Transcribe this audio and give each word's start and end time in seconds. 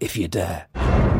if 0.00 0.16
you 0.16 0.28
dare. 0.28 1.19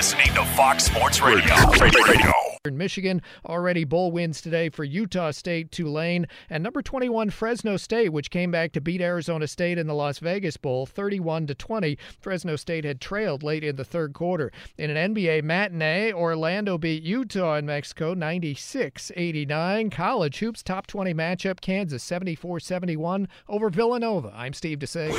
You're 0.00 0.06
listening 0.06 0.34
to 0.34 0.44
Fox 0.56 0.84
Sports 0.84 1.20
Radio. 1.20 1.54
Radio. 1.78 2.32
In 2.64 2.78
Michigan, 2.78 3.20
already 3.44 3.84
bowl 3.84 4.10
wins 4.10 4.40
today 4.40 4.70
for 4.70 4.82
Utah 4.82 5.30
State, 5.30 5.70
Tulane, 5.70 6.26
and 6.48 6.62
number 6.62 6.80
21 6.80 7.28
Fresno 7.28 7.76
State, 7.76 8.08
which 8.08 8.30
came 8.30 8.50
back 8.50 8.72
to 8.72 8.80
beat 8.80 9.02
Arizona 9.02 9.46
State 9.46 9.76
in 9.76 9.86
the 9.86 9.92
Las 9.92 10.18
Vegas 10.18 10.56
Bowl 10.56 10.86
31 10.86 11.48
to 11.48 11.54
20. 11.54 11.98
Fresno 12.18 12.56
State 12.56 12.86
had 12.86 12.98
trailed 12.98 13.42
late 13.42 13.62
in 13.62 13.76
the 13.76 13.84
third 13.84 14.14
quarter. 14.14 14.50
In 14.78 14.88
an 14.88 15.14
NBA 15.14 15.44
matinee, 15.44 16.14
Orlando 16.14 16.78
beat 16.78 17.02
Utah 17.02 17.56
in 17.56 17.66
Mexico 17.66 18.14
96-89. 18.14 19.92
College 19.92 20.38
hoops 20.38 20.62
top 20.62 20.86
20 20.86 21.12
matchup 21.12 21.60
Kansas 21.60 22.02
74-71 22.02 23.26
over 23.50 23.68
Villanova. 23.68 24.32
I'm 24.34 24.54
Steve 24.54 24.78
DeSager. 24.78 25.10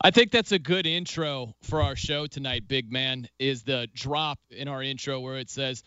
I 0.00 0.10
think 0.10 0.30
that's 0.30 0.52
a 0.52 0.58
good 0.58 0.86
intro 0.86 1.54
for 1.62 1.82
our 1.82 1.96
show 1.96 2.26
tonight, 2.26 2.68
big 2.68 2.92
man, 2.92 3.28
is 3.38 3.64
the 3.64 3.88
drop 3.94 4.38
in 4.50 4.68
our 4.68 4.82
intro 4.82 5.20
where 5.20 5.36
it 5.36 5.50
says, 5.50 5.82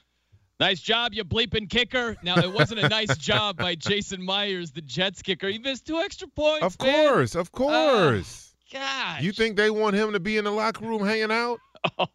Nice 0.59 0.79
job, 0.79 1.13
you 1.15 1.23
bleeping 1.23 1.67
kicker. 1.67 2.15
Now, 2.21 2.37
it 2.37 2.53
wasn't 2.53 2.81
a 2.81 2.89
nice 2.89 3.17
job 3.17 3.57
by 3.57 3.73
Jason 3.73 4.23
Myers, 4.23 4.69
the 4.71 4.81
Jets 4.81 5.23
kicker. 5.23 5.47
He 5.47 5.57
missed 5.57 5.87
two 5.87 5.97
extra 5.97 6.27
points. 6.27 6.63
Of 6.63 6.79
man. 6.79 7.07
course, 7.09 7.33
of 7.35 7.49
oh, 7.55 7.57
course. 7.57 8.53
gosh. 8.71 9.21
You 9.23 9.31
think 9.31 9.57
they 9.57 9.71
want 9.71 9.95
him 9.95 10.11
to 10.11 10.19
be 10.19 10.37
in 10.37 10.43
the 10.43 10.51
locker 10.51 10.85
room 10.85 11.03
hanging 11.03 11.31
out? 11.31 11.59
Oh. 11.97 12.05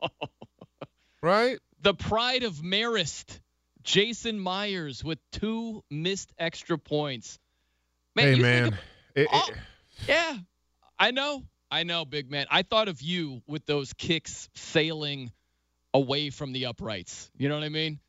right? 1.24 1.58
The 1.80 1.94
pride 1.94 2.44
of 2.44 2.54
Marist, 2.62 3.40
Jason 3.82 4.38
Myers 4.38 5.02
with 5.02 5.18
two 5.32 5.82
missed 5.90 6.32
extra 6.38 6.78
points. 6.78 7.40
hey, 8.14 8.28
you 8.28 8.34
think 8.36 8.42
man. 8.42 8.66
of- 8.68 8.78
It- 9.16 9.28
Oh, 9.32 9.48
it- 9.48 9.56
yeah, 10.06 10.36
I 11.00 11.10
know. 11.10 11.42
I 11.70 11.82
know, 11.82 12.04
big 12.04 12.30
man. 12.30 12.46
I 12.50 12.62
thought 12.62 12.88
of 12.88 13.02
you 13.02 13.42
with 13.46 13.66
those 13.66 13.92
kicks 13.92 14.48
sailing 14.54 15.32
away 15.92 16.30
from 16.30 16.52
the 16.52 16.66
uprights. 16.66 17.30
You 17.36 17.48
know 17.48 17.56
what 17.56 17.64
I 17.64 17.70
mean? 17.70 18.00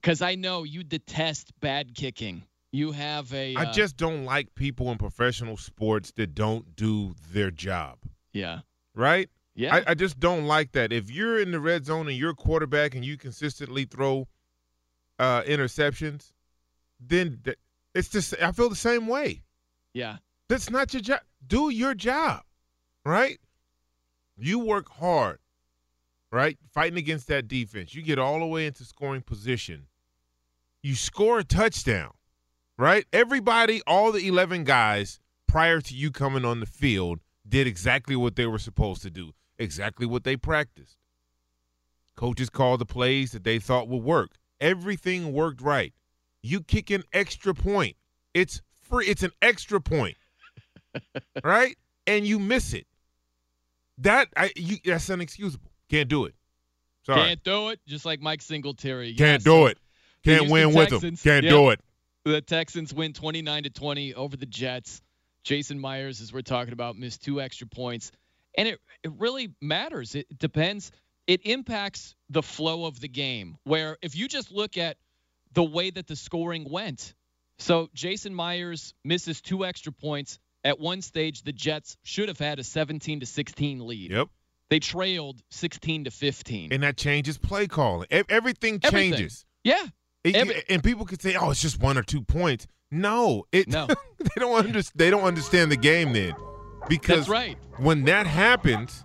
Because 0.00 0.22
I 0.22 0.34
know 0.34 0.64
you 0.64 0.82
detest 0.82 1.52
bad 1.60 1.94
kicking. 1.94 2.44
You 2.72 2.92
have 2.92 3.32
a. 3.34 3.56
I 3.56 3.64
uh, 3.64 3.72
just 3.72 3.96
don't 3.96 4.24
like 4.24 4.54
people 4.54 4.90
in 4.92 4.98
professional 4.98 5.56
sports 5.56 6.12
that 6.12 6.34
don't 6.34 6.76
do 6.76 7.14
their 7.32 7.50
job. 7.50 7.98
Yeah. 8.32 8.60
Right? 8.94 9.28
Yeah. 9.54 9.74
I, 9.74 9.90
I 9.90 9.94
just 9.94 10.20
don't 10.20 10.46
like 10.46 10.72
that. 10.72 10.92
If 10.92 11.10
you're 11.10 11.40
in 11.40 11.50
the 11.50 11.60
red 11.60 11.84
zone 11.84 12.08
and 12.08 12.16
you're 12.16 12.30
a 12.30 12.34
quarterback 12.34 12.94
and 12.94 13.04
you 13.04 13.16
consistently 13.16 13.84
throw 13.84 14.28
uh, 15.18 15.42
interceptions, 15.42 16.32
then 17.00 17.40
th- 17.44 17.58
it's 17.94 18.08
just 18.08 18.34
I 18.40 18.52
feel 18.52 18.68
the 18.68 18.76
same 18.76 19.06
way. 19.06 19.42
Yeah. 19.92 20.18
That's 20.48 20.70
not 20.70 20.94
your 20.94 21.02
job. 21.02 21.20
Do 21.46 21.70
your 21.70 21.94
job, 21.94 22.42
right? 23.04 23.38
You 24.36 24.58
work 24.58 24.88
hard, 24.90 25.38
right? 26.32 26.58
Fighting 26.72 26.98
against 26.98 27.28
that 27.28 27.48
defense. 27.48 27.94
You 27.94 28.02
get 28.02 28.18
all 28.18 28.38
the 28.38 28.46
way 28.46 28.66
into 28.66 28.84
scoring 28.84 29.22
position. 29.22 29.86
You 30.82 30.94
score 30.94 31.38
a 31.40 31.44
touchdown, 31.44 32.12
right? 32.78 33.06
Everybody, 33.12 33.82
all 33.86 34.12
the 34.12 34.26
11 34.26 34.64
guys 34.64 35.20
prior 35.46 35.80
to 35.80 35.94
you 35.94 36.10
coming 36.10 36.44
on 36.44 36.60
the 36.60 36.66
field 36.66 37.20
did 37.48 37.66
exactly 37.66 38.16
what 38.16 38.36
they 38.36 38.46
were 38.46 38.58
supposed 38.58 39.02
to 39.02 39.10
do, 39.10 39.32
exactly 39.58 40.06
what 40.06 40.24
they 40.24 40.36
practiced. 40.36 40.96
Coaches 42.16 42.50
called 42.50 42.80
the 42.80 42.86
plays 42.86 43.32
that 43.32 43.44
they 43.44 43.58
thought 43.58 43.88
would 43.88 44.02
work. 44.02 44.30
Everything 44.60 45.32
worked 45.32 45.60
right. 45.60 45.92
You 46.42 46.62
kick 46.62 46.90
an 46.90 47.04
extra 47.12 47.54
point. 47.54 47.96
It's 48.34 48.62
free. 48.80 49.06
It's 49.06 49.22
an 49.22 49.32
extra 49.42 49.80
point 49.80 50.16
right? 51.44 51.76
And 52.06 52.26
you 52.26 52.38
miss 52.38 52.72
it. 52.72 52.86
That 54.00 54.28
I 54.36 54.52
you 54.56 54.76
that's 54.84 55.08
unexcusable. 55.08 55.68
Can't 55.88 56.08
do 56.08 56.24
it. 56.26 56.34
Sorry. 57.04 57.20
Can't 57.20 57.44
do 57.44 57.68
it. 57.70 57.80
Just 57.86 58.04
like 58.04 58.20
Mike 58.20 58.42
Singletary. 58.42 59.14
Can't 59.14 59.42
Yes. 59.42 59.44
do 59.44 59.66
it. 59.66 59.78
Can't 60.24 60.50
win 60.50 60.74
with 60.74 60.90
them. 60.90 61.16
Can't 61.16 61.44
yeah. 61.44 61.50
do 61.50 61.70
it. 61.70 61.80
The 62.24 62.40
Texans 62.42 62.92
win 62.92 63.12
29 63.14 63.62
to 63.64 63.70
20 63.70 64.14
over 64.14 64.36
the 64.36 64.46
Jets. 64.46 65.00
Jason 65.42 65.80
Myers, 65.80 66.20
as 66.20 66.32
we're 66.32 66.42
talking 66.42 66.74
about, 66.74 66.96
missed 66.96 67.22
two 67.24 67.40
extra 67.40 67.66
points, 67.66 68.12
and 68.56 68.68
it 68.68 68.78
it 69.02 69.12
really 69.18 69.54
matters. 69.60 70.14
It 70.14 70.38
depends. 70.38 70.92
It 71.26 71.46
impacts 71.46 72.14
the 72.28 72.42
flow 72.42 72.84
of 72.84 73.00
the 73.00 73.08
game. 73.08 73.56
Where 73.64 73.96
if 74.02 74.16
you 74.16 74.28
just 74.28 74.52
look 74.52 74.76
at 74.76 74.98
the 75.52 75.64
way 75.64 75.90
that 75.90 76.06
the 76.06 76.16
scoring 76.16 76.66
went, 76.70 77.14
so 77.58 77.88
Jason 77.94 78.34
Myers 78.34 78.94
misses 79.04 79.40
two 79.40 79.64
extra 79.64 79.92
points. 79.92 80.38
At 80.64 80.78
one 80.78 81.00
stage, 81.02 81.42
the 81.42 81.52
Jets 81.52 81.96
should 82.02 82.28
have 82.28 82.38
had 82.38 82.58
a 82.58 82.64
17 82.64 83.20
to 83.20 83.26
16 83.26 83.86
lead. 83.86 84.10
Yep. 84.10 84.28
They 84.68 84.78
trailed 84.78 85.42
16 85.50 86.04
to 86.04 86.10
15. 86.10 86.72
And 86.72 86.82
that 86.82 86.96
changes 86.96 87.38
play 87.38 87.66
calling. 87.66 88.06
E- 88.12 88.22
Everything 88.28 88.78
Everything. 88.82 89.12
changes. 89.12 89.44
Yeah. 89.64 89.84
It- 90.22 90.36
Every- 90.36 90.62
and 90.68 90.84
people 90.84 91.06
could 91.06 91.20
say, 91.22 91.34
"Oh, 91.34 91.50
it's 91.50 91.62
just 91.62 91.80
one 91.80 91.96
or 91.98 92.02
two 92.02 92.22
points." 92.22 92.66
No, 92.90 93.46
it. 93.52 93.68
No. 93.68 93.86
they 94.18 94.28
don't 94.36 94.54
understand. 94.54 94.92
They 94.96 95.10
don't 95.10 95.24
understand 95.24 95.72
the 95.72 95.76
game 95.76 96.12
then, 96.12 96.34
because 96.88 97.20
That's 97.20 97.28
right. 97.28 97.56
when 97.78 98.04
that 98.04 98.26
happens, 98.26 99.02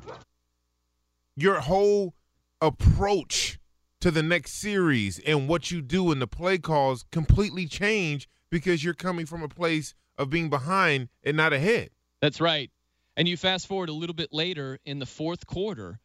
your 1.36 1.62
whole 1.62 2.14
approach 2.62 3.60
to 4.02 4.12
the 4.12 4.24
next 4.24 4.54
series 4.54 5.20
and 5.20 5.48
what 5.48 5.72
you 5.72 5.82
do 5.82 6.12
in 6.12 6.20
the 6.20 6.28
play 6.28 6.58
calls 6.58 7.06
completely 7.12 7.66
change 7.68 8.28
because 8.52 8.84
you're 8.84 8.94
coming 8.94 9.26
from 9.26 9.42
a 9.42 9.48
place 9.48 9.94
of 10.18 10.30
being 10.30 10.50
behind 10.50 11.10
and 11.24 11.38
not 11.38 11.54
ahead. 11.54 11.90
That's 12.22 12.42
right. 12.42 12.72
And 13.18 13.28
you 13.28 13.38
fast 13.38 13.68
forward 13.68 13.90
a 13.90 13.94
little 13.94 14.14
bit 14.16 14.34
later 14.34 14.80
in 14.86 15.00
the 15.00 15.06
fourth 15.06 15.46
quarter, 15.48 16.00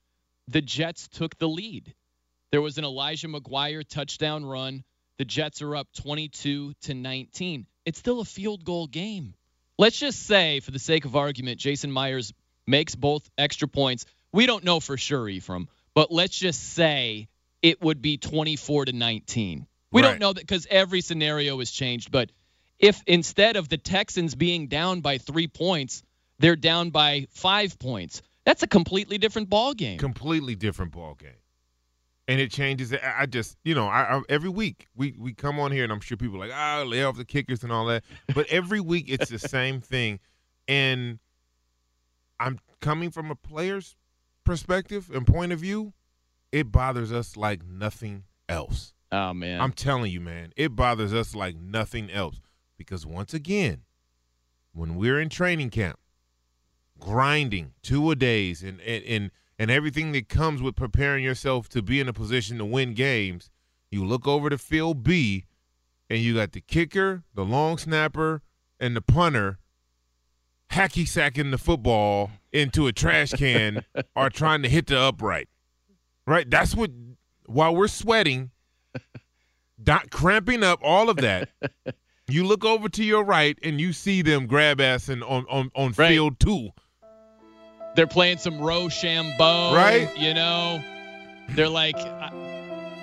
the 0.49 0.61
Jets 0.61 1.09
took 1.09 1.39
the 1.39 1.49
lead. 1.49 1.95
There 2.53 2.61
was 2.62 2.79
an 2.79 2.85
Elijah 2.85 3.29
McGuire 3.29 3.87
touchdown 3.89 4.45
run. 4.45 4.85
The 5.19 5.25
Jets 5.25 5.62
are 5.62 5.77
up 5.77 5.89
22 5.95 6.75
to 6.83 6.95
19. 6.95 7.67
It's 7.85 7.99
still 7.99 8.21
a 8.21 8.25
field 8.25 8.65
goal 8.65 8.87
game. 8.87 9.35
Let's 9.79 9.99
just 9.99 10.27
say, 10.27 10.61
for 10.61 10.71
the 10.71 10.79
sake 10.79 11.05
of 11.05 11.17
argument, 11.17 11.59
Jason 11.59 11.91
Myers 11.91 12.33
makes 12.67 12.95
both 12.95 13.29
extra 13.39 13.67
points. 13.69 14.05
We 14.33 14.47
don't 14.47 14.65
know 14.65 14.79
for 14.81 14.97
sure, 14.97 15.29
Ephraim, 15.29 15.69
but 15.95 16.12
let's 16.12 16.37
just 16.39 16.75
say 16.75 17.29
it 17.62 17.81
would 17.83 18.01
be 18.03 18.17
24 18.17 18.87
to 18.87 18.93
19. 18.93 19.67
We 19.93 20.03
Right. 20.03 20.09
don't 20.09 20.21
know 20.21 20.33
that 20.33 20.41
because 20.41 20.67
every 20.71 21.01
scenario 21.01 21.59
has 21.59 21.71
changed. 21.71 22.11
But 22.11 22.31
if 22.81 23.03
instead 23.06 23.56
of 23.56 23.69
the 23.69 23.77
Texans 23.79 24.35
being 24.35 24.67
down 24.67 25.00
by 25.03 25.19
three 25.19 25.47
points, 25.47 26.03
they're 26.38 26.56
down 26.56 26.91
by 26.91 27.27
five 27.31 27.79
points, 27.79 28.23
that's 28.44 28.62
a 28.62 28.67
completely 28.67 29.19
different 29.19 29.50
ball 29.50 29.75
game. 29.75 29.99
completely 29.99 30.56
different 30.56 30.91
ball 30.91 31.15
game. 31.15 31.31
And 32.27 32.41
it 32.41 32.50
changes. 32.50 32.93
I 32.94 33.15
I 33.21 33.27
just, 33.27 33.59
you 33.65 33.75
know, 33.75 33.87
I, 33.87 34.17
I 34.17 34.23
every 34.29 34.49
week 34.49 34.88
we 34.97 35.15
we 35.19 35.35
come 35.35 35.61
on 35.61 35.73
here, 35.73 35.85
and 35.85 35.93
I'm 35.93 36.00
sure 36.00 36.17
people 36.17 36.37
are 36.37 36.47
like, 36.49 36.56
ah, 36.56 36.82
lay 36.87 37.03
off 37.05 37.17
the 37.17 37.25
kickers 37.25 37.62
and 37.62 37.73
all 37.73 37.87
that. 37.87 38.03
But 38.35 38.47
every 38.49 38.81
week 38.81 39.06
it's 39.09 39.29
the 39.31 39.38
same 39.56 39.81
thing, 39.81 40.21
and 40.69 41.19
I'm 42.38 42.59
coming 42.81 43.11
from 43.11 43.31
a 43.31 43.35
player's 43.35 43.97
perspective 44.44 45.11
and 45.12 45.26
point 45.26 45.53
of 45.53 45.59
view. 45.59 45.93
It 46.53 46.73
bothers 46.73 47.12
us 47.12 47.37
like 47.37 47.65
nothing 47.65 48.25
else. 48.49 48.94
oh 49.12 49.35
man, 49.35 49.61
I'm 49.61 49.73
telling 49.73 50.11
you, 50.12 50.21
man, 50.21 50.53
it 50.56 50.75
bothers 50.76 51.12
us 51.12 51.35
like 51.35 51.56
nothing 51.56 52.11
else. 52.11 52.41
Because 52.81 53.05
once 53.05 53.35
again, 53.35 53.82
when 54.73 54.94
we're 54.97 55.21
in 55.21 55.29
training 55.29 55.69
camp, 55.69 55.99
grinding 56.99 57.75
two 57.82 58.11
a 58.11 58.17
days 58.17 58.62
and, 58.62 58.81
and 58.81 59.05
and 59.05 59.31
and 59.59 59.71
everything 59.71 60.12
that 60.12 60.31
comes 60.31 60.62
with 60.62 60.77
preparing 60.77 61.23
yourself 61.23 61.69
to 61.69 61.82
be 61.82 62.00
in 62.00 62.09
a 62.09 62.15
position 62.15 62.56
to 62.56 62.65
win 62.65 62.94
games, 62.94 63.50
you 63.91 64.03
look 64.03 64.27
over 64.27 64.49
to 64.49 64.56
field 64.56 65.03
B 65.03 65.44
and 66.09 66.21
you 66.21 66.37
got 66.37 66.53
the 66.53 66.62
kicker, 66.62 67.23
the 67.35 67.44
long 67.44 67.77
snapper, 67.77 68.41
and 68.81 68.97
the 68.97 69.03
punter 69.03 69.59
hacky 70.71 71.06
sacking 71.06 71.50
the 71.50 71.59
football 71.59 72.31
into 72.50 72.87
a 72.87 72.94
trash 72.94 73.33
can 73.33 73.85
or 74.17 74.31
trying 74.31 74.62
to 74.62 74.71
hit 74.71 74.87
the 74.87 74.99
upright. 74.99 75.50
Right? 76.26 76.49
That's 76.49 76.75
what 76.75 76.93
while 77.44 77.76
we're 77.76 77.88
sweating, 77.88 78.53
dot 79.83 80.11
cramping 80.11 80.65
up, 80.65 80.81
all 80.83 81.11
of 81.11 81.19
that. 81.19 81.50
You 82.31 82.44
look 82.44 82.65
over 82.65 82.88
to 82.88 83.05
your 83.05 83.25
right 83.25 83.59
and 83.62 83.81
you 83.81 83.93
see 83.93 84.23
them 84.23 84.47
grab 84.47 84.79
assing 84.79 85.23
on 85.29 85.44
on, 85.50 85.71
on 85.75 85.93
Right. 85.97 86.09
field 86.11 86.38
two. 86.41 86.71
they're 87.97 88.06
playing 88.06 88.38
some 88.38 88.61
Rochambeau, 88.61 89.75
Right. 89.75 90.09
You 90.17 90.32
know, 90.35 90.82
they're 91.50 91.69
like 91.69 91.97
uh, 91.97 92.31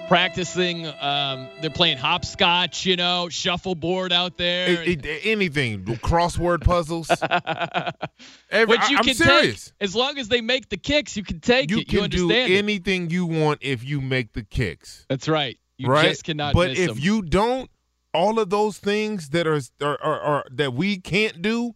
practicing. 0.08 0.86
Um, 0.88 1.48
they're 1.60 1.70
playing 1.70 1.98
hopscotch. 1.98 2.86
You 2.86 2.96
know, 2.96 3.28
shuffleboard 3.30 4.14
out 4.14 4.38
there. 4.38 4.82
It- 4.84 5.06
it- 5.06 5.22
anything, 5.26 5.84
crossword 5.84 6.64
puzzles. 6.64 7.10
Every, 8.50 8.78
Which 8.78 8.90
you 8.90 8.98
I, 8.98 9.04
can 9.04 9.14
serious. 9.16 9.66
take 9.66 9.74
as 9.82 9.96
long 9.96 10.18
as 10.18 10.30
they 10.30 10.42
make 10.42 10.70
the 10.70 10.78
kicks. 10.78 11.18
You 11.18 11.24
can 11.24 11.40
take 11.42 11.70
You 11.70 11.80
it. 11.80 11.88
can 11.90 12.04
you 12.04 12.08
do 12.08 12.24
understand 12.24 12.54
it. 12.54 12.58
anything 12.58 13.10
you 13.10 13.26
want 13.26 13.60
if 13.62 13.84
you 13.84 14.00
make 14.02 14.34
the 14.34 14.44
kicks. 14.44 15.06
That's 15.10 15.28
right. 15.28 15.60
You 15.78 15.90
right? 15.90 16.10
just 16.10 16.24
cannot 16.24 16.54
But 16.54 16.72
if 16.72 16.88
them. 16.90 16.98
you 17.00 17.22
don't, 17.22 17.70
all 18.14 18.40
of 18.40 18.50
those 18.50 18.78
things 18.78 19.30
that 19.30 19.48
are, 19.48 19.62
are, 19.82 20.02
are, 20.02 20.20
are 20.20 20.46
that 20.52 20.74
we 20.74 20.98
can't 20.98 21.42
do, 21.42 21.76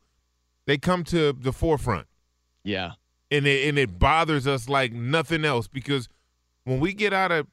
they 0.66 0.78
come 0.78 1.04
to 1.06 1.34
the 1.34 1.52
forefront. 1.52 2.08
yeah, 2.64 2.94
and 3.30 3.48
it 3.48 3.68
and 3.68 3.78
it 3.78 3.98
bothers 4.00 4.48
us 4.48 4.68
like 4.68 4.92
nothing 4.94 5.46
else 5.46 5.68
because 5.68 6.10
when 6.64 6.80
we 6.80 6.94
get 6.94 7.14
out 7.14 7.32
of 7.32 7.48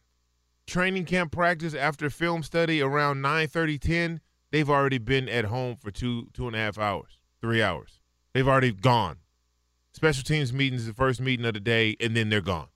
training 0.67 1.05
camp 1.05 1.33
practice 1.33 1.75
after 1.75 2.11
film 2.11 2.43
study 2.43 2.83
around 2.83 3.23
9 3.23 3.49
30 3.49 3.79
10 3.79 4.21
they've 4.51 4.69
already 4.69 4.99
been 4.99 5.27
at 5.29 5.47
home 5.47 5.75
for 5.77 5.91
two 5.91 6.29
two 6.35 6.47
and 6.47 6.55
a 6.55 6.59
half 6.59 6.79
hours 6.79 7.19
three 7.41 7.63
hours. 7.63 8.01
They've 8.33 8.47
already 8.47 8.73
gone. 8.73 9.19
Special 9.93 10.23
teams 10.23 10.53
meetings 10.53 10.87
the 10.87 10.93
first 10.93 11.21
meeting 11.21 11.47
of 11.47 11.55
the 11.55 11.61
day 11.61 11.97
and 12.01 12.17
then 12.17 12.29
they're 12.29 12.41
gone 12.41 12.69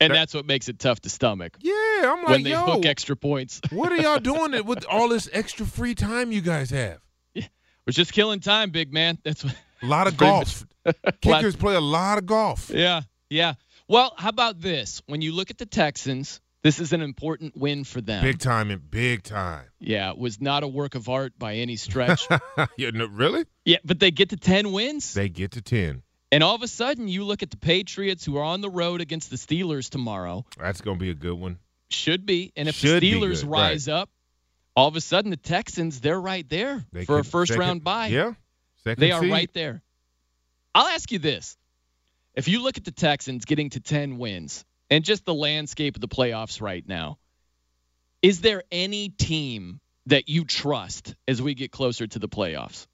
and 0.00 0.10
that- 0.10 0.14
that's 0.16 0.34
what 0.34 0.46
makes 0.46 0.68
it 0.68 0.78
tough 0.78 1.00
to 1.00 1.10
stomach 1.10 1.56
yeah 1.60 1.72
i'm 2.04 2.18
like 2.20 2.28
when 2.28 2.42
they 2.42 2.50
yo 2.50 2.64
hook 2.64 2.86
extra 2.86 3.16
points. 3.16 3.60
what 3.70 3.92
are 3.92 3.96
y'all 3.96 4.18
doing 4.18 4.54
it 4.54 4.64
with 4.66 4.84
all 4.86 5.08
this 5.08 5.28
extra 5.32 5.66
free 5.66 5.94
time 5.94 6.32
you 6.32 6.40
guys 6.40 6.70
have 6.70 6.98
We're 7.34 7.92
just 7.92 8.12
killing 8.12 8.40
time, 8.40 8.70
big 8.70 8.92
man. 8.92 9.18
That's 9.24 9.42
what. 9.42 9.56
a 9.82 9.86
lot 9.86 10.06
of 10.06 10.16
golf 10.18 10.64
kickers 11.22 11.56
play 11.56 11.74
a 11.74 11.80
lot 11.80 12.18
of 12.18 12.26
golf 12.26 12.70
Yeah, 12.70 13.02
yeah. 13.30 13.54
Well, 13.88 14.12
how 14.16 14.28
about 14.28 14.60
this? 14.60 15.02
When 15.06 15.20
you 15.22 15.32
look 15.34 15.50
at 15.50 15.58
the 15.58 15.66
Texans, 15.66 16.40
this 16.62 16.78
is 16.78 16.92
an 16.92 17.00
important 17.00 17.56
win 17.56 17.82
for 17.84 18.00
them. 18.00 18.22
big 18.22 18.38
time 18.38 18.70
and 18.70 18.88
big 18.90 19.22
time 19.24 19.64
Yeah, 19.80 20.10
it 20.10 20.18
was 20.18 20.40
not 20.40 20.62
a 20.62 20.68
work 20.68 20.94
of 20.94 21.08
art 21.08 21.32
by 21.38 21.54
any 21.54 21.76
stretch. 21.76 22.28
yeah, 22.76 22.90
no, 22.92 23.06
really 23.06 23.44
yeah, 23.64 23.78
but 23.82 23.98
they 23.98 24.10
get 24.10 24.28
to 24.28 24.36
10 24.36 24.70
wins. 24.72 25.14
they 25.14 25.28
get 25.30 25.52
to 25.52 25.62
10 25.62 26.02
And 26.32 26.44
all 26.44 26.54
of 26.54 26.62
a 26.62 26.68
sudden, 26.68 27.08
you 27.08 27.24
look 27.24 27.42
at 27.42 27.50
the 27.50 27.56
Patriots 27.56 28.24
who 28.24 28.36
are 28.36 28.44
on 28.44 28.60
the 28.60 28.70
road 28.70 29.00
against 29.00 29.30
the 29.30 29.36
Steelers 29.36 29.88
tomorrow. 29.90 30.44
that's 30.58 30.80
gonna 30.80 30.98
be 30.98 31.10
a 31.10 31.14
good 31.14 31.34
one 31.34 31.58
Should 31.88 32.24
be. 32.24 32.52
And 32.56 32.68
if 32.68 32.76
Should 32.76 33.02
the 33.02 33.12
Steelers 33.12 33.40
good, 33.42 33.50
rise 33.50 33.88
up, 33.88 34.08
all 34.76 34.86
of 34.88 34.94
a 34.96 35.00
sudden 35.00 35.30
the 35.32 35.36
Texans, 35.36 36.00
they're 36.00 36.20
right 36.20 36.48
there 36.48 36.84
They 36.92 37.04
for 37.04 37.18
a 37.18 37.24
first 37.24 37.48
second- 37.50 37.60
round 37.60 37.84
bye. 37.84 38.06
Yeah, 38.06 38.34
second 38.84 39.00
They 39.00 39.10
are 39.10 39.20
seed. 39.20 39.32
right 39.32 39.52
there. 39.52 39.82
I'll 40.74 40.86
ask 40.86 41.10
you 41.10 41.18
this. 41.18 41.56
If 42.36 42.46
you 42.46 42.62
look 42.62 42.76
at 42.76 42.84
the 42.84 42.92
Texans 42.92 43.44
getting 43.44 43.70
to 43.70 43.80
10 43.80 44.18
wins 44.18 44.64
and 44.88 45.04
just 45.04 45.24
the 45.24 45.34
landscape 45.34 45.96
of 45.96 46.00
the 46.00 46.06
playoffs 46.08 46.60
right 46.60 46.86
now, 46.86 47.18
is 48.22 48.40
there 48.40 48.62
any 48.70 49.08
team 49.08 49.80
that 50.06 50.28
you 50.28 50.44
trust 50.44 51.16
as 51.26 51.42
we 51.42 51.54
get 51.54 51.72
closer 51.72 52.06
to 52.06 52.18
the 52.20 52.28
playoffs? 52.28 52.86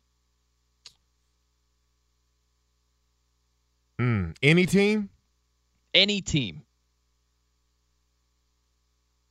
Mm, 4.00 4.36
any 4.42 4.66
team? 4.66 5.08
Any 5.94 6.20
team? 6.20 6.62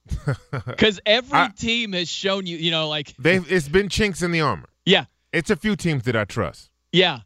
Because 0.65 0.99
every 1.05 1.37
I- 1.37 1.49
team 1.55 1.93
has 1.93 2.07
shown 2.09 2.45
you, 2.45 2.57
you 2.57 2.71
know, 2.71 2.87
like, 2.89 3.15
They 3.17 3.37
it's 3.37 3.67
been 3.69 3.89
chinks 3.89 4.21
in 4.21 4.31
the 4.31 4.41
armor. 4.41 4.69
yeah, 4.85 5.05
It's 5.33 5.49
a 5.49 5.55
few 5.55 5.75
teams 5.75 6.03
that 6.03 6.15
I 6.15 6.25
trust. 6.25 6.69
Yeah, 6.91 7.19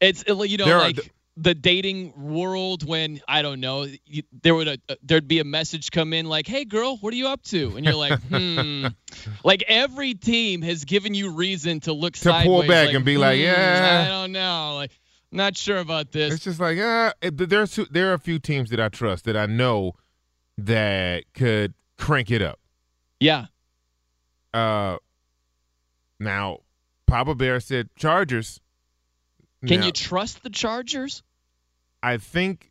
it's 0.00 0.24
uh, 0.28 0.40
you 0.42 0.56
know 0.56 0.66
There 0.66 0.78
like 0.78 0.96
th- 0.96 1.10
the 1.36 1.54
dating 1.54 2.12
world 2.16 2.86
when 2.86 3.20
I 3.26 3.42
don't 3.42 3.58
know 3.60 3.86
you, 4.06 4.22
there 4.42 4.54
would 4.54 4.68
a, 4.68 4.78
there'd 5.02 5.26
be 5.26 5.40
a 5.40 5.44
message 5.44 5.90
come 5.90 6.12
in 6.12 6.26
like, 6.26 6.46
"Hey 6.46 6.64
girl, 6.64 6.96
what 6.98 7.12
are 7.12 7.16
you 7.16 7.26
up 7.26 7.42
to?" 7.44 7.76
And 7.76 7.84
you're 7.84 7.94
like, 7.94 8.20
"Hmm." 8.30 8.86
like 9.42 9.64
every 9.66 10.14
team 10.14 10.62
has 10.62 10.84
given 10.84 11.12
you 11.12 11.30
reason 11.32 11.80
to 11.80 11.92
look 11.92 12.12
To 12.14 12.18
sideways, 12.20 12.46
pull 12.46 12.62
back 12.68 12.86
like, 12.86 12.94
and 12.94 13.04
be 13.04 13.16
like, 13.18 13.38
"Hmm, 13.38 13.44
"Yeah." 13.46 14.04
I 14.06 14.08
don't 14.08 14.32
know, 14.32 14.74
like 14.76 14.92
not 15.32 15.56
sure 15.56 15.78
about 15.78 16.12
this." 16.12 16.34
It's 16.34 16.44
just 16.44 16.60
like 16.60 16.76
it- 16.78 17.36
there's 17.48 17.76
there 17.90 18.10
are 18.10 18.14
a 18.14 18.18
few 18.18 18.38
teams 18.38 18.70
that 18.70 18.80
I 18.80 18.88
trust 18.88 19.24
that 19.24 19.36
I 19.36 19.46
know 19.46 19.94
that 20.58 21.24
could 21.34 21.74
crank 21.98 22.30
it 22.30 22.42
up. 22.42 22.58
yeah, 23.20 23.46
Uh, 24.54 24.96
now 26.18 26.60
Papa 27.06 27.34
Bear 27.34 27.60
said 27.60 27.88
Chargers. 27.96 28.60
can 29.66 29.80
Now, 29.80 29.86
you 29.86 29.92
trust 29.92 30.42
the 30.42 30.50
Chargers? 30.50 31.22
I 32.02 32.16
think 32.18 32.70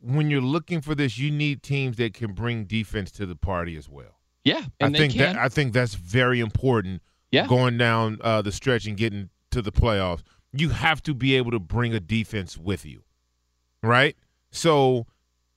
when 0.00 0.30
you're 0.30 0.40
looking 0.40 0.80
for 0.80 0.94
this, 0.94 1.18
you 1.18 1.30
need 1.30 1.62
teams 1.62 1.96
that 1.96 2.14
can 2.14 2.32
bring 2.32 2.64
defense 2.64 3.10
to 3.12 3.26
the 3.26 3.34
party 3.36 3.76
as 3.76 3.88
well. 3.88 4.18
Yeah, 4.44 4.64
and 4.80 4.94
I 4.94 4.98
think 4.98 5.12
can. 5.14 5.34
that 5.34 5.36
I 5.36 5.48
think 5.48 5.72
that's 5.72 5.94
very 5.94 6.40
important. 6.40 7.02
Yeah. 7.30 7.46
going 7.46 7.78
down 7.78 8.18
uh, 8.20 8.42
the 8.42 8.52
stretch 8.52 8.84
and 8.86 8.94
getting 8.96 9.30
to 9.52 9.62
the 9.62 9.72
playoffs, 9.72 10.22
you 10.52 10.70
have 10.70 11.02
to 11.04 11.14
be 11.14 11.34
able 11.36 11.50
to 11.50 11.58
bring 11.58 11.94
a 11.94 12.00
defense 12.00 12.56
with 12.56 12.84
you, 12.84 13.02
right? 13.82 14.16
So 14.50 15.06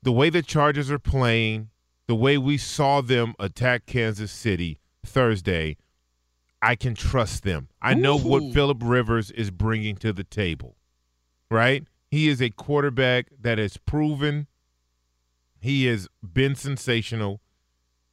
the 0.04 0.12
way 0.12 0.30
the 0.30 0.42
Chargers 0.42 0.90
are 0.90 1.00
playing, 1.00 1.70
the 2.08 2.16
way 2.16 2.38
we 2.38 2.58
saw 2.58 3.02
them 3.02 3.34
attack 3.40 3.86
Kansas 3.86 4.32
City 4.32 4.80
Thursday, 5.06 5.78
I 6.62 6.76
can 6.76 6.96
trust 6.96 7.44
them. 7.44 7.70
I 7.82 7.94
know 7.94 8.18
what 8.18 8.44
Ooh. 8.44 8.54
Philip 8.54 8.80
Rivers 8.82 9.32
is 9.32 9.52
bringing 9.52 9.96
to 9.98 10.14
the 10.14 10.24
table, 10.24 10.78
right? 11.52 11.84
He 12.10 12.28
is 12.30 12.42
a 12.42 12.50
quarterback 12.50 13.28
that 13.42 13.58
has 13.58 13.78
proven 13.78 14.48
he 15.66 15.86
has 15.86 16.08
been 16.22 16.54
sensational. 16.54 17.42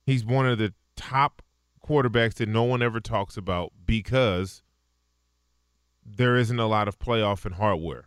He's 0.07 0.25
one 0.25 0.47
of 0.47 0.57
the 0.57 0.73
top 0.97 1.43
quarterbacks 1.87 2.35
that 2.37 2.49
no 2.49 2.63
one 2.63 2.83
ever 2.83 2.99
talks 2.99 3.37
about 3.37 3.73
because 3.85 4.62
there 6.05 6.37
isn't 6.37 6.59
a 6.59 6.67
lot 6.67 6.89
of 6.89 6.99
playoff 6.99 7.45
and 7.45 7.55
hardware, 7.55 8.07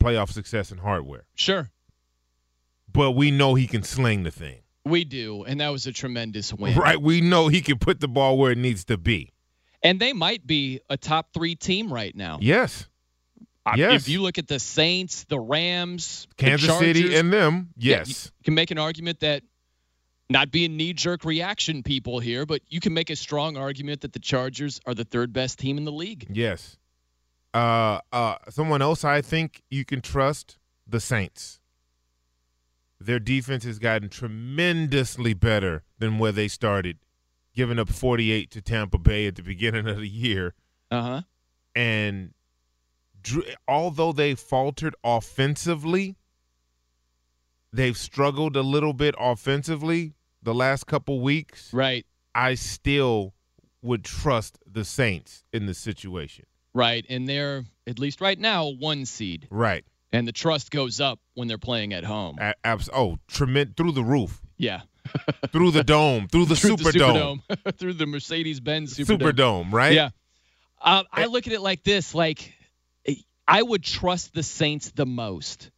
playoff 0.00 0.30
success 0.30 0.70
in 0.72 0.78
hardware. 0.78 1.24
Sure, 1.34 1.70
But 2.92 3.12
we 3.12 3.30
know 3.30 3.54
he 3.54 3.66
can 3.66 3.82
sling 3.82 4.22
the 4.22 4.30
thing, 4.30 4.60
we 4.84 5.04
do, 5.04 5.44
and 5.44 5.60
that 5.60 5.68
was 5.70 5.86
a 5.86 5.92
tremendous 5.92 6.52
win. 6.52 6.76
right? 6.76 7.00
We 7.00 7.20
know 7.20 7.48
he 7.48 7.60
can 7.60 7.78
put 7.78 8.00
the 8.00 8.08
ball 8.08 8.38
where 8.38 8.52
it 8.52 8.58
needs 8.58 8.84
to 8.86 8.96
be. 8.98 9.32
And 9.82 10.00
they 10.00 10.12
might 10.12 10.46
be 10.46 10.80
a 10.88 10.96
top 10.96 11.34
three 11.34 11.54
team 11.56 11.92
right 11.92 12.14
now. 12.14 12.38
Yes, 12.40 12.86
I- 13.66 13.76
Yes. 13.76 14.02
If 14.02 14.08
you 14.08 14.20
look 14.22 14.38
at 14.38 14.46
the 14.46 14.58
Saints, 14.58 15.24
the 15.24 15.38
Rams, 15.40 16.26
the 16.36 16.44
Kansas 16.44 16.78
City 16.78 17.14
and 17.16 17.32
them, 17.32 17.70
yeah, 17.76 17.98
yes. 17.98 18.30
you 18.38 18.44
can 18.44 18.54
make 18.54 18.70
an 18.70 18.78
argument 18.78 19.20
that 19.20 19.42
not 20.30 20.50
being 20.50 20.76
knee-jerk 20.76 21.24
reaction 21.24 21.82
people 21.82 22.18
here, 22.18 22.46
but 22.46 22.62
you 22.68 22.80
can 22.80 22.94
make 22.94 23.10
a 23.10 23.16
strong 23.16 23.56
argument 23.58 24.00
that 24.02 24.12
the 24.14 24.18
Chargers 24.18 24.80
are 24.86 24.94
the 24.94 25.04
third 25.04 25.32
best 25.34 25.58
team 25.58 25.76
in 25.78 25.84
the 25.84 25.92
league. 25.92 26.26
Yes. 26.30 26.76
Uh, 27.54 28.00
uh, 28.12 28.34
someone 28.50 28.82
else 28.82 29.04
I 29.04 29.22
think 29.22 29.62
you 29.70 29.84
can 29.84 30.00
trust 30.00 30.58
the 30.86 30.98
Saints. 30.98 31.60
Their 33.00 33.20
defense 33.20 33.64
has 33.64 33.78
gotten 33.78 34.08
tremendously 34.08 35.34
better 35.34 35.84
than 35.98 36.18
where 36.18 36.32
they 36.32 36.48
started, 36.48 36.98
giving 37.54 37.78
up 37.78 37.88
48 37.88 38.50
to 38.50 38.60
Tampa 38.60 38.98
Bay 38.98 39.26
at 39.26 39.36
the 39.36 39.42
beginning 39.42 39.88
of 39.88 39.98
the 39.98 40.08
year. 40.08 40.54
Uh 40.90 41.02
huh. 41.02 41.22
And 41.76 42.34
dr- 43.22 43.56
although 43.68 44.12
they 44.12 44.34
faltered 44.34 44.96
offensively, 45.04 46.16
they've 47.72 47.96
struggled 47.96 48.56
a 48.56 48.62
little 48.62 48.92
bit 48.94 49.14
offensively 49.18 50.14
the 50.42 50.54
last 50.54 50.86
couple 50.86 51.20
weeks. 51.20 51.72
Right. 51.72 52.04
I 52.34 52.54
still 52.54 53.34
would 53.82 54.02
trust 54.02 54.58
the 54.66 54.84
Saints 54.84 55.44
in 55.52 55.66
the 55.66 55.74
situation. 55.74 56.46
Right. 56.74 57.06
And 57.08 57.28
they're 57.28 57.64
at 57.86 57.98
least 57.98 58.20
right 58.20 58.38
now 58.38 58.68
one 58.68 59.06
seed, 59.06 59.46
Right. 59.50 59.84
and 60.12 60.26
the 60.26 60.32
trust 60.32 60.70
goes 60.70 61.00
up 61.00 61.20
when 61.34 61.48
they're 61.48 61.58
playing 61.58 61.92
at 61.94 62.04
home. 62.04 62.36
A- 62.40 62.54
abs- 62.64 62.90
oh, 62.92 63.18
tremendous 63.28 63.74
through 63.76 63.92
the 63.92 64.02
roof, 64.04 64.40
Yeah. 64.56 64.82
through 65.52 65.70
the 65.70 65.84
dome, 65.84 66.28
through 66.28 66.46
the 66.46 66.56
Through 66.56 66.76
Superdome, 66.76 67.42
Superdome. 67.48 67.76
through 67.78 67.92
the 67.94 68.06
Mercedes-Benz 68.06 68.96
Superdome. 68.96 69.18
Superdome, 69.32 69.72
right? 69.72 69.92
Yeah. 69.92 70.10
Uh, 70.80 71.04
I 71.12 71.26
look 71.26 71.46
at 71.46 71.52
it 71.52 71.60
like 71.60 71.82
this: 71.84 72.14
like 72.14 72.52
I 73.46 73.62
would 73.62 73.82
trust 73.84 74.32
the 74.34 74.42
Saints 74.42 74.90
the 74.92 75.06
most, 75.06 75.70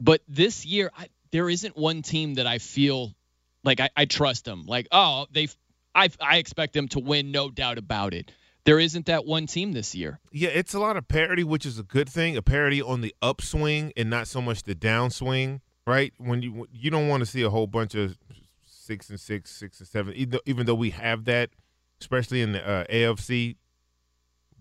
but 0.00 0.20
this 0.28 0.66
year 0.66 0.90
I, 0.96 1.08
there 1.30 1.48
isn't 1.48 1.76
one 1.76 2.02
team 2.02 2.34
that 2.34 2.46
I 2.46 2.58
feel 2.58 3.14
like 3.64 3.80
I, 3.80 3.90
I 3.96 4.04
trust 4.04 4.44
them. 4.44 4.64
Like, 4.66 4.88
oh, 4.92 5.26
they, 5.32 5.48
I, 5.94 6.08
I 6.20 6.36
expect 6.38 6.72
them 6.74 6.88
to 6.88 7.00
win, 7.00 7.30
no 7.32 7.50
doubt 7.50 7.78
about 7.78 8.14
it. 8.14 8.30
There 8.68 8.78
isn't 8.78 9.06
that 9.06 9.24
one 9.24 9.46
team 9.46 9.72
this 9.72 9.94
year. 9.94 10.20
Yeah, 10.30 10.50
it's 10.50 10.74
a 10.74 10.78
lot 10.78 10.98
of 10.98 11.08
parity, 11.08 11.42
which 11.42 11.64
is 11.64 11.78
a 11.78 11.82
good 11.82 12.06
thing. 12.06 12.36
A 12.36 12.42
parity 12.42 12.82
on 12.82 13.00
the 13.00 13.14
upswing 13.22 13.94
and 13.96 14.10
not 14.10 14.28
so 14.28 14.42
much 14.42 14.64
the 14.64 14.74
downswing, 14.74 15.60
right? 15.86 16.12
When 16.18 16.42
you 16.42 16.68
you 16.70 16.90
don't 16.90 17.08
want 17.08 17.22
to 17.22 17.26
see 17.26 17.40
a 17.40 17.48
whole 17.48 17.66
bunch 17.66 17.94
of 17.94 18.18
six 18.66 19.08
and 19.08 19.18
six, 19.18 19.52
six 19.52 19.78
and 19.78 19.88
seven, 19.88 20.12
even 20.12 20.30
though, 20.32 20.40
even 20.44 20.66
though 20.66 20.74
we 20.74 20.90
have 20.90 21.24
that, 21.24 21.48
especially 22.02 22.42
in 22.42 22.52
the 22.52 22.68
uh, 22.68 22.84
AFC. 22.92 23.56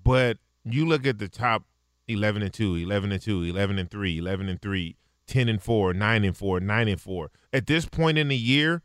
But 0.05 0.37
you 0.63 0.85
look 0.85 1.05
at 1.05 1.17
the 1.17 1.27
top 1.27 1.63
11 2.07 2.43
and 2.43 2.53
2, 2.53 2.75
11 2.75 3.11
and 3.11 3.21
2, 3.21 3.43
11 3.43 3.77
and 3.77 3.91
3, 3.91 4.17
11 4.19 4.47
and 4.47 4.61
3, 4.61 4.95
10 5.27 5.49
and 5.49 5.61
4, 5.61 5.93
9 5.93 6.23
and 6.23 6.37
4, 6.37 6.59
9 6.61 6.87
and 6.87 7.01
4. 7.01 7.31
At 7.51 7.67
this 7.67 7.85
point 7.85 8.17
in 8.17 8.29
the 8.29 8.37
year, 8.37 8.83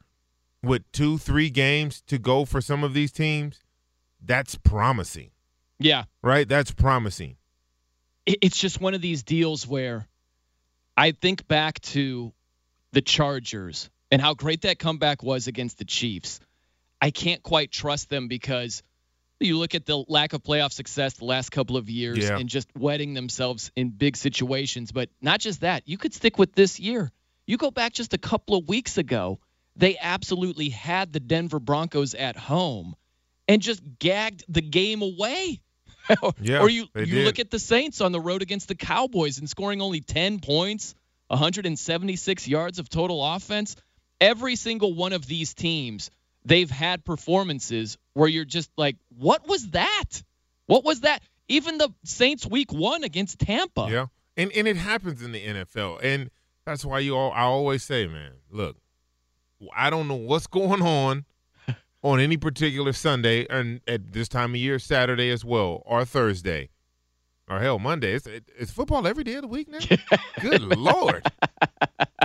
with 0.65 0.91
two, 0.91 1.17
three 1.17 1.49
games 1.49 2.03
to 2.09 2.19
go 2.19 2.45
for 2.45 2.61
some 2.61 2.83
of 2.83 2.93
these 2.93 3.13
teams, 3.13 3.61
that's 4.25 4.55
promising 4.57 5.31
Yeah, 5.79 6.05
right? 6.23 6.49
That's 6.49 6.71
promising. 6.73 7.37
it's 8.27 8.57
just 8.59 8.81
one 8.81 8.95
of 8.95 9.01
these 9.01 9.23
deals 9.25 9.67
where 9.67 10.07
I 10.97 11.13
think 11.13 11.49
back 11.49 11.81
to 11.81 12.33
the 12.93 13.01
Chargers 13.03 13.91
and 14.11 14.21
how 14.21 14.35
great 14.35 14.63
that 14.63 14.79
comeback 14.79 15.23
was 15.23 15.47
against 15.49 15.79
the 15.79 15.85
Chiefs. 15.85 16.39
I 17.01 17.11
can't 17.11 17.43
quite 17.43 17.73
trust 17.73 18.11
them 18.11 18.29
because 18.29 18.83
you 19.41 19.59
look 19.59 19.75
at 19.75 19.87
the 19.87 19.97
lack 20.07 20.35
of 20.35 20.43
playoff 20.43 20.73
success 20.73 21.15
the 21.15 21.25
last 21.25 21.51
couple 21.51 21.77
of 21.77 21.91
years 21.91 22.19
Yeah. 22.19 22.39
and 22.39 22.49
just 22.49 22.69
wetting 22.77 23.15
themselves 23.15 23.73
in 23.75 23.89
big 23.91 24.17
situations. 24.17 24.93
But 24.93 25.09
not 25.21 25.41
just 25.41 25.63
that, 25.63 25.89
you 25.89 25.99
could 25.99 26.15
stick 26.15 26.39
with 26.39 26.53
this 26.55 26.79
year. 26.79 27.11
You 27.47 27.57
go 27.57 27.73
back 27.73 27.93
just 27.93 28.15
a 28.15 28.19
couple 28.19 28.57
of 28.57 28.69
weeks 28.69 28.99
ago, 28.99 29.41
they 29.75 29.97
absolutely 29.99 30.69
had 30.69 31.13
the 31.13 31.19
Denver 31.19 31.59
Broncos 31.59 32.15
at 32.15 32.37
home 32.37 32.95
and 33.53 33.63
just 33.63 33.83
gagged 33.99 34.45
the 34.49 34.63
game 34.63 35.03
away. 35.03 35.61
or, 36.23 36.33
Yeah, 36.41 36.61
or 36.61 36.69
you 36.69 36.87
you 36.97 37.07
did. 37.07 37.25
look 37.25 37.39
at 37.39 37.51
the 37.51 37.59
Saints 37.59 38.01
on 38.01 38.13
the 38.13 38.21
road 38.21 38.43
against 38.43 38.69
the 38.69 38.75
Cowboys 38.75 39.39
and 39.39 39.49
scoring 39.49 39.81
only 39.81 40.01
10 40.01 40.41
points, 40.41 40.95
176 41.29 42.49
yards 42.49 42.79
of 42.79 42.89
total 42.89 43.25
offense. 43.25 43.77
Every 44.21 44.57
single 44.57 44.95
one 44.95 45.13
of 45.13 45.27
these 45.27 45.55
teams, 45.55 46.11
they've 46.45 46.71
had 46.71 47.05
performances 47.05 47.99
where 48.15 48.29
you're 48.29 48.45
just 48.45 48.71
like, 48.77 48.97
what 49.17 49.49
was 49.49 49.71
that? 49.71 50.23
What 50.67 50.85
was 50.85 51.01
that? 51.01 51.23
Even 51.49 51.79
the 51.79 51.93
Saints 52.05 52.47
week 52.47 52.73
1 52.73 53.05
against 53.05 53.39
Tampa. 53.41 53.89
Yeah, 53.91 54.07
and 54.37 54.53
and 54.53 54.67
it 54.69 54.77
happens 54.77 55.23
in 55.23 55.33
the 55.33 55.45
NFL, 55.45 55.99
and 56.03 56.31
that's 56.65 56.85
why 56.85 57.01
you 57.01 57.17
all 57.17 57.33
I 57.33 57.43
always 57.43 57.83
say, 57.83 58.07
man, 58.07 58.33
look, 58.51 58.77
I 59.77 59.91
don't 59.91 60.07
know 60.09 60.15
what's 60.15 60.47
going 60.61 60.83
on 60.83 61.25
on 62.03 62.21
any 62.21 62.37
particular 62.37 62.93
Sunday, 62.93 63.47
and 63.49 63.81
at 63.87 64.13
this 64.13 64.29
time 64.29 64.51
of 64.51 64.57
year, 64.57 64.79
Saturday 64.79 65.31
as 65.31 65.45
well, 65.45 65.83
or 65.87 66.05
Thursday, 66.05 66.71
or 67.49 67.61
hell, 67.61 67.79
Monday. 67.79 68.15
It's, 68.15 68.27
it's 68.27 68.71
football 68.71 69.07
every 69.07 69.25
day 69.25 69.35
of 69.35 69.43
the 69.43 69.49
week 69.49 69.69
now. 69.69 69.79
Good 70.41 70.63
lord, 70.77 71.25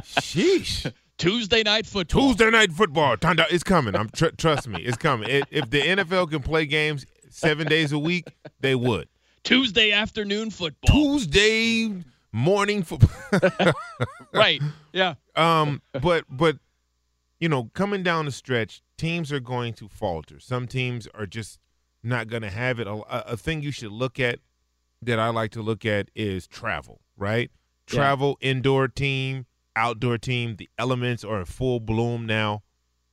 sheesh. 0.04 0.92
Tuesday 1.18 1.64
night 1.64 1.88
football. 1.88 2.30
Tuesday 2.30 2.52
night 2.52 2.72
football, 2.72 3.18
Tanda, 3.18 3.46
it's 3.50 3.64
coming. 3.64 3.96
I'm 3.96 4.10
tr- 4.10 4.28
trust 4.38 4.68
me, 4.68 4.82
it's 4.84 4.98
coming. 4.98 5.30
If 5.30 5.46
if 5.52 5.70
the 5.70 5.82
NFL 5.82 6.30
can 6.30 6.42
play 6.42 6.66
games 6.66 7.06
seven 7.30 7.68
days 7.68 7.92
a 7.92 8.00
week, 8.00 8.28
they 8.60 8.76
would. 8.76 9.08
Tuesday 9.44 9.92
afternoon 9.92 10.52
football. 10.52 10.96
Tuesday 10.96 12.04
morning 12.32 12.84
football. 12.84 13.74
right. 14.34 14.62
Yeah. 14.94 15.16
Um, 15.36 15.82
but 16.02 16.26
but 16.30 16.58
you 17.40 17.50
know, 17.50 17.66
coming 17.74 18.04
down 18.04 18.26
the 18.26 18.32
stretch, 18.32 18.82
teams 18.98 19.32
are 19.32 19.40
going 19.40 19.74
to 19.76 19.88
falter. 19.88 20.40
Some 20.40 20.68
teams 20.68 21.08
are 21.14 21.26
just 21.26 21.60
not 22.04 22.28
going 22.28 22.42
to 22.44 22.50
have 22.50 22.80
it. 22.80 22.88
A, 22.88 22.94
a 23.32 23.38
thing 23.38 23.62
you 23.62 23.72
should 23.72 23.92
look 23.92 24.20
at 24.20 24.40
that 25.02 25.20
I 25.20 25.30
like 25.30 25.52
to 25.52 25.62
look 25.62 25.86
at 25.86 26.10
is 26.16 26.48
travel. 26.48 27.02
Right, 27.16 27.52
Yeah. 27.90 27.96
travel, 27.96 28.38
indoor 28.42 28.88
team, 28.88 29.46
outdoor 29.76 30.18
team. 30.18 30.56
The 30.58 30.70
elements 30.78 31.24
are 31.24 31.40
in 31.40 31.46
full 31.46 31.80
bloom 31.80 32.26
now 32.26 32.64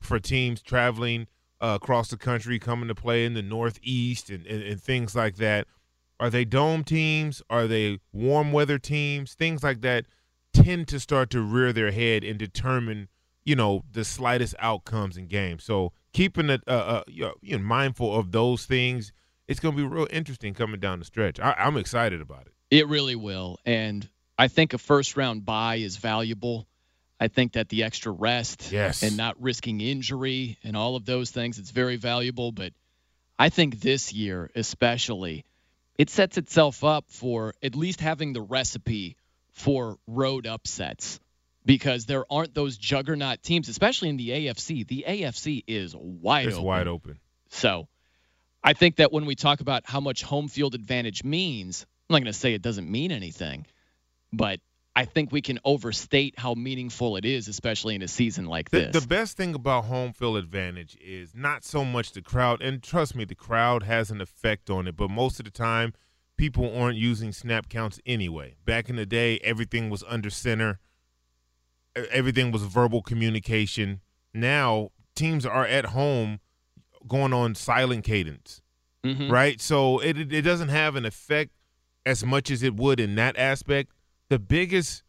for 0.00 0.18
teams 0.18 0.60
traveling 0.62 1.26
uh, 1.60 1.78
across 1.80 2.08
the 2.08 2.16
country, 2.18 2.58
coming 2.58 2.88
to 2.88 2.94
play 2.94 3.24
in 3.24 3.32
the 3.34 3.42
Northeast 3.42 4.28
and, 4.28 4.46
and, 4.46 4.62
and 4.62 4.82
things 4.82 5.14
like 5.14 5.36
that. 5.36 5.66
Are 6.20 6.28
they 6.30 6.44
dome 6.44 6.84
teams? 6.84 7.42
Are 7.48 7.66
they 7.66 7.98
warm 8.12 8.52
weather 8.52 8.78
teams? 8.78 9.32
Things 9.34 9.62
like 9.62 9.80
that 9.80 10.04
tend 10.52 10.86
to 10.88 11.00
start 11.00 11.30
to 11.30 11.40
rear 11.40 11.72
their 11.72 11.90
head 11.90 12.22
and 12.22 12.38
determine, 12.38 13.08
you 13.44 13.56
know, 13.56 13.84
the 13.92 14.04
slightest 14.04 14.54
outcomes 14.58 15.16
in 15.16 15.26
games. 15.26 15.64
So 15.64 15.92
keeping 16.12 16.50
it, 16.50 16.62
uh, 16.66 16.70
uh, 16.70 17.02
you 17.08 17.32
know, 17.42 17.58
mindful 17.58 18.14
of 18.16 18.32
those 18.32 18.64
things, 18.66 19.12
it's 19.48 19.60
going 19.60 19.76
to 19.76 19.82
be 19.82 19.86
real 19.86 20.06
interesting 20.10 20.54
coming 20.54 20.80
down 20.80 20.98
the 20.98 21.04
stretch. 21.04 21.38
I, 21.40 21.52
I'm 21.58 21.76
excited 21.76 22.20
about 22.20 22.46
it. 22.46 22.52
It 22.70 22.88
really 22.88 23.16
will. 23.16 23.58
And 23.66 24.08
I 24.38 24.48
think 24.48 24.72
a 24.72 24.78
first 24.78 25.16
round 25.16 25.44
bye 25.44 25.76
is 25.76 25.96
valuable. 25.96 26.66
I 27.20 27.28
think 27.28 27.52
that 27.52 27.68
the 27.68 27.84
extra 27.84 28.10
rest 28.10 28.72
Yes. 28.72 29.02
and 29.02 29.16
not 29.16 29.40
risking 29.40 29.80
injury 29.80 30.58
and 30.64 30.76
all 30.76 30.96
of 30.96 31.04
those 31.04 31.30
things, 31.30 31.58
it's 31.58 31.70
very 31.70 31.96
valuable. 31.96 32.50
But 32.50 32.72
I 33.38 33.48
think 33.50 33.80
this 33.80 34.12
year, 34.12 34.50
especially, 34.54 35.44
it 35.96 36.10
sets 36.10 36.38
itself 36.38 36.82
up 36.82 37.04
for 37.08 37.54
at 37.62 37.76
least 37.76 38.00
having 38.00 38.32
the 38.32 38.40
recipe 38.40 39.16
for 39.52 39.98
road 40.08 40.46
upsets 40.46 41.20
because 41.64 42.06
there 42.06 42.24
aren't 42.30 42.54
those 42.54 42.76
juggernaut 42.76 43.42
teams, 43.42 43.68
especially 43.68 44.08
in 44.08 44.16
the 44.16 44.30
AFC. 44.30 44.86
The 44.86 45.04
AFC 45.06 45.64
is 45.66 45.94
wide 45.96 46.46
it's 46.46 46.56
open. 46.56 46.66
wide 46.66 46.88
open. 46.88 47.18
So 47.48 47.88
I 48.62 48.72
think 48.72 48.96
that 48.96 49.12
when 49.12 49.26
we 49.26 49.34
talk 49.34 49.60
about 49.60 49.84
how 49.86 50.00
much 50.00 50.22
home 50.22 50.48
field 50.48 50.74
advantage 50.74 51.24
means, 51.24 51.86
I'm 52.08 52.14
not 52.14 52.18
going 52.18 52.32
to 52.32 52.38
say 52.38 52.54
it 52.54 52.62
doesn't 52.62 52.90
mean 52.90 53.12
anything, 53.12 53.66
but 54.32 54.60
I 54.96 55.06
think 55.06 55.32
we 55.32 55.42
can 55.42 55.58
overstate 55.64 56.38
how 56.38 56.54
meaningful 56.54 57.16
it 57.16 57.24
is, 57.24 57.48
especially 57.48 57.96
in 57.96 58.02
a 58.02 58.08
season 58.08 58.46
like 58.46 58.70
this. 58.70 58.92
the 58.92 59.06
best 59.06 59.36
thing 59.36 59.54
about 59.54 59.86
home 59.86 60.12
field 60.12 60.36
advantage 60.36 60.96
is 61.00 61.34
not 61.34 61.64
so 61.64 61.84
much 61.84 62.12
the 62.12 62.22
crowd, 62.22 62.62
and 62.62 62.82
trust 62.82 63.16
me, 63.16 63.24
the 63.24 63.34
crowd 63.34 63.82
has 63.82 64.10
an 64.10 64.20
effect 64.20 64.70
on 64.70 64.86
it. 64.86 64.96
But 64.96 65.10
most 65.10 65.40
of 65.40 65.46
the 65.46 65.50
time, 65.50 65.94
people 66.36 66.76
aren't 66.76 66.96
using 66.96 67.32
snap 67.32 67.68
counts 67.68 67.98
anyway. 68.06 68.54
Back 68.64 68.88
in 68.88 68.96
the 68.96 69.06
day, 69.06 69.38
everything 69.42 69.90
was 69.90 70.04
under 70.06 70.30
center, 70.30 70.78
everything 72.10 72.50
was 72.52 72.62
verbal 72.62 73.02
communication. 73.02 74.00
Now, 74.32 74.90
teams 75.14 75.46
are 75.46 75.66
at 75.66 75.86
home 75.86 76.40
going 77.06 77.32
on 77.32 77.54
silent 77.54 78.04
cadence, 78.04 78.62
Mhm. 79.04 79.30
right? 79.30 79.60
So 79.60 79.98
it, 80.00 80.32
it 80.32 80.42
doesn't 80.42 80.70
have 80.70 80.96
an 80.96 81.04
effect 81.04 81.52
as 82.06 82.24
much 82.24 82.50
as 82.50 82.62
it 82.62 82.74
would 82.74 82.98
in 83.00 83.14
that 83.16 83.36
aspect. 83.38 83.92
The 84.28 84.38
biggest 84.38 85.02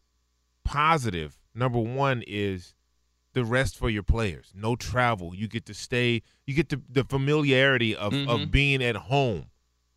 positive, 0.64 1.38
number 1.54 1.78
one, 1.78 2.22
is 2.26 2.74
the 3.32 3.44
rest 3.44 3.76
for 3.76 3.90
your 3.90 4.02
players. 4.02 4.52
No 4.54 4.76
travel. 4.76 5.34
You 5.34 5.46
get 5.48 5.66
to 5.66 5.74
stay. 5.74 6.22
You 6.46 6.54
get 6.54 6.68
the, 6.70 6.80
the 6.88 7.04
familiarity 7.04 7.94
of, 7.94 8.12
Mhm. 8.12 8.28
of 8.28 8.50
being 8.50 8.82
at 8.82 8.96
home. 8.96 9.46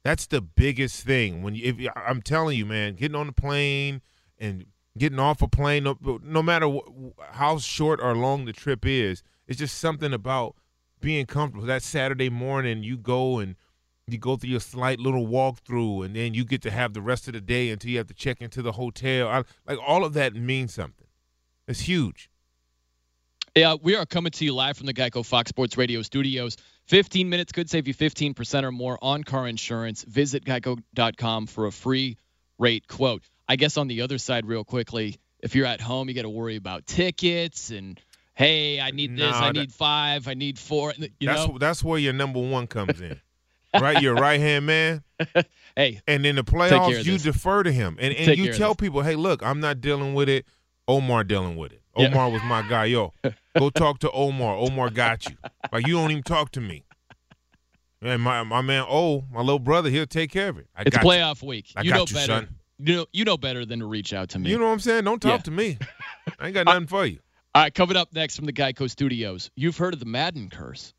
That's 0.03 0.27
the 0.27 0.41
biggest 0.41 1.03
thing. 1.05 1.41
When 1.41 1.55
you, 1.55 1.63
if 1.77 1.91
I'm 1.96 2.22
telling 2.22 2.58
you, 2.58 2.65
man, 2.65 2.96
getting 2.96 3.15
on 3.15 3.27
the 3.27 3.34
plane 3.34 4.01
and 4.38 4.65
getting 5.00 5.20
off 5.20 5.41
a 5.41 5.48
plane, 5.48 5.84
no, 5.84 5.98
no 6.24 6.44
matter 6.44 6.68
wh- 6.68 7.12
how 7.32 7.58
short 7.58 8.00
or 8.01 8.15
long 8.15 8.46
the 8.46 8.53
trip 8.53 8.86
is, 8.86 9.24
it's 9.48 9.58
just 9.60 9.77
something 9.79 10.13
about 10.13 10.56
being 11.00 11.25
comfortable. 11.25 11.65
That 11.65 11.82
Saturday 11.82 12.29
morning, 12.29 12.84
you 12.84 12.98
go 12.98 13.39
and 13.39 13.56
you 14.08 14.18
go 14.18 14.36
through 14.36 14.50
your 14.51 14.60
slight 14.60 15.00
little 15.00 15.27
walkthrough, 15.27 16.06
and 16.06 16.15
then 16.15 16.34
you 16.34 16.44
get 16.44 16.62
to 16.63 16.72
have 16.72 16.94
the 16.94 17.01
rest 17.01 17.27
of 17.27 17.34
the 17.34 17.41
day 17.41 17.70
until 17.70 17.91
you 17.91 17.98
have 17.98 18.08
to 18.08 18.13
check 18.13 18.41
into 18.41 18.62
the 18.62 18.74
hotel. 18.74 19.27
I, 19.27 19.44
like 19.68 19.79
all 19.86 20.03
of 20.03 20.13
that 20.13 20.36
means 20.36 20.74
something. 20.74 21.08
It's 21.68 21.82
huge. 21.82 22.29
Yeah, 23.56 23.75
we 23.82 23.96
are 23.96 24.06
coming 24.06 24.32
to 24.32 24.46
you 24.46 24.53
live 24.53 24.77
from 24.77 24.86
the 24.86 24.94
Geico 24.94 25.25
Fox 25.25 25.50
Sports 25.50 25.77
Radio 25.77 26.01
studios. 26.01 26.58
15 26.86 27.29
minutes 27.29 27.51
could 27.51 27.70
save 27.70 27.88
you 27.88 27.94
15% 27.94 28.63
or 28.63 28.72
more 28.72 28.98
on 29.01 29.24
car 29.24 29.48
insurance. 29.48 30.03
Visit 30.03 30.46
geico.com 30.46 31.48
for 31.48 31.65
a 31.65 31.72
free 31.72 32.18
rate 32.58 32.88
quote. 32.88 33.24
I 33.50 33.56
guess 33.58 33.75
on 33.77 33.88
the 33.88 34.01
other 34.01 34.18
side, 34.20 34.46
real 34.46 34.63
quickly, 34.63 35.18
if 35.41 35.56
you're 35.56 35.65
at 35.65 35.82
home, 35.82 36.08
you 36.08 36.13
got 36.15 36.22
to 36.22 36.29
worry 36.29 36.56
about 36.56 36.86
tickets 36.86 37.72
and, 37.72 38.00
hey, 38.36 38.79
I 38.79 38.91
need 38.91 39.18
this, 39.18 39.32
Nah, 39.32 39.39
I 39.41 39.48
that- 39.48 39.56
need 39.56 39.74
five, 39.74 40.27
I 40.27 40.36
need 40.36 40.58
four. 40.60 40.94
You 40.98 41.10
that's 41.27 41.48
know? 41.48 41.58
that's 41.58 41.84
where 41.84 41.98
your 42.00 42.13
number 42.13 42.39
one 42.39 42.68
comes 42.68 43.01
in, 43.01 43.20
right? 43.74 44.01
Your 44.01 44.15
right 44.15 44.39
hand 44.39 44.65
man. 44.68 45.03
Hey, 45.75 46.01
and 46.08 46.25
in 46.25 46.36
the 46.36 46.44
playoffs, 46.44 47.06
you 47.06 47.13
this. 47.13 47.24
defer 47.24 47.63
to 47.63 47.72
him, 47.72 47.96
and 48.01 48.13
and 48.13 48.25
Take 48.25 48.38
you 48.38 48.51
tell 48.51 48.75
people, 48.75 49.01
hey, 49.01 49.15
look, 49.15 49.41
I'm 49.44 49.62
not 49.62 49.79
dealing 49.79 50.13
with 50.13 50.27
it. 50.27 50.46
Omar 50.89 51.24
dealing 51.24 51.56
with 51.56 51.72
it. 51.72 51.82
Yeah. 51.96 52.08
Omar 52.08 52.32
was 52.32 52.41
my 52.44 52.68
guy. 52.68 52.86
Yo, 52.86 53.13
go 53.58 53.70
talk 53.70 54.00
to 54.00 54.12
Omar. 54.12 54.56
Omar 54.58 54.89
got 54.89 55.25
you. 55.29 55.38
Like 55.72 55.88
you 55.88 55.94
don't 55.94 56.12
even 56.12 56.24
talk 56.24 56.51
to 56.53 56.60
me. 56.62 56.84
And 58.01 58.22
my 58.22 58.44
my 58.44 58.62
man, 58.62 58.86
oh, 58.89 59.24
my 59.32 59.39
little 59.39 59.60
brother, 59.60 59.89
he'll 59.89 60.06
take 60.06 60.32
care 60.32 60.50
of 60.50 60.58
it. 60.58 60.68
I 60.75 60.82
it's 60.86 60.96
got 60.98 61.03
you. 61.06 61.10
playoff 61.12 61.44
week. 61.44 61.72
I 61.77 61.84
you 61.84 61.91
got 61.91 61.96
know 61.98 62.06
you, 62.10 62.13
better. 62.15 62.25
son. 62.46 62.56
You 62.81 62.95
know, 62.95 63.05
you 63.12 63.25
know 63.25 63.38
better 63.38 63.65
than 63.65 63.79
to 63.79 63.86
reach 63.86 64.13
out 64.13 64.29
to 64.29 64.39
me. 64.39 64.50
You 64.50 64.57
know 64.57 64.65
what 64.65 64.71
I'm 64.71 64.79
saying? 64.79 65.03
Don't 65.03 65.21
talk 65.21 65.31
Yeah. 65.39 65.43
to 65.43 65.51
me. 65.51 65.77
I 66.39 66.45
ain't 66.48 66.53
got 66.53 66.65
nothing 66.65 66.88
for 66.88 67.05
you. 67.05 67.19
All 67.53 67.63
right, 67.63 67.74
coming 67.74 67.98
up 67.98 68.13
next 68.13 68.36
from 68.38 68.45
the 68.45 68.53
Geico 68.53 68.89
Studios. 68.89 69.51
You've 69.55 69.75
heard 69.77 69.93
of 69.93 70.00
the 70.00 70.05
Madden 70.05 70.50
curse, 70.50 70.93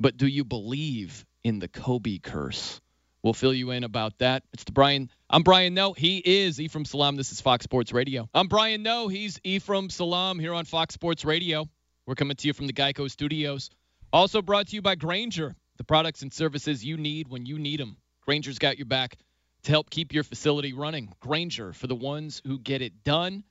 but 0.00 0.16
do 0.16 0.26
you 0.26 0.44
believe 0.44 1.26
in 1.44 1.58
the 1.58 1.68
Kobe 1.68 2.18
curse? 2.18 2.80
We'll 3.22 3.34
fill 3.34 3.52
you 3.54 3.70
in 3.72 3.84
about 3.84 4.18
that. 4.18 4.42
It's 4.52 4.64
the 4.64 4.72
Brian. 4.72 5.10
I'm 5.30 5.42
Brian 5.42 5.74
Noe. 5.74 5.92
He 5.92 6.18
is 6.18 6.60
Ephraim 6.60 6.84
Salaam. 6.84 7.16
This 7.16 7.30
is 7.30 7.40
Fox 7.40 7.64
Sports 7.64 7.92
Radio. 7.92 8.28
I'm 8.34 8.48
Brian 8.48 8.82
Noe. 8.82 9.08
He's 9.08 9.38
Ephraim 9.44 9.90
Salaam 9.90 10.38
here 10.38 10.54
on 10.54 10.64
Fox 10.64 10.94
Sports 10.94 11.24
Radio. 11.24 11.68
We're 12.06 12.14
coming 12.16 12.36
to 12.36 12.46
you 12.48 12.52
from 12.52 12.66
the 12.66 12.72
Geico 12.72 13.08
Studios. 13.10 13.70
Also 14.12 14.42
brought 14.42 14.68
to 14.68 14.74
you 14.74 14.82
by 14.82 14.94
Grainger, 14.96 15.54
the 15.76 15.84
products 15.84 16.22
and 16.22 16.32
services 16.32 16.84
you 16.84 16.96
need 16.96 17.28
when 17.28 17.46
you 17.46 17.58
need 17.58 17.78
them. 17.80 17.96
Grainger's 18.26 18.58
got 18.58 18.76
your 18.78 18.86
back 18.86 19.16
to 19.64 19.70
help 19.70 19.90
keep 19.90 20.12
your 20.12 20.24
facility 20.24 20.72
running. 20.72 21.12
Grainger 21.20 21.72
for 21.72 21.86
the 21.86 21.94
ones 21.94 22.42
who 22.44 22.58
get 22.58 22.82
it 22.82 23.04
done 23.04 23.44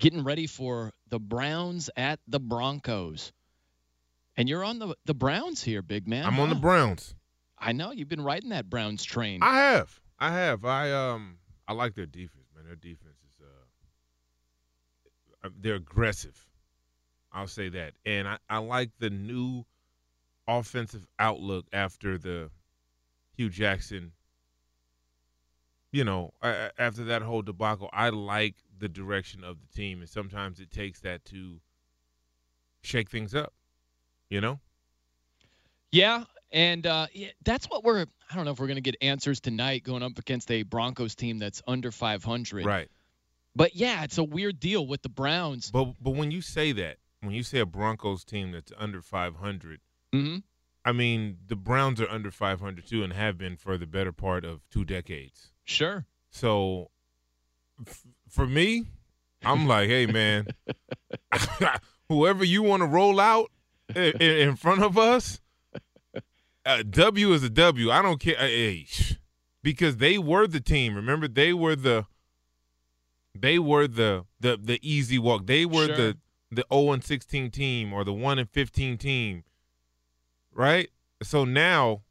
getting 0.00 0.24
ready 0.24 0.46
for 0.46 0.92
the 1.08 1.20
Browns 1.20 1.90
at 1.96 2.18
the 2.26 2.40
Broncos. 2.40 3.32
And 4.36 4.48
you're 4.48 4.64
on 4.64 4.78
the 4.78 4.96
the 5.04 5.14
Browns 5.14 5.62
here, 5.62 5.82
big 5.82 6.08
man. 6.08 6.24
I'm 6.24 6.40
on 6.40 6.48
the? 6.48 6.54
Browns. 6.54 7.14
I 7.58 7.72
know 7.72 7.92
you've 7.92 8.08
been 8.08 8.24
riding 8.24 8.50
that 8.50 8.70
Browns 8.70 9.04
train. 9.04 9.42
I 9.42 9.56
have. 9.56 10.00
I 10.18 10.32
have. 10.32 10.64
I 10.64 10.92
um 10.92 11.36
I 11.68 11.74
like 11.74 11.94
their 11.94 12.06
defense, 12.06 12.46
man. 12.56 12.64
Their 12.64 12.76
defense 12.76 13.18
is 13.28 13.42
uh 13.42 15.46
uh, 15.46 15.50
they're 15.60 15.74
aggressive. 15.74 16.38
I'll 17.32 17.46
say 17.46 17.68
that. 17.68 17.92
And 18.04 18.26
I, 18.26 18.38
I 18.48 18.58
like 18.58 18.90
the 18.98 19.10
new 19.10 19.64
offensive 20.48 21.06
outlook 21.18 21.66
after 21.72 22.18
the 22.18 22.50
Hue 23.36 23.50
Jackson 23.50 24.12
you 25.92 26.04
know, 26.04 26.32
after 26.42 27.04
that 27.04 27.22
whole 27.22 27.42
debacle, 27.42 27.90
I 27.92 28.10
like 28.10 28.56
the 28.78 28.88
direction 28.88 29.44
of 29.44 29.58
the 29.60 29.66
team 29.74 30.00
and 30.00 30.08
sometimes 30.08 30.60
it 30.60 30.70
takes 30.70 31.00
that 31.00 31.24
to 31.26 31.60
shake 32.82 33.10
things 33.10 33.34
up. 33.34 33.52
You 34.28 34.40
know? 34.40 34.60
yeah, 35.90 36.24
and 36.52 36.86
uh, 36.86 37.06
yeah, 37.12 37.28
that's 37.44 37.66
what 37.66 37.84
we're. 37.84 38.06
I 38.30 38.36
don't 38.36 38.44
know 38.44 38.52
if 38.52 38.60
we're 38.60 38.66
going 38.66 38.76
to 38.76 38.80
get 38.80 38.96
answers 39.02 39.40
tonight 39.40 39.82
going 39.82 40.02
up 40.02 40.18
against 40.18 40.50
a 40.50 40.62
Broncos 40.62 41.14
team 41.14 41.38
that's 41.38 41.62
under 41.66 41.90
500. 41.90 42.64
Right. 42.64 42.88
But 43.56 43.74
yeah, 43.74 44.04
it's 44.04 44.18
a 44.18 44.24
weird 44.24 44.60
deal 44.60 44.86
with 44.86 45.02
the 45.02 45.08
Browns. 45.08 45.70
But 45.70 45.94
but 46.00 46.12
when 46.12 46.30
you 46.30 46.40
say 46.40 46.72
that, 46.72 46.98
when 47.20 47.32
you 47.32 47.42
say 47.42 47.58
a 47.58 47.66
Broncos 47.66 48.24
team 48.24 48.52
that's 48.52 48.72
under 48.76 49.02
500, 49.02 49.80
hmm 50.12 50.38
I 50.84 50.92
mean 50.92 51.38
the 51.46 51.56
Browns 51.56 52.00
are 52.00 52.08
under 52.08 52.30
500 52.30 52.86
too, 52.86 53.02
and 53.02 53.12
have 53.12 53.36
been 53.36 53.56
for 53.56 53.76
the 53.76 53.86
better 53.86 54.12
part 54.12 54.44
of 54.44 54.68
two 54.70 54.84
decades. 54.84 55.52
Sure. 55.70 56.04
So 56.30 56.90
f- 57.86 58.06
for 58.28 58.46
me, 58.46 58.86
I'm 59.44 59.66
like, 59.66 59.88
hey 59.88 60.06
man, 60.06 60.46
whoever 62.08 62.44
you 62.44 62.62
want 62.62 62.82
to 62.82 62.86
roll 62.86 63.20
out 63.20 63.50
in, 63.94 64.12
in 64.20 64.56
front 64.56 64.82
of 64.82 64.98
us, 64.98 65.40
uh, 66.66 66.82
W 66.88 67.32
is 67.32 67.42
a 67.42 67.50
W. 67.50 67.90
I 67.90 68.02
don't 68.02 68.20
care, 68.20 68.36
uh, 68.36 68.42
hey, 68.42 68.86
because 69.62 69.96
they 69.98 70.18
were 70.18 70.46
the 70.46 70.60
team. 70.60 70.94
Remember, 70.94 71.26
they 71.28 71.52
were 71.52 71.76
the 71.76 72.06
they 73.34 73.58
were 73.58 73.86
the 73.86 74.24
the 74.40 74.58
the 74.62 74.78
easy 74.82 75.18
walk. 75.18 75.46
They 75.46 75.64
were 75.64 75.86
Sure. 75.86 75.96
the 75.96 76.16
the 76.52 76.64
0 76.72 76.92
and 76.92 77.04
16 77.04 77.50
team 77.52 77.92
or 77.92 78.02
the 78.02 78.12
1 78.12 78.40
and 78.40 78.50
15 78.50 78.98
team, 78.98 79.44
right? 80.52 80.90
So 81.22 81.44
now, 81.44 82.02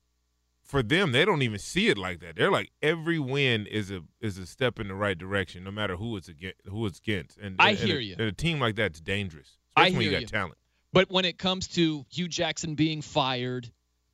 for 0.69 0.84
them, 0.84 1.12
they 1.13 1.25
don't 1.25 1.41
even 1.41 1.58
see 1.58 1.88
it 1.88 1.97
like 1.97 2.19
that. 2.19 2.36
They're 2.36 2.51
like 2.51 2.71
every 2.84 3.17
win 3.17 3.65
is 3.65 3.89
a 3.89 4.01
is 4.21 4.38
a 4.38 4.45
step 4.45 4.79
in 4.79 4.88
the 4.88 4.93
right 4.93 5.17
direction, 5.17 5.63
no 5.63 5.71
matter 5.71 5.95
who 5.95 6.15
it's 6.15 6.27
against. 6.29 6.58
Who 6.67 6.86
it's 6.86 6.99
against. 6.99 7.38
And 7.39 7.55
I 7.58 7.71
and 7.71 7.79
hear 7.79 7.97
a, 7.97 8.01
you. 8.03 8.13
And 8.19 8.27
a 8.27 8.32
team 8.32 8.60
like 8.60 8.75
that's 8.75 9.01
dangerous, 9.01 9.58
I 9.75 9.88
especially 9.88 9.97
when 9.97 10.05
you 10.05 10.12
got 10.12 10.21
you. 10.21 10.27
talent. 10.27 10.58
But 10.93 11.10
when 11.10 11.25
it 11.25 11.39
comes 11.39 11.67
to 11.69 12.05
Hue 12.12 12.27
Jackson 12.27 12.75
being 12.75 13.01
fired 13.01 13.69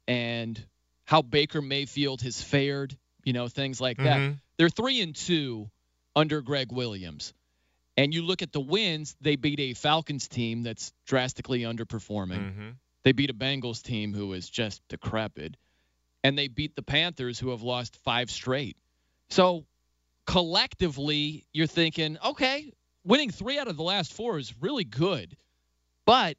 and 0.08 0.62
how 1.04 1.22
Baker 1.22 1.62
Mayfield 1.62 2.22
has 2.22 2.42
fared, 2.42 2.98
you 3.26 3.34
know, 3.34 3.48
things 3.50 3.82
like 3.82 3.98
that, 3.98 4.18
Mhm. 4.20 4.40
they're 4.58 4.70
three 4.70 5.02
and 5.02 5.14
two 5.16 5.70
under 6.16 6.42
Gregg 6.42 6.72
Williams. 6.72 7.34
And 7.98 8.14
you 8.14 8.24
look 8.24 8.42
at 8.42 8.52
the 8.54 8.60
wins, 8.62 9.16
they 9.20 9.36
beat 9.36 9.60
a 9.60 9.74
Falcons 9.74 10.28
team 10.30 10.64
that's 10.64 10.94
drastically 11.06 11.62
underperforming. 11.62 12.56
Mhm. 12.56 12.76
They 13.04 13.12
beat 13.12 13.30
a 13.30 13.34
Bengals 13.34 13.82
team 13.84 14.14
who 14.14 14.34
is 14.34 14.50
just 14.50 14.82
decrepit. 14.88 15.56
And 16.26 16.38
they 16.38 16.48
beat 16.48 16.76
the 16.76 16.82
Panthers 16.82 17.38
who 17.40 17.50
have 17.52 17.62
lost 17.62 17.96
five 18.04 18.30
straight. 18.32 18.78
So 19.30 19.66
collectively, 20.26 21.46
you're 21.54 21.68
thinking, 21.68 22.18
okay, 22.26 22.72
winning 23.04 23.30
three 23.32 23.60
out 23.60 23.68
of 23.68 23.78
the 23.78 23.84
last 23.84 24.14
four 24.14 24.38
is 24.38 24.54
really 24.60 24.84
good. 24.84 25.36
But 26.06 26.38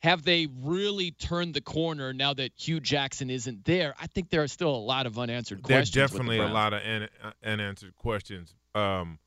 have 0.00 0.22
they 0.22 0.46
really 0.62 1.10
turned 1.12 1.54
the 1.54 1.60
corner 1.60 2.12
now 2.12 2.34
that 2.34 2.52
Hue 2.56 2.80
Jackson 2.80 3.30
isn't 3.30 3.64
there? 3.64 3.94
I 4.00 4.06
think 4.06 4.28
there 4.30 4.42
are 4.42 4.48
still 4.48 4.74
a 4.74 4.76
lot 4.76 5.06
of 5.06 5.18
unanswered 5.18 5.64
There's 5.64 5.90
questions. 5.90 6.12
with 6.12 6.22
the 6.22 6.26
definitely 6.28 6.38
a 6.38 6.52
lot 6.54 6.72
of 6.74 6.82
un, 6.82 7.08
uh, 7.24 7.32
unanswered 7.44 7.96
questions. 7.96 8.54
Um, 8.74 9.18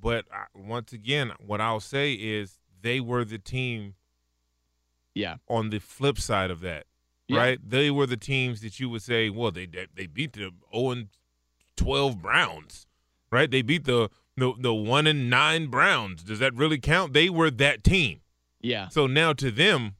but 0.00 0.24
I, 0.32 0.44
once 0.54 0.92
again, 0.92 1.32
what 1.38 1.60
I'll 1.60 1.80
say 1.80 2.12
is 2.14 2.58
they 2.80 3.00
were 3.00 3.24
the 3.24 3.38
team 3.38 3.94
Yeah. 5.14 5.36
on 5.48 5.70
the 5.70 5.78
flip 5.80 6.18
side 6.18 6.50
of 6.50 6.60
that, 6.60 6.86
Yeah. 7.28 7.38
right? 7.38 7.58
They 7.62 7.90
were 7.90 8.06
the 8.06 8.16
teams 8.16 8.60
that 8.62 8.80
you 8.80 8.88
would 8.88 9.02
say, 9.02 9.28
well, 9.30 9.50
they 9.50 9.66
they, 9.66 10.06
beat 10.06 10.32
the 10.32 10.50
0 10.74 10.90
and 10.90 11.08
12 11.76 12.22
Browns, 12.22 12.86
right? 13.30 13.50
They 13.50 13.62
beat 13.62 13.84
the 13.84 14.10
the 14.36 14.54
the 14.58 14.74
1 14.74 15.06
and 15.06 15.28
9 15.28 15.66
Browns. 15.66 16.22
Does 16.22 16.38
that 16.38 16.54
really 16.54 16.78
count? 16.78 17.12
They 17.12 17.28
were 17.28 17.50
that 17.50 17.84
team. 17.84 18.20
Yeah. 18.60 18.88
So 18.88 19.06
now 19.06 19.32
to 19.34 19.50
them, 19.50 19.96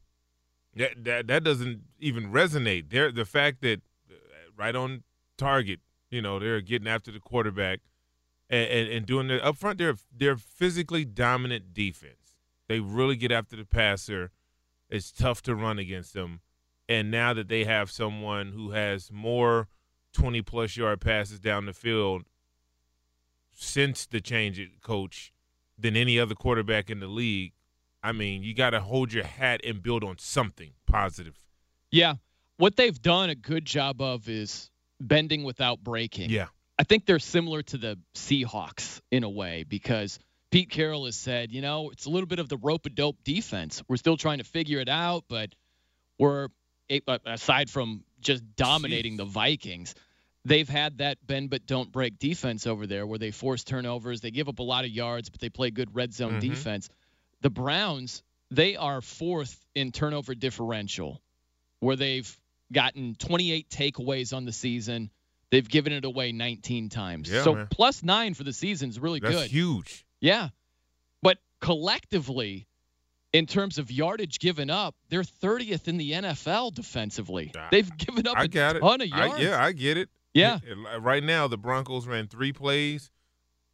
that 0.74 1.04
that, 1.04 1.26
that 1.26 1.44
doesn't 1.44 1.82
even 2.00 2.32
resonate. 2.32 2.90
They're 2.90 3.12
the 3.12 3.24
fact 3.24 3.60
that 3.62 3.82
uh, 4.10 4.14
right 4.56 4.74
on 4.74 5.02
target, 5.36 5.80
you 6.10 6.22
know, 6.22 6.38
they're 6.38 6.60
getting 6.60 6.88
after 6.88 7.10
the 7.12 7.20
quarterback 7.20 7.80
and, 8.50 8.68
and, 8.70 8.88
and 8.88 9.06
doing 9.06 9.28
their 9.28 9.44
up 9.44 9.56
front. 9.56 9.78
They're 9.78 9.96
they're 10.16 10.36
physically 10.36 11.04
dominant 11.04 11.74
defense. 11.74 12.14
They 12.68 12.80
really 12.80 13.16
get 13.16 13.32
after 13.32 13.56
the 13.56 13.64
passer. 13.64 14.30
It's 14.90 15.12
tough 15.12 15.42
to 15.42 15.54
run 15.54 15.78
against 15.78 16.14
them. 16.14 16.40
And 16.88 17.10
now 17.10 17.34
that 17.34 17.48
they 17.48 17.64
have 17.64 17.90
someone 17.90 18.52
who 18.52 18.70
has 18.70 19.12
more 19.12 19.68
twenty 20.12 20.42
plus 20.42 20.76
yard 20.76 21.00
passes 21.00 21.38
down 21.38 21.66
the 21.66 21.72
field 21.72 22.22
since 23.52 24.06
the 24.06 24.20
change 24.20 24.58
at 24.58 24.80
coach 24.80 25.32
than 25.78 25.96
any 25.96 26.18
other 26.18 26.34
quarterback 26.34 26.90
in 26.90 27.00
the 27.00 27.06
league. 27.06 27.52
I 28.02 28.12
mean, 28.12 28.42
you 28.42 28.54
got 28.54 28.70
to 28.70 28.80
hold 28.80 29.12
your 29.12 29.24
hat 29.24 29.60
and 29.64 29.82
build 29.82 30.04
on 30.04 30.18
something 30.18 30.70
positive. 30.86 31.36
Yeah. 31.90 32.14
What 32.56 32.76
they've 32.76 33.00
done 33.00 33.30
a 33.30 33.34
good 33.34 33.64
job 33.64 34.00
of 34.00 34.28
is 34.28 34.70
bending 35.00 35.44
without 35.44 35.82
breaking. 35.82 36.30
Yeah. 36.30 36.46
I 36.78 36.84
think 36.84 37.06
they're 37.06 37.18
similar 37.18 37.62
to 37.62 37.76
the 37.76 37.98
Seahawks 38.14 39.00
in 39.10 39.24
a 39.24 39.28
way 39.28 39.64
because 39.68 40.18
Pete 40.50 40.70
Carroll 40.70 41.06
has 41.06 41.16
said, 41.16 41.52
you 41.52 41.60
know, 41.60 41.90
it's 41.90 42.06
a 42.06 42.10
little 42.10 42.26
bit 42.26 42.38
of 42.38 42.48
the 42.48 42.56
rope 42.56 42.86
a 42.86 42.90
dope 42.90 43.22
defense. 43.24 43.82
We're 43.88 43.96
still 43.96 44.16
trying 44.16 44.38
to 44.38 44.44
figure 44.44 44.78
it 44.80 44.88
out, 44.88 45.24
but 45.28 45.50
we're 46.18 46.48
aside 47.26 47.70
from 47.70 48.02
just 48.20 48.42
dominating 48.56 49.16
the 49.16 49.24
Vikings, 49.24 49.94
they've 50.44 50.68
had 50.68 50.98
that 50.98 51.24
bend 51.26 51.50
but 51.50 51.66
don't 51.66 51.90
break 51.92 52.18
defense 52.18 52.66
over 52.66 52.86
there 52.86 53.06
where 53.06 53.18
they 53.18 53.30
force 53.30 53.64
turnovers, 53.64 54.20
they 54.20 54.30
give 54.30 54.48
up 54.48 54.58
a 54.58 54.62
lot 54.62 54.84
of 54.84 54.90
yards, 54.90 55.28
but 55.30 55.40
they 55.40 55.48
play 55.50 55.70
good 55.70 55.94
red 55.94 56.12
zone 56.14 56.34
Mhm. 56.34 56.40
defense. 56.40 56.88
The 57.42 57.50
Browns, 57.50 58.22
they 58.50 58.76
are 58.76 59.00
fourth 59.00 59.64
in 59.74 59.92
turnover 59.92 60.34
differential, 60.34 61.22
where 61.80 61.96
they've 61.96 62.34
gotten 62.72 63.14
28 63.14 63.68
takeaways 63.68 64.34
on 64.36 64.44
the 64.44 64.52
season. 64.52 65.10
They've 65.50 65.68
given 65.68 65.92
it 65.92 66.04
away 66.04 66.32
19 66.32 66.88
times. 66.88 67.30
Yeah, 67.30 67.42
so 67.44 67.54
man. 67.54 67.68
plus 67.70 68.02
nine 68.02 68.34
for 68.34 68.44
the 68.44 68.52
season 68.52 68.90
is 68.90 68.98
really 68.98 69.20
good. 69.20 69.32
That's 69.32 69.42
good. 69.44 69.50
huge. 69.50 70.04
Yeah. 70.20 70.48
But 71.22 71.38
collectively, 71.60 72.66
in 73.32 73.46
terms 73.46 73.78
of 73.78 73.90
yardage 73.90 74.38
given 74.38 74.70
up, 74.70 74.94
they're 75.10 75.22
30th 75.22 75.86
in 75.88 75.96
the 75.98 76.12
NFL 76.12 76.74
defensively. 76.74 77.52
They've 77.70 77.96
given 77.98 78.26
up 78.26 78.36
I 78.38 78.44
a 78.44 78.48
got 78.48 78.76
it. 78.76 78.80
ton 78.80 79.00
of 79.02 79.08
I- 79.12 79.26
yards. 79.26 79.42
yeah, 79.42 79.62
I 79.64 79.72
get 79.72 79.96
it. 79.96 80.08
Yeah. 80.34 80.58
Right 80.98 81.22
now, 81.24 81.48
the 81.48 81.56
Broncos 81.58 82.06
ran 82.06 82.28
three 82.28 82.52
plays 82.52 83.10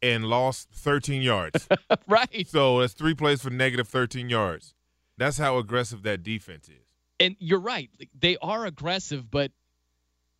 and 0.01 0.25
lost 0.25 0.69
13 0.71 1.21
yards. 1.21 1.67
right. 2.07 2.47
So 2.47 2.79
that's 2.79 2.93
three 2.93 3.13
plays 3.13 3.41
for 3.41 3.49
negative 3.49 3.87
13 3.87 4.29
yards. 4.29 4.73
That's 5.17 5.37
how 5.37 5.57
aggressive 5.57 6.03
that 6.03 6.23
defense 6.23 6.67
is. 6.67 6.87
And 7.19 7.35
you're 7.39 7.59
right. 7.59 7.89
They 8.19 8.35
are 8.41 8.65
aggressive, 8.65 9.29
but 9.31 9.51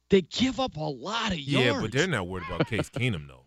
they 0.10 0.22
give 0.22 0.60
up 0.60 0.76
a 0.76 0.82
lot 0.82 1.32
of 1.32 1.40
yards. 1.40 1.66
Yeah, 1.66 1.82
but 1.82 1.92
they're 1.92 2.08
not 2.08 2.28
worried 2.28 2.46
about 2.48 2.68
Case 2.68 2.90
Keenum 2.94 3.28
though. 3.28 3.45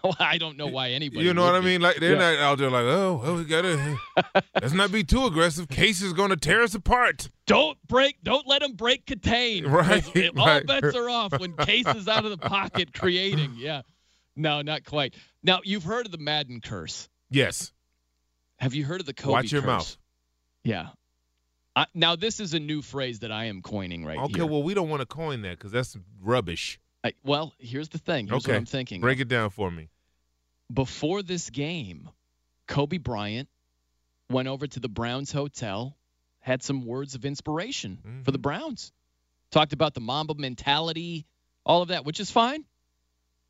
Well, 0.04 0.16
I 0.18 0.38
don't 0.38 0.56
know 0.56 0.66
why 0.66 0.90
anybody. 0.90 1.24
You 1.26 1.34
know 1.34 1.42
would 1.42 1.52
what 1.52 1.56
I 1.56 1.60
be. 1.60 1.66
mean? 1.66 1.80
Like 1.82 1.96
they're 1.96 2.12
Yeah. 2.12 2.32
not 2.32 2.38
out 2.38 2.58
there 2.58 2.70
like, 2.70 2.84
oh, 2.84 3.20
well, 3.22 3.36
we 3.36 3.44
gotta 3.44 3.96
let's 4.60 4.72
not 4.72 4.90
be 4.92 5.04
too 5.04 5.26
aggressive. 5.26 5.68
Case 5.68 6.00
is 6.00 6.12
gonna 6.14 6.36
tear 6.36 6.62
us 6.62 6.74
apart. 6.74 7.28
Don't 7.46 7.76
break. 7.86 8.16
Don't 8.22 8.46
let 8.46 8.62
them 8.62 8.72
break 8.74 9.04
contain. 9.06 9.66
Right, 9.66 10.02
Because 10.14 10.30
All 10.38 10.46
right. 10.46 10.66
bets 10.66 10.94
are 10.96 11.10
off 11.10 11.38
when 11.38 11.54
Case 11.56 11.86
is 11.88 12.08
out 12.08 12.24
of 12.24 12.30
the 12.30 12.38
pocket 12.38 12.92
creating. 12.98 13.54
Yeah. 13.56 13.82
No, 14.36 14.62
not 14.62 14.84
quite. 14.84 15.14
Now 15.42 15.60
you've 15.64 15.84
heard 15.84 16.06
of 16.06 16.12
the 16.12 16.18
Madden 16.18 16.60
curse. 16.60 17.08
Yes. 17.30 17.72
Have 18.58 18.74
you 18.74 18.84
heard 18.84 19.00
of 19.00 19.06
the 19.06 19.12
Kobe 19.14 19.32
curse? 19.34 19.42
Watch 19.42 19.52
your 19.52 19.60
curse? 19.62 19.66
mouth. 19.68 19.96
Yeah. 20.64 20.88
I, 21.76 21.86
now 21.94 22.16
this 22.16 22.40
is 22.40 22.54
a 22.54 22.58
new 22.60 22.82
phrase 22.82 23.20
that 23.20 23.30
I 23.32 23.44
am 23.46 23.62
coining 23.62 24.04
right 24.04 24.18
Okay, 24.18 24.34
here. 24.40 24.46
well, 24.46 24.62
we 24.62 24.74
don't 24.74 24.88
want 24.88 25.00
to 25.00 25.06
coin 25.06 25.42
that 25.42 25.58
because 25.58 25.72
that's 25.72 25.96
rubbish. 26.20 26.78
I, 27.02 27.14
well, 27.24 27.54
here's 27.58 27.88
the 27.88 27.98
thing. 27.98 28.28
Here's 28.28 28.44
okay, 28.44 28.52
what 28.52 28.58
I'm 28.58 28.66
thinking. 28.66 29.00
Break 29.00 29.20
it 29.20 29.28
down 29.28 29.50
for 29.50 29.70
me. 29.70 29.88
Before 30.72 31.22
this 31.22 31.50
game, 31.50 32.10
Kobe 32.66 32.98
Bryant 32.98 33.48
went 34.28 34.48
over 34.48 34.66
to 34.66 34.80
the 34.80 34.88
Browns 34.88 35.32
hotel, 35.32 35.96
had 36.40 36.62
some 36.62 36.86
words 36.86 37.14
of 37.14 37.24
inspiration 37.24 37.98
for 38.24 38.30
the 38.30 38.38
Mm-hmm. 38.38 38.42
Browns. 38.42 38.92
Talked 39.50 39.72
about 39.72 39.94
the 39.94 40.00
Mamba 40.00 40.34
mentality, 40.36 41.26
all 41.64 41.82
of 41.82 41.88
that, 41.88 42.04
which 42.04 42.20
is 42.20 42.30
fine. 42.30 42.64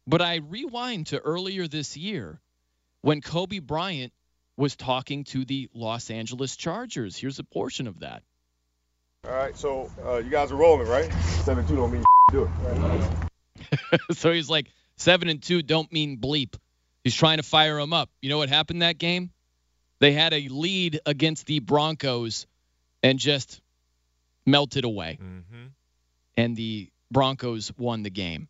But 0.06 0.22
I 0.22 0.36
rewind 0.36 1.08
to 1.08 1.18
earlier 1.18 1.68
this 1.68 1.96
year 1.96 2.40
when 3.02 3.20
Kobe 3.20 3.58
Bryant 3.58 4.12
was 4.56 4.76
talking 4.76 5.24
to 5.24 5.44
the 5.44 5.68
Los 5.74 6.10
Angeles 6.10 6.56
Chargers. 6.56 7.16
Here's 7.16 7.38
a 7.38 7.44
portion 7.44 7.86
of 7.86 8.00
that. 8.00 8.22
All 9.26 9.32
right, 9.32 9.54
so 9.56 9.90
uh, 10.06 10.16
you 10.16 10.30
guys 10.30 10.50
are 10.52 10.56
rolling, 10.56 10.88
right? 10.88 11.12
Seven 11.44 11.66
two 11.66 11.76
don't 11.76 11.92
mean 11.92 12.02
do 12.32 12.44
it. 12.44 13.29
so 14.12 14.32
he's 14.32 14.48
like, 14.48 14.68
seven 14.96 15.28
and 15.28 15.42
two 15.42 15.62
don't 15.62 15.92
mean 15.92 16.18
bleep. 16.18 16.54
He's 17.04 17.14
trying 17.14 17.38
to 17.38 17.42
fire 17.42 17.78
him 17.78 17.92
up. 17.92 18.10
You 18.20 18.30
know 18.30 18.38
what 18.38 18.48
happened 18.48 18.82
that 18.82 18.98
game? 18.98 19.30
They 20.00 20.12
had 20.12 20.32
a 20.32 20.48
lead 20.48 21.00
against 21.06 21.46
the 21.46 21.60
Broncos 21.60 22.46
and 23.02 23.18
just 23.18 23.60
melted 24.46 24.84
away. 24.84 25.18
Mm-hmm. 25.20 25.66
And 26.36 26.56
the 26.56 26.90
Broncos 27.10 27.72
won 27.76 28.02
the 28.02 28.10
game. 28.10 28.48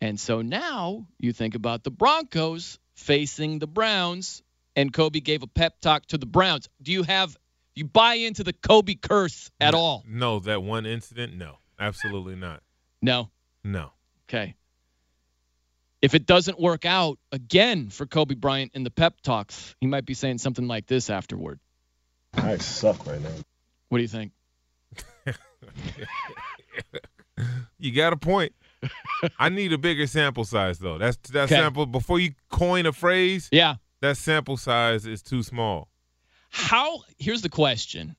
And 0.00 0.20
so 0.20 0.42
now 0.42 1.06
you 1.18 1.32
think 1.32 1.54
about 1.54 1.82
the 1.82 1.90
Broncos 1.90 2.78
facing 2.94 3.58
the 3.58 3.66
Browns, 3.66 4.42
and 4.74 4.92
Kobe 4.92 5.20
gave 5.20 5.42
a 5.42 5.46
pep 5.46 5.80
talk 5.80 6.06
to 6.06 6.18
the 6.18 6.26
Browns. 6.26 6.68
Do 6.82 6.92
you 6.92 7.02
have 7.02 7.36
you 7.74 7.84
buy 7.84 8.14
into 8.14 8.44
the 8.44 8.52
Kobe 8.52 8.94
curse 8.94 9.50
at 9.60 9.74
all? 9.74 10.04
No, 10.06 10.40
that 10.40 10.62
one 10.62 10.86
incident, 10.86 11.36
no, 11.36 11.58
absolutely 11.78 12.36
not. 12.36 12.62
No. 13.00 13.30
No. 13.64 13.92
Okay. 14.28 14.54
If 16.02 16.14
it 16.14 16.26
doesn't 16.26 16.60
work 16.60 16.84
out 16.84 17.18
again 17.32 17.88
for 17.90 18.06
Kobe 18.06 18.34
Bryant 18.34 18.72
in 18.74 18.84
the 18.84 18.90
pep 18.90 19.20
talks, 19.22 19.74
he 19.80 19.86
might 19.86 20.04
be 20.04 20.14
saying 20.14 20.38
something 20.38 20.68
like 20.68 20.86
this 20.86 21.10
afterward. 21.10 21.58
I 22.34 22.58
suck 22.58 23.06
right 23.06 23.20
now. 23.20 23.30
What 23.88 23.98
do 23.98 24.02
you 24.02 24.08
think? 24.08 24.32
You 27.78 27.92
got 27.92 28.14
a 28.14 28.16
point. 28.16 28.54
I 29.38 29.50
need 29.50 29.72
a 29.72 29.78
bigger 29.78 30.06
sample 30.06 30.44
size 30.44 30.78
though. 30.78 30.96
That's 30.96 31.16
that 31.32 31.44
Okay. 31.44 31.54
sample 31.56 31.84
before 31.86 32.18
you 32.18 32.32
coin 32.48 32.86
a 32.86 32.92
phrase. 32.92 33.48
Yeah. 33.52 33.76
That 34.00 34.16
sample 34.16 34.56
size 34.56 35.06
is 35.06 35.22
too 35.22 35.42
small. 35.42 35.88
How 36.48 37.02
here's 37.18 37.42
the 37.42 37.50
question. 37.50 38.16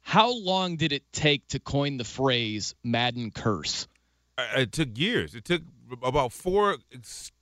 How 0.00 0.32
long 0.32 0.76
did 0.76 0.92
it 0.92 1.04
take 1.12 1.46
to 1.48 1.60
coin 1.60 1.96
the 1.96 2.04
phrase 2.04 2.74
Madden 2.82 3.30
curse? 3.30 3.86
It 4.38 4.72
took 4.72 4.98
years. 4.98 5.34
It 5.34 5.44
took 5.44 5.62
about 6.02 6.32
four 6.32 6.76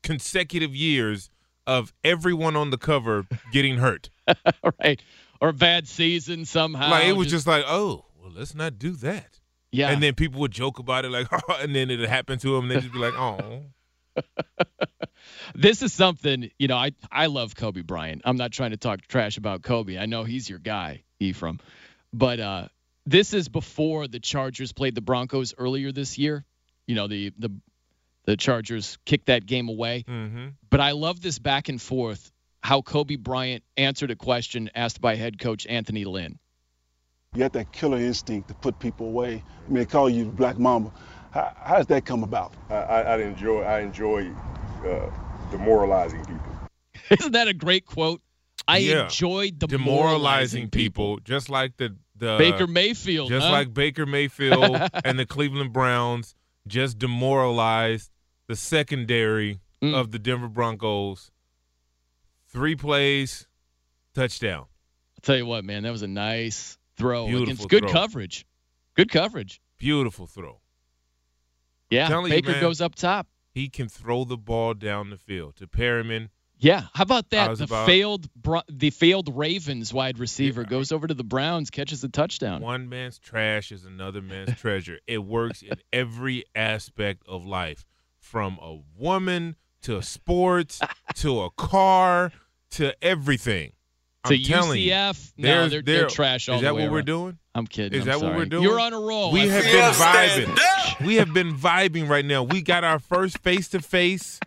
consecutive 0.02 0.74
years 0.74 1.30
of 1.66 1.92
everyone 2.04 2.56
on 2.56 2.70
the 2.70 2.78
cover 2.78 3.26
getting 3.52 3.78
hurt. 3.78 4.10
right. 4.80 5.02
Or 5.40 5.52
bad 5.52 5.88
season 5.88 6.44
somehow. 6.44 6.90
like 6.90 7.06
it 7.06 7.16
was 7.16 7.28
just 7.28 7.46
like, 7.46 7.64
oh, 7.66 8.04
well, 8.20 8.32
let's 8.34 8.54
not 8.54 8.78
do 8.78 8.92
that. 8.96 9.40
Yeah. 9.72 9.90
And 9.90 10.02
then 10.02 10.14
people 10.14 10.40
would 10.40 10.52
joke 10.52 10.78
about 10.78 11.04
it, 11.04 11.10
like, 11.10 11.26
and 11.60 11.74
then 11.74 11.90
it 11.90 12.00
happened 12.08 12.40
to 12.42 12.54
them, 12.54 12.64
and 12.64 12.70
they'd 12.70 12.82
just 12.82 12.92
be 12.92 12.98
like, 12.98 13.14
oh. 13.14 13.62
this 15.54 15.82
is 15.82 15.92
something, 15.92 16.50
you 16.58 16.68
know, 16.68 16.76
I 16.76 16.92
I 17.10 17.26
love 17.26 17.56
Kobe 17.56 17.82
Bryant. 17.82 18.22
I'm 18.24 18.36
not 18.36 18.52
trying 18.52 18.70
to 18.70 18.76
talk 18.76 19.02
trash 19.02 19.36
about 19.36 19.62
Kobe. 19.62 19.98
I 19.98 20.06
know 20.06 20.22
he's 20.22 20.48
your 20.48 20.60
guy, 20.60 21.02
Ephraim. 21.18 21.58
But 22.12 22.38
uh 22.38 22.68
this 23.06 23.34
is 23.34 23.48
before 23.48 24.06
the 24.06 24.20
Chargers 24.20 24.72
played 24.72 24.94
the 24.94 25.00
Broncos 25.00 25.54
earlier 25.58 25.90
this 25.90 26.16
year. 26.16 26.44
You 26.86 26.94
know, 26.94 27.06
the 27.06 27.32
the 27.38 27.50
the 28.26 28.36
Chargers 28.36 28.98
kicked 29.04 29.26
that 29.26 29.46
game 29.46 29.68
away. 29.68 30.04
Mm-hmm. 30.08 30.48
But 30.70 30.80
I 30.80 30.92
love 30.92 31.20
this 31.20 31.38
back 31.38 31.68
and 31.68 31.80
forth 31.80 32.30
how 32.62 32.80
Kobe 32.80 33.16
Bryant 33.16 33.62
answered 33.76 34.10
a 34.10 34.16
question 34.16 34.70
asked 34.74 35.00
by 35.00 35.16
head 35.16 35.38
coach 35.38 35.66
Anthony 35.66 36.04
Lynn. 36.04 36.38
You 37.34 37.40
got 37.40 37.52
that 37.54 37.72
killer 37.72 37.98
instinct 37.98 38.48
to 38.48 38.54
put 38.54 38.78
people 38.78 39.06
away. 39.06 39.42
I 39.66 39.68
mean, 39.68 39.78
they 39.80 39.84
call 39.84 40.08
you 40.08 40.26
Black 40.26 40.58
Mamba. 40.58 40.92
How, 41.32 41.52
how 41.56 41.76
does 41.76 41.86
that 41.88 42.04
come 42.06 42.22
about? 42.22 42.54
I, 42.70 42.74
I, 42.74 43.00
I 43.00 43.18
enjoy 43.22 43.62
I 43.62 43.80
enjoy 43.80 44.30
uh, 44.86 45.10
demoralizing 45.50 46.20
people. 46.24 46.40
Isn't 47.10 47.32
that 47.32 47.48
a 47.48 47.54
great 47.54 47.86
quote? 47.86 48.22
I 48.66 48.78
Yeah. 48.78 49.04
enjoyed 49.04 49.60
the 49.60 49.66
demoralizing 49.66 50.70
people, 50.70 51.18
just 51.20 51.48
like 51.50 51.76
the 51.76 51.96
the 52.16 52.36
Baker 52.38 52.66
Mayfield, 52.68 53.28
just 53.28 53.46
huh? 53.46 53.52
like 53.52 53.74
Baker 53.74 54.06
Mayfield 54.06 54.80
and 55.04 55.18
the 55.18 55.26
Cleveland 55.26 55.72
Browns, 55.72 56.34
just 56.66 56.98
demoralized 56.98 58.10
the 58.46 58.56
secondary 58.56 59.60
Mm. 59.82 59.94
of 59.94 60.12
the 60.12 60.18
Denver 60.18 60.48
Broncos. 60.48 61.30
Three 62.48 62.74
plays, 62.76 63.46
touchdown. 64.14 64.60
I'll 64.60 65.20
tell 65.22 65.36
you 65.36 65.44
what, 65.46 65.64
man, 65.64 65.82
that 65.82 65.90
was 65.90 66.02
a 66.02 66.06
nice 66.08 66.78
throw 66.96 67.26
Beautiful 67.26 67.42
against 67.52 67.68
good 67.68 67.82
throw. 67.84 67.92
coverage. 67.92 68.46
Good 68.94 69.10
coverage. 69.10 69.60
Beautiful 69.76 70.26
throw. 70.26 70.60
Yeah, 71.90 72.08
Telling 72.08 72.32
you, 72.32 72.38
Baker 72.38 72.52
man, 72.52 72.60
goes 72.60 72.80
up 72.80 72.94
top. 72.94 73.26
He 73.50 73.68
can 73.68 73.88
throw 73.88 74.24
the 74.24 74.36
ball 74.38 74.74
down 74.74 75.10
the 75.10 75.18
field 75.18 75.56
to 75.56 75.66
Perriman. 75.66 76.30
Yeah, 76.64 76.84
how 76.94 77.02
about 77.02 77.30
that? 77.30 77.58
The 77.58 77.64
about- 77.64 77.86
failed 77.86 78.28
the 78.68 78.90
failed 78.90 79.36
Ravens 79.36 79.92
wide 79.92 80.18
receiver 80.18 80.64
goes 80.64 80.92
over 80.92 81.06
to 81.06 81.14
the 81.14 81.22
Browns, 81.24 81.70
catches 81.70 82.02
a 82.04 82.08
touchdown. 82.08 82.62
One 82.62 82.88
man's 82.88 83.18
trash 83.18 83.70
is 83.70 83.84
another 83.84 84.22
man's 84.22 84.56
treasure. 84.60 84.98
It 85.06 85.18
works 85.18 85.62
in 85.62 85.74
every 85.92 86.44
aspect 86.54 87.22
of 87.28 87.44
life, 87.44 87.84
from 88.18 88.58
a 88.62 88.78
woman 88.96 89.56
to 89.82 90.00
sports 90.02 90.80
to 91.16 91.42
a 91.42 91.50
car 91.50 92.32
to 92.72 92.94
everything. 93.04 93.72
To 94.26 94.32
I'm 94.34 94.40
you, 94.40 94.46
UCF, 94.90 95.32
no, 95.36 95.46
there's- 95.48 95.70
they're, 95.70 95.82
they're 95.82 95.96
there- 96.00 96.08
trash 96.08 96.48
all 96.48 96.56
Is 96.56 96.62
that 96.62 96.74
what 96.74 96.90
we're 96.90 97.02
doing? 97.02 97.36
I'm 97.54 97.66
kidding. 97.66 98.00
Is 98.00 98.08
I'm 98.08 98.20
that 98.20 98.26
what 98.26 98.34
we're 98.36 98.46
doing? 98.46 98.62
You're 98.62 98.80
on 98.80 98.94
a 98.94 98.98
roll. 98.98 99.30
We 99.32 99.42
I 99.42 99.46
have 99.48 99.64
been 99.64 100.46
vibing. 100.56 101.06
we 101.06 101.14
have 101.16 101.32
been 101.34 101.54
vibing 101.54 102.08
right 102.08 102.24
now. 102.24 102.42
We 102.42 102.62
got 102.62 102.84
our 102.84 102.98
first 102.98 103.38
face 103.40 103.68
to 103.68 103.80
face, 103.80 104.40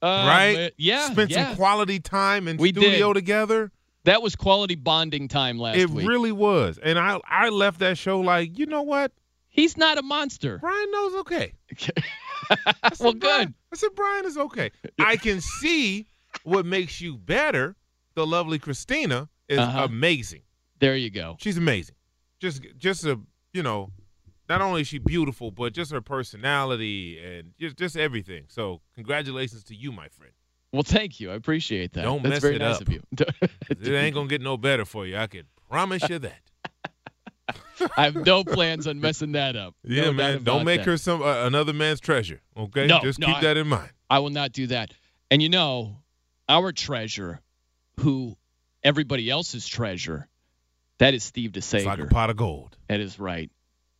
Uh, 0.00 0.06
right? 0.28 0.72
Yeah, 0.76 1.10
Spent 1.10 1.30
yeah. 1.30 1.48
some 1.48 1.56
quality 1.56 1.98
time 2.00 2.46
in 2.48 2.56
We 2.56 2.70
studio 2.70 3.12
did. 3.12 3.20
together. 3.20 3.70
That 4.04 4.22
was 4.22 4.36
quality 4.36 4.74
bonding 4.76 5.28
time 5.28 5.58
last 5.58 5.76
it 5.76 5.90
week. 5.90 6.08
really 6.08 6.32
was. 6.32 6.78
And 6.82 6.98
I 6.98 7.20
I 7.28 7.48
left 7.50 7.80
that 7.80 7.98
show 7.98 8.20
like, 8.20 8.56
you 8.58 8.66
know 8.66 8.82
what? 8.82 9.12
He's 9.48 9.76
not 9.76 9.98
a 9.98 10.02
monster. 10.02 10.58
Brian 10.58 10.90
knows 10.92 11.14
okay. 11.16 11.52
well, 13.00 13.12
good. 13.12 13.52
I 13.72 13.76
said 13.76 13.90
Brian 13.94 14.24
is 14.24 14.38
okay. 14.38 14.70
I 14.98 15.16
can 15.16 15.40
see 15.40 16.06
what 16.44 16.64
makes 16.64 17.00
you 17.00 17.16
better. 17.18 17.74
The 18.14 18.26
lovely 18.26 18.58
Christina 18.58 19.28
is 19.48 19.58
Uh-huh. 19.58 19.84
amazing. 19.84 20.42
There 20.78 20.96
you 20.96 21.10
go. 21.10 21.36
She's 21.40 21.58
amazing. 21.58 21.96
Just 22.40 22.62
just 22.78 23.04
a 23.04 23.18
you 23.52 23.62
know, 23.62 23.90
not 24.48 24.60
only 24.60 24.80
is 24.82 24.88
she 24.88 24.98
beautiful, 24.98 25.50
but 25.50 25.72
just 25.72 25.92
her 25.92 26.00
personality 26.00 27.18
and 27.22 27.52
just 27.58 27.76
just 27.76 27.96
everything. 27.96 28.44
So 28.48 28.80
congratulations 28.94 29.64
to 29.64 29.74
you, 29.74 29.92
my 29.92 30.08
friend. 30.08 30.32
Well, 30.72 30.82
thank 30.82 31.18
you. 31.20 31.30
I 31.30 31.34
appreciate 31.34 31.94
that. 31.94 32.02
Don't 32.02 32.22
That's 32.22 32.34
mess 32.34 32.42
very 32.42 32.56
it 32.56 32.58
nice 32.58 32.76
up. 32.76 32.82
of 32.82 32.88
you. 32.92 33.02
it 33.70 33.88
ain't 33.88 34.14
gonna 34.14 34.28
get 34.28 34.42
no 34.42 34.56
better 34.56 34.84
for 34.84 35.06
you. 35.06 35.16
I 35.16 35.26
can 35.26 35.44
promise 35.70 36.06
you 36.08 36.18
that. 36.18 36.40
I 37.96 38.04
have 38.04 38.16
no 38.16 38.44
plans 38.44 38.86
on 38.86 39.00
messing 39.00 39.32
that 39.32 39.56
up. 39.56 39.74
Yeah, 39.84 40.04
No 40.06 40.12
man. 40.12 40.42
Don't 40.42 40.64
make 40.64 40.80
that. 40.80 40.86
her 40.90 40.96
some 40.98 41.22
uh, 41.22 41.46
another 41.46 41.72
man's 41.72 42.00
treasure. 42.00 42.40
Okay, 42.56 42.86
No, 42.86 43.00
just 43.00 43.18
no, 43.18 43.26
keep 43.28 43.36
I- 43.36 43.40
that 43.42 43.56
in 43.56 43.68
mind. 43.68 43.90
I 44.10 44.18
will 44.20 44.30
not 44.30 44.52
do 44.52 44.66
that. 44.68 44.92
And 45.30 45.42
you 45.42 45.48
know, 45.48 45.98
our 46.48 46.72
treasure, 46.72 47.40
who 48.00 48.36
everybody 48.82 49.28
else's 49.30 49.66
treasure, 49.68 50.26
that 50.98 51.12
is 51.14 51.22
Steve 51.24 51.52
DeSager. 51.52 51.74
It's 51.76 51.86
like 51.86 51.98
a 51.98 52.06
pot 52.06 52.30
of 52.30 52.36
gold. 52.36 52.76
That 52.88 53.00
is 53.00 53.18
right. 53.18 53.50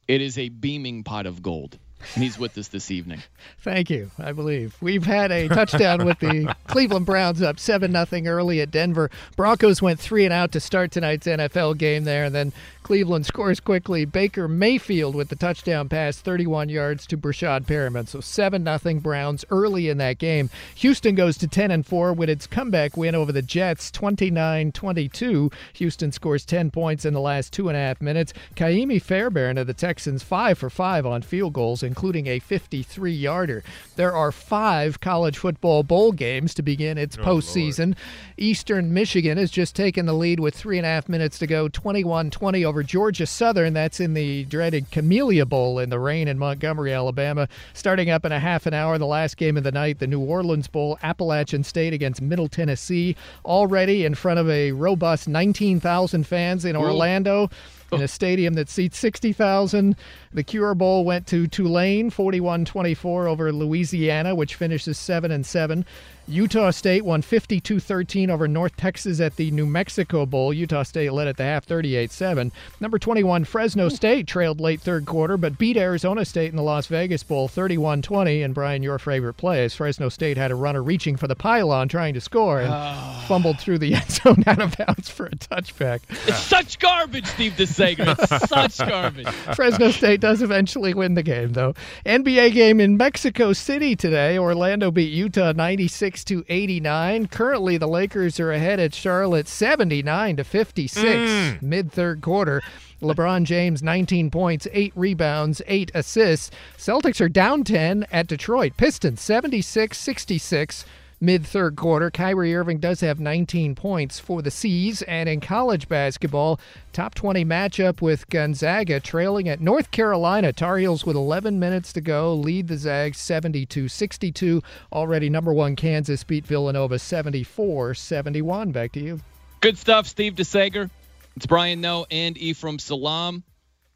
It 0.09 0.23
is 0.23 0.39
a 0.39 0.49
beaming 0.49 1.05
pot 1.05 1.27
of 1.27 1.43
gold. 1.43 1.79
And 2.15 2.23
he's 2.23 2.39
with 2.39 2.57
us 2.57 2.69
this 2.69 2.91
evening. 2.91 3.23
Thank 3.61 3.91
you. 3.91 4.11
I 4.19 4.33
believe 4.33 4.77
we've 4.81 5.05
had 5.05 5.31
a 5.31 5.49
touchdown 5.49 6.05
with 6.05 6.19
the 6.21 6.55
Cleveland 6.67 7.07
Browns 7.07 7.43
up 7.43 7.59
seven 7.59 7.93
nothing 7.93 8.29
early 8.29 8.61
at 8.61 8.71
Denver. 8.71 9.11
Broncos 9.37 9.83
went 9.83 9.99
three 10.01 10.25
and 10.25 10.33
out 10.33 10.53
to 10.53 10.61
start 10.61 10.91
tonight's 10.91 11.27
NFL 11.27 11.79
game 11.79 12.05
there, 12.05 12.25
and 12.25 12.35
then 12.35 12.53
Cleveland 12.89 13.27
scores 13.27 13.61
quickly. 13.61 14.07
Baker 14.07 14.49
Mayfield 14.49 15.15
with 15.15 15.29
the 15.29 15.37
touchdown 15.37 15.91
pass, 15.91 16.17
31 16.19 16.71
yards 16.71 17.07
to 17.09 17.19
Breshad 17.19 17.67
Perriman. 17.67 18.09
So 18.09 18.21
seven 18.21 18.65
nothing 18.65 19.01
Browns 19.01 19.45
early 19.51 19.91
in 19.91 19.99
that 19.99 20.17
game. 20.17 20.49
Houston 20.77 21.15
goes 21.15 21.37
to 21.37 21.47
10 21.47 21.71
and 21.71 21.85
four 21.85 22.15
with 22.15 22.31
its 22.31 22.47
comeback 22.47 22.97
win 22.97 23.15
over 23.15 23.31
the 23.31 23.43
Jets, 23.43 23.91
29-22. 23.91 25.53
Houston 25.75 26.13
scores 26.13 26.47
10 26.47 26.71
points 26.71 27.05
in 27.05 27.13
the 27.13 27.21
last 27.21 27.53
two 27.53 27.69
and 27.69 27.77
a 27.77 27.81
half 27.81 28.01
minutes. 28.01 28.33
Ka'imi 28.57 29.03
Fairbairn 29.03 29.59
of 29.59 29.67
the 29.67 29.75
Texans 29.75 30.23
five 30.23 30.57
for 30.57 30.71
five 30.71 31.05
on 31.05 31.21
field 31.21 31.53
goals, 31.53 31.83
including 31.89 32.29
a 32.29 32.39
53 32.39 33.11
yarder. 33.13 33.65
There 33.97 34.13
are 34.15 34.31
five 34.31 35.01
college 35.01 35.39
football 35.39 35.83
bowl 35.83 36.13
games 36.13 36.55
to 36.55 36.63
begin 36.63 36.99
its 36.99 37.19
Oh, 37.19 37.23
postseason. 37.23 37.97
Eastern 38.37 38.95
Michigan 38.95 39.39
has 39.39 39.51
just 39.51 39.75
taken 39.75 40.07
the 40.07 40.13
lead 40.13 40.39
with 40.39 40.55
three 40.55 40.77
and 40.79 40.87
a 40.87 40.89
half 40.91 41.09
minutes 41.09 41.39
to 41.41 41.47
go, 41.49 41.67
21 41.69 42.31
20 42.31 42.65
over 42.65 42.83
Georgia 42.85 43.27
Southern. 43.27 43.73
That's 43.73 43.99
in 43.99 44.15
the 44.15 44.45
dreaded 44.45 44.91
Camellia 44.93 45.45
Bowl 45.47 45.79
in 45.81 45.91
the 45.91 45.99
rain 45.99 46.29
in 46.29 46.39
Montgomery, 46.39 46.93
Alabama. 46.93 47.49
Starting 47.73 48.11
up 48.11 48.25
in 48.25 48.31
a 48.31 48.39
half 48.39 48.67
an 48.67 48.75
hour, 48.75 48.99
the 48.99 49.07
last 49.07 49.37
game 49.37 49.57
of 49.57 49.65
the 49.65 49.73
night, 49.73 49.99
the 49.99 50.07
New 50.07 50.21
Orleans 50.21 50.69
Bowl, 50.69 50.99
Appalachian 51.03 51.65
State 51.65 51.93
against 51.95 52.21
Middle 52.23 52.49
Tennessee. 52.49 53.17
Already 53.45 54.05
in 54.05 54.15
front 54.15 54.39
of 54.39 54.49
a 54.51 54.73
robust 54.73 55.27
19,000 55.27 56.27
fans 56.27 56.65
in 56.65 56.77
Orlando 56.77 57.49
in 57.93 58.03
a 58.03 58.09
stadium 58.09 58.55
that 58.55 58.69
seats 58.69 58.99
60,000. 58.99 59.97
The 60.33 60.43
Cure 60.43 60.75
Bowl 60.75 61.05
went 61.05 61.27
to 61.29 61.47
Tulane 61.47 62.11
41-24 62.11 63.29
over 63.29 63.53
Louisiana, 63.53 64.35
which 64.35 64.55
finishes 64.55 64.99
7 64.99 65.31
and 65.31 65.45
7. 65.45 65.85
Utah 66.29 66.71
State 66.71 67.05
won 67.05 67.23
52-13 67.23 68.29
over 68.29 68.47
North 68.47 68.77
Texas 68.77 69.19
at 69.19 69.37
the 69.37 69.51
New 69.51 69.65
Mexico 69.65 70.27
Bowl. 70.27 70.53
Utah 70.53 70.83
State 70.83 71.11
led 71.13 71.27
at 71.27 71.39
the 71.39 71.43
half 71.43 71.67
38-7. 71.67 72.51
Number 72.81 72.99
21 72.99 73.45
Fresno 73.45 73.89
hmm. 73.89 73.95
State 73.95 74.27
trailed 74.27 74.61
late 74.61 74.81
third 74.81 75.07
quarter 75.07 75.39
but 75.39 75.57
beat 75.57 75.79
Arizona 75.79 76.25
State 76.25 76.51
in 76.51 76.57
the 76.57 76.63
Las 76.63 76.87
Vegas 76.87 77.23
Bowl 77.23 77.49
31-20 77.49 78.45
and 78.45 78.55
Brian 78.55 78.83
your 78.83 78.99
favorite 78.99 79.35
play 79.35 79.65
is 79.65 79.75
Fresno 79.75 80.11
State 80.11 80.37
had 80.37 80.51
a 80.51 80.55
runner 80.55 80.83
reaching 80.83 81.17
for 81.17 81.27
the 81.27 81.35
pylon 81.35 81.89
trying 81.89 82.13
to 82.13 82.21
score 82.21 82.61
and 82.61 82.73
ah. 82.73 83.25
fumbled 83.27 83.59
through 83.59 83.79
the 83.79 83.95
end 83.95 84.11
zone 84.11 84.45
out 84.47 84.61
of 84.61 84.77
bounds 84.77 85.09
for 85.09 85.27
a 85.27 85.31
touchback. 85.31 86.01
It's 86.27 86.43
such 86.43 86.79
garbage, 86.79 87.27
Steve 87.27 87.53
DeSager. 87.53 88.17
It's 88.19 88.49
such 88.49 88.79
garbage. 88.89 89.29
Fresno 89.55 89.91
State 89.91 90.21
does 90.21 90.43
eventually 90.43 90.93
win 90.93 91.15
the 91.15 91.23
game, 91.23 91.53
though. 91.53 91.75
NBA 92.05 92.53
game 92.53 92.81
in 92.81 92.97
Mexico 92.97 93.53
City 93.53 93.97
today. 93.97 94.39
Orlando 94.39 94.91
beat 94.91 95.13
Utah 95.13 95.53
96 95.53 96.18
to 96.25 96.45
89. 96.49 97.29
Currently, 97.29 97.79
the 97.79 97.87
Lakers 97.87 98.39
are 98.41 98.53
ahead 98.53 98.81
at 98.81 98.95
Charlotte 98.95 99.49
79 99.49 100.37
to 100.37 100.45
56 100.45 101.05
mm. 101.05 101.63
mid 101.63 101.93
third 101.93 102.21
quarter. 102.21 102.63
LeBron 103.01 103.45
James 103.45 103.83
19 103.83 104.31
points, 104.31 104.67
8 104.73 104.93
rebounds, 104.97 105.63
8 105.67 105.91
assists. 105.95 106.51
Celtics 106.77 107.21
are 107.21 107.29
down 107.29 107.65
10 107.65 108.07
at 108.11 108.27
Detroit. 108.27 108.77
Pistons 108.77 109.21
76-66 109.21 110.85
mid 111.21 111.47
third 111.47 111.77
quarter. 111.77 112.11
Kyrie 112.11 112.55
Irving 112.55 112.79
does 112.79 113.01
have 113.01 113.21
19 113.21 113.75
points 113.75 114.19
for 114.19 114.43
the 114.43 114.51
C's. 114.51 115.03
And 115.03 115.29
in 115.29 115.41
college 115.41 115.89
basketball, 115.89 116.61
top 116.93 117.15
20 117.15 117.45
matchup 117.45 118.01
with 118.01 118.29
Gonzaga 118.29 119.01
trailing 119.01 119.49
at 119.49 119.61
North 119.61 119.91
Carolina. 119.91 120.53
Tar 120.53 120.79
Heels 120.79 121.05
with 121.05 121.17
11 121.17 121.59
minutes 121.59 121.93
to 121.95 122.01
go 122.01 122.35
lead 122.35 122.69
the 122.69 122.77
Zags 122.77 123.19
72 123.19 123.89
62. 123.89 124.63
Already 124.93 125.29
number 125.29 125.53
one 125.53 125.77
Kansas 125.77 126.25
beat 126.25 126.47
Villanova 126.47 126.99
74 126.99 127.95
71. 127.95 128.73
Back 128.73 128.93
to 128.93 129.01
you. 129.01 129.21
Good 129.61 129.79
stuff, 129.79 130.07
Steve 130.07 130.35
DeSager. 130.35 130.91
It's 131.37 131.47
Brian 131.47 131.81
Noe 131.81 132.07
and 132.11 132.37
Ephraim 132.39 132.79
Salaam. 132.79 133.43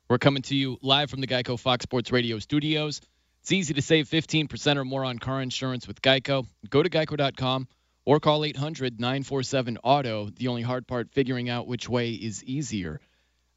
We're 0.08 0.18
coming 0.18 0.42
to 0.42 0.54
you 0.54 0.78
live 0.82 1.10
from 1.10 1.20
the 1.20 1.26
Geico 1.26 1.58
Fox 1.58 1.84
Sports 1.84 2.12
Radio 2.12 2.38
studios. 2.38 3.00
It's 3.42 3.50
easy 3.50 3.74
to 3.74 3.82
save 3.82 4.08
15% 4.08 4.76
or 4.76 4.84
more 4.84 5.04
on 5.04 5.18
car 5.18 5.42
insurance 5.42 5.88
with 5.88 6.00
Geico. 6.00 6.46
Go 6.70 6.80
to 6.80 6.88
geico.com 6.88 7.66
or 8.04 8.20
call 8.20 8.44
800 8.44 9.00
947 9.00 9.78
Auto. 9.82 10.30
The 10.30 10.46
only 10.46 10.62
hard 10.62 10.86
part, 10.86 11.10
figuring 11.10 11.50
out 11.50 11.66
which 11.66 11.88
way 11.88 12.12
is 12.12 12.44
easier. 12.44 13.00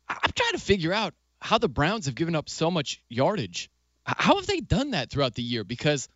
I'm 0.10 0.32
trying 0.36 0.54
to 0.54 0.60
figure 0.60 0.92
out 0.92 1.14
how 1.40 1.60
the 1.60 1.70
Browns 1.70 2.08
have 2.08 2.16
given 2.16 2.36
up 2.36 2.50
so 2.50 2.72
much 2.72 3.00
yardage. 3.10 3.70
How 4.06 4.38
have 4.38 4.48
they 4.48 4.60
done 4.60 4.92
that 4.92 5.12
throughout 5.12 5.36
the 5.36 5.44
year? 5.44 5.64
Because 5.64 6.08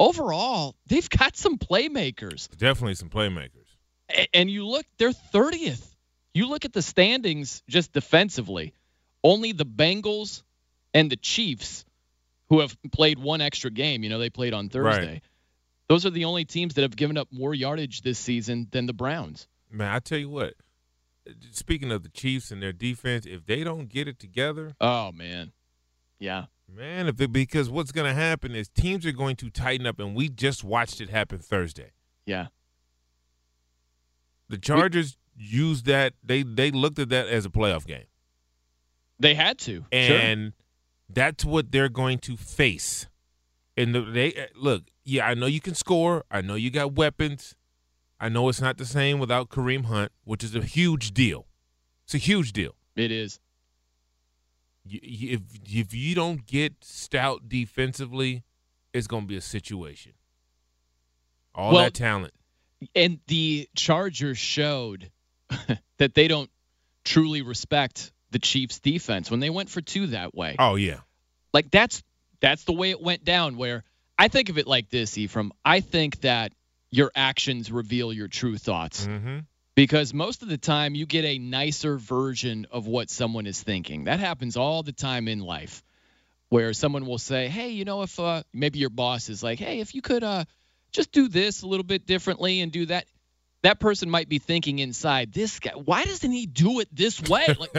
overall, 0.00 0.74
they've 0.86 1.08
got 1.10 1.36
some 1.36 1.58
playmakers. 1.58 2.48
Definitely 2.56 2.94
some 2.94 3.10
playmakers. 3.10 3.66
And 4.32 4.50
you 4.50 4.66
look, 4.66 4.86
they're 4.96 5.10
30th. 5.10 5.86
You 6.32 6.48
look 6.48 6.64
at 6.64 6.72
the 6.72 6.80
standings 6.80 7.62
just 7.68 7.92
defensively. 7.92 8.72
Only 9.22 9.52
the 9.52 9.66
Bengals 9.66 10.42
and 10.94 11.10
the 11.10 11.16
Chiefs, 11.16 11.84
who 12.48 12.60
have 12.60 12.76
played 12.92 13.18
one 13.18 13.40
extra 13.40 13.70
game, 13.70 14.02
you 14.02 14.08
know, 14.10 14.18
they 14.18 14.30
played 14.30 14.54
on 14.54 14.68
Thursday. 14.68 15.06
Right. 15.14 15.22
Those 15.88 16.04
are 16.06 16.10
the 16.10 16.24
only 16.26 16.44
teams 16.44 16.74
that 16.74 16.82
have 16.82 16.96
given 16.96 17.16
up 17.16 17.28
more 17.30 17.54
yardage 17.54 18.02
this 18.02 18.18
season 18.18 18.68
than 18.70 18.86
the 18.86 18.92
Browns. 18.92 19.48
Man, 19.70 19.92
I 19.92 19.98
tell 20.00 20.18
you 20.18 20.28
what. 20.28 20.54
Speaking 21.50 21.90
of 21.92 22.02
the 22.02 22.08
Chiefs 22.08 22.50
and 22.50 22.62
their 22.62 22.72
defense, 22.72 23.26
if 23.26 23.44
they 23.46 23.62
don't 23.64 23.88
get 23.88 24.08
it 24.08 24.18
together, 24.18 24.74
Oh 24.80 25.12
man, 25.12 25.52
yeah, 26.18 26.46
man, 26.74 27.06
if 27.06 27.16
they, 27.18 27.26
because 27.26 27.68
what's 27.68 27.92
going 27.92 28.06
to 28.06 28.14
happen 28.14 28.54
is 28.54 28.68
teams 28.70 29.04
are 29.04 29.12
going 29.12 29.36
to 29.36 29.50
tighten 29.50 29.86
up, 29.86 29.98
and 29.98 30.14
we 30.14 30.30
just 30.30 30.64
watched 30.64 31.00
it 31.02 31.10
happen 31.10 31.38
Thursday. 31.38 31.92
yeah. 32.24 32.46
The 34.48 34.56
Chargers 34.56 35.18
used 35.36 35.84
that; 35.84 36.14
they 36.24 36.42
they 36.42 36.70
looked 36.70 36.98
at 36.98 37.10
that 37.10 37.28
as 37.28 37.44
a 37.44 37.50
playoff 37.50 37.86
game, 37.86 38.06
They 39.20 39.34
had 39.34 39.58
to. 39.58 39.84
Sure. 39.92 40.18
That's 41.08 41.44
what 41.44 41.72
they're 41.72 41.88
going 41.88 42.18
to 42.20 42.36
face. 42.36 43.06
And 43.76 43.94
they 43.94 44.34
uh, 44.34 44.46
look, 44.56 44.84
yeah, 45.04 45.26
I 45.26 45.34
know 45.34 45.46
you 45.46 45.60
can 45.60 45.74
score. 45.74 46.24
I 46.30 46.40
know 46.40 46.54
you 46.54 46.70
got 46.70 46.94
weapons. 46.94 47.54
I 48.20 48.28
know 48.28 48.48
it's 48.48 48.60
not 48.60 48.78
the 48.78 48.84
same 48.84 49.18
without 49.20 49.48
Kareem 49.48 49.84
Hunt, 49.84 50.10
which 50.24 50.42
is 50.42 50.54
a 50.54 50.62
huge 50.62 51.12
deal. 51.12 51.46
It's 52.04 52.14
a 52.14 52.18
huge 52.18 52.52
deal. 52.52 52.74
It 52.96 53.12
is. 53.12 53.38
If 54.90 55.42
if 55.64 55.94
you 55.94 56.14
don't 56.14 56.46
get 56.46 56.74
stout 56.82 57.48
defensively, 57.48 58.42
it's 58.92 59.06
going 59.06 59.24
to 59.24 59.28
be 59.28 59.36
a 59.36 59.40
situation. 59.40 60.12
All 61.54 61.72
Well- 61.72 61.84
that 61.84 61.94
talent. 61.94 62.34
And 62.94 63.18
the 63.26 63.68
Chargers 63.74 64.38
showed 64.38 65.10
that 65.98 66.14
they 66.14 66.28
don't 66.28 66.48
truly 67.04 67.42
respect 67.42 68.12
the 68.30 68.38
Chiefs 68.38 68.80
defense 68.80 69.30
when 69.30 69.40
they 69.40 69.50
went 69.50 69.70
for 69.70 69.80
two 69.80 70.08
that 70.08 70.34
way. 70.34 70.56
Oh 70.58 70.76
yeah, 70.76 71.00
like 71.52 71.70
that's 71.70 72.02
that's 72.40 72.64
the 72.64 72.72
way 72.72 72.90
it 72.90 73.00
went 73.00 73.24
down 73.24 73.56
where 73.56 73.84
I 74.18 74.28
think 74.28 74.48
of 74.48 74.58
it 74.58 74.66
like 74.66 74.90
this, 74.90 75.16
Ephraim. 75.16 75.52
I 75.64 75.80
think 75.80 76.20
that 76.22 76.52
your 76.90 77.10
actions 77.14 77.70
reveal 77.70 78.12
your 78.12 78.28
true 78.28 78.56
thoughts. 78.58 79.06
mm-hmm. 79.06 79.38
Because 79.74 80.12
most 80.12 80.42
of 80.42 80.48
the 80.48 80.58
time 80.58 80.96
you 80.96 81.06
get 81.06 81.24
a 81.24 81.38
nicer 81.38 81.98
version 81.98 82.66
of 82.72 82.88
what 82.88 83.10
someone 83.10 83.46
is 83.46 83.62
thinking. 83.62 84.04
That 84.04 84.18
happens 84.18 84.56
all 84.56 84.82
the 84.82 84.92
time 84.92 85.28
in 85.28 85.38
life. 85.38 85.84
Where 86.48 86.72
someone 86.72 87.06
will 87.06 87.18
say, 87.18 87.46
"Hey, 87.48 87.70
you 87.70 87.84
know 87.84 88.02
if 88.02 88.18
uh 88.18 88.42
maybe 88.52 88.78
your 88.80 88.90
boss 88.90 89.28
is 89.28 89.42
like, 89.42 89.58
"Hey, 89.58 89.80
if 89.80 89.94
you 89.94 90.02
could 90.02 90.24
uh 90.24 90.46
just 90.90 91.12
do 91.12 91.28
this 91.28 91.62
a 91.62 91.66
little 91.66 91.84
bit 91.84 92.06
differently 92.06 92.60
and 92.60 92.72
do 92.72 92.86
that." 92.86 93.06
That 93.62 93.80
person 93.80 94.08
might 94.08 94.28
be 94.28 94.38
thinking 94.38 94.78
inside, 94.78 95.32
"This 95.32 95.58
guy, 95.58 95.72
why 95.72 96.04
doesn't 96.04 96.30
he 96.30 96.46
do 96.46 96.80
it 96.80 96.88
this 96.94 97.20
way?" 97.22 97.46
Like 97.58 97.76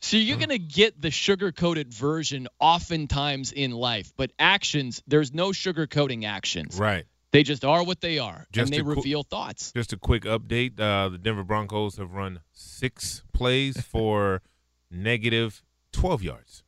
so 0.00 0.16
you're 0.16 0.36
going 0.36 0.50
to 0.50 0.58
get 0.58 1.00
the 1.00 1.10
sugar-coated 1.10 1.92
version 1.92 2.46
oftentimes 2.60 3.50
in 3.52 3.70
life, 3.72 4.12
but 4.16 4.30
actions, 4.38 5.02
there's 5.06 5.32
no 5.32 5.50
sugar-coating 5.52 6.24
actions. 6.24 6.78
right. 6.78 7.06
They 7.32 7.42
just 7.42 7.64
are 7.64 7.82
what 7.82 8.00
they 8.00 8.20
are, 8.20 8.46
Just 8.52 8.66
and 8.72 8.72
they 8.78 8.82
qu- 8.84 8.94
reveal 8.94 9.24
thoughts. 9.24 9.72
Just 9.72 9.92
a 9.92 9.96
quick 9.96 10.22
update: 10.22 10.78
uh, 10.78 11.08
the 11.08 11.18
Denver 11.18 11.42
Broncos 11.42 11.96
have 11.96 12.12
run 12.12 12.38
six 12.52 13.24
plays 13.32 13.80
for 13.90 14.40
negative 14.92 15.60
twelve 15.90 16.22
yards. 16.22 16.62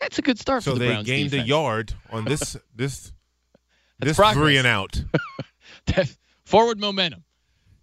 That's 0.00 0.18
a 0.18 0.22
good 0.22 0.38
start 0.38 0.62
So 0.62 0.72
for 0.72 0.78
the 0.78 0.84
they 0.86 0.92
Browns 0.92 1.06
gained 1.06 1.30
defense. 1.32 1.44
a 1.46 1.48
yard 1.48 1.92
on 2.10 2.24
this 2.24 2.56
this 2.74 3.12
That's 3.98 4.16
this 4.16 4.32
three 4.32 4.56
and 4.56 4.66
out. 4.66 5.04
Forward 6.52 6.78
momentum. 6.78 7.24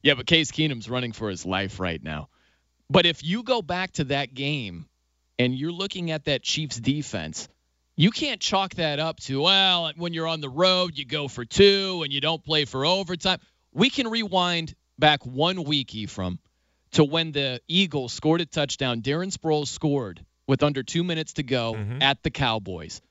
Yeah, 0.04 0.14
but 0.14 0.28
Case 0.28 0.52
Keenum's 0.52 0.88
running 0.88 1.12
for 1.12 1.28
his 1.32 1.44
life 1.44 1.80
right 1.80 2.04
now. 2.04 2.30
But 2.88 3.08
if 3.08 3.24
you 3.24 3.42
go 3.42 3.64
back 3.64 3.94
to 3.94 4.04
that 4.04 4.36
game 4.36 4.86
and 5.40 5.56
you're 5.56 5.72
looking 5.72 6.12
at 6.12 6.26
that 6.26 6.44
Chiefs 6.44 6.80
defense, 6.80 7.50
you 7.96 8.12
can't 8.12 8.40
chalk 8.40 8.76
that 8.76 9.00
up 9.00 9.20
to, 9.22 9.42
well, 9.42 9.92
when 9.98 10.14
you're 10.14 10.28
on 10.28 10.40
the 10.40 10.50
road, 10.50 11.00
you 11.00 11.04
go 11.04 11.28
for 11.28 11.46
two 11.46 12.02
and 12.04 12.14
you 12.14 12.22
don't 12.22 12.44
play 12.44 12.66
for 12.66 12.86
overtime. 12.86 13.40
We 13.74 13.90
can 13.90 14.08
rewind 14.08 14.76
back 15.00 15.26
one 15.26 15.64
week, 15.64 15.96
Ephraim, 15.96 16.38
to 16.92 17.04
when 17.04 17.32
the 17.32 17.62
Eagles 17.68 18.14
scored 18.14 18.42
a 18.42 18.46
touchdown. 18.46 19.02
Darren 19.02 19.36
Sproles 19.36 19.70
scored 19.70 20.24
with 20.46 20.62
under 20.62 20.84
two 20.84 21.04
minutes 21.04 21.34
to 21.34 21.44
go 21.44 21.74
mm-hmm. 21.74 22.04
at 22.04 22.22
the 22.22 22.30
Cowboys. 22.30 23.02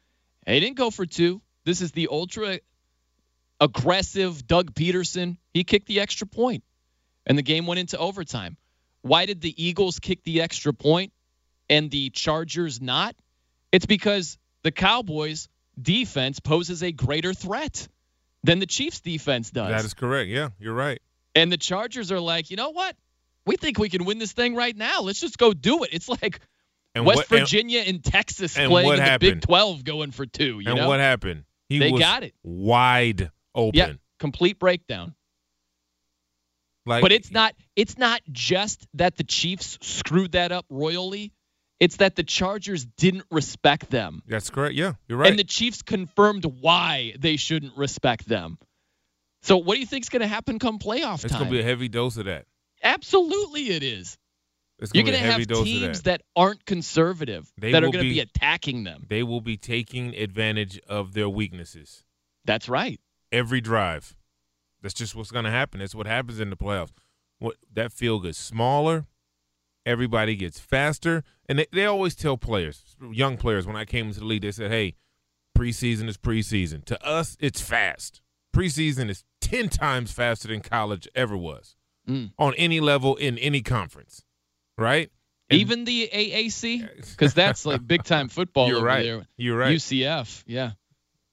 They 0.47 0.61
didn't 0.61 0.77
go 0.77 0.93
for 0.93 1.05
two. 1.05 1.43
This 1.65 1.81
is 1.81 1.91
the 1.91 2.07
ultra 2.13 2.61
aggressive 3.61 4.47
Doug 4.47 4.75
Pederson. 4.75 5.37
He 5.59 5.65
kicked 5.65 5.89
the 5.89 5.99
extra 5.99 6.25
point, 6.25 6.63
and 7.27 7.37
the 7.37 7.43
game 7.43 7.67
went 7.67 7.81
into 7.81 7.99
overtime. 7.99 8.57
Why 9.03 9.27
did 9.27 9.41
the 9.41 9.53
Eagles 9.61 9.99
kick 9.99 10.23
the 10.23 10.41
extra 10.41 10.73
point 10.73 11.13
and 11.69 11.91
the 11.91 12.11
Chargers 12.11 12.81
not? 12.81 13.17
It's 13.73 13.85
because 13.85 14.39
the 14.63 14.71
Cowboys 14.71 15.49
defense 15.81 16.39
poses 16.39 16.85
a 16.85 16.93
greater 16.93 17.35
threat 17.35 17.89
than 18.45 18.61
the 18.61 18.67
Chiefs 18.67 19.01
defense 19.01 19.51
does. 19.51 19.71
That 19.71 19.85
is 19.85 19.95
correct. 19.95 20.31
Yeah, 20.31 20.51
you're 20.61 20.75
right. 20.75 21.01
And 21.35 21.51
the 21.51 21.57
Chargers 21.57 22.13
are 22.13 22.21
like, 22.21 22.53
you 22.53 22.57
know 22.57 22.71
what? 22.71 22.95
We 23.45 23.57
think 23.57 23.81
we 23.81 23.89
can 23.89 24.05
win 24.05 24.19
this 24.19 24.31
thing 24.31 24.55
right 24.55 24.77
now. 24.77 25.01
Let's 25.01 25.21
just 25.21 25.39
go 25.39 25.53
do 25.53 25.83
it. 25.83 25.91
It's 25.93 26.09
like 26.09 26.39
And 26.95 27.05
West 27.05 27.19
what- 27.19 27.41
Virginia 27.41 27.81
and, 27.85 28.05
Texas 28.05 28.57
and 28.57 28.71
playing 28.71 28.93
in 28.93 28.99
the? 28.99 29.19
Big 29.19 29.41
12 29.41 29.83
going 29.83 30.13
for 30.13 30.25
two. 30.25 30.61
You 30.61 30.69
and 30.71 30.77
know? 30.79 30.87
what 30.87 31.01
happened? 31.01 31.43
He 31.69 31.81
They 31.81 31.91
was 31.91 32.01
got 32.01 32.23
it. 32.23 32.33
wide 32.45 33.33
open. 33.57 33.77
Yeah, 33.77 33.93
complete 34.21 34.61
breakdown. 34.61 35.17
Like, 36.89 37.03
but 37.03 37.13
it's 37.13 37.31
not 37.31 37.55
it's 37.77 37.99
not 37.99 38.21
just 38.33 38.87
that 38.95 39.17
the 39.17 39.25
Chiefs 39.25 39.79
screwed 39.83 40.33
that 40.33 40.53
up 40.53 40.65
royally. 40.71 41.33
It's 41.81 41.99
that 41.99 42.17
the 42.17 42.25
Chargers 42.25 42.85
didn't 42.97 43.25
respect 43.31 43.89
them. 43.91 44.23
That's 44.27 44.51
correct. 44.51 44.75
Yeah, 44.75 44.95
you're 45.07 45.19
right. 45.19 45.31
And 45.31 45.39
the 45.39 45.45
Chiefs 45.45 45.83
confirmed 45.83 46.45
why 46.45 47.15
they 47.19 47.37
shouldn't 47.37 47.77
respect 47.77 48.27
them. 48.27 48.59
So 49.43 49.59
what 49.59 49.75
do 49.75 49.81
you 49.81 49.87
think's 49.87 50.09
going 50.09 50.23
to 50.23 50.27
happen 50.27 50.59
come 50.59 50.81
playoff 50.81 51.21
time? 51.21 51.27
it's 51.27 51.33
gonna 51.37 51.51
be 51.51 51.61
a 51.61 51.65
heavy 51.65 51.89
dose 51.89 52.17
of 52.17 52.25
that. 52.25 52.47
Absolutely 52.83 53.71
it 53.71 53.83
is. 53.85 54.19
It's 54.81 54.93
You're 54.95 55.05
gonna 55.05 55.13
going 55.13 55.23
be 55.23 55.25
to 55.25 55.29
a 55.29 55.31
heavy 55.33 55.43
have 55.43 55.49
dose 55.49 55.65
teams 55.65 56.03
that. 56.03 56.21
that. 56.21 56.23
aren't 56.35 56.65
conservative 56.65 57.51
They 57.59 57.73
that 57.73 57.83
are 57.85 57.91
going 57.91 58.05
to 58.05 58.11
be 58.11 58.21
attacking 58.21 58.85
them. 58.85 59.05
They 59.09 59.23
will 59.23 59.41
be 59.41 59.57
taking 59.57 60.15
advantage 60.17 60.81
of 60.89 61.13
their 61.15 61.29
weaknesses 61.29 62.05
That's 62.45 62.69
right. 62.69 63.01
every 63.31 63.61
drive. 63.61 64.17
That's 64.83 64.95
just 64.95 65.15
what's 65.15 65.31
going 65.31 65.45
to 65.45 65.51
happen. 65.51 65.81
That's 65.81 65.95
what 65.95 66.07
happens 66.07 66.41
in 66.41 66.51
the 66.51 66.57
playoffs. 66.57 66.91
What 67.39 67.57
that 67.73 67.93
field 67.93 68.25
gets 68.25 68.39
smaller, 68.39 69.07
everybody 69.87 70.37
gets 70.37 70.59
faster, 70.61 71.23
and 71.49 71.59
they, 71.61 71.67
they 71.73 71.85
always 71.85 72.15
tell 72.15 72.37
players, 72.37 72.97
young 73.13 73.37
players, 73.37 73.67
when 73.67 73.77
I 73.77 73.85
came 73.85 74.09
into 74.09 74.21
the 74.21 74.27
league, 74.27 74.43
they 74.43 74.51
said, 74.53 74.71
"Hey, 74.71 74.95
preseason 75.57 76.09
is 76.09 76.17
preseason. 76.17 76.85
To 76.87 77.05
us, 77.07 77.37
it's 77.41 77.61
fast. 77.61 78.21
Preseason 78.55 79.09
is 79.09 79.25
ten 79.41 79.69
times 79.69 80.11
faster 80.13 80.49
than 80.49 80.61
college 80.61 81.09
ever 81.15 81.37
was 81.37 81.77
Mm. 82.09 82.33
on 82.39 82.55
any 82.55 82.81
level 82.81 83.17
in 83.17 83.37
any 83.39 83.61
conference, 83.61 84.25
right? 84.79 85.11
And- 85.51 85.61
Even 85.61 85.85
the 85.85 86.09
AAC 86.13 87.17
cuz 87.17 87.35
that's 87.35 87.65
like 87.67 87.87
big 87.87 88.03
time 88.05 88.29
football 88.29 88.69
You're 88.69 88.79
over 88.79 88.87
right. 88.87 89.03
there. 89.05 89.27
You're 89.37 89.59
right. 89.59 89.77
UCF. 89.77 90.43
Yeah. 90.47 90.73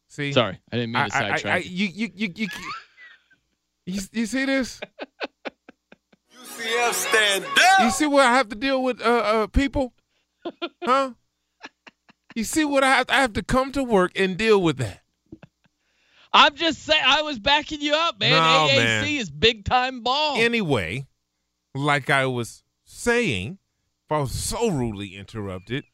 See, 0.09 0.33
Sorry, 0.33 0.59
I 0.71 0.75
didn't 0.77 0.91
mean 0.93 1.09
to 1.09 1.15
I- 1.15 1.19
I- 1.19 1.25
I- 1.25 1.29
sidetrack. 1.31 1.55
I- 1.55 1.67
you, 1.67 1.87
you, 1.87 2.09
you, 2.13 2.33
you, 2.35 2.47
you, 3.85 4.01
you 4.11 4.25
see 4.25 4.45
this? 4.45 4.79
UCF 6.33 6.93
stand 6.93 7.45
up. 7.45 7.79
You 7.81 7.91
see 7.91 8.07
what 8.07 8.25
I 8.25 8.33
have 8.33 8.49
to 8.49 8.55
deal 8.55 8.83
with, 8.83 9.01
uh, 9.01 9.03
uh, 9.03 9.47
people? 9.47 9.93
Huh? 10.83 11.11
You 12.35 12.43
see 12.43 12.65
what 12.65 12.83
I 12.83 12.97
have? 12.97 13.09
I 13.09 13.21
have 13.21 13.33
to 13.33 13.43
come 13.43 13.71
to 13.71 13.83
work 13.83 14.11
and 14.19 14.37
deal 14.37 14.61
with 14.61 14.77
that. 14.77 15.01
I'm 16.33 16.53
just 16.55 16.83
saying 16.83 17.01
I 17.03 17.21
was 17.21 17.39
backing 17.39 17.79
you 17.79 17.93
up, 17.95 18.19
man. 18.19 18.31
No, 18.31 18.67
AAC 18.69 18.75
man. 18.75 19.07
is 19.07 19.29
big 19.29 19.63
time 19.63 20.01
ball. 20.03 20.35
Anyway, 20.37 21.07
like 21.73 22.09
I 22.09 22.25
was 22.25 22.63
saying, 22.83 23.57
if 24.05 24.11
I 24.11 24.19
was 24.19 24.33
so 24.33 24.69
rudely 24.69 25.15
interrupted, 25.15 25.85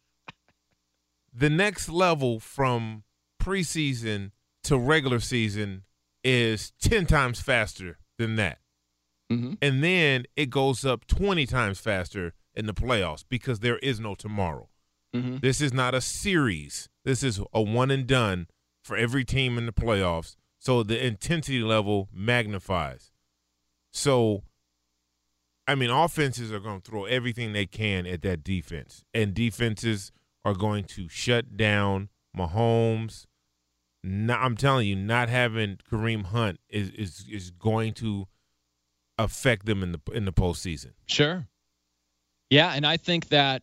the 1.31 1.49
next 1.49 1.89
level 1.89 2.39
from 2.39 3.03
preseason 3.39 4.31
to 4.63 4.77
regular 4.79 5.19
season 5.19 5.83
is 6.23 6.71
10 6.81 7.05
times 7.05 7.41
faster 7.41 7.97
than 8.17 8.35
that. 8.35 8.59
Mm-hmm. 9.31 9.53
And 9.61 9.83
then 9.83 10.25
it 10.35 10.49
goes 10.49 10.85
up 10.85 11.07
20 11.07 11.45
times 11.45 11.79
faster 11.79 12.33
in 12.53 12.65
the 12.65 12.73
playoffs 12.73 13.23
because 13.27 13.59
there 13.59 13.77
is 13.79 13.99
no 13.99 14.13
tomorrow. 14.15 14.69
Mm-hmm. 15.15 15.37
This 15.41 15.61
is 15.61 15.73
not 15.73 15.95
a 15.95 16.01
series. 16.01 16.89
This 17.05 17.23
is 17.23 17.39
a 17.53 17.61
one 17.61 17.91
and 17.91 18.05
done 18.05 18.47
for 18.83 18.97
every 18.97 19.23
team 19.23 19.57
in 19.57 19.65
the 19.65 19.73
playoffs. 19.73 20.35
So 20.59 20.83
the 20.83 21.03
intensity 21.03 21.61
level 21.61 22.09
magnifies. 22.13 23.11
So, 23.91 24.43
I 25.67 25.75
mean, 25.75 25.89
offenses 25.89 26.51
are 26.51 26.59
going 26.59 26.81
to 26.81 26.89
throw 26.89 27.05
everything 27.05 27.53
they 27.53 27.65
can 27.65 28.05
at 28.05 28.21
that 28.21 28.43
defense, 28.43 29.03
and 29.13 29.33
defenses 29.33 30.11
are 30.45 30.53
going 30.53 30.85
to 30.85 31.09
shut 31.09 31.57
down 31.57 32.09
Mahomes. 32.37 33.25
Not, 34.03 34.41
I'm 34.41 34.57
telling 34.57 34.87
you, 34.87 34.95
not 34.95 35.29
having 35.29 35.77
Kareem 35.89 36.25
Hunt 36.25 36.59
is 36.69 36.89
is 36.91 37.25
is 37.29 37.51
going 37.51 37.93
to 37.95 38.27
affect 39.17 39.65
them 39.65 39.83
in 39.83 39.91
the 39.91 39.99
in 40.13 40.25
the 40.25 40.33
postseason. 40.33 40.93
Sure. 41.05 41.47
Yeah, 42.49 42.73
and 42.73 42.85
I 42.85 42.97
think 42.97 43.29
that 43.29 43.61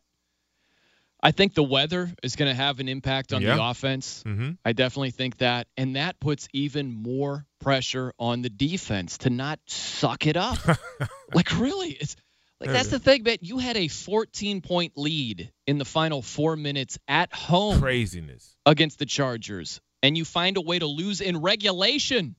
I 1.21 1.33
think 1.33 1.55
the 1.55 1.65
weather 1.65 2.13
is 2.23 2.37
going 2.37 2.49
to 2.49 2.55
have 2.55 2.79
an 2.79 2.89
impact 2.89 3.33
on 3.33 3.43
the 3.43 3.63
offense. 3.63 4.23
Mm-hmm. 4.25 4.53
I 4.65 4.73
definitely 4.73 5.11
think 5.11 5.39
that, 5.39 5.67
and 5.77 5.97
that 5.97 6.21
puts 6.21 6.49
even 6.53 6.93
more 6.93 7.45
pressure 7.61 8.13
on 8.19 8.43
the 8.43 8.51
defense 8.51 9.19
to 9.19 9.31
not 9.31 9.59
suck 9.67 10.27
it 10.27 10.37
up. 10.37 10.59
like 11.35 11.59
really, 11.59 11.91
it's 11.91 12.15
like 12.61 12.71
that's 12.71 12.89
the 12.89 13.01
thing, 13.01 13.25
man. 13.25 13.39
You 13.41 13.59
had 13.59 13.77
a 13.77 13.89
14 13.89 14.61
point 14.61 14.93
lead 14.97 15.53
in 15.67 15.79
the 15.79 15.85
final 15.85 16.23
four 16.23 16.57
minutes 16.57 16.99
at 17.09 17.35
home 17.35 17.81
Craziness. 17.81 18.57
against 18.65 19.01
the 19.01 19.07
Chargers, 19.07 19.81
and 20.03 20.17
you 20.17 20.25
find 20.25 20.57
a 20.57 20.61
way 20.61 20.79
to 20.79 20.87
lose 20.87 21.21
in 21.21 21.41
regulation. 21.41 22.37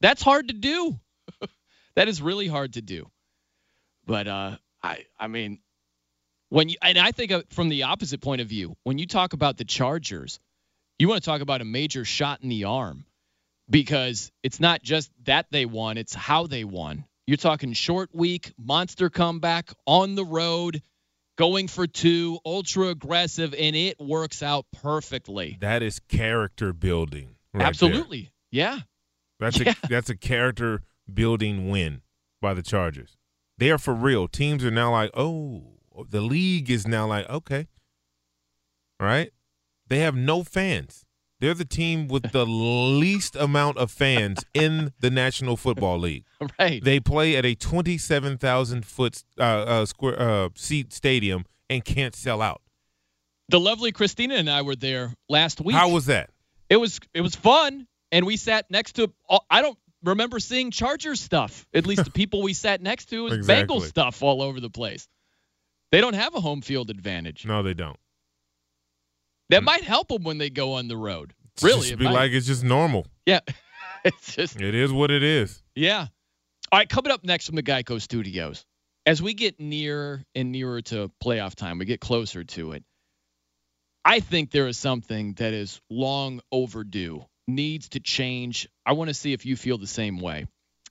That's 0.00 0.22
hard 0.22 0.48
to 0.48 0.54
do. 0.54 0.98
that 1.94 2.08
is 2.08 2.20
really 2.20 2.48
hard 2.48 2.74
to 2.74 2.82
do. 2.82 3.10
But 4.06 4.26
uh, 4.26 4.56
I, 4.82 5.04
I 5.18 5.28
mean, 5.28 5.60
when 6.48 6.68
you 6.68 6.76
and 6.82 6.98
I 6.98 7.12
think 7.12 7.32
from 7.50 7.68
the 7.68 7.84
opposite 7.84 8.20
point 8.20 8.40
of 8.40 8.48
view, 8.48 8.76
when 8.82 8.98
you 8.98 9.06
talk 9.06 9.32
about 9.32 9.56
the 9.56 9.64
Chargers, 9.64 10.38
you 10.98 11.08
want 11.08 11.22
to 11.22 11.26
talk 11.26 11.40
about 11.40 11.60
a 11.60 11.64
major 11.64 12.04
shot 12.04 12.42
in 12.42 12.48
the 12.48 12.64
arm 12.64 13.04
because 13.70 14.30
it's 14.42 14.60
not 14.60 14.82
just 14.82 15.10
that 15.24 15.46
they 15.50 15.64
won; 15.64 15.96
it's 15.96 16.14
how 16.14 16.46
they 16.46 16.64
won. 16.64 17.04
You're 17.26 17.36
talking 17.36 17.72
short 17.72 18.10
week, 18.12 18.52
monster 18.58 19.08
comeback 19.08 19.72
on 19.86 20.14
the 20.14 20.24
road, 20.24 20.82
going 21.36 21.68
for 21.68 21.86
two, 21.86 22.38
ultra 22.44 22.88
aggressive, 22.88 23.54
and 23.58 23.74
it 23.76 23.98
works 24.00 24.42
out 24.42 24.66
perfectly. 24.72 25.56
That 25.60 25.82
is 25.82 25.98
character 26.00 26.72
building. 26.72 27.36
right 27.52 27.60
there. 27.60 27.66
Absolutely, 27.68 28.32
yeah. 28.50 28.80
That's 29.40 29.58
Yeah. 29.58 29.74
a 29.82 29.88
that's 29.88 30.10
a 30.10 30.16
character 30.16 30.82
building 31.12 31.68
win 31.68 32.02
by 32.40 32.54
the 32.54 32.62
Chargers. 32.62 33.16
They 33.58 33.70
are 33.70 33.78
for 33.78 33.94
real. 33.94 34.28
Teams 34.28 34.64
are 34.64 34.70
now 34.70 34.92
like, 34.92 35.10
oh, 35.14 35.64
the 36.08 36.20
league 36.20 36.70
is 36.70 36.86
now 36.86 37.06
like, 37.06 37.28
okay, 37.28 37.66
right? 39.00 39.30
They 39.88 39.98
have 39.98 40.14
no 40.14 40.42
fans. 40.42 41.01
They're 41.42 41.54
the 41.54 41.64
team 41.64 42.06
with 42.06 42.30
the 42.30 42.46
least 42.46 43.34
amount 43.34 43.76
of 43.76 43.90
fans 43.90 44.44
in 44.54 44.92
the 45.00 45.10
National 45.10 45.56
Football 45.56 45.98
League. 45.98 46.24
Right. 46.58 46.82
They 46.82 47.00
play 47.00 47.36
at 47.36 47.44
a 47.44 47.54
twenty-seven 47.54 48.38
thousand 48.38 48.84
foot 48.84 49.24
uh, 49.38 49.42
uh, 49.42 49.86
square 49.86 50.20
uh, 50.20 50.48
seat 50.54 50.92
stadium 50.92 51.44
and 51.70 51.84
can't 51.84 52.14
sell 52.14 52.42
out. 52.42 52.62
The 53.48 53.58
lovely 53.60 53.90
Christina 53.90 54.34
and 54.34 54.48
I 54.50 54.62
were 54.62 54.76
there 54.76 55.14
last 55.28 55.60
week. 55.60 55.76
How 55.76 55.88
was 55.88 56.06
that? 56.06 56.30
It 56.68 56.76
was 56.76 57.00
it 57.14 57.20
was 57.20 57.34
fun, 57.34 57.86
and 58.12 58.24
we 58.26 58.36
sat 58.36 58.70
next 58.70 58.92
to. 58.96 59.12
I 59.50 59.62
don't 59.62 59.78
remember 60.04 60.38
seeing 60.38 60.70
Chargers 60.70 61.20
stuff. 61.20 61.66
At 61.74 61.86
least 61.86 62.04
the 62.04 62.10
people 62.20 62.42
we 62.42 62.54
sat 62.54 62.80
next 62.82 63.06
to 63.06 63.24
was 63.24 63.34
Exactly. 63.34 63.78
Bengals 63.78 63.86
stuff 63.88 64.22
all 64.22 64.42
over 64.42 64.60
the 64.60 64.70
place. 64.70 65.08
They 65.90 66.00
don't 66.00 66.14
have 66.14 66.34
a 66.34 66.40
home 66.40 66.60
field 66.62 66.90
advantage. 66.90 67.44
No, 67.46 67.62
they 67.62 67.74
don't. 67.74 67.98
That 69.52 69.64
might 69.64 69.84
help 69.84 70.08
them 70.08 70.24
when 70.24 70.38
they 70.38 70.50
go 70.50 70.74
on 70.74 70.88
the 70.88 70.96
road. 70.96 71.34
Really, 71.62 71.88
just 71.88 71.98
be 71.98 72.04
might. 72.04 72.12
like 72.12 72.32
it's 72.32 72.46
just 72.46 72.64
normal. 72.64 73.06
yeah, 73.26 73.40
it's 74.04 74.34
just 74.34 74.60
It 74.60 74.74
is 74.74 74.92
what 74.92 75.10
it 75.10 75.22
is. 75.22 75.62
yeah. 75.74 76.06
All 76.70 76.78
right, 76.78 76.88
coming 76.88 77.12
up 77.12 77.22
next 77.22 77.46
from 77.46 77.56
the 77.56 77.62
Geico 77.62 78.00
Studios, 78.00 78.64
as 79.04 79.20
we 79.20 79.34
get 79.34 79.60
nearer 79.60 80.24
and 80.34 80.52
nearer 80.52 80.80
to 80.80 81.10
playoff 81.22 81.54
time, 81.54 81.78
we 81.78 81.84
get 81.84 82.00
closer 82.00 82.44
to 82.44 82.72
it. 82.72 82.82
I 84.04 84.20
think 84.20 84.50
there 84.50 84.66
is 84.66 84.78
something 84.78 85.34
that 85.34 85.52
is 85.52 85.82
long 85.90 86.40
overdue, 86.50 87.26
needs 87.46 87.90
to 87.90 88.00
change. 88.00 88.68
I 88.86 88.94
want 88.94 89.08
to 89.08 89.14
see 89.14 89.34
if 89.34 89.44
you 89.44 89.54
feel 89.54 89.76
the 89.76 89.86
same 89.86 90.18
way. 90.18 90.46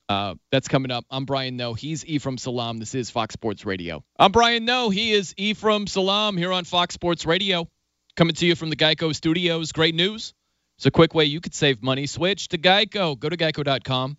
Uh, 0.07 0.36
that's 0.51 0.68
coming 0.68 0.91
up. 0.91 1.05
I'm 1.09 1.26
Brian 1.26 1.57
Noe. 1.57 1.74
He's 1.74 2.05
Ephraim 2.05 2.38
Salaam. 2.38 2.78
This 2.78 2.93
is 2.93 3.09
Fox 3.09 3.34
Sports 3.34 3.66
Radio. 3.66 4.03
I'm 4.20 4.32
Brian 4.32 4.66
Noe. 4.66 4.89
He 4.89 5.14
is 5.14 5.34
Ephraim 5.38 5.88
Salaam 5.88 6.38
here 6.38 6.51
on 6.51 6.64
Fox 6.66 6.93
Sports 6.93 7.26
Radio. 7.26 7.68
Coming 8.16 8.36
to 8.36 8.45
you 8.45 8.55
from 8.55 8.70
the 8.70 8.76
Geico 8.76 9.16
Studios. 9.16 9.72
Great 9.72 9.95
news. 9.95 10.34
It's 10.78 10.86
a 10.86 10.91
quick 10.91 11.14
way 11.14 11.26
you 11.26 11.39
could 11.39 11.53
save 11.53 11.82
money. 11.82 12.07
Switch 12.07 12.49
to 12.49 12.57
Geico. 12.57 13.18
Go 13.18 13.30
to 13.30 13.38
geico.com. 13.38 14.18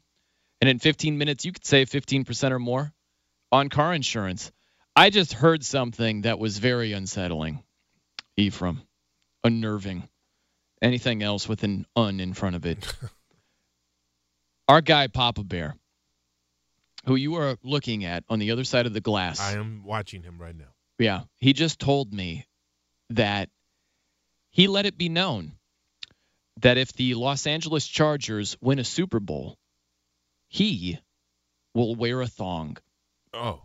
And 0.61 0.69
in 0.71 0.79
15 0.79 1.19
minutes, 1.19 1.45
you 1.45 1.53
could 1.53 1.67
save 1.67 1.91
15% 1.91 2.53
or 2.53 2.59
more 2.59 2.93
on 3.51 3.69
car 3.69 3.93
insurance. 3.93 4.51
I 4.95 5.11
just 5.11 5.33
heard 5.33 5.65
something 5.65 6.23
that 6.23 6.39
was 6.39 6.59
very 6.59 6.93
unsettling, 6.93 7.63
Ephraim. 8.37 8.83
Unnerving. 9.45 10.09
Anything 10.81 11.23
else 11.23 11.49
with 11.49 11.63
an 11.65 11.87
un 11.97 12.21
in 12.21 12.33
front 12.33 12.57
of 12.57 12.65
it. 12.65 12.79
Our 14.69 14.81
guy, 14.81 15.09
Papa 15.09 15.43
Bear, 15.43 15.75
who 17.07 17.17
you 17.17 17.35
are 17.37 17.57
looking 17.63 18.05
at 18.05 18.25
on 18.29 18.39
the 18.39 18.53
other 18.53 18.65
side 18.65 18.87
of 18.87 18.93
the 18.93 19.01
glass. 19.01 19.41
I 19.41 19.53
am 19.59 19.83
watching 19.85 20.23
him 20.23 20.41
right 20.41 20.57
now. 20.57 20.73
Yeah. 20.99 21.23
He 21.39 21.53
just 21.53 21.79
told 21.79 22.13
me 22.13 22.47
that 23.11 23.49
he 24.53 24.69
let 24.69 24.87
it 24.87 24.97
be 24.97 25.09
known 25.09 25.53
that 26.61 26.79
if 26.79 26.93
the 26.93 27.15
Los 27.15 27.47
Angeles 27.47 27.87
Chargers 27.87 28.57
win 28.61 28.79
a 28.79 28.85
Super 28.85 29.19
Bowl, 29.19 29.57
he 30.49 30.99
will 31.75 31.95
wear 31.97 32.21
a 32.21 32.27
thong. 32.27 32.77
Oh. 33.35 33.63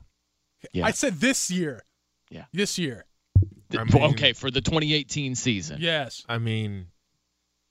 Yeah. 0.74 0.86
I 0.86 0.92
said 0.92 1.16
this 1.20 1.52
year. 1.52 1.84
Yeah. 2.32 2.46
This 2.54 2.78
year. 2.80 3.06
Th- 3.70 3.82
I 3.82 3.84
mean- 3.84 4.04
okay, 4.14 4.34
for 4.34 4.50
the 4.50 4.62
2018 4.62 5.36
season. 5.36 5.78
Yes. 5.82 6.26
I 6.28 6.38
mean, 6.40 6.88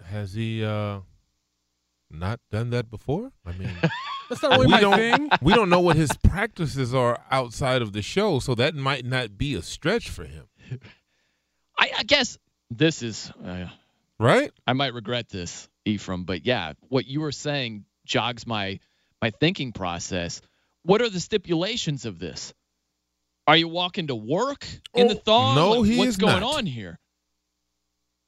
has 0.04 0.34
he 0.34 0.62
uh 0.64 1.00
not 2.10 2.38
done 2.52 2.70
that 2.70 2.90
before? 2.90 3.32
I 3.44 3.52
mean, 3.52 3.70
That's 4.28 4.42
not 4.42 4.52
really 4.52 4.66
we 4.66 4.72
my 4.72 4.80
don't 4.80 4.96
thing. 4.96 5.30
we 5.40 5.54
don't 5.54 5.70
know 5.70 5.80
what 5.80 5.96
his 5.96 6.10
practices 6.22 6.94
are 6.94 7.18
outside 7.30 7.80
of 7.82 7.92
the 7.92 8.02
show, 8.02 8.38
so 8.38 8.54
that 8.56 8.74
might 8.74 9.04
not 9.04 9.38
be 9.38 9.54
a 9.54 9.62
stretch 9.62 10.10
for 10.10 10.24
him, 10.24 10.46
I, 11.78 11.90
I 11.98 12.02
guess 12.04 12.36
this 12.70 13.02
is, 13.02 13.30
uh, 13.44 13.66
right? 14.18 14.50
I 14.66 14.72
might 14.72 14.94
regret 14.94 15.28
this, 15.28 15.68
Ephraim, 15.84 16.24
but 16.24 16.44
yeah, 16.46 16.72
what 16.88 17.06
you 17.06 17.20
were 17.20 17.32
saying 17.32 17.84
jogs 18.04 18.46
my 18.46 18.80
my 19.22 19.30
thinking 19.30 19.72
process. 19.72 20.40
What 20.82 21.02
are 21.02 21.08
the 21.08 21.20
stipulations 21.20 22.04
of 22.06 22.18
this? 22.18 22.52
Are 23.48 23.56
you 23.56 23.68
walking 23.68 24.08
to 24.08 24.14
work 24.14 24.66
in 24.94 25.08
the 25.08 25.14
thong? 25.14 25.54
no, 25.56 25.70
Like, 25.80 25.90
he 25.90 25.98
What's 25.98 26.10
is 26.10 26.16
going 26.16 26.40
not. 26.40 26.56
on 26.58 26.66
here? 26.66 26.98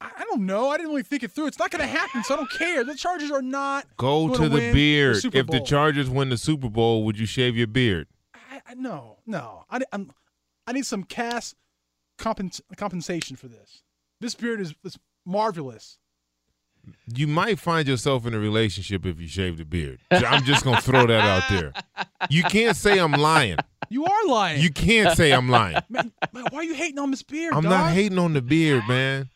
I 0.01 0.11
I 0.19 0.25
don't 0.25 0.47
know. 0.47 0.71
I 0.71 0.77
didn't 0.77 0.91
really 0.91 1.03
think 1.03 1.23
it 1.25 1.33
through. 1.33 1.47
It's 1.49 1.59
not 1.59 1.71
going 1.71 1.81
to 1.83 1.87
happen, 1.89 2.23
so 2.25 2.35
I 2.35 2.37
don't 2.37 2.51
care. 2.53 2.85
The 2.85 2.95
Chargers 2.95 3.31
are 3.33 3.43
not. 3.43 3.85
Go 3.97 4.29
gonna 4.29 4.39
to 4.45 4.49
the 4.49 4.55
win 4.55 4.73
beard. 4.75 5.17
Super 5.17 5.39
if 5.39 5.47
the 5.49 5.61
Chargers 5.61 6.09
win 6.09 6.29
the 6.29 6.37
Super 6.37 6.69
Bowl, 6.69 7.05
would 7.05 7.19
you 7.19 7.27
shave 7.27 7.57
your 7.57 7.67
beard? 7.67 8.07
I, 8.35 8.61
I, 8.69 8.75
no, 8.75 9.19
no. 9.27 9.65
I, 9.71 9.81
I'm, 9.93 10.13
I 10.69 10.73
need 10.73 10.87
some 10.87 11.03
cash 11.03 11.53
compens- 12.19 12.61
compensation 12.77 13.35
for 13.37 13.49
this. 13.49 13.83
This 14.21 14.35
beard 14.35 14.61
is, 14.61 14.75
is 14.85 14.99
marvelous. 15.25 15.99
You 17.15 17.27
might 17.27 17.59
find 17.59 17.87
yourself 17.87 18.27
in 18.27 18.35
a 18.35 18.39
relationship 18.39 19.05
if 19.05 19.21
you 19.21 19.29
shave 19.29 19.59
the 19.59 19.65
beard. 19.65 20.01
I'm 20.11 20.45
just 20.45 20.65
gonna 20.65 20.81
throw 20.81 21.07
that 21.07 21.21
out 21.21 21.43
there. 21.51 21.73
You 22.31 22.43
can't 22.45 22.77
say 22.77 22.99
I'm 22.99 23.13
lying. 23.13 23.59
You 23.91 24.07
are 24.07 24.27
lying. 24.27 24.63
You 24.63 24.71
can't 24.71 25.17
say 25.17 25.33
I'm 25.33 25.49
lying. 25.49 25.77
man, 25.89 26.13
man, 26.33 26.45
why 26.51 26.61
are 26.61 26.65
you 26.65 26.75
hating 26.75 26.99
on 26.99 27.11
this 27.11 27.23
beard? 27.23 27.53
I'm 27.55 27.63
dog? 27.63 27.71
not 27.71 27.93
hating 27.93 28.19
on 28.19 28.33
the 28.33 28.43
beard, 28.43 28.85
man. 28.89 29.29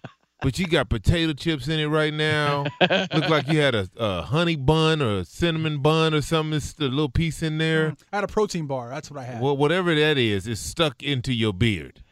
But 0.43 0.59
you 0.59 0.67
got 0.67 0.89
potato 0.89 1.35
chips 1.35 1.69
in 1.69 1.79
it 1.79 1.87
right 1.87 2.13
now. 2.13 2.65
Look 2.81 3.29
like 3.29 3.47
you 3.47 3.61
had 3.61 3.77
a, 3.77 3.89
a 3.97 4.23
honey 4.23 4.57
bun 4.57 5.01
or 5.01 5.19
a 5.19 5.25
cinnamon 5.25 5.79
bun 5.79 6.15
or 6.15 6.21
something. 6.21 6.57
It's 6.57 6.75
a 6.81 6.85
little 6.85 7.09
piece 7.09 7.45
in 7.45 7.59
there. 7.59 7.93
Mm, 7.93 7.99
I 8.13 8.17
had 8.17 8.25
a 8.25 8.29
protein 8.29 8.67
bar. 8.67 8.89
That's 8.89 9.09
what 9.09 9.21
I 9.21 9.25
had. 9.25 9.41
Well, 9.41 9.57
whatever 9.57 9.95
that 9.95 10.19
is, 10.19 10.49
it's 10.49 10.61
stuck 10.61 11.01
into 11.01 11.33
your 11.33 11.53
beard. 11.53 12.03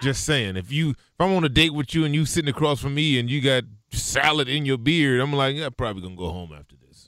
Just 0.00 0.24
saying. 0.24 0.56
If 0.56 0.72
you 0.72 0.90
if 0.90 1.20
I'm 1.20 1.32
on 1.32 1.44
a 1.44 1.48
date 1.48 1.74
with 1.74 1.94
you 1.94 2.04
and 2.04 2.14
you 2.14 2.26
sitting 2.26 2.48
across 2.48 2.80
from 2.80 2.94
me 2.94 3.18
and 3.18 3.30
you 3.30 3.40
got 3.40 3.64
salad 3.90 4.48
in 4.48 4.64
your 4.64 4.78
beard, 4.78 5.20
I'm 5.20 5.32
like, 5.32 5.56
yeah, 5.56 5.68
probably 5.70 6.02
gonna 6.02 6.16
go 6.16 6.30
home 6.30 6.52
after 6.52 6.76
this. 6.76 7.06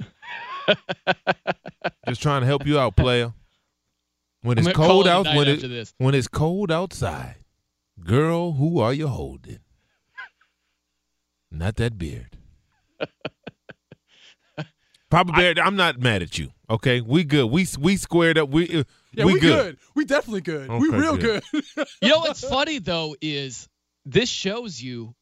Just 2.08 2.22
trying 2.22 2.40
to 2.42 2.46
help 2.46 2.66
you 2.66 2.78
out, 2.78 2.96
player. 2.96 3.32
When 4.42 4.58
it's 4.58 4.72
cold 4.72 5.06
out, 5.06 5.26
when 5.26 5.48
it 5.48 5.92
when 5.98 6.14
it's 6.14 6.28
cold 6.28 6.72
outside, 6.72 7.36
girl, 8.04 8.52
who 8.52 8.80
are 8.80 8.92
you 8.92 9.08
holding? 9.08 9.60
Not 11.50 11.76
that 11.76 11.98
beard. 11.98 12.38
Papa 15.10 15.32
Bear, 15.32 15.54
I'm 15.62 15.74
not 15.74 15.98
mad 15.98 16.22
at 16.22 16.38
you. 16.38 16.52
Okay, 16.68 17.00
we 17.00 17.24
good. 17.24 17.46
We 17.50 17.66
we 17.78 17.96
squared 17.96 18.38
up. 18.38 18.48
We 18.48 18.80
uh, 18.80 18.84
yeah, 19.12 19.24
we, 19.24 19.34
we, 19.34 19.40
good. 19.40 19.78
We 19.96 20.04
definitely 20.04 20.42
good. 20.42 20.70
we 20.70 20.88
real 20.88 21.16
good. 21.16 21.42
good. 21.52 21.64
You 22.02 22.10
know 22.10 22.20
what's 22.20 22.48
funny 22.48 22.78
though 22.78 23.16
is 23.20 23.68
this 24.06 24.28
shows 24.28 24.80
you 24.80 25.14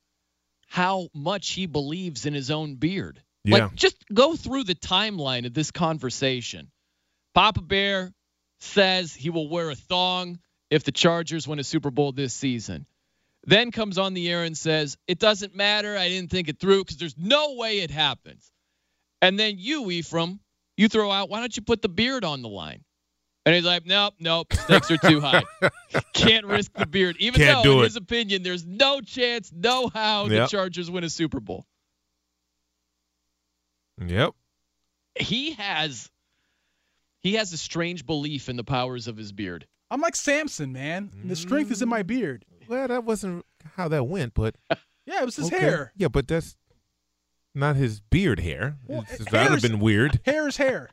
how 0.67 1.09
much 1.15 1.51
he 1.51 1.67
believes 1.67 2.27
in 2.27 2.35
his 2.35 2.51
own 2.51 2.75
beard. 2.75 3.23
Yeah. 3.45 3.65
Like 3.65 3.75
just 3.75 3.97
go 4.13 4.37
through 4.37 4.65
the 4.65 4.75
timeline 4.75 5.47
of 5.47 5.55
this 5.55 5.71
conversation. 5.71 6.71
Papa 7.35 7.63
Bear 7.63 8.13
says 8.61 9.15
he 9.15 9.31
will 9.31 9.49
wear 9.49 9.71
a 9.71 9.75
thong 9.75 10.39
if 10.71 10.85
the 10.85 10.93
Chargers 10.93 11.49
win 11.49 11.59
a 11.59 11.65
Super 11.65 11.91
Bowl 11.91 12.13
this 12.13 12.35
season. 12.35 12.85
Then 13.45 13.71
comes 13.71 13.97
on 13.97 14.13
the 14.13 14.31
air 14.31 14.45
and 14.45 14.59
says, 14.59 14.99
"It 15.07 15.19
doesn't 15.19 15.55
matter. 15.55 15.97
I 15.97 16.11
didn't 16.11 16.31
think 16.31 16.49
it 16.49 16.61
through 16.61 16.85
because 16.85 16.99
there's 16.99 17.17
no 17.17 17.55
way 17.55 17.81
it 17.81 17.91
happens." 17.91 18.51
And 19.21 19.39
then 19.39 19.55
you, 19.59 19.91
Ephraim, 19.91 20.41
you 20.77 20.89
throw 20.89 21.11
out, 21.11 21.29
"Why 21.29 21.41
don't 21.41 21.57
you 21.57 21.63
put 21.63 21.83
the 21.83 21.89
beard 21.89 22.25
on 22.25 22.43
the 22.43 22.49
line?" 22.49 22.85
And 23.45 23.55
he's 23.55 23.65
like, 23.65 23.87
"Nope, 23.87 24.15
nope. 24.21 24.53
Stakes 24.53 24.91
are 24.91 24.99
too 24.99 25.21
high. 25.21 25.43
Can't 26.13 26.47
risk 26.47 26.73
the 26.75 26.87
beard." 26.87 27.17
Even 27.19 27.41
Can't 27.41 27.65
though, 27.65 27.73
in 27.73 27.79
it. 27.81 27.85
his 27.85 27.97
opinion, 27.97 28.43
there's 28.43 28.65
no 28.65 29.01
chance, 29.01 29.51
no 29.55 29.89
how 29.89 30.29
the 30.29 30.47
Chargers 30.47 30.91
win 30.91 31.05
a 31.05 31.11
Super 31.11 31.41
Bowl. 31.41 31.65
Yep. 34.05 34.35
He 35.19 35.53
has, 35.55 36.09
he 37.19 37.35
has 37.35 37.53
a 37.53 37.57
strange 37.57 38.07
belief 38.07 38.49
in 38.49 38.57
the 38.57 38.63
powers 38.65 39.09
of 39.09 39.17
his 39.17 39.33
beard. 39.33 39.67
I'm 39.91 40.01
like 40.01 40.15
Samson, 40.15 40.73
man. 40.73 41.11
The 41.25 41.35
strength 41.35 41.73
is 41.73 41.83
in 41.83 41.89
my 41.89 42.03
beard. 42.03 42.45
Well, 42.69 42.87
that 42.87 43.05
wasn't 43.05 43.45
how 43.75 43.89
that 43.89 44.05
went, 44.05 44.35
but 44.35 44.55
Yeah, 45.09 45.23
it 45.23 45.25
was 45.25 45.37
his 45.37 45.47
okay. 45.47 45.59
hair. 45.59 45.93
Yeah, 45.97 46.09
but 46.09 46.29
that's 46.29 46.55
not 47.59 47.77
his 47.77 48.01
beard 48.01 48.41
hair. 48.41 48.77
Well, 48.87 49.03
It's- 49.03 49.19
hair 49.19 49.27
that'd 49.31 49.53
have 49.53 49.63
been 49.63 49.81
weird. 49.81 50.21
Hair 50.25 50.49
is 50.49 50.57
hair. 50.57 50.91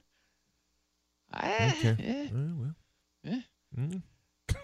Okay. 1.36 2.30
Well, 2.34 2.56
well. 2.58 2.76
Eh. 3.26 3.42
Mm. 3.78 4.02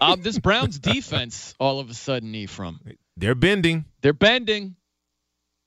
Um, 0.00 0.22
this 0.22 0.38
Browns 0.38 0.78
defense, 0.78 1.54
all 1.58 1.80
of 1.80 1.90
a 1.90 1.94
sudden, 1.94 2.34
Ephraim, 2.34 2.80
They're 3.16 3.34
bending. 3.34 3.84
they're 4.00 4.12
bending. 4.12 4.76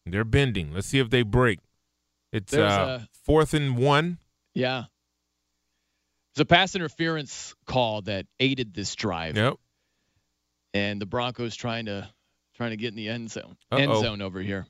They're 0.06 0.24
bending. 0.24 0.74
Let's 0.74 0.88
see 0.88 1.00
if 1.00 1.10
they 1.10 1.22
break. 1.24 1.60
It's 2.32 2.54
uh, 2.54 3.00
a- 3.04 3.08
fourth 3.24 3.54
and 3.54 3.78
one. 3.78 4.18
Yeah. 4.54 4.86
There's 6.34 6.42
a 6.44 6.46
pass 6.46 6.76
interference 6.76 7.56
call 7.66 8.02
that 8.04 8.26
aided 8.40 8.74
this 8.74 8.94
drive. 8.96 9.38
Yep. 9.38 9.56
and 10.74 11.02
the 11.02 11.06
Broncos 11.06 11.56
trying 11.56 11.86
to 11.86 12.10
trying 12.56 12.72
to 12.72 12.78
get 12.78 12.90
in 12.90 12.96
the 12.96 13.10
end 13.10 13.30
zone 13.32 13.56
end 13.72 13.92
Uh-oh. 13.92 14.02
zone 14.02 14.22
over 14.22 14.42
here. 14.42 14.66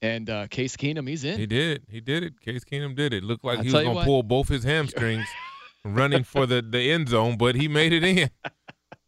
And 0.00 0.30
uh, 0.30 0.46
Case 0.46 0.76
Keenum, 0.76 1.08
he's 1.08 1.24
in. 1.24 1.38
He 1.38 1.46
did. 1.46 1.82
He 1.88 2.00
did 2.00 2.22
it. 2.22 2.40
Case 2.40 2.64
Keenum 2.64 2.94
did 2.94 3.12
it. 3.12 3.24
Looked 3.24 3.44
like 3.44 3.58
I'll 3.58 3.64
he 3.64 3.72
was 3.72 3.84
gonna 3.84 4.04
pull 4.04 4.22
both 4.22 4.48
his 4.48 4.62
hamstrings 4.62 5.26
running 5.84 6.22
for 6.22 6.46
the, 6.46 6.62
the 6.62 6.92
end 6.92 7.08
zone, 7.08 7.36
but 7.36 7.56
he 7.56 7.66
made 7.66 7.92
it 7.92 8.04
in. 8.04 8.16
You 8.18 8.28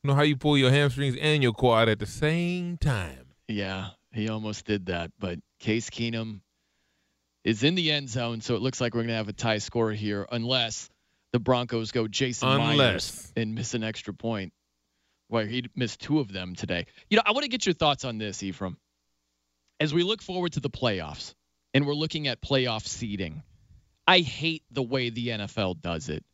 know 0.09 0.14
how 0.14 0.22
you 0.22 0.36
pull 0.36 0.59
your 0.59 0.70
hamstrings 0.70 1.16
and 1.20 1.43
your 1.43 1.53
quad 1.53 1.88
at 1.88 1.99
the 1.99 2.07
same 2.07 2.76
time. 2.78 3.26
Yeah, 3.49 3.91
he 4.12 4.28
almost 4.28 4.64
did 4.64 4.86
that, 4.86 5.12
but 5.18 5.38
Case 5.61 5.91
Keenum 5.91 6.41
is 7.45 7.62
in 7.62 7.74
the 7.74 7.93
end 7.93 8.09
zone, 8.09 8.41
so 8.41 8.55
it 8.55 8.62
looks 8.62 8.80
like 8.80 8.95
we're 8.95 9.03
gonna 9.03 9.14
have 9.14 9.28
a 9.28 9.32
tie 9.32 9.59
score 9.59 9.93
here, 9.93 10.26
unless 10.32 10.88
the 11.32 11.38
Broncos 11.38 11.93
go 11.93 12.09
Jason 12.09 12.49
Myers 12.49 13.32
and 13.36 13.55
miss 13.55 13.74
an 13.74 13.84
extra 13.84 14.12
point. 14.12 14.53
Well, 15.28 15.47
he 15.47 15.64
missed 15.76 16.01
two 16.01 16.18
of 16.18 16.32
them 16.32 16.57
today. 16.57 16.86
You 17.09 17.16
know, 17.16 17.22
I 17.24 17.30
want 17.30 17.45
to 17.45 17.49
get 17.49 17.64
your 17.64 17.74
thoughts 17.74 18.05
on 18.05 18.18
this, 18.18 18.43
Ephraim. 18.43 18.76
As 19.81 19.95
we 19.95 20.03
look 20.03 20.20
forward 20.20 20.53
to 20.53 20.61
the 20.61 20.70
playoffs, 20.70 21.35
and 21.72 21.87
we're 21.87 21.95
looking 21.95 22.28
at 22.28 22.41
playoff 22.41 22.87
seeding, 22.87 23.43
I 24.07 24.20
hate 24.20 24.62
the 24.70 24.83
way 24.83 25.11
the 25.11 25.28
NFL 25.28 25.81
does 25.81 26.09
it. 26.09 26.24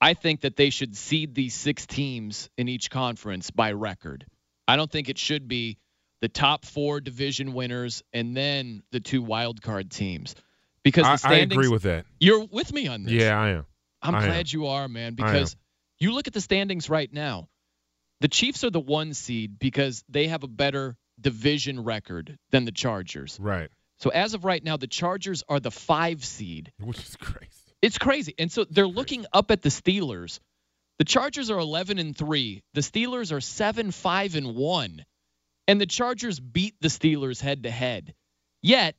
I 0.00 0.14
think 0.14 0.42
that 0.42 0.56
they 0.56 0.70
should 0.70 0.96
seed 0.96 1.34
these 1.34 1.54
six 1.54 1.86
teams 1.86 2.50
in 2.56 2.68
each 2.68 2.90
conference 2.90 3.50
by 3.50 3.72
record. 3.72 4.26
I 4.68 4.76
don't 4.76 4.90
think 4.90 5.08
it 5.08 5.18
should 5.18 5.48
be 5.48 5.78
the 6.20 6.28
top 6.28 6.64
four 6.64 7.00
division 7.00 7.54
winners 7.54 8.02
and 8.12 8.36
then 8.36 8.82
the 8.92 9.00
two 9.00 9.22
wild 9.22 9.62
card 9.62 9.90
teams. 9.90 10.34
Because 10.82 11.22
the 11.22 11.28
I, 11.28 11.32
I 11.32 11.36
agree 11.38 11.68
with 11.68 11.82
that. 11.82 12.04
You're 12.20 12.44
with 12.44 12.72
me 12.72 12.86
on 12.88 13.04
this. 13.04 13.14
Yeah, 13.14 13.40
I 13.40 13.48
am. 13.50 13.66
I'm 14.02 14.14
I 14.14 14.18
am. 14.18 14.24
glad 14.26 14.52
you 14.52 14.66
are, 14.66 14.86
man, 14.86 15.14
because 15.14 15.56
you 15.98 16.12
look 16.12 16.26
at 16.26 16.34
the 16.34 16.40
standings 16.40 16.88
right 16.90 17.12
now. 17.12 17.48
The 18.20 18.28
Chiefs 18.28 18.64
are 18.64 18.70
the 18.70 18.80
one 18.80 19.14
seed 19.14 19.58
because 19.58 20.04
they 20.08 20.28
have 20.28 20.42
a 20.42 20.48
better 20.48 20.96
division 21.20 21.84
record 21.84 22.38
than 22.50 22.64
the 22.64 22.72
Chargers. 22.72 23.38
Right. 23.40 23.70
So 23.98 24.10
as 24.10 24.34
of 24.34 24.44
right 24.44 24.62
now, 24.62 24.76
the 24.76 24.86
Chargers 24.86 25.42
are 25.48 25.60
the 25.60 25.70
five 25.70 26.24
seed. 26.24 26.72
Which 26.78 26.98
is 26.98 27.16
crazy. 27.16 27.50
It's 27.82 27.98
crazy. 27.98 28.34
And 28.38 28.50
so 28.50 28.64
they're 28.64 28.86
looking 28.86 29.26
up 29.32 29.50
at 29.50 29.62
the 29.62 29.68
Steelers. 29.68 30.40
The 30.98 31.04
Chargers 31.04 31.50
are 31.50 31.58
11 31.58 31.98
and 31.98 32.16
3. 32.16 32.62
The 32.74 32.80
Steelers 32.80 33.32
are 33.32 33.40
7 33.40 33.90
5 33.90 34.34
and 34.34 34.54
1. 34.54 35.04
And 35.68 35.80
the 35.80 35.86
Chargers 35.86 36.40
beat 36.40 36.74
the 36.80 36.88
Steelers 36.88 37.40
head 37.40 37.64
to 37.64 37.70
head. 37.70 38.14
Yet, 38.62 38.96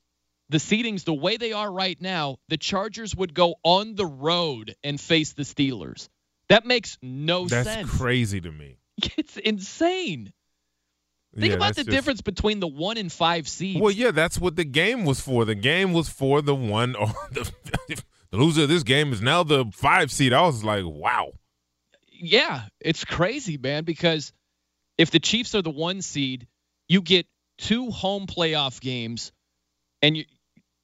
the 0.50 0.58
seedings 0.60 1.04
the 1.04 1.14
way 1.14 1.38
they 1.38 1.54
are 1.54 1.72
right 1.72 2.00
now, 2.02 2.38
the 2.50 2.58
Chargers 2.58 3.16
would 3.16 3.34
go 3.34 3.56
on 3.64 3.96
the 3.96 4.06
road 4.06 4.76
and 4.84 5.00
face 5.00 5.34
the 5.34 5.44
Steelers. 5.44 6.08
That 6.50 6.66
makes 6.66 6.98
no 7.02 7.48
That's 7.48 7.68
sense. 7.68 7.88
That's 7.88 7.98
crazy 8.00 8.42
to 8.42 8.52
me. 8.52 8.78
It's 9.18 9.38
insane. 9.38 10.34
Think 11.38 11.52
Yeah, 11.52 11.56
about 11.58 11.76
the 11.76 11.84
just- 11.84 11.90
difference 11.96 12.22
between 12.22 12.60
the 12.60 12.68
1 12.68 12.98
and 12.98 13.12
5 13.12 13.48
seeds. 13.48 13.80
Well, 13.80 13.92
yeah, 13.92 14.10
that's 14.12 14.40
what 14.40 14.56
the 14.56 14.64
game 14.66 15.06
was 15.06 15.20
for. 15.20 15.46
The 15.46 15.54
game 15.56 15.94
was 15.94 16.10
for 16.10 16.42
the 16.42 16.56
one 16.56 16.96
or 16.96 17.08
the, 17.32 17.52
the 18.32 18.38
loser 18.38 18.64
of 18.64 18.70
this 18.70 18.84
game 18.84 19.14
is 19.14 19.22
now 19.22 19.44
the 19.44 19.66
five 19.72 20.12
seed. 20.12 20.34
I 20.34 20.42
was 20.42 20.64
like, 20.64 20.84
wow. 20.86 21.34
yeah, 22.12 22.64
it's 22.80 23.06
crazy, 23.06 23.58
man, 23.58 23.84
because 23.84 24.34
if 24.98 25.12
the 25.12 25.20
Chiefs 25.20 25.54
are 25.54 25.62
the 25.62 25.70
one 25.70 26.02
seed, 26.02 26.48
you 26.90 27.02
get 27.02 27.28
two 27.60 27.92
home 27.92 28.26
playoff 28.26 28.82
games 28.82 29.32
and 30.02 30.18
you 30.18 30.26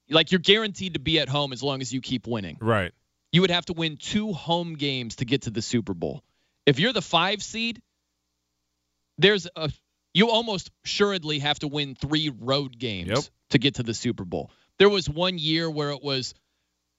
like 0.10 0.32
you're 0.32 0.40
guaranteed 0.40 0.94
to 0.94 1.00
be 1.00 1.20
at 1.20 1.30
home 1.30 1.52
as 1.54 1.64
long 1.64 1.82
as 1.82 1.92
you 1.92 2.00
keep 2.02 2.28
winning. 2.28 2.58
Right. 2.62 2.92
You 3.32 3.42
would 3.42 3.50
have 3.52 3.66
to 3.66 3.74
win 3.74 3.98
two 3.98 4.34
home 4.34 4.76
games 4.76 5.16
to 5.16 5.26
get 5.26 5.44
to 5.44 5.50
the 5.50 5.62
Super 5.64 5.96
Bowl. 5.96 6.22
If 6.68 6.78
you're 6.80 6.94
the 6.94 7.02
5 7.02 7.42
seed, 7.42 7.82
there's 9.18 9.48
a 9.56 9.72
you 10.14 10.30
almost 10.30 10.72
assuredly 10.86 11.40
have 11.40 11.60
to 11.60 11.68
win 11.68 11.96
3 11.96 12.30
road 12.40 12.78
games 12.78 13.10
Yep. 13.10 13.20
to 13.52 13.58
get 13.60 13.76
to 13.76 13.84
the 13.84 13.94
Super 13.94 14.26
Bowl. 14.26 14.52
There 14.80 14.90
was 14.90 15.10
one 15.10 15.38
year 15.38 15.70
where 15.70 15.92
it 15.92 16.04
was 16.04 16.34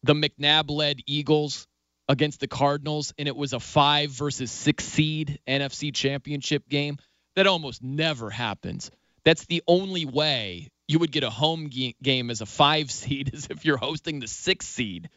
the 0.03 0.15
McNabb-led 0.15 1.01
Eagles 1.07 1.67
against 2.09 2.41
the 2.41 2.49
Cardinals, 2.49 3.15
and 3.19 3.27
it 3.29 3.37
was 3.37 3.53
a 3.53 3.61
five 3.61 4.11
versus 4.11 4.51
six 4.51 4.85
seed 4.85 5.39
NFC 5.49 5.93
championship 5.95 6.69
game. 6.69 6.99
That 7.37 7.47
almost 7.47 7.83
never 7.83 8.31
happens. 8.31 8.91
That's 9.25 9.47
the 9.47 9.63
only 9.67 10.05
way 10.05 10.69
you 10.87 10.99
would 10.99 11.11
get 11.11 11.25
a 11.25 11.31
home 11.31 11.71
ge- 11.71 11.95
game 12.03 12.31
as 12.31 12.43
a 12.43 12.47
five 12.47 12.91
seed 12.91 13.31
is 13.33 13.47
if 13.51 13.65
you're 13.65 13.79
hosting 13.79 14.21
the 14.21 14.29
six 14.29 14.67
seed 14.67 15.09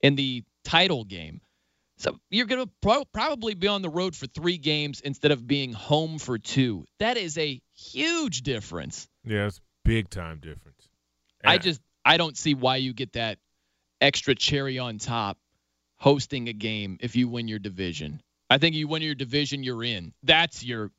in 0.00 0.16
the 0.16 0.42
title 0.64 1.04
game. 1.04 1.40
So 2.02 2.18
you're 2.30 2.46
going 2.46 2.66
to 2.66 2.72
pro- 2.80 3.04
probably 3.04 3.54
be 3.54 3.68
on 3.68 3.80
the 3.80 3.88
road 3.88 4.16
for 4.16 4.26
three 4.26 4.58
games 4.58 5.00
instead 5.00 5.30
of 5.30 5.46
being 5.46 5.72
home 5.72 6.18
for 6.18 6.36
two. 6.36 6.84
That 6.98 7.16
is 7.16 7.38
a 7.38 7.62
huge 7.76 8.42
difference. 8.42 9.08
Yeah, 9.24 9.46
it's 9.46 9.60
big 9.84 10.10
time 10.10 10.40
difference. 10.40 10.88
I 11.44 11.58
just 11.58 11.80
I 12.04 12.16
don't 12.16 12.36
see 12.36 12.54
why 12.54 12.76
you 12.76 12.92
get 12.92 13.12
that 13.12 13.38
extra 14.00 14.34
cherry 14.34 14.80
on 14.80 14.98
top 14.98 15.38
hosting 15.96 16.48
a 16.48 16.52
game 16.52 16.98
if 17.00 17.14
you 17.14 17.28
win 17.28 17.46
your 17.46 17.60
division. 17.60 18.20
I 18.50 18.58
think 18.58 18.74
you 18.74 18.88
win 18.88 19.02
your 19.02 19.14
division, 19.14 19.62
you're 19.62 19.84
in. 19.84 20.12
That's 20.24 20.64
your 20.64 20.90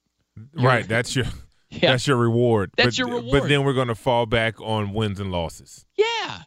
Right. 0.54 0.88
That's 0.88 1.16
your 1.16 1.26
Yeah. 1.70 1.92
that's 1.92 2.08
your 2.08 2.18
reward. 2.18 2.72
That's 2.78 2.98
but, 2.98 3.10
your 3.10 3.22
But 3.24 3.50
then 3.50 3.66
we're 3.66 3.74
gonna 3.74 3.96
fall 3.96 4.26
back 4.26 4.62
on 4.62 4.94
wins 4.94 5.20
and 5.20 5.34
losses. 5.34 5.86
Yeah. 5.98 6.44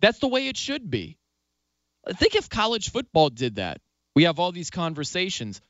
That's 0.00 0.18
the 0.18 0.28
way 0.28 0.48
it 0.48 0.58
should 0.58 0.90
be. 0.90 1.16
I 2.06 2.12
Think 2.12 2.34
if 2.34 2.50
college 2.50 2.90
football 2.90 3.30
did 3.30 3.56
that. 3.56 3.80
We 4.16 4.24
have 4.24 4.40
all 4.40 4.50
these 4.50 4.70
conversations. 4.70 5.60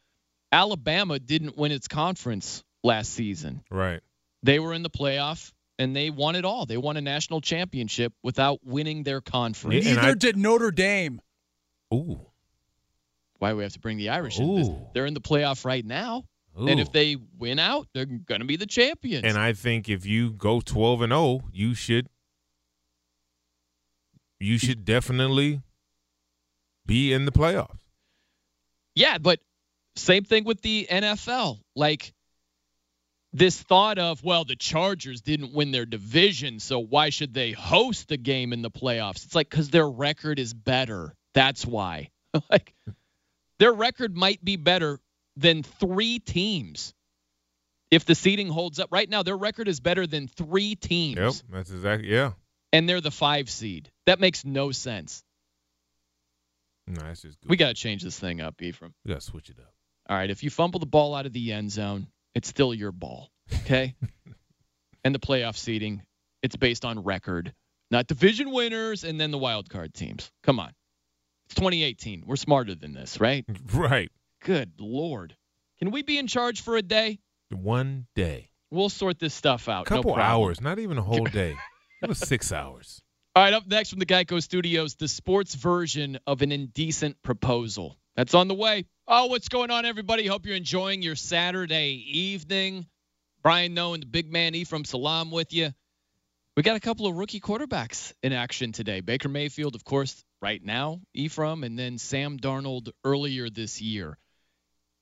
Alabama 0.53 1.18
didn't 1.18 1.59
win 1.59 1.72
its 1.72 1.88
conference 1.88 2.62
last 2.84 3.12
season. 3.12 3.64
Right. 3.70 4.01
They 4.44 4.61
were 4.61 4.72
in 4.72 4.82
the 4.82 4.88
playoff 4.88 5.53
and 5.80 5.94
they 5.94 6.11
won 6.11 6.36
it 6.36 6.44
all. 6.44 6.64
They 6.64 6.76
won 6.76 6.97
a 6.97 7.01
national 7.01 7.40
championship 7.40 8.12
without 8.22 8.61
winning 8.64 9.03
their 9.03 9.20
conference. 9.20 9.84
Neither 9.84 10.14
did 10.14 10.36
Notre 10.36 10.70
Dame. 10.70 11.20
Ooh. 11.92 12.20
Why 13.38 13.51
do 13.51 13.57
we 13.57 13.64
have 13.64 13.72
to 13.72 13.80
bring 13.80 13.99
the 13.99 14.11
Irish 14.11 14.38
in? 14.38 14.49
Ooh. 14.49 14.86
They're 14.94 15.07
in 15.07 15.14
the 15.14 15.20
playoff 15.20 15.64
right 15.64 15.84
now. 15.84 16.24
And 16.57 16.80
if 16.80 16.90
they 16.90 17.16
win 17.38 17.59
out, 17.59 17.88
they're 17.92 18.07
going 18.07 18.40
to 18.40 18.47
be 18.47 18.57
the 18.57 18.64
champions. 18.64 19.24
And 19.24 19.36
I 19.36 19.53
think 19.53 19.90
if 19.90 20.07
you 20.07 20.30
go 20.32 20.62
twelve 20.62 21.03
and 21.03 21.11
zero, 21.11 21.42
you 21.53 21.74
should 21.74 22.09
you 24.40 24.57
should 24.57 24.86
definitely 24.86 25.61
be 26.86 27.12
in 27.12 27.26
the 27.26 27.32
playoffs. 27.32 27.76
Yeah, 28.97 29.18
but 29.18 29.38
same 29.94 30.24
thing 30.24 30.44
with 30.44 30.62
the 30.62 30.88
NFL. 30.90 31.61
Like 31.76 32.12
this 33.32 33.62
thought 33.62 33.99
of, 33.99 34.24
well, 34.24 34.44
the 34.44 34.57
Chargers 34.57 35.20
didn't 35.20 35.53
win 35.53 35.70
their 35.70 35.84
division, 35.84 36.59
so 36.59 36.80
why 36.80 37.11
should 37.11 37.34
they 37.34 37.53
host 37.53 38.11
a 38.11 38.16
game 38.16 38.53
in 38.53 38.62
the 38.62 38.70
playoffs? 38.70 39.26
It's 39.26 39.34
like 39.34 39.51
cuz 39.51 39.68
their 39.68 39.88
record 39.88 40.38
is 40.38 40.55
better. 40.55 41.14
That's 41.34 41.64
why. 41.64 42.11
like 42.51 42.74
their 43.59 43.72
record 43.72 44.16
might 44.16 44.42
be 44.42 44.57
better 44.57 44.99
than 45.36 45.62
3 45.62 46.18
teams. 46.20 46.94
If 47.90 48.07
the 48.07 48.14
seeding 48.14 48.49
holds 48.49 48.80
up 48.80 48.88
right 48.90 49.09
now, 49.09 49.22
their 49.22 49.36
record 49.36 49.68
is 49.68 49.80
better 49.80 50.07
than 50.07 50.26
3 50.26 50.74
teams 50.74 51.18
Yep, 51.18 51.34
that's 51.53 51.70
exactly 51.70 52.09
yeah. 52.09 52.32
and 52.72 52.88
they're 52.88 53.03
the 53.03 53.11
5 53.11 53.51
seed. 53.51 53.90
That 54.07 54.20
makes 54.20 54.44
no 54.44 54.72
sense. 54.72 55.22
No, 56.87 57.03
that's 57.03 57.22
just 57.22 57.41
good. 57.41 57.51
We 57.51 57.57
got 57.57 57.68
to 57.68 57.74
change 57.74 58.03
this 58.03 58.18
thing 58.18 58.41
up, 58.41 58.61
Ephraim. 58.62 58.95
We 59.05 59.11
gotta 59.11 59.20
switch 59.20 59.51
it 59.51 59.59
up. 59.59 59.72
All 60.09 60.16
right, 60.16 60.30
if 60.30 60.45
you 60.45 60.51
fumble 60.51 60.78
the 60.78 60.87
ball 60.87 61.14
out 61.14 61.26
of 61.26 61.32
the 61.32 61.53
end 61.53 61.72
zone, 61.72 62.07
it's 62.34 62.49
still 62.49 62.72
your 62.72 62.93
ball, 62.93 63.30
okay? 63.62 63.95
and 65.05 65.14
the 65.14 65.18
playoff 65.18 65.57
seeding, 65.57 66.03
it's 66.43 66.55
based 66.55 66.84
on 66.84 67.03
record, 67.03 67.53
not 67.91 68.07
division 68.07 68.53
winners 68.53 69.03
and 69.03 69.20
then 69.20 69.32
the 69.32 69.39
wild 69.39 69.68
card 69.68 69.95
teams. 69.95 70.30
Come 70.45 70.61
on. 70.61 70.70
It's 71.47 71.55
2018. 71.57 72.24
We're 72.26 72.37
smarter 72.37 72.74
than 72.74 72.93
this, 72.93 73.20
right? 73.20 73.45
Right. 73.72 74.11
Good 74.43 74.74
lord. 74.78 75.37
Can 75.78 75.91
we 75.91 76.03
be 76.03 76.18
in 76.18 76.26
charge 76.26 76.61
for 76.61 76.76
a 76.76 76.82
day? 76.82 77.18
One 77.51 78.07
day. 78.14 78.51
We'll 78.70 78.89
sort 78.89 79.18
this 79.18 79.34
stuff 79.34 79.68
out. 79.68 79.87
A 79.87 79.89
couple 79.89 80.16
no 80.16 80.22
hours, 80.22 80.61
not 80.61 80.78
even 80.78 80.99
a 80.99 81.03
whole 81.03 81.24
day. 81.24 81.57
it 82.03 82.09
was 82.09 82.18
six 82.18 82.53
hours. 82.53 83.03
All 83.37 83.43
right, 83.43 83.53
up 83.53 83.66
next 83.66 83.91
from 83.91 83.99
the 83.99 84.07
Geico 84.07 84.43
Studios, 84.43 84.95
the 84.95 85.09
sports 85.09 85.55
version 85.55 86.18
of 86.26 86.41
an 86.41 86.53
indecent 86.53 87.22
proposal. 87.22 87.99
That's 88.16 88.32
on 88.32 88.49
the 88.49 88.55
way. 88.55 88.87
Oh, 89.07 89.26
what's 89.26 89.51
going 89.51 89.70
on, 89.70 89.84
everybody? 89.84 90.26
Hope 90.26 90.47
you're 90.47 90.57
enjoying 90.57 91.03
your 91.03 91.16
Saturday 91.16 92.03
evening. 92.18 92.87
Brian 93.43 93.74
Noe 93.74 93.93
and 93.93 94.03
the 94.03 94.07
big 94.07 94.32
man 94.32 94.55
Ephraim 94.55 94.87
Salaam 94.87 95.30
with 95.30 95.53
you. 95.53 95.68
We 96.57 96.62
got 96.62 96.76
a 96.76 96.80
couple 96.80 97.07
of 97.07 97.14
rookie 97.14 97.41
quarterbacks 97.41 98.14
in 98.22 98.32
action 98.32 98.72
today. 98.72 99.01
Baker 99.03 99.28
Mayfield, 99.28 99.74
of 99.74 99.84
course, 99.84 100.24
right 100.41 100.64
now, 100.64 101.03
Ephraim, 101.12 101.62
and 101.62 101.78
then 101.78 101.99
Sam 101.99 102.39
Darnold 102.39 102.89
earlier 103.05 103.51
this 103.51 103.82
year. 103.82 104.16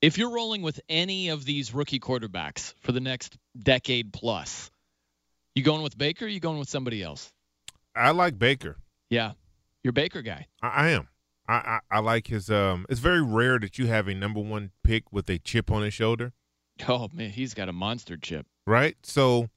If 0.03 0.19
you're 0.19 0.33
rolling 0.33 0.63
with 0.63 0.81
any 0.89 1.29
of 1.29 1.45
these 1.45 1.73
rookie 1.73 2.01
quarterbacks 2.01 2.75
for 2.81 2.91
the 2.91 2.99
next 2.99 3.39
decade 3.57 4.13
plus, 4.13 4.73
you 5.55 5.63
going 5.63 5.83
with 5.83 5.97
Baker 5.97 6.25
or 6.25 6.29
you 6.29 6.41
going 6.41 6.59
with 6.59 6.69
somebody 6.69 7.01
else? 7.01 7.31
I 7.97 8.11
like 8.11 8.39
Baker. 8.39 8.77
Yeah, 9.11 9.33
you're 9.83 9.93
Baker 9.93 10.23
guy. 10.23 10.47
I, 10.63 10.69
I 10.69 10.89
am. 10.91 11.09
I, 11.49 11.55
I 11.55 11.81
I 11.91 11.99
like 12.01 12.29
his. 12.29 12.51
Um, 12.51 12.87
it's 12.89 13.01
very 13.01 13.23
rare 13.23 13.59
that 13.59 13.79
you 13.79 13.87
have 13.87 14.09
a 14.09 14.15
number 14.15 14.41
one 14.41 14.71
pick 14.83 15.13
with 15.13 15.29
a 15.29 15.39
chip 15.39 15.71
on 15.71 15.83
his 15.83 15.93
shoulder, 15.95 16.33
Oh 16.89 17.09
man, 17.13 17.31
he's 17.31 17.55
got 17.55 17.69
a 17.69 17.73
monster 17.73 18.17
chip. 18.17 18.47
right? 18.67 18.97
So, 19.03 19.51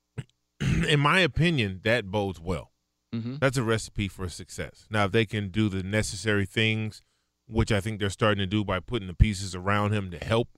in 0.88 1.00
my 1.00 1.20
opinion, 1.20 1.80
that 1.84 2.06
bodes 2.10 2.38
well. 2.40 2.70
Mhm. 3.14 3.40
That's 3.40 3.56
a 3.56 3.62
recipe 3.62 4.08
for 4.08 4.28
success. 4.28 4.86
Now, 4.90 5.06
if 5.06 5.12
they 5.12 5.26
can 5.26 5.48
do 5.48 5.68
the 5.68 5.82
necessary 5.82 6.46
things, 6.46 7.02
which 7.46 7.72
I 7.72 7.80
think 7.80 7.98
they're 7.98 8.10
starting 8.10 8.38
to 8.40 8.46
do 8.46 8.64
by 8.64 8.78
putting 8.80 9.08
the 9.08 9.14
pieces 9.14 9.54
around 9.54 9.92
him 9.92 10.10
to 10.12 10.18
help, 10.24 10.48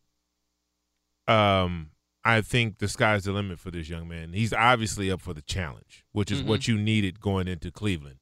um, 1.27 1.91
I 2.25 2.41
think 2.41 2.79
the 2.79 2.89
sky's 2.89 3.25
the 3.25 3.33
limit 3.33 3.59
for 3.59 3.71
this 3.71 3.89
young 3.89 4.09
man. 4.09 4.33
He's 4.33 4.53
obviously 4.53 5.11
up 5.11 5.21
for 5.21 5.35
the 5.35 5.43
challenge, 5.43 6.05
which 6.13 6.31
is 6.31 6.43
what 6.43 6.61
mm-hmm. 6.61 6.73
you 6.73 6.83
needed 6.83 7.21
going 7.21 7.49
into 7.49 7.71
Cleveland. 7.71 8.17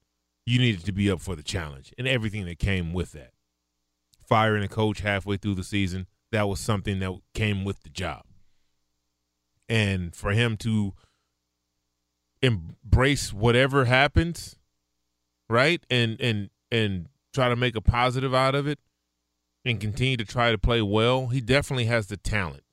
You 0.44 0.58
needed 0.58 0.84
to 0.86 0.92
be 0.92 1.08
up 1.08 1.20
for 1.20 1.36
the 1.36 1.42
challenge 1.42 1.94
and 1.96 2.08
everything 2.08 2.44
that 2.46 2.58
came 2.58 2.92
with 2.92 3.12
that. 3.12 3.30
Firing 4.28 4.64
a 4.64 4.68
coach 4.68 5.00
halfway 5.00 5.36
through 5.36 5.54
the 5.54 5.62
season, 5.62 6.08
that 6.32 6.48
was 6.48 6.58
something 6.58 6.98
that 6.98 7.12
came 7.34 7.64
with 7.64 7.84
the 7.84 7.90
job. 7.90 8.24
And 9.68 10.14
for 10.16 10.32
him 10.32 10.56
to 10.58 10.94
embrace 12.42 13.32
whatever 13.32 13.84
happens, 13.84 14.56
right? 15.48 15.84
And 15.88 16.20
and 16.20 16.50
and 16.70 17.06
try 17.32 17.48
to 17.48 17.56
make 17.56 17.76
a 17.76 17.80
positive 17.80 18.34
out 18.34 18.54
of 18.54 18.66
it 18.66 18.80
and 19.64 19.80
continue 19.80 20.16
to 20.16 20.24
try 20.24 20.50
to 20.50 20.58
play 20.58 20.82
well. 20.82 21.28
He 21.28 21.40
definitely 21.40 21.84
has 21.84 22.08
the 22.08 22.16
talent. 22.16 22.64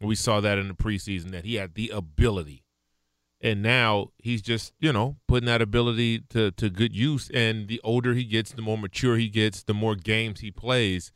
We 0.00 0.14
saw 0.14 0.40
that 0.40 0.58
in 0.58 0.68
the 0.68 0.74
preseason 0.74 1.30
that 1.30 1.44
he 1.44 1.54
had 1.54 1.74
the 1.74 1.90
ability. 1.90 2.64
And 3.40 3.62
now 3.62 4.10
he's 4.18 4.42
just, 4.42 4.72
you 4.80 4.92
know, 4.92 5.16
putting 5.28 5.46
that 5.46 5.62
ability 5.62 6.20
to 6.30 6.50
to 6.52 6.70
good 6.70 6.94
use 6.94 7.30
and 7.30 7.68
the 7.68 7.80
older 7.84 8.14
he 8.14 8.24
gets, 8.24 8.52
the 8.52 8.62
more 8.62 8.78
mature 8.78 9.16
he 9.16 9.28
gets, 9.28 9.62
the 9.62 9.74
more 9.74 9.94
games 9.94 10.40
he 10.40 10.50
plays, 10.50 11.12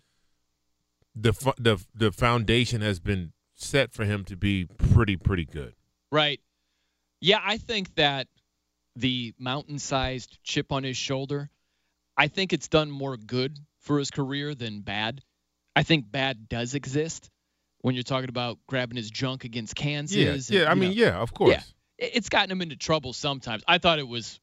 the 1.15 1.33
the 1.59 1.79
the 1.95 2.13
foundation 2.13 2.83
has 2.83 3.01
been 3.01 3.33
set 3.55 3.93
for 3.93 4.05
him 4.05 4.25
to 4.25 4.37
be 4.37 4.67
pretty 4.67 5.17
pretty 5.17 5.47
good. 5.47 5.75
Right. 6.13 6.41
Yeah, 7.21 7.41
I 7.43 7.59
think 7.59 7.95
that 7.97 8.29
the 8.97 9.35
mountain-sized 9.39 10.39
chip 10.43 10.73
on 10.73 10.83
his 10.83 10.97
shoulder, 10.97 11.51
I 12.17 12.29
think 12.29 12.53
it's 12.53 12.69
done 12.69 12.91
more 12.91 13.17
good 13.17 13.59
for 13.79 13.99
his 13.99 14.11
career 14.11 14.55
than 14.55 14.81
bad. 14.81 15.23
I 15.77 15.83
think 15.83 16.11
bad 16.11 16.49
does 16.49 16.75
exist 16.75 17.30
when 17.81 17.95
you're 17.95 18.05
talking 18.05 18.29
about 18.29 18.59
grabbing 18.67 18.97
his 18.97 19.11
junk 19.11 19.45
against 19.45 19.75
Kansas. 19.75 20.17
Yeah, 20.17 20.33
and, 20.33 20.51
yeah. 20.51 20.71
I 20.71 20.75
mean, 20.75 20.91
know, 20.91 20.97
yeah, 20.97 21.19
of 21.19 21.33
course. 21.33 21.51
Yeah, 21.99 22.09
it's 22.13 22.29
gotten 22.29 22.51
him 22.51 22.63
into 22.63 22.77
trouble 22.77 23.13
sometimes. 23.13 23.63
I 23.67 23.79
thought 23.79 23.99
it 23.99 24.09
was 24.09 24.41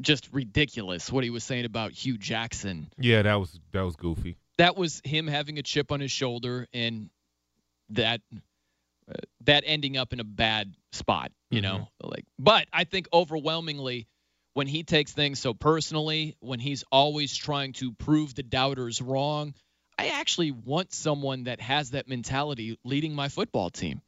just 0.00 0.28
ridiculous 0.32 1.10
what 1.12 1.24
he 1.24 1.30
was 1.30 1.44
saying 1.44 1.64
about 1.64 1.92
Hue 1.92 2.18
Jackson. 2.18 2.90
Yeah, 2.98 3.22
that 3.22 3.34
was 3.34 3.58
that 3.72 3.82
was 3.82 3.96
goofy. 3.96 4.36
That 4.58 4.76
was 4.76 5.00
him 5.04 5.26
having 5.26 5.58
a 5.58 5.62
chip 5.62 5.92
on 5.92 6.00
his 6.00 6.10
shoulder 6.10 6.66
and 6.72 7.10
that 7.90 8.20
uh, 9.08 9.14
that 9.42 9.64
ending 9.66 9.96
up 9.96 10.12
in 10.12 10.20
a 10.20 10.24
bad 10.24 10.74
spot, 10.92 11.32
you 11.50 11.60
know. 11.60 11.88
Like 12.02 12.24
but 12.38 12.66
I 12.72 12.84
think 12.84 13.08
overwhelmingly 13.12 14.06
when 14.54 14.66
he 14.66 14.82
takes 14.82 15.12
things 15.12 15.38
so 15.38 15.54
personally, 15.54 16.36
when 16.40 16.58
he's 16.58 16.84
always 16.90 17.36
trying 17.36 17.72
to 17.74 17.92
prove 17.92 18.34
the 18.34 18.42
doubters 18.42 19.00
wrong, 19.00 19.54
I 20.00 20.20
actually 20.20 20.50
want 20.50 20.92
someone 20.92 21.44
that 21.44 21.60
has 21.60 21.90
that 21.90 22.08
mentality 22.08 22.78
leading 22.84 23.14
my 23.14 23.28
football 23.28 23.70
team. 23.70 24.00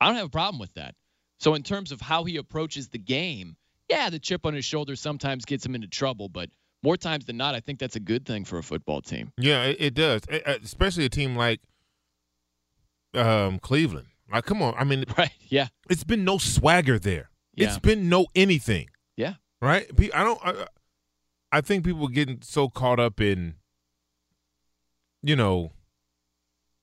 I 0.00 0.06
don't 0.06 0.16
have 0.16 0.26
a 0.26 0.30
problem 0.30 0.58
with 0.58 0.74
that. 0.74 0.94
So 1.38 1.54
in 1.54 1.62
terms 1.62 1.92
of 1.92 2.00
how 2.00 2.24
he 2.24 2.36
approaches 2.36 2.88
the 2.88 2.98
game, 2.98 3.56
yeah, 3.88 4.10
the 4.10 4.18
chip 4.18 4.46
on 4.46 4.54
his 4.54 4.64
shoulder 4.64 4.96
sometimes 4.96 5.44
gets 5.44 5.64
him 5.64 5.74
into 5.74 5.88
trouble, 5.88 6.28
but 6.28 6.50
more 6.82 6.96
times 6.96 7.24
than 7.26 7.36
not, 7.36 7.54
I 7.54 7.60
think 7.60 7.78
that's 7.78 7.96
a 7.96 8.00
good 8.00 8.24
thing 8.26 8.44
for 8.44 8.58
a 8.58 8.62
football 8.62 9.02
team. 9.02 9.32
Yeah, 9.38 9.64
it, 9.64 9.76
it 9.78 9.94
does, 9.94 10.22
eh, 10.28 10.40
especially 10.62 11.04
a 11.04 11.08
team 11.08 11.36
like 11.36 11.60
um, 13.14 13.58
Cleveland. 13.58 14.08
Like, 14.32 14.44
come 14.44 14.62
on, 14.62 14.74
I 14.76 14.84
mean, 14.84 15.04
right? 15.18 15.30
Yeah, 15.48 15.68
it's 15.88 16.04
been 16.04 16.24
no 16.24 16.38
swagger 16.38 16.98
there. 16.98 17.30
It's 17.56 17.78
been 17.78 18.08
no 18.08 18.26
anything. 18.34 18.88
Yeah. 19.16 19.34
right. 19.62 19.90
I 20.14 20.24
don't. 20.24 20.40
I, 20.44 20.66
I 21.50 21.60
think 21.62 21.84
people 21.84 22.08
getting 22.08 22.40
so 22.42 22.68
caught 22.68 23.00
up 23.00 23.20
in, 23.20 23.54
you 25.26 25.34
know, 25.34 25.72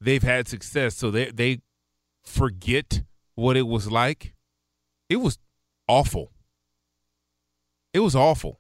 they've 0.01 0.23
had 0.23 0.47
success, 0.47 0.95
so 0.95 1.09
they 1.09 1.31
they 1.31 1.61
forget 2.23 3.03
what 3.35 3.55
it 3.55 3.67
was 3.67 3.89
like. 3.89 4.33
It 5.09 5.17
was 5.17 5.37
awful. 5.87 6.31
It 7.93 7.99
was 7.99 8.15
awful. 8.15 8.59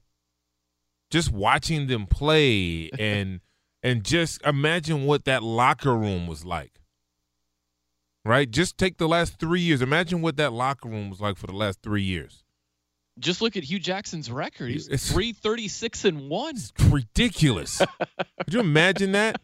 Just 1.09 1.31
watching 1.31 1.87
them 1.87 2.05
play 2.07 2.89
and 2.99 3.41
and 3.81 4.05
just 4.05 4.41
imagine 4.45 5.05
what 5.05 5.25
that 5.25 5.43
locker 5.43 5.95
room 5.95 6.27
was 6.27 6.45
like. 6.45 6.79
Right? 8.25 8.49
Just 8.49 8.77
take 8.77 8.97
the 8.97 9.07
last 9.07 9.37
3 9.37 9.59
years. 9.59 9.81
Imagine 9.81 10.21
what 10.21 10.37
that 10.37 10.53
locker 10.53 10.87
room 10.87 11.09
was 11.09 11.19
like 11.19 11.35
for 11.35 11.47
the 11.47 11.53
last 11.53 11.81
3 11.83 12.01
years. 12.01 12.42
Just 13.19 13.41
look 13.41 13.55
at 13.55 13.63
Hue 13.63 13.79
Jackson's 13.79 14.31
record. 14.31 14.71
He's 14.71 14.87
It's- 14.87 15.11
336 15.11 16.03
and 16.05 16.29
1. 16.29 16.55
ridiculous. 16.89 17.77
Could 17.79 18.53
you 18.53 18.59
imagine 18.59 19.11
that? 19.11 19.39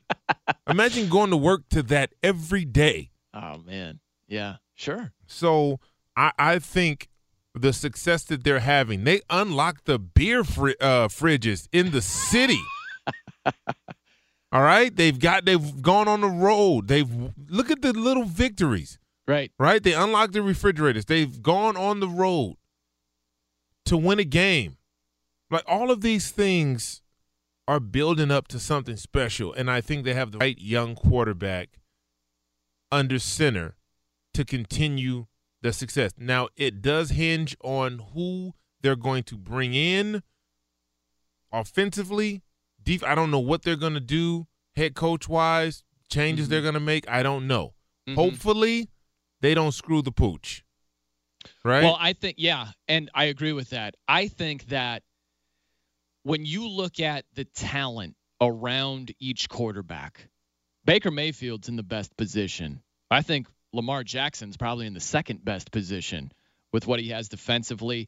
Imagine 0.67 1.07
going 1.09 1.29
to 1.29 1.37
work 1.37 1.69
to 1.69 1.83
that 1.83 2.13
every 2.23 2.65
day. 2.65 3.11
Oh 3.33 3.59
man. 3.59 3.99
Yeah, 4.27 4.55
sure. 4.75 5.11
So 5.27 5.79
I, 6.15 6.31
I 6.39 6.59
think 6.59 7.09
the 7.53 7.73
success 7.73 8.23
that 8.25 8.43
they're 8.43 8.59
having, 8.59 9.03
they 9.03 9.21
unlocked 9.29 9.85
the 9.85 9.99
beer 9.99 10.43
fri- 10.43 10.75
uh, 10.81 11.07
fridges 11.07 11.67
in 11.71 11.91
the 11.91 12.01
city. 12.01 12.59
All 14.51 14.61
right, 14.63 14.95
they've 14.95 15.17
got 15.19 15.45
they've 15.45 15.81
gone 15.81 16.07
on 16.07 16.21
the 16.21 16.27
road. 16.27 16.87
They've 16.87 17.07
look 17.49 17.69
at 17.69 17.81
the 17.83 17.93
little 17.93 18.23
victories. 18.25 18.97
Right. 19.27 19.51
Right. 19.59 19.81
They 19.83 19.93
unlocked 19.93 20.33
the 20.33 20.41
refrigerators. 20.41 21.05
They've 21.05 21.39
gone 21.41 21.77
on 21.77 21.99
the 21.99 22.07
road 22.09 22.55
to 23.89 23.97
win 23.97 24.19
a 24.19 24.23
game. 24.23 24.77
Like 25.51 25.63
all 25.67 25.91
of 25.91 26.01
these 26.01 26.31
things 26.31 27.01
are 27.67 27.79
building 27.79 28.31
up 28.31 28.47
to 28.49 28.59
something 28.59 28.95
special, 28.95 29.53
and 29.53 29.69
I 29.69 29.81
think 29.81 30.03
they 30.03 30.13
have 30.13 30.31
the 30.31 30.37
right 30.39 30.57
young 30.59 30.95
quarterback 30.95 31.79
under 32.91 33.19
center 33.19 33.75
to 34.33 34.45
continue 34.45 35.25
the 35.61 35.73
success. 35.73 36.11
Now, 36.17 36.49
it 36.55 36.81
does 36.81 37.11
hinge 37.11 37.55
on 37.63 37.99
who 38.13 38.53
they're 38.81 38.95
going 38.95 39.23
to 39.23 39.37
bring 39.37 39.73
in 39.73 40.23
offensively. 41.51 42.41
Def- 42.81 43.03
I 43.03 43.15
don't 43.15 43.31
know 43.31 43.39
what 43.39 43.63
they're 43.63 43.75
going 43.75 43.93
to 43.93 43.99
do 43.99 44.47
head 44.75 44.95
coach 44.95 45.27
wise, 45.27 45.83
changes 46.09 46.47
they're 46.49 46.61
going 46.61 46.73
to 46.75 46.79
make. 46.79 47.07
I 47.09 47.21
don't 47.23 47.47
know. 47.47 47.73
Mhm. 48.07 48.15
Hopefully, 48.15 48.89
they 49.41 49.53
don't 49.53 49.73
screw 49.73 50.01
the 50.01 50.11
pooch. 50.11 50.63
Right? 51.63 51.83
Well, 51.83 51.97
I 51.99 52.13
think 52.13 52.35
yeah, 52.37 52.67
and 52.87 53.09
I 53.13 53.25
agree 53.25 53.53
with 53.53 53.69
that. 53.71 53.95
I 54.07 54.27
think 54.27 54.67
that 54.67 55.03
when 56.23 56.45
you 56.45 56.67
look 56.67 56.99
at 56.99 57.25
the 57.35 57.45
talent 57.45 58.15
around 58.41 59.13
each 59.19 59.49
quarterback, 59.49 60.29
Baker 60.85 61.11
Mayfield's 61.11 61.69
in 61.69 61.75
the 61.75 61.83
best 61.83 62.15
position. 62.17 62.81
I 63.11 63.21
think 63.21 63.47
Lamar 63.73 64.03
Jackson's 64.03 64.57
probably 64.57 64.87
in 64.87 64.93
the 64.93 64.99
second 64.99 65.43
best 65.43 65.71
position 65.71 66.31
with 66.71 66.87
what 66.87 66.99
he 66.99 67.09
has 67.09 67.29
defensively. 67.29 68.07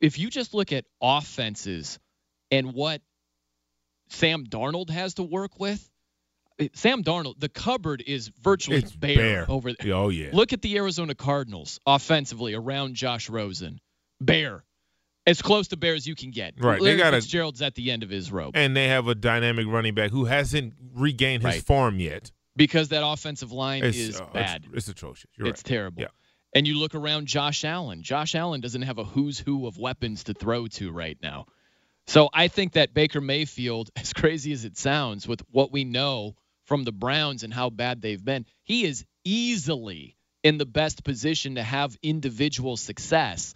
If 0.00 0.18
you 0.18 0.30
just 0.30 0.54
look 0.54 0.72
at 0.72 0.84
offenses 1.00 1.98
and 2.50 2.74
what 2.74 3.00
Sam 4.08 4.44
Darnold 4.46 4.90
has 4.90 5.14
to 5.14 5.22
work 5.22 5.58
with, 5.58 5.80
it- 5.80 5.90
Sam 6.74 7.02
Darnold, 7.04 7.38
the 7.38 7.48
cupboard 7.48 8.02
is 8.06 8.28
virtually 8.42 8.78
It's 8.78 8.92
bare, 8.94 9.16
bare. 9.16 9.46
over 9.50 9.72
there. 9.72 9.94
Oh, 9.94 10.08
yeah. 10.08 10.30
Look 10.32 10.52
at 10.52 10.62
the 10.62 10.76
Arizona 10.76 11.14
Cardinals 11.14 11.80
offensively 11.86 12.54
around 12.54 12.94
Josh 12.94 13.28
Rosen. 13.28 13.80
Bare. 14.20 14.64
As 15.26 15.42
close 15.42 15.68
to 15.68 15.76
bare 15.76 15.94
as 15.94 16.06
you 16.06 16.14
can 16.14 16.30
get. 16.30 16.54
Right, 16.58 16.80
they 16.80 16.96
gotta- 16.96 17.16
Fitzgerald's 17.18 17.60
at 17.60 17.74
the 17.74 17.90
end 17.90 18.02
of 18.04 18.08
his 18.10 18.30
rope 18.32 18.52
and 18.56 18.76
they 18.76 18.88
have 18.88 19.08
a 19.08 19.14
dynamic 19.14 19.66
running 19.66 19.94
back 19.94 20.10
who 20.12 20.24
hasn't 20.24 20.74
regained 20.94 21.42
his 21.42 21.54
Right. 21.56 21.62
form 21.62 21.98
yet. 22.00 22.30
because 22.54 22.88
that 22.88 23.06
offensive 23.06 23.52
line 23.52 23.84
It's, 23.84 23.98
is 23.98 24.18
uh, 24.18 24.24
it's- 24.24 24.32
bad. 24.32 24.64
It's, 24.72 24.88
atrocious. 24.88 25.30
You're 25.36 25.48
it's 25.48 25.58
right. 25.60 25.64
terrible. 25.68 26.00
Yeah. 26.02 26.08
And 26.54 26.66
you 26.66 26.78
look 26.78 26.94
around 26.94 27.26
Josh 27.26 27.64
Allen. 27.66 28.02
Josh 28.02 28.34
Allen 28.34 28.62
doesn't 28.62 28.80
have 28.80 28.96
a 28.96 29.04
who's 29.04 29.38
who 29.38 29.66
of 29.66 29.76
weapons 29.76 30.24
to 30.24 30.32
throw 30.32 30.66
to 30.68 30.90
right 30.90 31.18
now. 31.22 31.44
So 32.06 32.30
I 32.32 32.48
think 32.48 32.72
that 32.72 32.94
Baker 32.94 33.20
Mayfield, 33.20 33.90
as 33.96 34.14
crazy 34.14 34.52
as 34.52 34.64
it 34.64 34.78
sounds, 34.78 35.28
with 35.28 35.42
what 35.50 35.70
we 35.70 35.84
know 35.84 36.34
from 36.66 36.84
the 36.84 36.92
Browns 36.92 37.42
and 37.42 37.52
how 37.52 37.70
bad 37.70 38.02
they've 38.02 38.24
been, 38.24 38.44
he 38.64 38.84
is 38.84 39.04
easily 39.24 40.16
in 40.42 40.58
the 40.58 40.66
best 40.66 41.02
position 41.04 41.54
to 41.56 41.62
have 41.62 41.96
individual 42.02 42.76
success. 42.76 43.54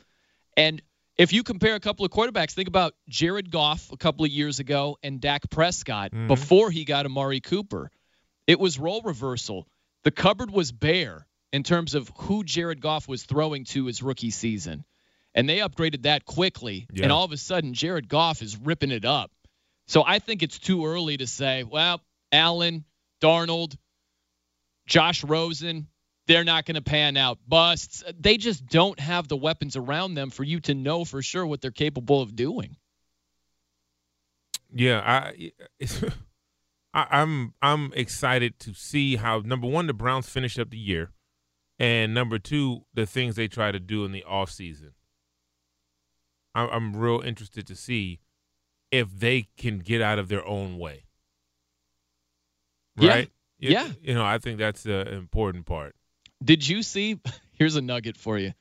And 0.56 0.82
if 1.16 1.32
you 1.32 1.42
compare 1.42 1.74
a 1.74 1.80
couple 1.80 2.04
of 2.04 2.10
quarterbacks, 2.10 2.52
think 2.52 2.68
about 2.68 2.94
Jared 3.08 3.50
Goff 3.50 3.92
a 3.92 3.96
couple 3.96 4.24
of 4.24 4.30
years 4.30 4.58
ago 4.58 4.96
and 5.02 5.20
Dak 5.20 5.50
Prescott 5.50 6.12
Mhm. 6.12 6.28
before 6.28 6.70
he 6.70 6.84
got 6.84 7.04
Amari 7.06 7.40
Cooper. 7.40 7.90
It 8.46 8.58
was 8.58 8.78
role 8.78 9.02
reversal. 9.02 9.68
The 10.02 10.10
cupboard 10.10 10.50
was 10.50 10.72
bare 10.72 11.26
in 11.52 11.62
terms 11.62 11.94
of 11.94 12.10
who 12.16 12.42
Jared 12.42 12.80
Goff 12.80 13.06
was 13.06 13.24
throwing 13.24 13.64
to 13.66 13.86
his 13.86 14.02
rookie 14.02 14.30
season. 14.30 14.84
And 15.34 15.48
they 15.48 15.58
upgraded 15.58 16.02
that 16.02 16.24
quickly. 16.24 16.88
Yeah. 16.92 17.04
And 17.04 17.12
all 17.12 17.24
of 17.24 17.32
a 17.32 17.36
sudden, 17.36 17.74
Jared 17.74 18.08
Goff 18.08 18.42
is 18.42 18.56
ripping 18.56 18.90
it 18.90 19.04
up. 19.04 19.30
So 19.86 20.02
I 20.04 20.18
think 20.20 20.42
it's 20.42 20.58
too 20.58 20.86
early 20.86 21.16
to 21.18 21.26
say, 21.26 21.62
well, 21.64 22.00
Allen, 22.32 22.84
Darnold, 23.20 23.76
Josh 24.86 25.22
Rosen, 25.24 25.88
they're 26.26 26.44
not 26.44 26.64
going 26.64 26.76
to 26.76 26.82
pan 26.82 27.16
out. 27.16 27.38
Busts. 27.46 28.04
They 28.18 28.36
just 28.36 28.66
don't 28.66 28.98
have 29.00 29.28
the 29.28 29.36
weapons 29.36 29.76
around 29.76 30.14
them 30.14 30.30
for 30.30 30.44
you 30.44 30.60
to 30.60 30.74
know 30.74 31.04
for 31.04 31.22
sure 31.22 31.46
what 31.46 31.60
they're 31.60 31.70
capable 31.70 32.22
of 32.22 32.36
doing. 32.36 32.76
Yeah, 34.72 35.00
I, 35.04 35.52
I 36.94 37.06
I'm 37.10 37.54
I'm 37.60 37.92
excited 37.94 38.60
to 38.60 38.74
see 38.74 39.16
how 39.16 39.40
number 39.40 39.66
one 39.66 39.86
the 39.88 39.92
Browns 39.92 40.28
finish 40.28 40.58
up 40.58 40.70
the 40.70 40.78
year, 40.78 41.10
and 41.78 42.14
number 42.14 42.38
two 42.38 42.84
the 42.94 43.06
things 43.06 43.34
they 43.34 43.48
try 43.48 43.72
to 43.72 43.80
do 43.80 44.04
in 44.04 44.12
the 44.12 44.22
off 44.22 44.50
season. 44.50 44.92
I'm, 46.54 46.68
I'm 46.70 46.96
real 46.96 47.20
interested 47.20 47.66
to 47.66 47.74
see 47.74 48.20
if 48.90 49.10
they 49.10 49.48
can 49.56 49.80
get 49.80 50.00
out 50.00 50.18
of 50.18 50.28
their 50.28 50.46
own 50.46 50.78
way. 50.78 51.06
Yeah. 53.00 53.10
Right? 53.10 53.30
You- 53.58 53.70
Yeah. 53.70 53.88
You 54.02 54.14
know, 54.14 54.24
I 54.24 54.38
think 54.38 54.58
that's 54.58 54.82
the 54.82 55.12
important 55.12 55.66
part. 55.66 55.94
Did 56.42 56.66
you 56.66 56.82
see? 56.82 57.18
Here's 57.54 57.76
a 57.76 57.82
nugget 57.82 58.16
for 58.16 58.38
you. 58.38 58.52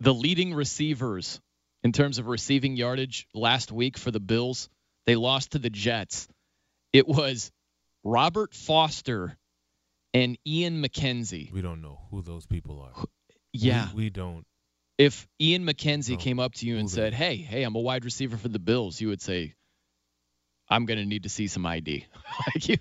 The 0.00 0.14
leading 0.14 0.54
receivers 0.54 1.40
in 1.82 1.92
terms 1.92 2.18
of 2.18 2.26
receiving 2.26 2.76
yardage 2.76 3.26
last 3.34 3.70
week 3.72 3.98
for 3.98 4.10
the 4.10 4.20
Bills, 4.20 4.68
they 5.06 5.16
lost 5.16 5.52
to 5.52 5.58
the 5.58 5.68
Jets. 5.70 6.26
It 6.92 7.06
was 7.06 7.50
Robert 8.02 8.54
Foster 8.54 9.36
and 10.14 10.38
Ian 10.46 10.82
McKenzie. 10.82 11.52
We 11.52 11.60
don't 11.60 11.82
know 11.82 12.00
who 12.10 12.22
those 12.22 12.46
people 12.46 12.80
are. 12.80 13.04
Yeah. 13.52 13.88
We, 13.94 14.04
we 14.04 14.10
don't. 14.10 14.44
If 14.96 15.28
Ian 15.40 15.64
McKenzie 15.66 16.18
came 16.18 16.40
up 16.40 16.54
to 16.56 16.66
you 16.66 16.76
and 16.78 16.90
said, 16.90 17.14
"Hey, 17.14 17.36
hey, 17.36 17.62
I'm 17.62 17.74
a 17.74 17.80
wide 17.80 18.04
receiver 18.04 18.36
for 18.36 18.48
the 18.48 18.58
Bills," 18.58 19.00
you 19.00 19.08
would 19.08 19.22
say, 19.22 19.54
"I'm 20.68 20.84
going 20.84 20.98
to 20.98 21.06
need 21.06 21.22
to 21.22 21.28
see 21.30 21.46
some 21.46 21.64
ID." 21.66 22.06
like 22.54 22.68
you, 22.68 22.76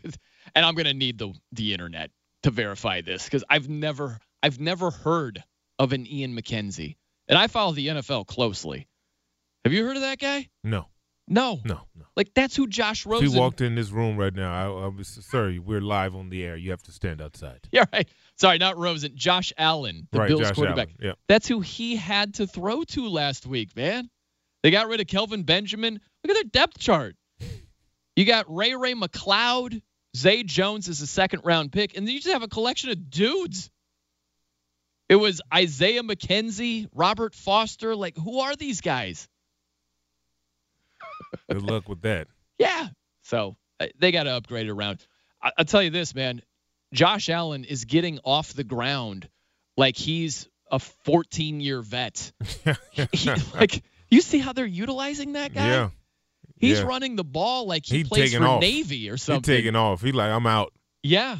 and 0.56 0.66
I'm 0.66 0.76
going 0.76 0.86
to 0.88 0.94
need 0.94 1.18
the 1.18 1.34
the 1.52 1.74
internet 1.74 2.12
to 2.44 2.52
verify 2.52 3.02
this 3.02 3.26
because 3.26 3.44
I've 3.50 3.70
never 3.70 4.18
I've 4.44 4.60
never 4.60 4.92
heard 4.92 5.44
of 5.78 5.94
an 5.94 6.06
Ian 6.08 6.36
McKenzie. 6.36 6.96
And 7.28 7.38
I 7.38 7.48
follow 7.48 7.74
the 7.74 7.88
NFL 7.88 8.26
closely. 8.28 8.88
Have 9.64 9.74
you 9.74 9.86
heard 9.86 9.96
of 9.98 10.02
that 10.02 10.20
guy? 10.20 10.50
No. 10.64 10.88
No. 11.28 11.60
No. 11.64 11.82
No. 11.96 12.06
Like 12.18 12.34
that's 12.34 12.56
who 12.56 12.66
Josh 12.68 13.06
If 13.06 13.12
Rosen. 13.12 13.30
he 13.30 13.38
walked 13.40 13.62
in 13.62 13.76
this 13.76 13.92
room 13.92 14.18
right 14.18 14.34
now, 14.34 14.52
I, 14.52 14.86
I 14.86 14.88
was, 14.88 15.08
sir, 15.30 15.58
we're 15.64 15.80
live 15.82 16.16
on 16.16 16.30
the 16.30 16.44
air. 16.44 16.56
You 16.58 16.72
have 16.72 16.82
to 16.84 16.92
stand 16.92 17.22
outside. 17.22 17.60
Yeah, 17.72 17.86
right. 17.94 18.10
Sorry, 18.36 18.58
not 18.58 18.78
Rosen. 18.78 19.12
Josh 19.16 19.54
Allen, 19.58 20.08
the 20.12 20.20
Right, 20.20 20.28
Bills 20.30 20.42
Josh 20.42 20.56
quarterback. 20.56 20.88
Allen, 20.88 20.98
yeah. 21.02 21.12
That's 21.28 21.48
who 21.48 21.60
he 21.60 21.96
had 21.96 22.34
to 22.36 22.48
throw 22.48 22.84
to 22.84 23.08
last 23.08 23.46
week, 23.46 23.76
man. 23.76 24.10
They 24.64 24.72
got 24.72 24.88
rid 24.88 25.02
of 25.02 25.08
Kelvin 25.08 25.44
Benjamin. 25.44 26.00
Look 26.24 26.32
at 26.32 26.34
their 26.34 26.44
depth 26.64 26.80
chart. 26.80 27.16
You 28.16 28.26
got 28.26 28.46
Ray 28.54 28.76
Ray 28.76 28.96
McCloud. 28.96 29.82
Zay 30.16 30.44
Jones 30.44 30.88
is 30.88 31.02
a 31.02 31.08
second 31.08 31.42
round 31.44 31.72
pick. 31.72 31.96
And 31.98 32.08
then 32.08 32.14
you 32.14 32.20
just 32.20 32.34
have 32.34 32.44
a 32.44 32.48
collection 32.48 32.90
of 32.90 33.10
dudes. 33.10 33.70
It 35.08 35.16
was 35.16 35.42
Isaiah 35.54 36.04
McKenzie, 36.04 36.88
Robert 36.94 37.34
Foster. 37.34 37.96
Like, 37.96 38.16
who 38.18 38.40
are 38.40 38.56
these 38.56 38.82
guys? 38.82 39.28
Good 41.52 41.62
luck 41.64 41.88
with 41.90 42.02
that. 42.02 42.28
Yeah. 42.58 42.88
So 43.24 43.56
uh, 43.80 43.88
they 43.98 44.12
got 44.12 44.24
to 44.24 44.32
upgrade 44.32 44.70
around. 44.70 45.06
I- 45.42 45.52
I'll 45.58 45.66
tell 45.66 45.82
you 45.84 45.90
this, 45.90 46.14
man. 46.16 46.42
Josh 46.94 47.30
Allen 47.30 47.66
is 47.66 47.86
getting 47.86 48.20
off 48.24 48.54
the 48.54 48.64
ground 48.64 49.30
like 49.78 49.96
he's 49.96 50.48
a 50.72 50.80
14 50.80 51.60
year 51.62 51.82
vet. 51.82 52.32
He- 52.92 53.30
like, 53.54 53.84
you 54.10 54.22
see 54.22 54.40
how 54.40 54.54
they're 54.54 54.66
utilizing 54.66 55.34
that 55.34 55.54
guy? 55.54 55.68
Yeah. 55.68 55.90
He's 56.60 56.80
yeah. 56.80 56.86
running 56.86 57.16
the 57.16 57.24
ball 57.24 57.66
like 57.68 57.86
he 57.86 57.98
He 58.00 58.04
plays 58.04 58.36
for 58.36 58.44
off. 58.46 58.62
Navy 58.62 59.10
or 59.10 59.18
something. 59.18 59.52
He's 59.52 59.62
taking 59.64 59.76
off. 59.76 60.02
He 60.02 60.12
like, 60.12 60.30
I'm 60.32 60.46
out. 60.46 60.74
Yeah. 61.04 61.38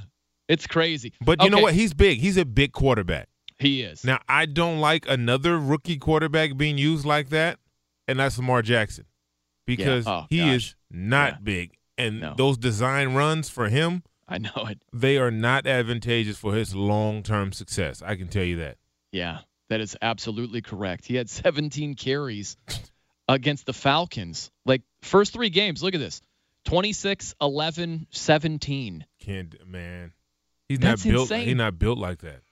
It's 0.48 0.66
crazy. 0.66 1.14
But 1.22 1.44
you 1.44 1.50
know 1.50 1.60
what? 1.60 1.74
He's 1.76 1.94
big. 1.94 2.20
He's 2.20 2.38
a 2.38 2.46
big 2.46 2.72
quarterback. 2.72 3.28
He 3.60 3.82
is. 3.82 4.04
Now, 4.04 4.20
I 4.28 4.46
don't 4.46 4.80
like 4.80 5.08
another 5.08 5.60
rookie 5.60 5.98
quarterback 5.98 6.56
being 6.58 6.78
used 6.78 7.06
like 7.06 7.30
that, 7.30 7.60
and 8.08 8.20
that's 8.20 8.38
Lamar 8.38 8.62
Jackson. 8.62 9.06
Because 9.68 10.08
Oh, 10.08 10.26
he 10.30 10.38
gosh. 10.40 10.56
is 10.56 10.76
not 10.90 11.44
big. 11.44 11.74
And 11.98 12.24
those 12.38 12.58
design 12.58 13.14
runs 13.14 13.50
for 13.50 13.68
him, 13.68 14.04
I 14.28 14.38
know 14.38 14.50
it. 14.70 14.82
they 14.94 15.18
are 15.18 15.30
not 15.32 15.68
advantageous 15.68 16.38
for 16.38 16.56
his 16.56 16.74
long 16.74 17.22
term 17.22 17.52
success. 17.52 18.02
I 18.02 18.16
can 18.16 18.30
tell 18.30 18.46
you 18.46 18.56
that. 18.58 18.78
Yeah, 19.12 19.40
that 19.70 19.82
is 19.82 19.98
absolutely 20.02 20.62
correct. 20.62 21.06
He 21.06 21.16
had 21.16 21.30
17 21.30 21.96
carries 21.96 22.56
against 23.28 23.66
the 23.66 23.74
Falcons. 23.74 24.50
Like, 24.66 24.82
first 25.02 25.34
three 25.34 25.50
games, 25.50 25.82
look 25.84 25.94
at 25.94 26.00
this 26.00 26.22
26, 26.66 27.36
11, 27.42 28.08
17. 28.12 29.06
Can't 29.20 29.68
man. 29.68 30.14
He's 30.68 30.80
That's 30.80 31.04
not 31.06 31.12
built 31.12 31.32
insane. 31.32 31.48
he's 31.48 31.56
not 31.56 31.80
built 31.80 31.98
like 31.98 32.20
that. 32.20 32.42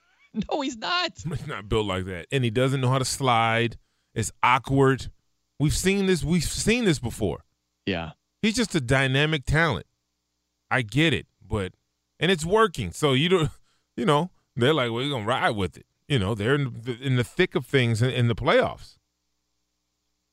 No, 0.50 0.60
he's 0.60 0.76
not. 0.76 1.12
He's 1.24 1.46
not 1.46 1.68
built 1.70 1.86
like 1.86 2.04
that. 2.04 2.26
And 2.30 2.44
he 2.44 2.50
doesn't 2.50 2.82
know 2.82 2.90
how 2.90 2.98
to 2.98 3.04
slide. 3.04 3.76
It's 4.14 4.30
awkward. 4.42 5.10
We've 5.58 5.74
seen 5.74 6.04
this 6.06 6.22
we've 6.22 6.44
seen 6.44 6.84
this 6.84 6.98
before. 6.98 7.44
Yeah. 7.86 8.10
He's 8.42 8.54
just 8.54 8.74
a 8.74 8.80
dynamic 8.80 9.46
talent. 9.46 9.86
I 10.70 10.82
get 10.82 11.14
it, 11.14 11.26
but 11.44 11.72
and 12.20 12.30
it's 12.30 12.44
working. 12.44 12.92
So 12.92 13.14
you 13.14 13.30
don't, 13.30 13.50
you 13.96 14.04
know, 14.04 14.30
they're 14.54 14.74
like, 14.74 14.90
we're 14.90 15.08
gonna 15.08 15.24
ride 15.24 15.56
with 15.56 15.78
it. 15.78 15.86
You 16.06 16.18
know, 16.18 16.34
they're 16.34 16.54
in 16.54 16.82
the, 16.84 16.98
in 17.00 17.16
the 17.16 17.24
thick 17.24 17.54
of 17.54 17.64
things 17.66 18.02
in, 18.02 18.10
in 18.10 18.28
the 18.28 18.34
playoffs. 18.36 18.97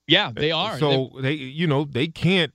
Yeah, 0.08 0.32
they 0.34 0.52
are. 0.52 0.78
So 0.78 1.12
they, 1.22 1.34
you 1.34 1.68
know, 1.68 1.86
they 1.86 2.08
can't. 2.08 2.54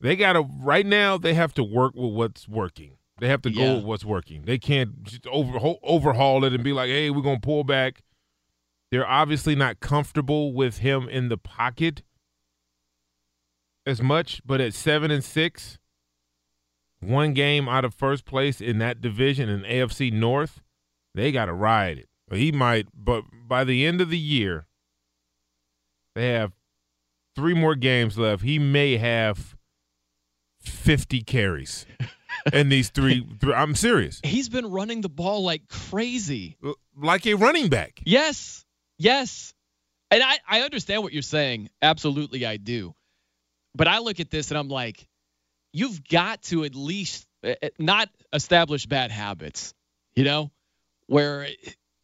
They 0.00 0.14
gotta 0.14 0.46
right 0.60 0.86
now. 0.86 1.18
They 1.18 1.34
have 1.34 1.54
to 1.54 1.64
work 1.64 1.94
with 1.94 2.12
what's 2.12 2.48
working. 2.48 2.92
They 3.18 3.28
have 3.28 3.42
to 3.42 3.50
go 3.50 3.76
with 3.76 3.84
what's 3.84 4.04
working. 4.04 4.42
They 4.44 4.58
can't 4.58 5.02
just 5.04 5.26
over, 5.26 5.58
overhaul 5.82 6.44
it 6.44 6.52
and 6.52 6.62
be 6.62 6.72
like, 6.72 6.88
"Hey, 6.88 7.10
we're 7.10 7.22
gonna 7.22 7.40
pull 7.40 7.64
back." 7.64 8.02
They're 8.90 9.06
obviously 9.06 9.56
not 9.56 9.80
comfortable 9.80 10.52
with 10.52 10.78
him 10.78 11.08
in 11.08 11.28
the 11.28 11.38
pocket 11.38 12.02
as 13.84 14.02
much, 14.02 14.42
but 14.44 14.60
at 14.60 14.74
seven 14.74 15.10
and 15.10 15.24
six, 15.24 15.78
one 17.00 17.32
game 17.32 17.68
out 17.68 17.84
of 17.84 17.94
first 17.94 18.24
place 18.24 18.60
in 18.60 18.78
that 18.78 19.00
division 19.00 19.48
in 19.48 19.62
AFC 19.62 20.12
North, 20.12 20.62
they 21.14 21.32
got 21.32 21.46
to 21.46 21.52
ride 21.52 21.98
it. 21.98 22.08
He 22.32 22.52
might, 22.52 22.86
but 22.94 23.24
by 23.46 23.64
the 23.64 23.86
end 23.86 24.00
of 24.00 24.10
the 24.10 24.18
year, 24.18 24.65
they 26.16 26.30
have 26.30 26.52
three 27.36 27.54
more 27.54 27.74
games 27.76 28.18
left. 28.18 28.42
He 28.42 28.58
may 28.58 28.96
have 28.96 29.54
fifty 30.60 31.22
carries 31.22 31.86
in 32.52 32.68
these 32.70 32.88
three. 32.90 33.26
three 33.38 33.54
I'm 33.54 33.74
serious, 33.74 34.20
He's 34.24 34.48
been 34.48 34.66
running 34.70 35.02
the 35.02 35.08
ball 35.08 35.44
like 35.44 35.68
crazy. 35.68 36.56
like 36.96 37.26
a 37.26 37.34
running 37.34 37.68
back. 37.68 38.00
Yes. 38.04 38.64
Yes. 38.98 39.52
And 40.10 40.22
I, 40.22 40.38
I 40.48 40.60
understand 40.62 41.02
what 41.02 41.12
you're 41.12 41.22
saying. 41.22 41.68
Absolutely, 41.82 42.46
I 42.46 42.56
do. 42.56 42.94
But 43.74 43.88
I 43.88 43.98
look 43.98 44.20
at 44.20 44.30
this 44.30 44.50
and 44.50 44.56
I'm 44.58 44.68
like, 44.68 45.06
you've 45.72 46.02
got 46.08 46.42
to 46.44 46.64
at 46.64 46.74
least 46.74 47.26
uh, 47.44 47.54
uh, 47.62 47.68
not 47.78 48.08
establish 48.32 48.86
bad 48.86 49.10
habits, 49.10 49.74
you 50.14 50.24
know, 50.24 50.50
where 51.08 51.48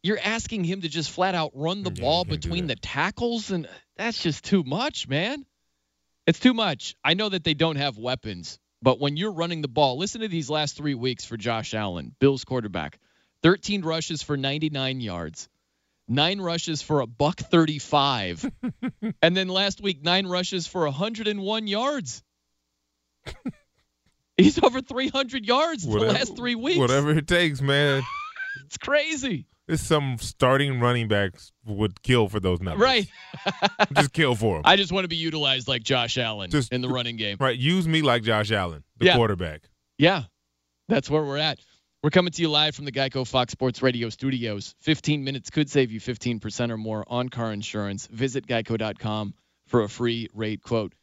you're 0.03 0.19
asking 0.21 0.65
him 0.65 0.81
to 0.81 0.89
just 0.89 1.09
flat 1.09 1.33
out 1.33 1.51
run 1.55 1.81
the 1.81 1.89
ball 1.89 2.25
between 2.25 2.67
the 2.67 2.75
tackles. 2.75 3.49
And 3.49 3.67
that's 3.97 4.21
just 4.21 4.43
too 4.45 4.63
much, 4.63 5.07
man. 5.07 5.45
It's 6.25 6.39
too 6.39 6.53
much. 6.53 6.95
I 7.03 7.13
know 7.13 7.29
that 7.29 7.43
they 7.43 7.53
don't 7.53 7.75
have 7.75 7.97
weapons, 7.97 8.59
but 8.81 8.99
when 8.99 9.17
you're 9.17 9.33
running 9.33 9.61
the 9.61 9.67
ball, 9.67 9.97
listen 9.97 10.21
to 10.21 10.27
these 10.27 10.49
last 10.49 10.77
three 10.77 10.95
weeks 10.95 11.25
for 11.25 11.37
Josh 11.37 11.73
Allen, 11.73 12.15
Bills 12.19 12.43
quarterback 12.43 12.99
13 13.43 13.81
rushes 13.81 14.23
for 14.23 14.37
99 14.37 15.01
yards, 15.01 15.49
nine 16.07 16.39
rushes 16.39 16.81
for 16.81 17.01
a 17.01 17.07
buck 17.07 17.37
35. 17.37 18.49
and 19.21 19.35
then 19.35 19.49
last 19.49 19.81
week, 19.81 20.01
nine 20.03 20.27
rushes 20.27 20.65
for 20.65 20.85
101 20.85 21.67
yards. 21.67 22.23
He's 24.37 24.61
over 24.63 24.81
300 24.81 25.45
yards 25.45 25.85
the 25.85 25.99
last 25.99 26.35
three 26.35 26.55
weeks. 26.55 26.79
Whatever 26.79 27.11
it 27.11 27.27
takes, 27.27 27.61
man. 27.61 28.03
It's 28.65 28.77
crazy. 28.77 29.47
It's 29.67 29.81
some 29.83 30.17
starting 30.19 30.79
running 30.81 31.07
backs 31.07 31.51
would 31.65 32.01
kill 32.03 32.27
for 32.27 32.39
those 32.39 32.59
numbers. 32.61 32.83
Right. 32.83 33.07
Just 33.95 34.11
kill 34.13 34.35
for 34.35 34.55
them. 34.57 34.63
I 34.65 34.75
just 34.75 34.91
want 34.91 35.05
to 35.05 35.07
be 35.07 35.15
utilized 35.15 35.67
like 35.69 35.83
Josh 35.83 36.17
Allen 36.17 36.49
Just- 36.51 36.73
in 36.73 36.81
the 36.81 36.89
running 36.89 37.15
game. 37.15 37.37
Right. 37.39 37.57
Use 37.57 37.87
me 37.87 38.01
like 38.01 38.23
Josh 38.23 38.51
Allen, 38.51 38.83
the 38.97 39.05
Yeah. 39.05 39.15
quarterback. 39.15 39.61
Yeah, 39.97 40.23
that's 40.89 41.09
where 41.09 41.23
we're 41.23 41.37
at. 41.37 41.59
We're 42.01 42.09
coming 42.09 42.31
to 42.33 42.41
you 42.41 42.49
live 42.49 42.75
from 42.75 42.83
the 42.83 42.91
Geico 42.91 43.25
Fox 43.25 43.53
Sports 43.53 43.81
Radio 43.81 44.09
studios. 44.09 44.75
15 44.81 45.23
minutes 45.23 45.49
could 45.49 45.69
save 45.69 45.91
you 45.93 46.01
15% 46.01 46.69
or 46.71 46.77
more 46.77 47.05
on 47.07 47.29
car 47.29 47.53
insurance. 47.53 48.07
Visit 48.07 48.45
geico.com 48.47 49.33
for 49.67 49.83
a 49.83 49.87
free 49.89 50.27
rate 50.33 50.61
quote. 50.61 50.93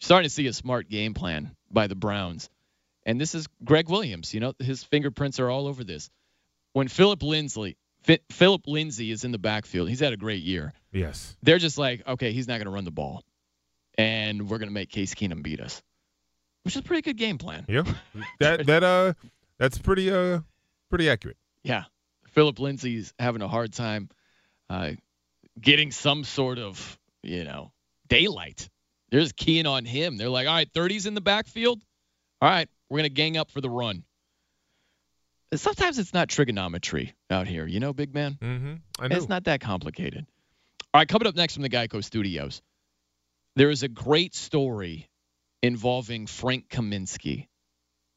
Starting 0.00 0.28
to 0.28 0.34
see 0.34 0.46
a 0.46 0.52
smart 0.52 0.90
game 0.90 1.14
plan 1.14 1.56
by 1.70 1.86
the 1.86 1.94
Browns. 1.94 2.50
And 3.06 3.18
this 3.18 3.34
is 3.34 3.46
Gregg 3.64 3.88
Williams. 3.88 4.34
You 4.34 4.40
know, 4.40 4.52
his 4.58 4.84
fingerprints 4.84 5.40
are 5.40 5.48
all 5.48 5.66
over 5.66 5.82
this. 5.84 6.10
When 6.74 6.88
Philip 6.88 7.22
Lindsay, 7.22 7.76
Philip 8.30 8.66
Lindsay 8.66 9.10
is 9.10 9.24
in 9.24 9.32
the 9.32 9.38
backfield, 9.38 9.88
he's 9.88 10.00
had 10.00 10.12
a 10.12 10.16
great 10.16 10.42
year. 10.42 10.72
Yes. 10.92 11.36
They're 11.42 11.58
just 11.58 11.78
like, 11.78 12.06
okay, 12.06 12.32
he's 12.32 12.48
not 12.48 12.54
going 12.54 12.66
to 12.66 12.72
run 12.72 12.84
the 12.84 12.90
ball. 12.90 13.22
And 13.98 14.48
we're 14.48 14.58
going 14.58 14.68
to 14.68 14.74
make 14.74 14.90
Case 14.90 15.14
Keenum 15.14 15.42
beat 15.42 15.60
us, 15.60 15.82
which 16.64 16.74
is 16.74 16.80
a 16.80 16.84
pretty 16.84 17.02
good 17.02 17.16
game 17.16 17.38
plan. 17.38 17.66
Yeah. 17.68 17.84
That 18.38 18.66
that 18.66 18.82
uh 18.82 19.12
that's 19.58 19.78
pretty 19.78 20.10
uh 20.10 20.40
pretty 20.88 21.10
accurate. 21.10 21.36
Yeah. 21.62 21.84
Philip 22.28 22.58
Lindsay's 22.58 23.12
having 23.18 23.42
a 23.42 23.48
hard 23.48 23.72
time 23.72 24.08
uh, 24.68 24.92
getting 25.60 25.90
some 25.90 26.24
sort 26.24 26.58
of, 26.58 26.98
you 27.22 27.44
know, 27.44 27.72
daylight. 28.08 28.68
They're 29.10 29.20
just 29.20 29.36
keying 29.36 29.66
on 29.66 29.84
him. 29.84 30.16
They're 30.16 30.28
like, 30.28 30.46
all 30.46 30.54
right, 30.54 30.72
30's 30.72 31.06
in 31.06 31.14
the 31.14 31.20
backfield. 31.20 31.82
All 32.40 32.48
right, 32.48 32.68
we're 32.88 32.98
going 32.98 33.10
to 33.10 33.14
gang 33.14 33.36
up 33.36 33.50
for 33.50 33.60
the 33.60 33.68
run. 33.68 34.04
Sometimes 35.54 35.98
it's 35.98 36.14
not 36.14 36.28
trigonometry 36.28 37.14
out 37.28 37.48
here, 37.48 37.66
you 37.66 37.80
know, 37.80 37.92
big 37.92 38.14
man? 38.14 38.38
Mm-hmm. 38.40 38.74
I 39.00 39.08
know. 39.08 39.16
It's 39.16 39.28
not 39.28 39.44
that 39.44 39.60
complicated. 39.60 40.26
All 40.94 41.00
right, 41.00 41.08
coming 41.08 41.26
up 41.26 41.34
next 41.34 41.54
from 41.54 41.62
the 41.62 41.68
Geico 41.70 42.02
Studios, 42.04 42.62
there 43.56 43.70
is 43.70 43.82
a 43.82 43.88
great 43.88 44.34
story 44.34 45.08
involving 45.62 46.26
Frank 46.26 46.68
Kaminsky 46.68 47.48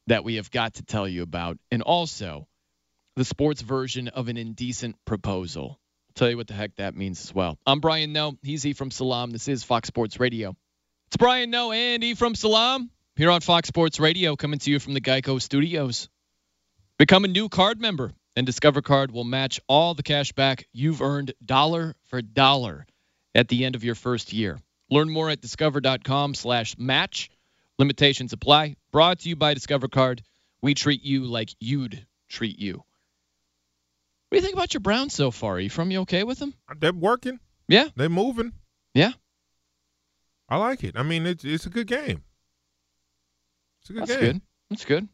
that 0.07 0.23
we 0.23 0.35
have 0.35 0.51
got 0.51 0.75
to 0.75 0.83
tell 0.83 1.07
you 1.07 1.23
about, 1.23 1.57
and 1.71 1.81
also 1.81 2.47
the 3.15 3.25
sports 3.25 3.61
version 3.61 4.09
of 4.09 4.27
an 4.27 4.37
indecent 4.37 4.95
proposal. 5.05 5.79
I'll 6.09 6.13
tell 6.15 6.29
you 6.29 6.37
what 6.37 6.47
the 6.47 6.53
heck 6.53 6.75
that 6.75 6.95
means 6.95 7.21
as 7.23 7.33
well. 7.33 7.57
I'm 7.65 7.79
Brian 7.79 8.13
Noe. 8.13 8.37
He's 8.43 8.65
E 8.65 8.73
from 8.73 8.91
Salam. 8.91 9.31
This 9.31 9.47
is 9.47 9.63
Fox 9.63 9.87
Sports 9.87 10.19
Radio. 10.19 10.55
It's 11.07 11.17
Brian 11.17 11.49
Noe 11.49 11.71
and 11.71 12.03
E 12.03 12.13
from 12.13 12.35
Salam 12.35 12.91
here 13.15 13.31
on 13.31 13.41
Fox 13.41 13.67
Sports 13.67 13.99
Radio, 13.99 14.35
coming 14.35 14.59
to 14.59 14.71
you 14.71 14.79
from 14.79 14.93
the 14.93 15.01
Geico 15.01 15.41
Studios. 15.41 16.09
Become 17.03 17.25
a 17.25 17.27
new 17.27 17.49
card 17.49 17.81
member, 17.81 18.13
and 18.37 18.45
Discover 18.45 18.81
Card 18.81 19.11
will 19.11 19.25
match 19.25 19.59
all 19.67 19.93
the 19.93 20.03
cash 20.03 20.31
back 20.31 20.65
you've 20.71 21.01
earned 21.01 21.33
dollar 21.43 21.97
for 22.05 22.21
dollar 22.21 22.85
at 23.35 23.49
the 23.49 23.65
end 23.65 23.75
of 23.75 23.83
your 23.83 23.93
first 23.93 24.31
year. 24.31 24.57
Learn 24.89 25.09
more 25.09 25.29
at 25.29 25.41
discover.com 25.41 26.33
slash 26.33 26.77
match. 26.77 27.29
Limitations 27.77 28.31
apply. 28.31 28.77
Brought 28.93 29.19
to 29.19 29.27
you 29.27 29.35
by 29.35 29.53
Discover 29.53 29.89
Card. 29.89 30.21
We 30.61 30.75
treat 30.75 31.03
you 31.03 31.25
like 31.25 31.49
you'd 31.59 32.07
treat 32.29 32.57
you. 32.57 32.75
What 32.75 32.85
do 34.31 34.37
you 34.37 34.41
think 34.41 34.55
about 34.55 34.73
your 34.73 34.79
Browns 34.79 35.13
so 35.13 35.29
far? 35.29 35.55
Are 35.55 35.59
you 35.59 35.69
from 35.69 35.91
you 35.91 35.99
okay 36.03 36.23
with 36.23 36.39
them? 36.39 36.53
They're 36.79 36.93
working. 36.93 37.41
Yeah. 37.67 37.89
They're 37.97 38.07
moving. 38.07 38.53
Yeah. 38.93 39.11
I 40.47 40.55
like 40.55 40.85
it. 40.85 40.95
I 40.95 41.03
mean, 41.03 41.25
it's 41.25 41.43
it's 41.43 41.65
a 41.65 41.69
good 41.69 41.87
game. 41.87 42.23
It's 43.81 43.89
a 43.89 43.93
good 43.93 44.03
That's 44.03 44.11
game. 44.13 44.21
good. 44.21 44.41
That's 44.69 44.85
good. 44.85 45.09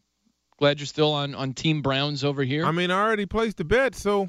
Glad 0.60 0.78
you're 0.78 0.86
still 0.86 1.12
on 1.12 1.34
on 1.34 1.54
Team 1.54 1.80
Browns 1.80 2.22
over 2.22 2.44
here. 2.44 2.66
I 2.66 2.70
mean, 2.70 2.90
I 2.90 3.02
already 3.02 3.24
placed 3.24 3.56
the 3.56 3.64
bet, 3.64 3.94
so 3.94 4.28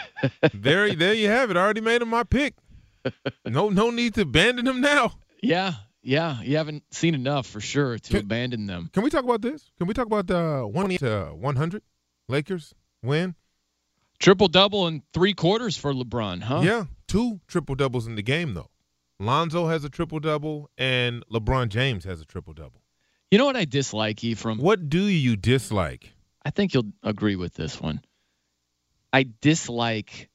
there, 0.54 0.94
there 0.94 1.12
you 1.12 1.28
have 1.28 1.50
it. 1.50 1.56
I 1.58 1.60
already 1.60 1.82
made 1.82 2.00
him 2.00 2.08
my 2.08 2.24
pick. 2.24 2.54
No, 3.44 3.68
no 3.68 3.90
need 3.90 4.14
to 4.14 4.22
abandon 4.22 4.66
him 4.66 4.80
now. 4.80 5.12
yeah, 5.42 5.74
yeah. 6.02 6.40
You 6.40 6.56
haven't 6.56 6.82
seen 6.92 7.14
enough 7.14 7.46
for 7.46 7.60
sure 7.60 7.98
to 7.98 8.18
abandon 8.18 8.66
them. 8.66 8.88
Can 8.92 9.02
we 9.02 9.10
talk 9.10 9.22
about 9.24 9.42
this? 9.42 9.70
Can 9.78 9.86
we 9.86 9.92
talk 9.94 10.06
about 10.06 10.26
the 10.26 10.66
one 10.66 10.88
to 10.96 11.26
one 11.38 11.56
hundred 11.56 11.82
Lakers 12.28 12.74
win? 13.02 13.34
Triple 14.18 14.48
double 14.48 14.86
in 14.86 15.02
three 15.12 15.34
quarters 15.34 15.76
for 15.76 15.92
LeBron, 15.92 16.42
huh? 16.42 16.62
Yeah, 16.64 16.84
two 17.06 17.40
triple 17.46 17.74
doubles 17.74 18.06
in 18.06 18.14
the 18.14 18.22
game 18.22 18.54
though. 18.54 18.70
Lonzo 19.20 19.66
has 19.66 19.84
a 19.84 19.90
triple 19.90 20.20
double, 20.20 20.70
and 20.78 21.22
LeBron 21.30 21.68
James 21.68 22.04
has 22.04 22.20
a 22.22 22.24
triple 22.24 22.54
double. 22.54 22.80
You 23.30 23.38
know 23.38 23.44
what 23.44 23.56
I 23.56 23.64
dislike, 23.64 24.22
Ephraim? 24.22 24.58
What 24.58 24.88
do 24.88 25.04
you 25.04 25.36
dislike? 25.36 26.12
I 26.44 26.50
think 26.50 26.74
you'll 26.74 26.92
agree 27.02 27.34
with 27.34 27.54
this 27.54 27.80
one. 27.80 28.00
I 29.12 29.26
dislike 29.40 30.28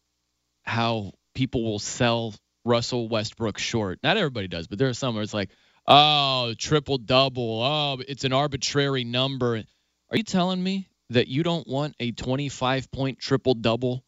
how 0.63 1.13
people 1.33 1.63
will 1.63 1.79
sell 1.79 2.33
Russell 2.65 3.07
Westbrook 3.07 3.57
short. 3.57 3.99
Not 4.03 4.17
everybody 4.17 4.49
does, 4.49 4.67
but 4.67 4.77
there 4.77 4.89
are 4.89 4.93
some 4.93 5.15
where 5.15 5.23
it's 5.23 5.33
like, 5.33 5.51
oh, 5.87 6.53
triple 6.57 6.97
double. 6.97 7.61
Oh, 7.63 8.01
it's 8.05 8.25
an 8.25 8.33
arbitrary 8.33 9.05
number. 9.05 9.63
Are 10.09 10.17
you 10.17 10.23
telling 10.23 10.61
me 10.61 10.89
that 11.11 11.29
you 11.29 11.43
don't 11.43 11.67
want 11.67 11.95
a 11.99 12.11
25 12.11 12.91
point 12.91 13.19
triple 13.19 13.53
double 13.53 14.03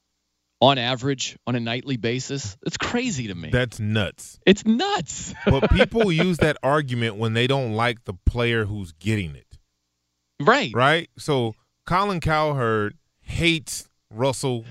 on 0.64 0.78
average 0.78 1.38
on 1.45 1.55
a 1.55 1.59
nightly 1.59 1.97
basis? 1.97 2.57
It's 2.66 2.78
crazy 2.78 3.28
to 3.28 3.36
me. 3.36 3.49
That's 3.51 3.80
nuts. 3.82 4.39
It's 4.45 4.66
nuts. 4.66 5.34
but 5.45 5.70
people 5.72 6.11
use 6.11 6.38
that 6.38 6.57
argument 6.64 7.18
when 7.18 7.34
they 7.34 7.47
don't 7.47 7.74
like 7.74 8.05
the 8.05 8.14
player 8.26 8.64
who's 8.66 8.93
getting 8.93 9.36
it. 9.36 9.59
Right. 10.41 10.72
Right? 10.74 11.09
So 11.18 11.53
Colin 11.86 12.22
Cowherd 12.22 12.97
hates 13.22 13.89
Russell 14.09 14.64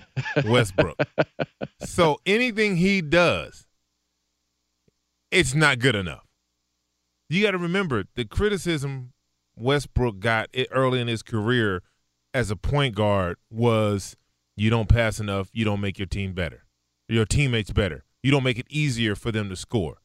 Westbrook. 0.47 0.97
so 1.84 2.18
anything 2.24 2.76
he 2.76 3.03
does, 3.03 3.66
it's 5.30 5.55
not 5.55 5.78
good 5.78 5.95
enough. 5.95 6.26
You 7.28 7.43
got 7.43 7.53
to 7.53 7.59
remember 7.59 8.05
the 8.14 8.24
criticism 8.24 9.12
Westbrook 9.57 10.20
got 10.20 10.49
early 10.70 11.01
in 11.01 11.09
his 11.09 11.22
career 11.22 11.82
as 12.32 12.51
a 12.51 12.57
point 12.57 12.95
guard 12.95 13.36
was 13.51 14.16
you 14.57 14.71
don't 14.71 14.89
pass 14.89 15.21
enough, 15.21 15.49
you 15.53 15.65
don't 15.65 15.81
make 15.81 15.99
your 15.99 16.07
team 16.07 16.33
better, 16.33 16.65
your 17.09 17.25
teammates 17.25 17.71
better, 17.71 18.05
you 18.23 18.31
don't 18.31 18.45
make 18.45 18.59
it 18.59 18.67
easier 18.69 19.15
for 19.15 19.33
them 19.33 19.49
to 19.49 19.57
score. 19.57 19.99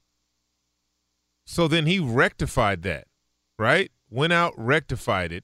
So 1.46 1.68
then 1.68 1.86
he 1.86 2.00
rectified 2.00 2.84
that, 2.84 3.08
right? 3.58 3.92
Went 4.10 4.34
out, 4.34 4.54
rectified 4.58 5.32
it, 5.32 5.44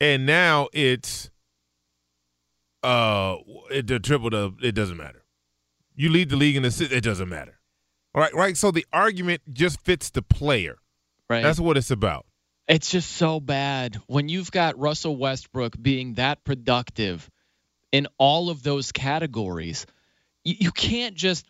and 0.00 0.24
now 0.24 0.68
it's 0.72 1.30
uh 2.82 3.36
it, 3.70 3.86
the 3.86 3.98
triple 4.00 4.30
double. 4.30 4.56
It 4.62 4.74
doesn't 4.74 4.96
matter. 4.96 5.24
You 5.94 6.08
lead 6.08 6.30
the 6.30 6.36
league 6.36 6.56
in 6.56 6.64
assists. 6.64 6.94
It 6.94 7.02
doesn't 7.04 7.28
matter. 7.28 7.58
All 8.14 8.22
right, 8.22 8.34
right. 8.34 8.56
So 8.56 8.70
the 8.70 8.86
argument 8.92 9.42
just 9.52 9.80
fits 9.82 10.10
the 10.10 10.22
player. 10.22 10.78
Right. 11.28 11.42
That's 11.42 11.60
what 11.60 11.76
it's 11.76 11.90
about. 11.90 12.26
It's 12.66 12.90
just 12.90 13.12
so 13.12 13.40
bad 13.40 13.96
when 14.06 14.28
you've 14.28 14.50
got 14.50 14.78
Russell 14.78 15.16
Westbrook 15.16 15.76
being 15.80 16.14
that 16.14 16.44
productive 16.44 17.28
in 17.92 18.06
all 18.18 18.50
of 18.50 18.62
those 18.62 18.92
categories. 18.92 19.86
You, 20.44 20.54
you 20.60 20.70
can't 20.72 21.14
just 21.14 21.46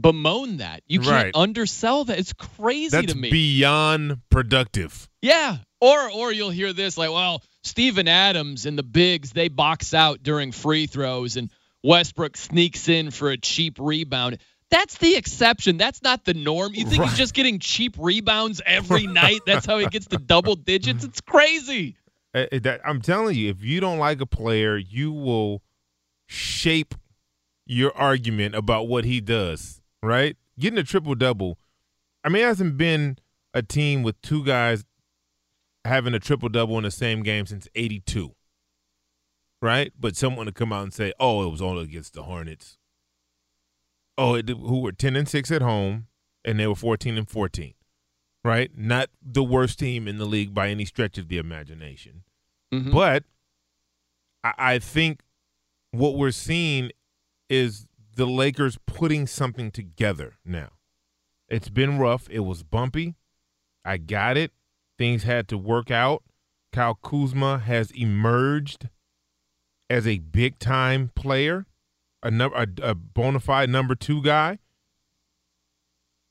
bemoan 0.00 0.58
that. 0.58 0.82
You 0.86 1.00
can't 1.00 1.10
Right. 1.10 1.32
undersell 1.34 2.04
that. 2.04 2.18
It's 2.18 2.32
crazy 2.32 2.90
That's 2.90 3.12
to 3.12 3.18
me. 3.18 3.30
beyond 3.30 4.18
productive. 4.30 5.08
yeah. 5.22 5.58
Or 5.80 6.10
or 6.10 6.32
you'll 6.32 6.50
hear 6.50 6.72
this 6.72 6.98
like, 6.98 7.10
well, 7.10 7.40
Steven 7.62 8.08
Adams 8.08 8.66
and 8.66 8.76
the 8.76 8.82
bigs, 8.82 9.30
they 9.30 9.46
box 9.46 9.94
out 9.94 10.24
during 10.24 10.50
free 10.50 10.86
throws 10.86 11.36
and 11.36 11.50
Westbrook 11.84 12.36
sneaks 12.36 12.88
in 12.88 13.12
for 13.12 13.30
a 13.30 13.36
cheap 13.36 13.76
rebound. 13.78 14.38
That's 14.72 14.98
the 14.98 15.14
exception. 15.14 15.76
That's 15.76 16.02
not 16.02 16.24
the 16.24 16.34
norm. 16.34 16.74
You 16.74 16.84
think 16.84 16.98
Right. 17.02 17.08
he's 17.10 17.18
just 17.18 17.32
getting 17.32 17.60
cheap 17.60 17.94
rebounds 17.96 18.60
every 18.66 19.06
night? 19.06 19.42
That's 19.46 19.66
how 19.66 19.78
he 19.78 19.86
gets 19.86 20.06
the 20.08 20.18
double 20.18 20.56
digits? 20.56 21.04
It's 21.04 21.20
crazy. 21.20 21.94
Uh, 22.34 22.46
that- 22.52 22.80
I'm 22.84 23.00
telling 23.00 23.36
you, 23.36 23.48
if 23.50 23.62
you 23.62 23.78
don't 23.80 23.98
like 23.98 24.20
a 24.20 24.26
player, 24.26 24.76
you 24.76 25.12
will 25.12 25.62
shape 26.28 26.94
your 27.66 27.96
argument 27.96 28.54
about 28.54 28.86
what 28.86 29.04
he 29.04 29.20
does. 29.20 29.80
Right? 30.02 30.36
Getting 30.58 30.78
a 30.78 30.84
triple 30.84 31.16
double. 31.16 31.58
I 32.22 32.28
mean, 32.28 32.42
it 32.42 32.46
hasn't 32.46 32.76
been 32.76 33.18
a 33.54 33.62
team 33.62 34.02
with 34.04 34.20
two 34.22 34.44
guys 34.44 34.84
having 35.84 36.14
a 36.14 36.20
triple 36.20 36.48
double 36.48 36.76
in 36.78 36.84
the 36.84 36.90
same 36.90 37.22
game 37.22 37.46
since 37.46 37.66
'82. 37.74 38.34
Right? 39.60 39.92
But 39.98 40.14
someone 40.14 40.46
to 40.46 40.52
come 40.52 40.72
out 40.72 40.84
and 40.84 40.94
say, 40.94 41.12
"Oh, 41.18 41.44
it 41.44 41.50
was 41.50 41.62
only 41.62 41.82
against 41.82 42.14
the 42.14 42.22
Hornets." 42.24 42.76
Oh, 44.16 44.34
it, 44.34 44.48
who 44.48 44.80
were 44.80 44.92
10 44.92 45.14
and 45.16 45.28
six 45.28 45.50
at 45.50 45.62
home, 45.62 46.08
and 46.44 46.58
they 46.58 46.66
were 46.66 46.74
14 46.74 47.16
and 47.16 47.28
14. 47.28 47.74
Right? 48.44 48.70
Not 48.76 49.10
the 49.22 49.44
worst 49.44 49.78
team 49.78 50.06
in 50.08 50.18
the 50.18 50.24
league 50.26 50.54
by 50.54 50.68
any 50.68 50.84
stretch 50.84 51.18
of 51.18 51.28
the 51.28 51.38
imagination. 51.38 52.24
Mhm. 52.72 52.92
But 52.92 53.24
I, 54.44 54.54
I 54.58 54.78
think 54.78 55.20
what 55.90 56.16
we're 56.16 56.30
seeing 56.30 56.90
is 57.48 57.86
the 58.14 58.26
Lakers 58.26 58.78
putting 58.86 59.26
something 59.26 59.70
together 59.70 60.38
now. 60.44 60.70
It's 61.48 61.68
been 61.68 61.98
rough. 61.98 62.28
It 62.30 62.40
was 62.40 62.62
bumpy. 62.62 63.14
I 63.84 63.96
got 63.96 64.36
it. 64.36 64.52
Things 64.98 65.22
had 65.22 65.48
to 65.48 65.56
work 65.56 65.90
out. 65.90 66.22
Kyle 66.72 66.98
Kuzma 67.02 67.58
has 67.58 67.90
emerged 67.92 68.88
as 69.88 70.06
a 70.06 70.18
big 70.18 70.58
time 70.58 71.10
player, 71.14 71.66
a, 72.22 72.30
num- 72.30 72.52
a, 72.54 72.66
a 72.82 72.94
bona 72.94 73.40
fide 73.40 73.70
number 73.70 73.94
two 73.94 74.22
guy. 74.22 74.58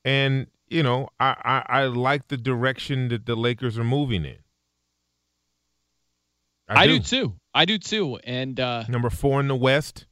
And, 0.06 0.48
you 0.68 0.84
know, 0.84 1.10
I, 1.20 1.64
I, 1.68 1.82
I 1.82 1.86
like 1.86 2.28
the 2.28 2.38
direction 2.38 3.08
that 3.08 3.26
the 3.26 3.36
Lakers 3.36 3.80
are 3.80 3.84
moving 3.84 4.26
in. 4.26 4.38
I, 6.70 6.86
do. 6.88 7.00
too. 7.00 7.34
I 7.58 7.66
do 7.66 7.80
too. 7.80 8.20
And 8.24 8.60
uh, 8.60 8.84
Number 8.88 9.10
four 9.10 9.40
in 9.40 9.48
the 9.48 9.56
West. 9.56 10.06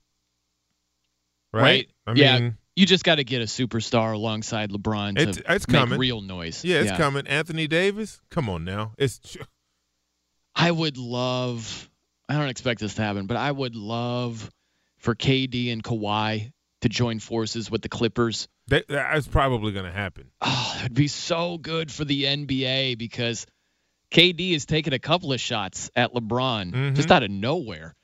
Right? 1.54 1.62
right? 1.62 1.90
I 2.08 2.14
yeah. 2.20 2.40
mean, 2.40 2.58
You 2.76 2.88
just 2.88 3.04
got 3.04 3.16
to 3.16 3.24
get 3.24 3.42
a 3.42 3.46
superstar 3.46 4.16
alongside 4.16 4.72
LeBron 4.72 5.16
to 5.18 5.22
it's, 5.22 5.38
it's 5.48 5.68
make 5.68 5.80
coming. 5.80 6.00
real 6.00 6.22
noise. 6.22 6.66
Yeah, 6.66 6.82
it's 6.82 6.92
coming. 6.92 7.28
Anthony 7.28 7.68
Davis, 7.68 8.20
come 8.32 8.50
on 8.50 8.66
now. 8.66 8.94
It's 8.98 9.38
I 10.56 10.72
would 10.72 10.98
love. 10.98 11.90
I 12.28 12.34
don't 12.34 12.50
expect 12.50 12.80
this 12.80 12.96
to 12.96 13.04
happen, 13.04 13.28
but 13.28 13.38
I 13.38 13.52
would 13.52 13.76
love 13.76 14.50
for 14.98 15.14
KD 15.14 15.72
and 15.72 15.84
Kawhi 15.84 16.52
to 16.82 16.90
join 16.90 17.20
forces 17.20 17.70
with 17.70 17.84
the 17.84 17.90
Clippers. 17.90 18.48
that, 18.70 18.88
that's 18.88 19.28
probably 19.28 19.72
going 19.72 19.86
to 19.86 19.92
happen. 19.92 20.32
Oh, 20.42 20.74
that'd 20.78 20.96
be 20.96 21.08
so 21.08 21.60
good 21.60 21.92
for 21.92 22.06
the 22.06 22.24
NBA 22.24 22.98
because 22.98 23.46
KD 24.16 24.54
has 24.54 24.66
taken 24.66 24.94
a 24.94 25.00
couple 25.00 25.34
of 25.34 25.42
shots 25.42 25.92
at 25.96 26.14
LeBron 26.14 26.72
Mhm. 26.72 26.96
just 26.96 27.12
out 27.12 27.24
of 27.24 27.30
nowhere. 27.30 27.96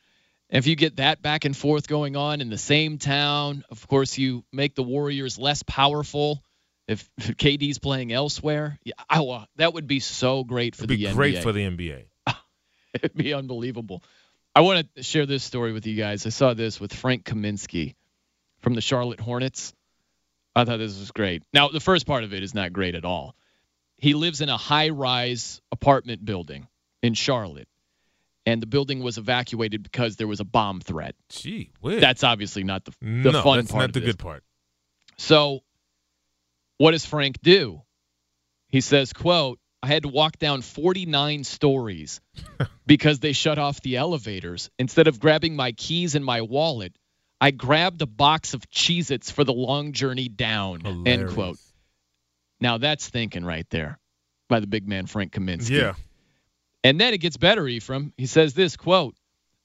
If 0.50 0.68
you 0.68 0.76
get 0.76 0.98
that 0.98 1.22
back 1.22 1.46
and 1.46 1.56
forth 1.56 1.88
going 1.88 2.18
on 2.18 2.42
in 2.42 2.50
the 2.50 2.58
same 2.58 2.98
town, 2.98 3.64
of 3.70 3.88
course, 3.88 4.18
you 4.18 4.44
make 4.52 4.76
the 4.76 4.84
Warriors 4.84 5.38
less 5.38 5.64
powerful. 5.64 6.44
If 6.86 7.10
KD's 7.18 7.80
playing 7.80 8.12
elsewhere, 8.12 8.78
yeah, 8.84 8.96
I, 9.10 9.46
that 9.56 9.74
would 9.74 9.88
be 9.88 10.02
so 10.02 10.44
great 10.44 10.76
for 10.76 10.86
the 10.86 10.96
NBA. 10.96 11.04
It'd 11.04 11.06
be 11.06 11.12
the 11.12 11.16
great 11.16 11.44
for 11.44 11.52
the 11.54 11.64
NBA. 11.64 12.06
It'd 12.96 13.16
be 13.16 13.34
unbelievable. 13.34 14.04
I 14.54 14.62
want 14.62 14.94
to 14.96 15.04
share 15.04 15.26
this 15.26 15.46
story 15.46 15.72
with 15.72 15.88
you 15.88 15.96
guys. 15.96 16.26
I 16.26 16.30
saw 16.30 16.54
this 16.54 16.82
with 16.82 16.94
Frank 16.94 17.24
Kaminsky 17.24 17.96
from 18.60 18.74
the 18.74 18.82
Charlotte 18.82 19.22
Hornets. 19.22 19.74
I 20.54 20.66
thought 20.66 20.80
this 20.80 21.00
was 21.00 21.12
great. 21.12 21.44
Now, 21.54 21.70
the 21.70 21.80
first 21.80 22.06
part 22.06 22.26
of 22.26 22.34
it 22.34 22.44
is 22.44 22.54
not 22.54 22.74
great 22.74 22.96
at 22.96 23.06
all. 23.06 23.34
He 24.02 24.16
lives 24.16 24.42
in 24.42 24.50
a 24.50 24.58
high 24.58 24.90
rise 24.90 25.62
apartment 25.72 26.26
building 26.26 26.68
in 27.04 27.14
Charlotte, 27.14 27.68
and 28.48 28.60
the 28.60 28.66
building 28.66 29.02
was 29.04 29.20
evacuated 29.20 29.84
because 29.84 30.16
there 30.16 30.28
was 30.28 30.40
a 30.40 30.44
bomb 30.44 30.82
threat. 30.82 31.14
Gee, 31.30 31.70
whiz. 31.82 32.02
That's 32.02 32.24
obviously 32.24 32.64
not 32.64 32.84
the, 32.84 32.94
the 33.00 33.32
no, 33.32 33.44
fun 33.44 33.58
that's 33.60 33.72
part. 33.72 33.82
not 33.82 33.94
the 33.94 34.00
this. 34.00 34.08
good 34.08 34.18
part. 34.18 34.44
So, 35.20 35.60
what 36.80 36.92
does 36.92 37.06
Frank 37.06 37.44
do? 37.44 37.84
He 38.70 38.82
says, 38.82 39.14
"quote 39.14 39.60
I 39.84 39.88
had 39.88 40.02
to 40.02 40.10
walk 40.10 40.40
down 40.40 40.64
49 40.64 41.44
stories 41.44 42.22
because 42.88 43.20
they 43.20 43.34
shut 43.34 43.60
off 43.60 43.82
the 43.82 43.98
elevators. 43.98 44.72
Instead 44.80 45.10
of 45.10 45.20
grabbing 45.20 45.56
my 45.56 45.74
keys 45.74 46.16
and 46.16 46.26
my 46.26 46.42
wallet, 46.42 46.96
I 47.40 47.52
grabbed 47.52 48.02
a 48.02 48.08
box 48.08 48.56
of 48.56 48.68
Cheez-Its 48.72 49.30
for 49.30 49.44
the 49.44 49.54
long 49.54 49.92
journey 49.92 50.28
down." 50.28 51.06
End 51.06 51.30
quote. 51.30 51.60
Now 52.62 52.78
that's 52.78 53.10
thinking 53.10 53.44
right 53.44 53.68
there 53.70 54.00
by 54.48 54.60
the 54.60 54.68
big 54.68 54.88
man 54.88 55.08
Frank 55.08 55.34
Kaminsky. 55.34 55.72
Yeah. 55.72 55.94
And 56.84 57.00
then 57.00 57.14
it 57.14 57.20
gets 57.20 57.38
better, 57.38 57.68
Ephraim. 57.68 58.14
He 58.18 58.26
says 58.26 58.54
this 58.54 58.78
quote, 58.78 59.16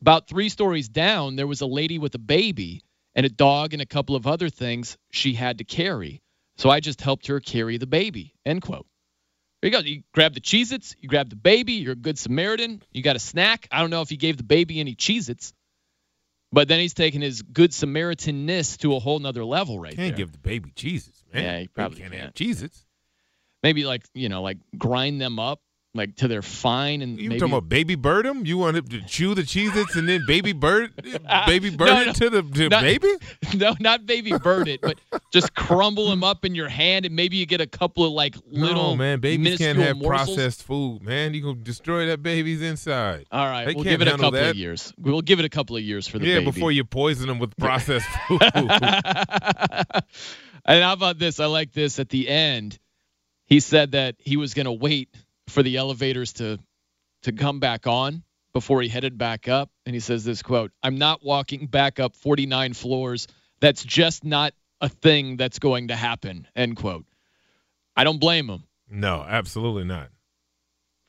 About 0.01 0.29
three 0.29 0.49
stories 0.49 0.89
down, 0.89 1.37
there 1.37 1.47
was 1.47 1.61
a 1.61 1.67
lady 1.67 1.99
with 1.99 2.15
a 2.15 2.19
baby 2.19 2.83
and 3.15 3.25
a 3.25 3.31
dog 3.31 3.73
and 3.73 3.83
a 3.83 3.87
couple 3.87 4.17
of 4.17 4.27
other 4.27 4.49
things 4.49 4.99
she 5.11 5.35
had 5.35 5.59
to 5.59 5.65
carry. 5.65 6.23
So 6.57 6.71
I 6.71 6.81
just 6.81 7.01
helped 7.01 7.27
her 7.27 7.41
carry 7.41 7.79
the 7.79 7.87
baby. 7.87 8.35
End 8.45 8.63
quote. 8.63 8.87
There 9.61 9.71
you 9.71 9.77
go. 9.77 9.83
You 9.83 10.03
grab 10.13 10.35
the 10.35 10.41
Cheez 10.41 10.73
Its, 10.73 10.95
you 11.01 11.09
grab 11.09 11.31
the 11.31 11.37
baby, 11.37 11.75
you're 11.75 11.93
a 11.93 11.97
good 11.97 12.19
Samaritan, 12.19 12.83
you 12.93 13.03
got 13.03 13.17
a 13.17 13.21
snack. 13.21 13.67
I 13.71 13.81
don't 13.81 13.91
know 13.91 14.03
if 14.03 14.11
he 14.11 14.17
gave 14.17 14.37
the 14.37 14.45
baby 14.45 14.81
any 14.81 14.95
Cheez 14.95 15.29
Its, 15.29 15.53
but 16.53 16.69
then 16.69 16.79
he's 16.79 16.95
taking 16.95 17.23
his 17.23 17.43
good 17.43 17.71
Samaritanness 17.73 18.79
to 18.79 18.95
a 18.95 18.99
whole 18.99 19.19
nother 19.19 19.45
level 19.45 19.81
right 19.81 19.97
there. 19.97 20.07
Can't 20.07 20.17
give 20.17 20.33
the 20.33 20.39
baby 20.39 20.73
Jesus, 20.75 21.25
man. 21.33 21.43
Yeah, 21.43 21.59
he 21.61 21.69
probably 21.69 21.99
can't 21.99 22.13
can't. 22.13 22.25
have 22.25 22.35
Jesus. 22.35 22.86
Maybe 23.67 23.85
like, 23.85 24.05
you 24.15 24.29
know, 24.29 24.43
like 24.43 24.59
grind 24.79 25.21
them 25.21 25.41
up 25.41 25.61
like 25.93 26.15
to 26.17 26.29
their 26.29 26.43
fine 26.43 27.01
and 27.03 27.19
You 27.19 27.31
maybe 27.31 27.41
talking 27.41 27.55
about 27.55 27.69
baby 27.71 27.95
bird 27.97 28.27
him? 28.27 28.45
You 28.47 28.59
want 28.59 28.77
to 28.91 29.01
chew 29.07 29.35
the 29.35 29.41
Cheez-Its 29.43 29.97
and 29.97 30.07
then 30.09 30.23
baby 30.27 30.53
bird, 30.53 30.93
baby 31.47 31.71
bird 31.71 31.87
No, 31.89 32.01
it 32.03 32.07
no. 32.09 32.13
to 32.13 32.31
the 32.31 32.43
to 32.43 32.69
Not- 32.69 32.83
baby? 32.83 33.09
no, 33.57 33.75
not 33.81 34.05
baby 34.07 34.33
bird 34.39 34.69
it, 34.69 34.83
but 34.83 35.01
just 35.33 35.55
crumble 35.55 36.11
them 36.11 36.23
up 36.23 36.45
in 36.45 36.55
your 36.55 36.69
hand 36.69 37.07
and 37.07 37.17
maybe 37.17 37.39
you 37.39 37.47
get 37.47 37.61
a 37.63 37.67
couple 37.67 38.05
of 38.05 38.13
like 38.13 38.37
little 38.47 38.91
no, 38.91 38.97
man. 38.97 39.19
Babies 39.21 39.57
can't 39.59 39.79
have 39.79 39.97
morsels. 39.97 40.37
processed 40.37 40.63
food, 40.65 41.03
man. 41.03 41.33
You 41.35 41.41
gonna 41.43 41.55
destroy 41.57 42.07
that 42.07 42.23
baby's 42.23 42.61
inside. 42.63 43.27
All 43.33 43.47
right, 43.47 43.65
They 43.67 43.73
we'll 43.75 43.83
give 43.85 44.01
it 44.03 44.07
a 44.09 44.19
couple 44.19 44.37
of 44.37 44.55
years. 44.55 44.93
We'll 44.99 45.23
give 45.23 45.39
it 45.41 45.45
a 45.47 45.49
couple 45.49 45.77
of 45.77 45.83
years 45.83 46.07
for 46.07 46.19
the 46.21 46.27
yeah, 46.27 46.39
baby. 46.41 46.51
before 46.53 46.71
you 46.73 46.85
poison 46.85 47.27
them 47.27 47.39
with 47.41 47.57
processed 47.59 48.07
food. 48.29 48.43
and 50.67 50.83
how 50.83 50.93
about 50.93 51.19
this? 51.19 51.41
I 51.41 51.47
like 51.47 51.73
this 51.73 51.99
at 51.99 52.11
the 52.11 52.29
end. 52.29 52.79
He 53.47 53.61
said 53.61 53.93
that 53.93 54.17
he 54.19 54.37
was 54.37 54.55
going 54.55 54.67
to 54.67 54.73
wait 54.73 55.09
for 55.49 55.63
the 55.63 55.77
elevators 55.77 56.35
to 56.35 56.59
to 57.23 57.33
come 57.33 57.61
back 57.61 57.87
on 57.87 58.23
before 58.53 58.83
he 58.83 58.89
headed 58.89 59.19
back 59.19 59.49
up 59.49 59.71
and 59.85 59.95
he 59.95 60.01
says 60.01 60.25
this 60.25 60.43
quote, 60.43 60.73
"I'm 60.83 60.99
not 60.99 61.25
walking 61.25 61.67
back 61.67 61.99
up 62.01 62.15
49 62.17 62.75
floors. 62.75 63.27
That's 63.61 63.83
just 63.85 64.25
not 64.25 64.53
a 64.81 64.89
thing 64.89 65.37
that's 65.37 65.59
going 65.59 65.89
to 65.89 65.97
happen." 65.97 66.47
End 66.55 66.77
quote. 66.77 67.07
I 67.97 68.05
don't 68.05 68.21
blame 68.21 68.49
him. 68.49 68.65
no, 68.89 69.25
absolutely 69.27 69.85
not. 69.85 70.11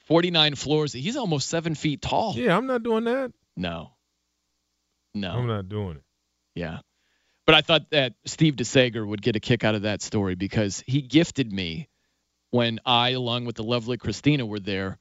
49 0.06 0.56
floors. 0.56 0.94
He's 0.94 1.18
almost 1.18 1.50
7 1.50 1.76
feet 1.76 2.02
tall. 2.02 2.34
Yeah, 2.36 2.56
I'm 2.56 2.66
not 2.66 2.82
doing 2.82 3.04
that. 3.04 3.34
No. 3.58 3.92
No. 5.14 5.32
I'm 5.32 5.48
not 5.48 5.68
doing 5.68 5.98
it. 5.98 6.04
Yeah. 6.56 6.80
But 7.46 7.56
I 7.56 7.62
thought 7.62 7.90
that 7.92 8.14
Steve 8.26 8.56
DeSager 8.56 9.06
would 9.06 9.22
get 9.22 9.36
a 9.36 9.42
kick 9.42 9.66
out 9.66 9.76
of 9.76 9.82
that 9.82 10.02
story 10.02 10.36
because 10.36 10.82
he 10.88 11.02
gifted 11.02 11.52
me 11.52 11.90
when 12.52 12.80
I, 12.86 13.10
along 13.10 13.46
with 13.46 13.56
the 13.56 13.64
lovely 13.64 13.98
Christina, 13.98 14.46
were 14.46 14.60
there 14.60 14.98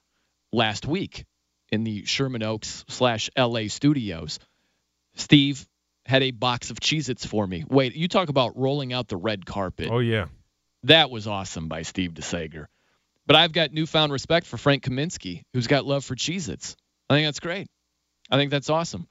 last 0.52 0.86
week 0.86 1.24
in 1.70 1.84
the 1.84 2.04
Sherman 2.04 2.42
Oaks 2.42 2.84
slash 2.88 3.30
LA 3.36 3.68
studios. 3.68 4.38
Steve 5.14 5.66
had 6.04 6.22
a 6.22 6.30
box 6.30 6.70
of 6.70 6.78
Cheez 6.78 7.08
Its 7.08 7.26
for 7.26 7.46
me. 7.46 7.64
Wait, 7.68 7.94
you 7.94 8.08
talk 8.08 8.28
about 8.28 8.56
rolling 8.56 8.92
out 8.92 9.08
the 9.08 9.16
red 9.16 9.44
carpet. 9.44 9.88
Oh 9.90 9.98
yeah. 9.98 10.26
That 10.84 11.10
was 11.10 11.26
awesome 11.26 11.68
by 11.68 11.82
Steve 11.82 12.12
DeSager. 12.12 12.66
But 13.26 13.34
I've 13.34 13.52
got 13.52 13.72
newfound 13.72 14.12
respect 14.12 14.46
for 14.46 14.56
Frank 14.56 14.84
Kaminsky, 14.84 15.42
who's 15.52 15.66
got 15.66 15.84
love 15.84 16.04
for 16.04 16.14
Cheez 16.14 16.48
Its. 16.48 16.76
I 17.10 17.14
think 17.14 17.26
that's 17.26 17.40
great. 17.40 17.66
I 18.30 18.36
think 18.36 18.50
that's 18.50 18.70
awesome. 18.70 19.08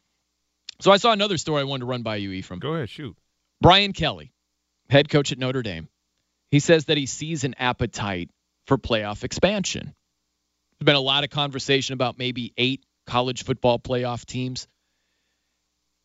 So 0.79 0.91
I 0.91 0.97
saw 0.97 1.11
another 1.11 1.37
story 1.37 1.61
I 1.61 1.65
wanted 1.65 1.81
to 1.81 1.85
run 1.87 2.01
by 2.01 2.17
you, 2.17 2.31
Ephraim. 2.31 2.59
Go 2.59 2.75
ahead, 2.75 2.89
shoot. 2.89 3.15
Brian 3.61 3.93
Kelly, 3.93 4.33
head 4.89 5.09
coach 5.09 5.31
at 5.31 5.37
Notre 5.37 5.61
Dame, 5.61 5.89
he 6.55 6.61
says 6.61 6.85
that 6.85 6.95
he 6.95 7.05
sees 7.05 7.43
an 7.43 7.53
appetite 7.59 8.29
for 8.65 8.77
playoff 8.77 9.25
expansion. 9.25 9.93
There's 10.79 10.85
been 10.85 10.95
a 10.95 11.01
lot 11.01 11.25
of 11.25 11.29
conversation 11.29 11.91
about 11.91 12.17
maybe 12.17 12.53
eight 12.55 12.85
college 13.05 13.43
football 13.43 13.77
playoff 13.77 14.23
teams. 14.23 14.65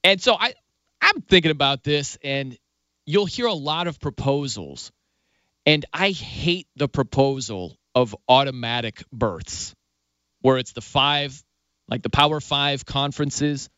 And 0.03 0.21
so 0.21 0.35
I 0.35 0.55
I'm 1.01 1.21
thinking 1.21 1.53
about 1.53 1.85
this 1.85 2.19
and 2.25 2.59
you'll 3.07 3.27
hear 3.27 3.47
a 3.47 3.55
lot 3.55 3.87
of 3.87 4.01
proposals. 4.01 4.91
And 5.67 5.85
I 5.93 6.11
hate 6.11 6.67
the 6.75 6.89
proposal 6.89 7.79
of 7.95 8.17
automatic 8.29 9.05
berths 9.13 9.73
where 10.41 10.59
it's 10.59 10.73
the 10.73 10.81
five 10.81 11.41
like 11.87 12.03
the 12.03 12.11
Power 12.11 12.41
5 12.41 12.85
conferences 12.85 13.71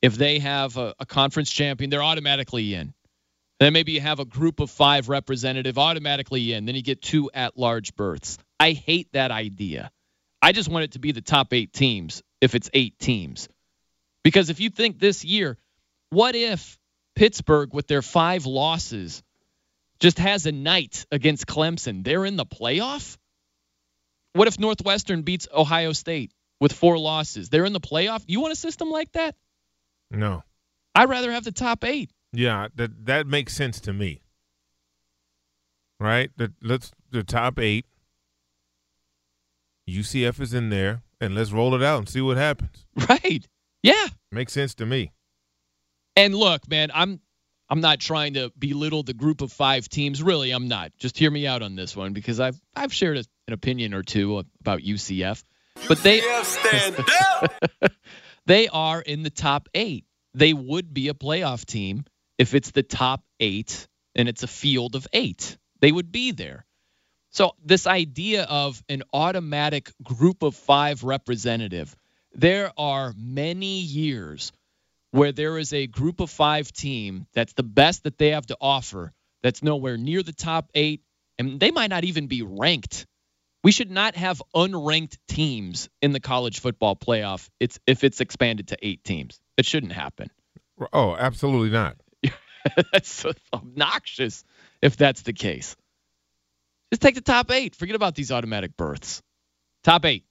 if 0.00 0.16
they 0.16 0.38
have 0.38 0.78
a, 0.78 0.94
a 0.98 1.04
conference 1.04 1.50
champion, 1.50 1.90
they're 1.90 2.02
automatically 2.02 2.72
in. 2.72 2.94
Then 3.58 3.72
maybe 3.72 3.92
you 3.92 4.00
have 4.00 4.20
a 4.20 4.24
group 4.24 4.60
of 4.60 4.70
five 4.70 5.08
representative 5.08 5.78
automatically 5.78 6.52
in. 6.52 6.66
Then 6.66 6.74
you 6.74 6.82
get 6.82 7.00
two 7.00 7.30
at 7.32 7.56
large 7.56 7.96
berths. 7.96 8.38
I 8.60 8.72
hate 8.72 9.12
that 9.12 9.30
idea. 9.30 9.90
I 10.42 10.52
just 10.52 10.68
want 10.68 10.84
it 10.84 10.92
to 10.92 10.98
be 10.98 11.12
the 11.12 11.22
top 11.22 11.52
eight 11.52 11.72
teams 11.72 12.22
if 12.40 12.54
it's 12.54 12.68
eight 12.74 12.98
teams. 12.98 13.48
Because 14.22 14.50
if 14.50 14.60
you 14.60 14.70
think 14.70 14.98
this 14.98 15.24
year, 15.24 15.56
what 16.10 16.34
if 16.34 16.78
Pittsburgh, 17.14 17.72
with 17.72 17.86
their 17.86 18.02
five 18.02 18.44
losses, 18.44 19.22
just 20.00 20.18
has 20.18 20.46
a 20.46 20.52
night 20.52 21.06
against 21.10 21.46
Clemson? 21.46 22.04
They're 22.04 22.26
in 22.26 22.36
the 22.36 22.44
playoff? 22.44 23.16
What 24.34 24.48
if 24.48 24.58
Northwestern 24.58 25.22
beats 25.22 25.48
Ohio 25.52 25.92
State 25.92 26.32
with 26.60 26.72
four 26.72 26.98
losses? 26.98 27.48
They're 27.48 27.64
in 27.64 27.72
the 27.72 27.80
playoff? 27.80 28.22
You 28.26 28.40
want 28.40 28.52
a 28.52 28.56
system 28.56 28.90
like 28.90 29.12
that? 29.12 29.34
No. 30.10 30.42
I'd 30.94 31.08
rather 31.08 31.32
have 31.32 31.44
the 31.44 31.52
top 31.52 31.84
eight. 31.84 32.10
Yeah, 32.36 32.68
that 32.74 33.06
that 33.06 33.26
makes 33.26 33.54
sense 33.54 33.80
to 33.80 33.94
me. 33.94 34.20
Right? 35.98 36.30
That 36.36 36.52
let's 36.62 36.92
the 37.10 37.24
top 37.24 37.58
eight. 37.58 37.86
UCF 39.88 40.40
is 40.40 40.52
in 40.52 40.68
there, 40.68 41.02
and 41.18 41.34
let's 41.34 41.50
roll 41.50 41.74
it 41.74 41.82
out 41.82 41.98
and 41.98 42.08
see 42.08 42.20
what 42.20 42.36
happens. 42.36 42.84
Right. 43.08 43.46
Yeah. 43.82 44.06
Makes 44.32 44.52
sense 44.52 44.74
to 44.76 44.86
me. 44.86 45.12
And 46.16 46.34
look, 46.34 46.68
man, 46.68 46.90
I'm 46.92 47.20
I'm 47.70 47.80
not 47.80 48.00
trying 48.00 48.34
to 48.34 48.52
belittle 48.58 49.02
the 49.02 49.14
group 49.14 49.40
of 49.40 49.50
five 49.50 49.88
teams. 49.88 50.22
Really, 50.22 50.50
I'm 50.50 50.68
not. 50.68 50.92
Just 50.98 51.16
hear 51.16 51.30
me 51.30 51.46
out 51.46 51.62
on 51.62 51.74
this 51.74 51.96
one 51.96 52.12
because 52.12 52.38
I've 52.38 52.60
I've 52.74 52.92
shared 52.92 53.16
a, 53.16 53.24
an 53.46 53.54
opinion 53.54 53.94
or 53.94 54.02
two 54.02 54.38
about 54.60 54.80
UCF, 54.80 55.42
but 55.88 56.02
they 56.02 56.20
they 58.46 58.68
are 58.68 59.00
in 59.00 59.22
the 59.22 59.30
top 59.30 59.68
eight. 59.74 60.04
They 60.34 60.52
would 60.52 60.92
be 60.92 61.08
a 61.08 61.14
playoff 61.14 61.64
team 61.64 62.04
if 62.38 62.54
it's 62.54 62.70
the 62.70 62.82
top 62.82 63.22
eight 63.40 63.86
and 64.14 64.28
it's 64.28 64.42
a 64.42 64.48
field 64.48 64.94
of 64.94 65.06
eight. 65.12 65.56
They 65.80 65.92
would 65.92 66.10
be 66.10 66.32
there. 66.32 66.64
So 67.30 67.52
this 67.62 67.86
idea 67.86 68.44
of 68.44 68.82
an 68.88 69.02
automatic 69.12 69.92
group 70.02 70.42
of 70.42 70.54
five 70.54 71.04
representative, 71.04 71.94
there 72.32 72.72
are 72.78 73.12
many 73.16 73.80
years 73.80 74.52
where 75.10 75.32
there 75.32 75.58
is 75.58 75.72
a 75.72 75.86
group 75.86 76.20
of 76.20 76.30
five 76.30 76.72
team 76.72 77.26
that's 77.34 77.52
the 77.52 77.62
best 77.62 78.04
that 78.04 78.18
they 78.18 78.30
have 78.30 78.46
to 78.46 78.56
offer, 78.60 79.12
that's 79.42 79.62
nowhere 79.62 79.96
near 79.96 80.22
the 80.22 80.32
top 80.32 80.70
eight, 80.74 81.02
and 81.38 81.60
they 81.60 81.70
might 81.70 81.90
not 81.90 82.04
even 82.04 82.26
be 82.26 82.42
ranked. 82.42 83.06
We 83.62 83.72
should 83.72 83.90
not 83.90 84.16
have 84.16 84.42
unranked 84.54 85.18
teams 85.28 85.88
in 86.00 86.12
the 86.12 86.20
college 86.20 86.60
football 86.60 86.96
playoff. 86.96 87.48
It's 87.60 87.78
if 87.86 88.04
it's 88.04 88.20
expanded 88.20 88.68
to 88.68 88.78
eight 88.80 89.04
teams. 89.04 89.40
It 89.56 89.66
shouldn't 89.66 89.92
happen. 89.92 90.30
Oh, 90.92 91.16
absolutely 91.16 91.70
not. 91.70 91.96
that's 92.92 93.08
so 93.10 93.32
obnoxious 93.52 94.44
if 94.82 94.96
that's 94.96 95.22
the 95.22 95.32
case. 95.32 95.76
Just 96.92 97.02
take 97.02 97.14
the 97.14 97.20
top 97.20 97.50
eight. 97.50 97.74
Forget 97.74 97.96
about 97.96 98.14
these 98.14 98.30
automatic 98.30 98.76
berths. 98.76 99.22
Top 99.84 100.04
eight. 100.04 100.24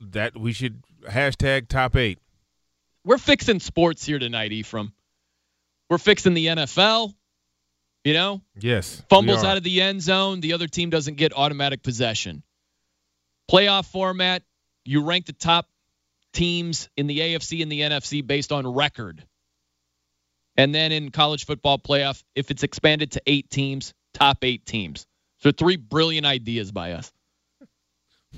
That 0.00 0.36
we 0.36 0.52
should 0.52 0.82
hashtag 1.06 1.68
top 1.68 1.96
eight. 1.96 2.18
We're 3.04 3.18
fixing 3.18 3.60
sports 3.60 4.04
here 4.04 4.18
tonight, 4.18 4.52
Ephraim. 4.52 4.92
We're 5.88 5.98
fixing 5.98 6.34
the 6.34 6.46
NFL. 6.46 7.14
You 8.04 8.14
know, 8.14 8.40
Yes. 8.58 9.02
fumbles 9.10 9.44
out 9.44 9.58
of 9.58 9.62
the 9.62 9.82
end 9.82 10.00
zone, 10.00 10.40
the 10.40 10.54
other 10.54 10.66
team 10.68 10.88
doesn't 10.88 11.16
get 11.16 11.34
automatic 11.36 11.82
possession. 11.82 12.42
Playoff 13.50 13.84
format, 13.90 14.42
you 14.86 15.02
rank 15.02 15.26
the 15.26 15.34
top 15.34 15.68
teams 16.32 16.88
in 16.96 17.06
the 17.08 17.18
AFC 17.18 17.60
and 17.62 17.70
the 17.70 17.80
NFC 17.82 18.26
based 18.26 18.52
on 18.52 18.66
record. 18.66 19.22
And 20.56 20.74
then 20.74 20.92
in 20.92 21.10
college 21.10 21.46
football 21.46 21.78
playoff, 21.78 22.22
if 22.34 22.50
it's 22.50 22.62
expanded 22.62 23.12
to 23.12 23.22
eight 23.26 23.50
teams, 23.50 23.94
top 24.14 24.44
eight 24.44 24.66
teams. 24.66 25.06
So 25.38 25.52
three 25.52 25.76
brilliant 25.76 26.26
ideas 26.26 26.72
by 26.72 26.92
us. 26.92 27.10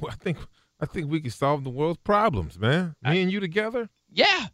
Well, 0.01 0.11
I 0.11 0.15
think 0.15 0.39
I 0.81 0.87
think 0.87 1.11
we 1.11 1.21
can 1.21 1.31
solve 1.31 1.65
the 1.65 1.71
world's 1.71 2.01
problems, 2.03 2.59
man. 2.59 2.95
Me 3.03 3.21
and 3.21 3.31
you 3.31 3.41
together. 3.41 3.91
Yeah. 4.11 4.47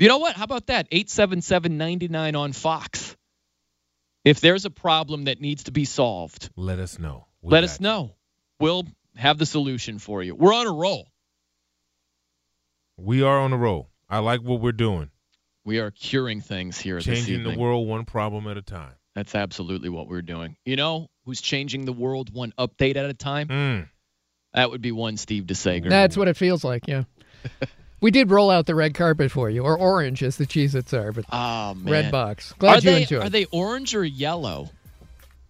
You 0.00 0.08
know 0.08 0.18
what? 0.18 0.34
How 0.34 0.42
about 0.42 0.66
that? 0.66 0.90
877-99 0.90 2.36
on 2.36 2.52
Fox. 2.52 3.16
If 4.24 4.40
there's 4.40 4.64
a 4.64 4.70
problem 4.70 5.24
that 5.24 5.40
needs 5.40 5.64
to 5.64 5.70
be 5.70 5.84
solved, 5.84 6.50
Let 6.56 6.80
us 6.80 6.98
know. 6.98 7.26
We 7.40 7.52
let 7.52 7.62
us 7.62 7.78
know. 7.78 8.16
We'll 8.58 8.84
have 9.14 9.38
the 9.38 9.46
solution 9.46 10.00
for 10.00 10.24
you. 10.24 10.34
We're 10.34 10.52
on 10.52 10.66
a 10.66 10.72
roll. 10.72 11.06
We 12.96 13.22
are 13.22 13.38
on 13.38 13.52
a 13.52 13.56
roll. 13.56 13.90
I 14.08 14.18
like 14.18 14.40
what 14.40 14.60
we're 14.60 14.72
doing. 14.72 15.10
We 15.64 15.78
are 15.78 15.90
curing 15.90 16.40
things 16.40 16.78
here 16.78 16.96
this 16.96 17.04
Changing 17.06 17.42
the 17.42 17.58
world 17.58 17.88
one 17.88 18.04
problem 18.04 18.46
at 18.48 18.56
a 18.56 18.62
time. 18.62 18.92
That's 19.14 19.34
absolutely 19.34 19.88
what 19.88 20.08
we're 20.08 20.22
doing. 20.22 20.56
You 20.64 20.76
know 20.76 21.08
who's 21.24 21.40
changing 21.40 21.84
the 21.84 21.92
world 21.92 22.34
one 22.34 22.52
update 22.58 22.96
at 22.96 23.06
a 23.06 23.14
time? 23.14 23.48
Mm. 23.48 23.88
That 24.52 24.70
would 24.70 24.82
be 24.82 24.92
one 24.92 25.16
Steve 25.16 25.44
DeSager. 25.44 25.88
That's 25.88 26.16
what 26.16 26.28
it 26.28 26.36
feels 26.36 26.64
like, 26.64 26.86
yeah. 26.86 27.04
We 28.04 28.10
did 28.10 28.30
roll 28.30 28.50
out 28.50 28.66
the 28.66 28.74
red 28.74 28.92
carpet 28.92 29.30
for 29.30 29.48
you, 29.48 29.62
or 29.62 29.78
orange 29.78 30.22
as 30.22 30.36
the 30.36 30.44
Cheez-Its 30.44 30.92
are, 30.92 31.10
but 31.10 31.24
oh, 31.32 31.72
man. 31.72 31.90
red 31.90 32.12
box. 32.12 32.52
Glad 32.58 32.72
are 32.72 32.74
you 32.74 32.80
they, 32.82 33.00
enjoyed. 33.00 33.22
Are 33.22 33.30
they 33.30 33.46
orange 33.46 33.94
or 33.94 34.04
yellow? 34.04 34.68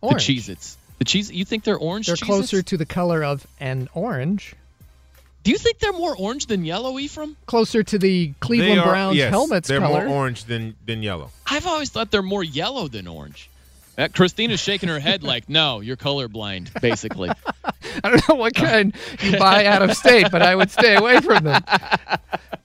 Orange. 0.01 0.25
The 0.25 0.35
Cheez-Its. 0.35 0.79
The 0.99 1.05
cheese. 1.05 1.33
You 1.33 1.45
think 1.45 1.65
they're 1.65 1.77
orange? 1.77 2.07
They're 2.07 2.15
Cheez-Its? 2.15 2.27
closer 2.27 2.63
to 2.63 2.77
the 2.77 2.87
color 2.87 3.25
of 3.25 3.45
an 3.59 3.89
orange. 3.93 4.55
Do 5.45 5.51
you 5.51 5.59
think 5.59 5.79
they're 5.79 5.93
more 5.93 6.17
orange 6.17 6.47
than 6.47 6.65
yellow, 6.65 6.99
Ephraim? 6.99 7.37
Closer 7.47 7.83
to 7.83 7.99
the 7.99 8.33
Cleveland 8.41 8.81
are- 8.81 8.87
Browns 8.89 9.17
yes, 9.17 9.31
helmets 9.31 9.69
They're 9.69 9.79
color. 9.79 10.07
more 10.07 10.17
orange 10.17 10.45
than 10.45 10.75
than 10.87 11.03
yellow. 11.03 11.31
I've 11.47 11.67
always 11.67 11.91
thought 11.91 12.11
they're 12.11 12.23
more 12.23 12.43
yellow 12.43 12.89
than 12.89 13.07
orange. 13.07 13.51
Uh, 13.97 14.09
Christina's 14.13 14.61
shaking 14.61 14.89
her 14.89 14.99
head 14.99 15.23
like, 15.23 15.49
no, 15.49 15.81
you're 15.81 15.97
colorblind, 15.97 16.81
basically. 16.81 17.31
I 18.05 18.11
don't 18.11 18.29
know 18.29 18.35
what 18.35 18.55
kind 18.55 18.95
you 19.21 19.39
buy 19.39 19.67
out 19.67 19.83
of 19.83 19.97
state, 19.97 20.29
but 20.33 20.43
I 20.43 20.57
would 20.57 20.71
stay 20.71 20.97
away 20.97 21.21
from 21.21 21.45
them. 21.45 21.63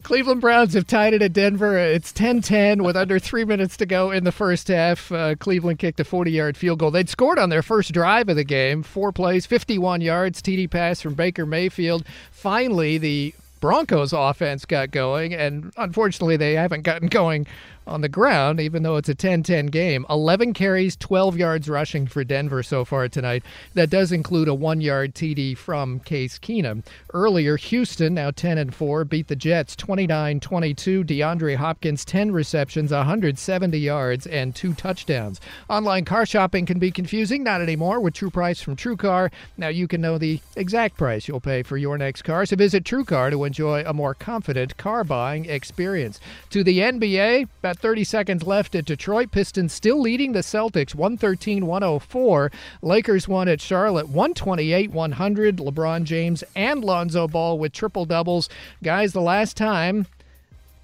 Cleveland 0.04 0.42
Browns 0.42 0.74
have 0.74 0.88
tied 0.88 1.14
it 1.14 1.22
at 1.22 1.34
Denver. 1.34 1.78
It's 1.78 2.12
10-10 2.12 2.84
with 2.84 2.98
under 2.98 3.20
three 3.20 3.46
minutes 3.46 3.78
to 3.78 3.86
go 3.86 4.10
in 4.10 4.24
the 4.24 4.32
first 4.32 4.68
half. 4.68 5.12
Uh, 5.12 5.36
Cleveland 5.36 5.78
kicked 5.78 6.00
a 6.00 6.04
40-yard 6.04 6.58
field 6.58 6.80
goal. 6.80 6.90
They'd 6.90 7.10
scored 7.10 7.38
on 7.38 7.50
their 7.50 7.62
first 7.62 7.92
drive 7.92 8.28
of 8.28 8.36
the 8.36 8.44
game. 8.44 8.82
Four 8.82 9.12
plays, 9.12 9.46
51 9.46 10.02
yards, 10.02 10.42
TD 10.42 10.68
pass 10.72 11.00
from 11.00 11.14
Baker 11.14 11.46
Mayfield. 11.46 12.06
Finally, 12.32 12.98
the 12.98 13.36
Broncos 13.60 14.14
offense 14.14 14.66
got 14.66 14.90
going, 14.90 15.34
and 15.34 15.72
unfortunately, 15.78 16.38
they 16.38 16.54
haven't 16.54 16.82
gotten 16.82 17.08
going 17.08 17.46
on 17.90 18.02
the 18.02 18.10
ground, 18.10 18.60
even 18.60 18.84
though 18.84 18.96
it's 18.96 19.10
a 19.10 19.16
10 19.16 19.44
10 19.44 19.68
game. 19.68 20.06
11 20.10 20.54
carries, 20.54 20.96
12 20.96 21.38
yards 21.38 21.68
rushing 21.68 22.08
for 22.08 22.24
Denver 22.24 22.64
so 22.64 22.86
far 22.86 23.10
tonight. 23.10 23.44
That 23.74 23.90
does 23.90 24.12
include 24.12 24.48
a 24.48 24.54
one 24.54 24.80
yard 24.80 25.16
TD 25.16 25.58
from 25.58 26.00
Case 26.02 26.40
Keenum. 26.40 26.86
Earlier, 27.14 27.58
Houston, 27.58 28.14
now 28.14 28.32
10 28.32 28.58
and 28.58 28.74
4, 28.74 29.06
beat 29.06 29.28
the 29.28 29.36
Jets 29.36 29.76
29 29.76 30.40
22. 30.40 31.04
DeAndre 31.04 31.56
Hopkins, 31.56 32.06
10 32.06 32.32
receptions, 32.32 32.92
170 32.92 33.78
yards, 33.78 34.28
and 34.28 34.56
two 34.56 34.74
touchdowns. 34.74 35.42
Online 35.70 36.06
car 36.06 36.26
shopping 36.26 36.66
can 36.66 36.80
be 36.80 36.92
confusing, 36.92 37.44
not 37.44 37.62
anymore 37.62 38.00
with 38.00 38.14
True 38.14 38.30
Price 38.30 38.62
from 38.62 38.76
True 38.76 38.96
Car. 38.96 39.32
Now 39.58 39.70
you 39.70 39.88
can 39.88 40.02
know 40.02 40.18
the 40.18 40.40
exact 40.56 40.98
price 40.98 41.28
you'll 41.28 41.40
pay 41.40 41.64
for 41.64 41.78
your 41.78 41.98
next 41.98 42.22
car. 42.22 42.46
So 42.46 42.56
visit 42.56 42.86
True 42.86 43.04
Car 43.04 43.30
to 43.32 43.44
enjoy 43.44 43.84
a 43.86 43.94
more 43.94 44.14
confident 44.14 44.78
car 44.78 45.04
buying 45.04 45.46
experience. 45.46 46.20
To 46.52 46.64
the 46.64 46.80
NBA, 46.80 47.48
about 47.60 47.79
30 47.80 48.04
seconds 48.04 48.44
left 48.44 48.76
at 48.76 48.86
Detroit. 48.86 49.32
Pistons 49.32 49.74
still 49.74 50.00
leading 50.00 50.34
the 50.34 50.40
Celtics 50.40 50.94
113 50.94 51.66
104. 51.66 52.52
Lakers 52.82 53.28
won 53.28 53.48
at 53.48 53.62
Charlotte 53.62 54.10
128 54.10 54.92
100. 54.92 55.58
LeBron 55.58 56.04
James 56.04 56.44
and 56.56 56.84
Lonzo 56.84 57.28
Ball 57.28 57.58
with 57.58 57.74
triple 57.74 58.06
doubles. 58.06 58.50
Guys, 58.84 59.14
the 59.14 59.22
last 59.22 59.58
time 59.58 60.06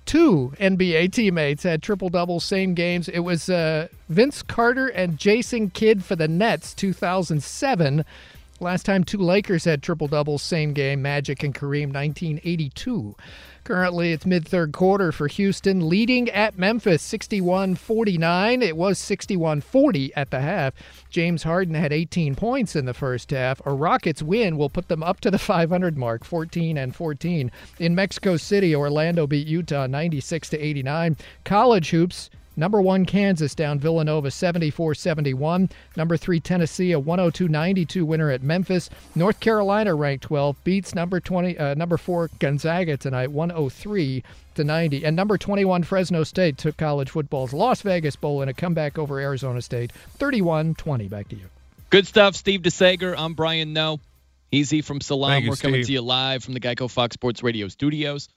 two 0.06 0.54
NBA 0.60 1.12
teammates 1.12 1.64
had 1.64 1.82
triple 1.82 2.10
doubles 2.10 2.43
same 2.43 2.74
games. 2.74 3.10
It 3.10 3.20
was 3.20 3.50
uh, 3.50 3.88
Vince 4.10 4.41
Carter 4.43 4.88
and 4.88 5.18
Jason 5.18 5.70
Kidd 5.72 6.04
for 6.04 6.16
the 6.16 6.28
Nets 6.28 6.74
2007. 6.74 8.06
Last 8.62 8.86
time 8.86 9.03
two 9.03 9.18
Lakers 9.18 9.66
had 9.66 9.84
triple 9.84 10.08
doubles 10.08 10.41
same 10.41 10.72
game, 10.72 11.01
Magic 11.01 11.43
and 11.43 11.53
Kareem 11.53 11.93
1982. 11.93 13.16
Currently, 13.66 14.14
it's 14.14 14.26
mid 14.26 14.47
third 14.47 14.72
quarter 14.72 15.12
for 15.12 15.28
Houston, 15.28 15.89
leading 15.89 16.30
at 16.30 16.58
Memphis 16.58 17.01
61 17.01 17.76
49. 17.76 18.62
It 18.62 18.78
was 18.78 18.97
61 18.97 19.60
40 19.60 20.14
at 20.16 20.32
the 20.32 20.39
half. 20.39 20.74
James 21.10 21.43
Harden 21.43 21.76
had 21.76 21.91
18 21.91 22.36
points 22.36 22.78
in 22.78 22.86
the 22.86 22.93
first 22.93 23.32
half. 23.32 23.62
A 23.66 23.74
Rockets 23.74 24.24
win 24.24 24.56
will 24.56 24.70
put 24.70 24.88
them 24.88 25.03
up 25.03 25.20
to 25.22 25.32
the 25.32 25.39
500 25.39 25.97
mark, 25.97 26.24
14 26.24 26.78
and 26.78 26.95
14. 26.95 27.51
In 27.80 27.93
Mexico 27.93 28.38
City, 28.38 28.74
Orlando 28.74 29.28
beat 29.28 29.47
Utah 29.47 29.88
96 29.88 30.49
to 30.51 30.58
89. 30.58 31.18
College 31.43 31.89
hoops. 31.89 32.30
Number 32.58 32.82
one, 32.82 33.06
Kansas 33.06 33.53
down 33.56 33.80
Villanova 33.80 34.32
74 34.32 34.95
71. 34.95 35.70
Number 35.97 36.18
three, 36.18 36.39
Tennessee, 36.39 36.91
a 36.91 36.99
102 36.99 37.47
92 37.47 38.06
winner 38.06 38.32
at 38.32 38.41
Memphis. 38.43 38.89
North 39.16 39.39
Carolina, 39.39 39.93
ranked 39.95 40.24
12, 40.24 40.64
beats 40.64 40.95
number 40.95 41.20
20, 41.20 41.58
uh, 41.58 41.74
number 41.76 41.97
four, 41.97 42.30
Gonzaga 42.39 42.97
tonight, 42.97 43.32
103 43.32 44.24
to 44.56 44.64
90. 44.64 45.06
And 45.06 45.16
number 45.16 45.38
21, 45.38 45.84
Fresno 45.84 46.24
State 46.24 46.58
took 46.58 46.78
college 46.78 47.10
football's 47.10 47.53
Las 47.53 47.82
Vegas 47.82 48.16
Bowl 48.16 48.41
in 48.41 48.49
a 48.49 48.53
comeback 48.53 48.97
over 48.97 49.20
Arizona 49.20 49.62
State, 49.62 49.91
31 49.91 50.76
20. 50.76 51.08
Back 51.08 51.28
to 51.30 51.36
you. 51.36 51.45
Good 51.89 52.08
stuff, 52.08 52.36
Steve 52.36 52.62
DeSager. 52.62 53.16
I'm 53.18 53.34
Brian 53.34 53.74
Noe. 53.74 53.99
Easy 54.51 54.82
from 54.82 55.01
Salaam. 55.01 55.43
You, 55.43 55.49
We're 55.49 55.56
coming 55.56 55.84
Steve. 55.84 55.88
to 55.88 55.93
you 55.93 56.01
live 56.01 56.43
from 56.43 56.53
the 56.53 56.60
Geico 56.60 56.89
Fox 56.89 57.14
Sports 57.14 57.43
Radio 57.43 57.68
studios. 57.68 58.30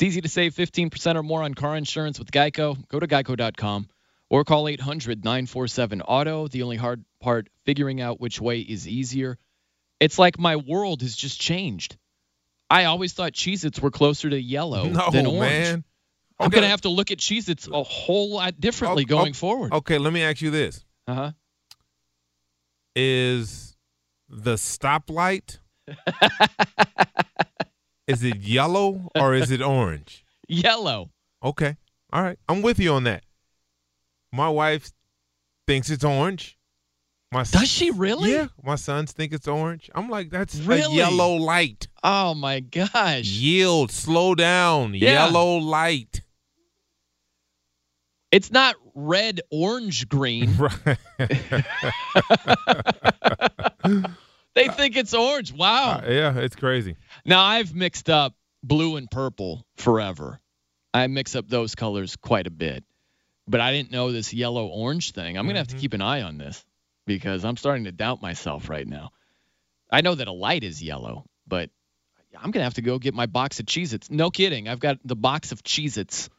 It's 0.00 0.06
easy 0.06 0.22
to 0.22 0.30
save 0.30 0.54
15% 0.54 1.16
or 1.16 1.22
more 1.22 1.42
on 1.42 1.52
car 1.52 1.76
insurance 1.76 2.18
with 2.18 2.30
Geico. 2.30 2.88
Go 2.88 3.00
to 3.00 3.06
geico.com 3.06 3.86
or 4.30 4.44
call 4.44 4.66
800 4.66 5.22
947 5.22 6.00
Auto. 6.00 6.48
The 6.48 6.62
only 6.62 6.78
hard 6.78 7.04
part, 7.20 7.48
figuring 7.66 8.00
out 8.00 8.18
which 8.18 8.40
way 8.40 8.60
is 8.60 8.88
easier. 8.88 9.36
It's 10.00 10.18
like 10.18 10.38
my 10.38 10.56
world 10.56 11.02
has 11.02 11.14
just 11.14 11.38
changed. 11.38 11.98
I 12.70 12.84
always 12.86 13.12
thought 13.12 13.32
Cheez 13.34 13.62
Its 13.66 13.78
were 13.78 13.90
closer 13.90 14.30
to 14.30 14.40
yellow 14.40 14.84
No, 14.88 15.10
than 15.10 15.26
orange. 15.26 15.40
man. 15.42 15.84
I'm 16.38 16.48
going 16.48 16.62
to 16.62 16.68
have 16.70 16.80
to 16.82 16.88
look 16.88 17.10
at 17.10 17.18
Cheez 17.18 17.50
Its 17.50 17.68
a 17.68 17.82
whole 17.82 18.30
lot 18.32 18.58
differently 18.58 19.02
Oh, 19.02 19.06
going 19.06 19.34
forward. 19.34 19.74
Okay, 19.74 19.98
let 19.98 20.14
me 20.14 20.22
ask 20.22 20.40
you 20.40 20.50
this: 20.50 20.82
Uh 21.08 21.14
huh. 21.14 21.32
Is 22.96 23.76
the 24.30 24.54
stoplight 24.54 25.58
is 28.10 28.22
it 28.22 28.38
yellow 28.38 29.10
or 29.14 29.34
is 29.34 29.50
it 29.50 29.62
orange? 29.62 30.24
Yellow. 30.48 31.10
Okay, 31.42 31.76
all 32.12 32.22
right, 32.22 32.38
I'm 32.48 32.62
with 32.62 32.78
you 32.78 32.92
on 32.92 33.04
that. 33.04 33.24
My 34.32 34.48
wife 34.48 34.90
thinks 35.66 35.90
it's 35.90 36.04
orange. 36.04 36.56
My 37.32 37.44
Does 37.44 37.68
she 37.68 37.92
really? 37.92 38.32
Yeah, 38.32 38.48
my 38.64 38.74
sons 38.74 39.12
think 39.12 39.32
it's 39.32 39.46
orange. 39.46 39.88
I'm 39.94 40.08
like, 40.08 40.30
that's 40.30 40.56
Really? 40.56 40.94
a 40.94 41.08
yellow 41.08 41.36
light. 41.36 41.86
Oh 42.02 42.34
my 42.34 42.58
gosh. 42.58 43.26
Yield, 43.26 43.92
slow 43.92 44.34
down. 44.34 44.94
Yeah. 44.94 45.26
Yellow 45.26 45.58
light. 45.58 46.22
It's 48.32 48.50
not 48.50 48.74
red, 48.96 49.40
orange, 49.50 50.08
green. 50.08 50.50
they 54.68 54.72
think 54.72 54.96
it's 54.96 55.14
orange. 55.14 55.52
Wow. 55.52 56.00
Uh, 56.04 56.10
yeah, 56.10 56.38
it's 56.38 56.56
crazy. 56.56 56.96
Now 57.24 57.42
I've 57.42 57.74
mixed 57.74 58.08
up 58.10 58.34
blue 58.62 58.96
and 58.96 59.10
purple 59.10 59.64
forever. 59.76 60.40
I 60.92 61.06
mix 61.06 61.36
up 61.36 61.48
those 61.48 61.74
colors 61.74 62.16
quite 62.16 62.46
a 62.46 62.50
bit. 62.50 62.84
But 63.46 63.60
I 63.60 63.72
didn't 63.72 63.90
know 63.90 64.12
this 64.12 64.32
yellow 64.32 64.66
orange 64.66 65.12
thing. 65.12 65.36
I'm 65.36 65.44
going 65.46 65.54
to 65.54 65.60
have 65.60 65.68
to 65.68 65.76
keep 65.76 65.92
an 65.92 66.02
eye 66.02 66.22
on 66.22 66.38
this 66.38 66.64
because 67.06 67.44
I'm 67.44 67.56
starting 67.56 67.84
to 67.84 67.92
doubt 67.92 68.22
myself 68.22 68.68
right 68.68 68.86
now. 68.86 69.10
I 69.90 70.02
know 70.02 70.14
that 70.14 70.28
a 70.28 70.32
light 70.32 70.62
is 70.62 70.80
yellow, 70.80 71.24
but 71.48 71.70
I'm 72.36 72.52
going 72.52 72.60
to 72.60 72.64
have 72.64 72.74
to 72.74 72.82
go 72.82 72.98
get 73.00 73.12
my 73.12 73.26
box 73.26 73.58
of 73.58 73.66
Cheez 73.66 73.92
Its. 73.92 74.08
No 74.08 74.30
kidding. 74.30 74.68
I've 74.68 74.78
got 74.78 74.98
the 75.04 75.16
box 75.16 75.50
of 75.50 75.64
Cheez 75.64 75.96
Its 75.96 76.30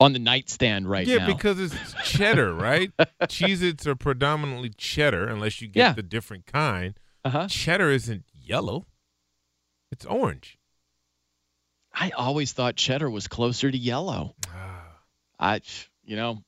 on 0.00 0.12
the 0.12 0.18
nightstand 0.18 0.88
right 0.88 1.06
yeah, 1.06 1.18
now. 1.18 1.28
Yeah, 1.28 1.34
because 1.34 1.58
it's 1.58 1.74
cheddar, 2.04 2.54
right? 2.54 2.90
Cheez-Its 3.22 3.86
are 3.86 3.96
predominantly 3.96 4.70
cheddar 4.70 5.26
unless 5.26 5.60
you 5.60 5.68
get 5.68 5.80
Yeah. 5.80 5.92
the 5.92 6.02
different 6.02 6.46
kind. 6.46 6.94
Uh-huh. 7.24 7.48
Cheddar 7.48 7.90
isn't 7.90 8.24
yellow. 8.32 8.86
It's 9.90 10.04
orange. 10.06 10.58
I 11.92 12.10
always 12.10 12.52
thought 12.52 12.76
cheddar 12.76 13.10
was 13.10 13.26
closer 13.28 13.70
to 13.70 13.76
yellow. 13.76 14.36
I, 15.40 15.60
you 16.04 16.16
know, 16.16 16.42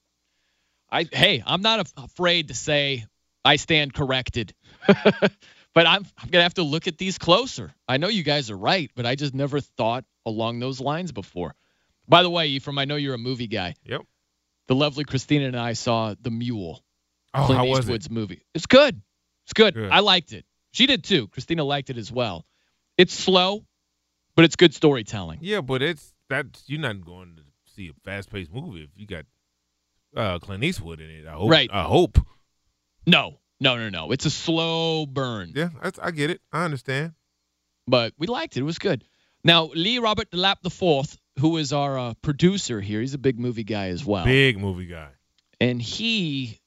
I 0.91 1.07
hey, 1.11 1.43
I'm 1.47 1.63
not 1.63 1.81
af- 1.81 1.93
afraid 1.97 2.49
to 2.49 2.55
say 2.55 3.05
I 3.45 3.57
stand 3.57 3.95
corrected, 3.95 4.55
but 4.87 5.87
I'm 5.87 6.07
I'm 6.19 6.29
gonna 6.31 6.43
have 6.43 6.55
to 6.55 6.63
look 6.63 6.87
at 6.87 6.99
these 6.99 7.19
closer. 7.19 7.73
I 7.89 7.97
know 7.97 8.09
you 8.09 8.23
guys 8.23 8.51
are 8.51 8.57
right, 8.57 8.91
but 8.95 9.07
I 9.07 9.15
just 9.15 9.35
never 9.35 9.61
thought 9.61 10.05
along 10.27 10.61
those 10.61 10.81
lines 10.81 11.13
before. 11.13 11.55
By 12.09 12.23
the 12.23 12.31
way, 12.31 12.49
Ephraim, 12.49 12.79
I 12.79 12.85
know 12.85 12.97
you're 12.97 13.15
a 13.15 13.19
movie 13.19 13.47
guy. 13.47 13.75
Yep. 13.85 14.03
The 14.67 14.75
lovely 14.75 15.05
Christina 15.05 15.47
and 15.47 15.57
I 15.57 15.73
saw 15.75 16.15
The 16.21 16.31
Mule, 16.31 16.83
Oh, 17.35 17.47
Clint 17.47 17.59
how 17.59 17.67
was 17.67 17.79
it? 17.79 17.83
Eastwood's 17.83 18.11
movie. 18.11 18.43
It's 18.55 18.67
good. 18.67 19.01
It's 19.47 19.53
good. 19.53 19.75
Good. 19.75 19.91
I 19.91 20.01
liked 20.01 20.33
it. 20.33 20.45
She 20.73 20.87
did 20.87 21.05
too. 21.05 21.29
Christina 21.29 21.65
liked 21.65 21.91
it 21.91 21.97
as 21.99 22.11
well. 22.13 22.47
It's 22.97 23.15
slow, 23.15 23.65
but 24.37 24.45
it's 24.45 24.57
good 24.57 24.75
storytelling. 24.75 25.39
Yeah, 25.43 25.61
but 25.63 25.83
it's 25.83 26.13
that's 26.29 26.63
you're 26.67 26.81
not 26.81 27.05
going 27.05 27.37
to 27.37 27.43
see 27.75 27.89
a 27.89 27.93
fast-paced 28.05 28.53
movie 28.53 28.83
if 28.83 28.91
you 28.97 29.07
got 29.07 29.25
uh, 30.17 30.39
Clint 30.39 30.63
Eastwood 30.65 31.01
in 31.01 31.11
it. 31.11 31.27
I 31.27 31.33
hope. 31.33 31.51
Right. 31.51 31.71
I 31.73 31.83
hope. 31.83 32.19
No, 33.07 33.39
no, 33.61 33.77
no, 33.77 33.89
no. 33.89 34.13
It's 34.13 34.27
a 34.27 34.31
slow 34.31 35.07
burn. 35.07 35.53
Yeah, 35.55 35.71
I 36.03 36.11
get 36.11 36.31
it. 36.31 36.41
I 36.53 36.65
understand. 36.65 37.13
but 37.87 38.13
we 38.19 38.27
liked 38.27 38.57
it. 38.57 38.61
It 38.61 38.65
was 38.65 38.79
good. 38.79 39.05
Now, 39.43 39.71
Lee 39.75 39.99
Robert 39.99 40.29
Lap 40.35 40.59
the 40.63 40.71
Fourth, 40.71 41.17
who 41.39 41.57
is 41.57 41.73
our 41.73 41.99
uh, 41.99 42.15
producer 42.23 42.81
here, 42.81 43.01
he's 43.01 43.15
a 43.15 43.19
big 43.19 43.39
movie 43.39 43.65
guy 43.65 43.89
as 43.89 44.05
well. 44.05 44.25
Big 44.25 44.59
movie 44.59 44.87
guy. 44.87 45.09
And 45.61 45.81
he, 45.81 46.59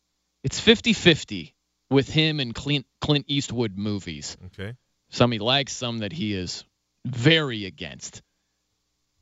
it's 0.43 0.59
50-50 0.59 1.53
with 1.91 2.09
him 2.09 2.39
and 2.39 2.53
Clint 2.55 2.87
Clint 3.03 3.25
Eastwood 3.27 3.77
movies. 3.77 4.37
Okay. 4.45 4.75
Some 5.09 5.33
he 5.33 5.39
likes, 5.39 5.73
some 5.73 5.97
that 5.97 6.13
he 6.13 6.33
is 6.33 6.63
very 7.05 7.65
against. 7.65 8.21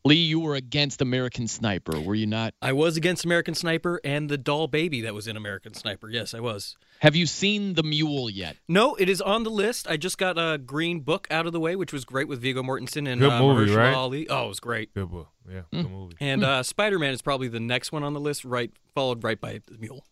Lee, 0.06 0.18
you 0.18 0.40
were 0.40 0.53
against 0.53 1.02
American 1.02 1.48
Sniper, 1.48 1.99
were 1.99 2.14
you 2.14 2.28
not? 2.28 2.53
I 2.62 2.74
was 2.74 2.95
against 2.95 3.26
American 3.26 3.56
Sniper 3.56 3.99
and 4.03 4.30
the 4.30 4.38
doll 4.38 4.68
baby 4.68 5.02
that 5.02 5.16
was 5.16 5.28
in 5.28 5.36
American 5.36 5.74
Sniper. 5.74 6.10
Yes, 6.12 6.36
I 6.36 6.41
was. 6.41 6.76
Have 6.99 7.16
you 7.16 7.26
seen 7.26 7.74
the 7.74 7.82
mule 7.82 8.30
yet? 8.30 8.56
No, 8.68 8.94
it 8.95 9.10
is 9.10 9.20
on 9.20 9.44
the 9.44 9.49
list. 9.49 9.88
I 9.88 9.98
just 9.98 10.20
got 10.20 10.38
a 10.38 10.60
Green 10.60 10.99
Book 10.99 11.28
out 11.32 11.48
of 11.48 11.52
the 11.52 11.60
way, 11.60 11.76
which 11.76 11.91
was 11.91 12.06
great 12.06 12.28
with 12.28 12.40
Viggo 12.40 12.62
Mortensen 12.62 13.12
and 13.12 13.20
Good 13.20 13.32
uh, 13.32 13.40
movie, 13.40 13.74
right? 13.74 13.95
Ali. 13.95 14.30
Oh, 14.30 14.45
it 14.45 14.49
was 14.49 14.60
great. 14.60 14.94
Good 14.94 15.10
book. 15.10 15.30
Yeah, 15.52 15.62
good 15.72 15.90
movie. 15.90 16.18
And 16.20 16.44
uh, 16.44 16.62
Spider 16.62 16.99
Man 16.99 17.14
is 17.14 17.24
probably 17.24 17.48
the 17.48 17.60
next 17.60 17.91
one 17.91 18.03
on 18.03 18.14
the 18.14 18.20
list, 18.20 18.45
right 18.45 18.72
followed 18.94 19.24
right 19.24 19.41
by 19.41 19.62
the 19.66 19.80
Mule. 19.80 20.06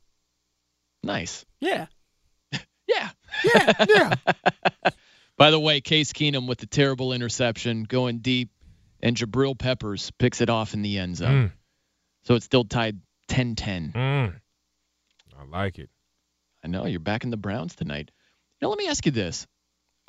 Nice. 1.04 1.46
Yeah. 1.60 1.86
Yeah. 2.90 3.10
Yeah, 3.44 3.86
yeah. 3.88 4.14
By 5.38 5.52
the 5.52 5.60
way, 5.60 5.80
Case 5.80 6.12
Keenum 6.12 6.48
with 6.48 6.58
the 6.58 6.66
terrible 6.66 7.14
interception 7.14 7.84
going 7.84 8.20
deep, 8.20 8.50
and 9.02 9.16
Jabril 9.16 9.58
Peppers 9.58 10.12
picks 10.18 10.42
it 10.42 10.50
off 10.50 10.74
in 10.74 10.82
the 10.82 10.98
end 10.98 11.16
zone. 11.16 11.50
Mm. 11.50 11.52
So 12.24 12.36
it's 12.36 12.46
still 12.46 12.66
tied 12.66 13.00
10 13.30 13.56
10. 13.56 13.94
Mm. 13.96 14.36
I 15.40 15.44
like 15.46 15.80
it. 15.80 15.90
I 16.64 16.68
know 16.68 16.86
you're 16.86 17.00
back 17.00 17.24
in 17.24 17.30
the 17.30 17.38
Browns 17.38 17.76
tonight. 17.76 18.12
Now, 18.62 18.68
let 18.68 18.78
me 18.78 18.88
ask 18.90 19.06
you 19.06 19.14
this 19.14 19.48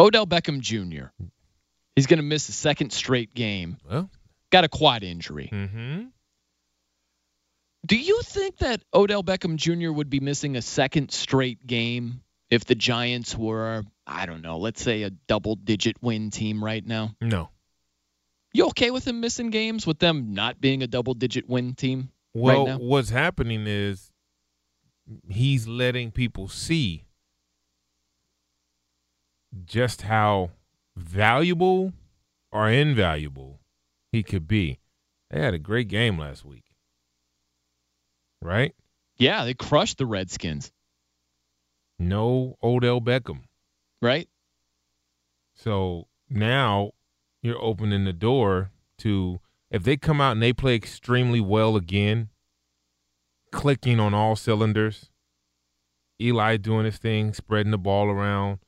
Odell 0.00 0.26
Beckham 0.26 0.60
Jr., 0.60 1.06
he's 1.94 2.06
going 2.06 2.18
to 2.18 2.24
miss 2.24 2.48
a 2.48 2.52
second 2.52 2.92
straight 2.92 3.34
game. 3.34 3.76
Well, 3.88 4.10
Got 4.50 4.64
a 4.64 4.68
quad 4.68 5.04
injury. 5.04 5.48
mm-hmm. 5.52 6.02
Do 7.86 7.96
you 7.96 8.20
think 8.22 8.58
that 8.58 8.82
Odell 8.92 9.22
Beckham 9.22 9.56
Jr. 9.56 9.92
would 9.92 10.10
be 10.10 10.20
missing 10.20 10.56
a 10.56 10.62
second 10.62 11.12
straight 11.12 11.64
game 11.66 12.20
if 12.50 12.64
the 12.64 12.74
Giants 12.74 13.36
were, 13.36 13.84
I 14.06 14.26
don't 14.26 14.42
know, 14.42 14.58
let's 14.58 14.82
say 14.82 15.02
a 15.02 15.10
double 15.10 15.54
digit 15.56 15.96
win 16.02 16.30
team 16.30 16.62
right 16.64 16.84
now? 16.84 17.14
No. 17.20 17.50
You 18.52 18.66
okay 18.68 18.90
with 18.90 19.06
him 19.06 19.20
missing 19.20 19.50
games 19.50 19.86
with 19.86 20.00
them 20.00 20.34
not 20.34 20.60
being 20.60 20.82
a 20.82 20.86
double 20.88 21.14
digit 21.14 21.48
win 21.48 21.74
team 21.74 22.10
Well, 22.34 22.66
right 22.66 22.72
now? 22.72 22.78
what's 22.84 23.10
happening 23.10 23.66
is 23.66 24.10
he's 25.28 25.68
letting 25.68 26.10
people 26.10 26.48
see 26.48 27.04
just 29.64 30.02
how 30.02 30.50
valuable 30.96 31.92
or 32.52 32.68
invaluable 32.68 33.60
he 34.12 34.22
could 34.22 34.48
be. 34.48 34.78
They 35.30 35.40
had 35.40 35.54
a 35.54 35.58
great 35.58 35.86
game 35.88 36.18
last 36.18 36.44
week. 36.44 36.64
Right? 38.42 38.74
Yeah, 39.16 39.44
they 39.44 39.54
crushed 39.54 39.98
the 39.98 40.06
Redskins, 40.06 40.72
No 42.00 42.56
Odell 42.62 43.00
Beckham. 43.00 43.42
right? 44.02 44.28
So 45.54 46.08
now 46.30 46.92
you're 47.42 47.62
opening 47.62 48.04
the 48.04 48.12
door 48.14 48.70
to 48.98 49.40
if 49.70 49.82
they 49.84 49.96
come 49.96 50.20
out 50.20 50.32
and 50.32 50.42
they 50.42 50.52
play 50.52 50.74
extremely 50.74 51.40
well 51.40 51.76
again, 51.76 52.30
clicking 53.52 54.00
on 54.00 54.14
all 54.14 54.36
cylinders, 54.36 55.10
Eli 56.20 56.56
doing 56.56 56.86
his 56.86 56.96
thing, 56.98 57.32
spreading 57.34 57.70
the 57.70 57.78
ball 57.78 58.08
around. 58.08 58.58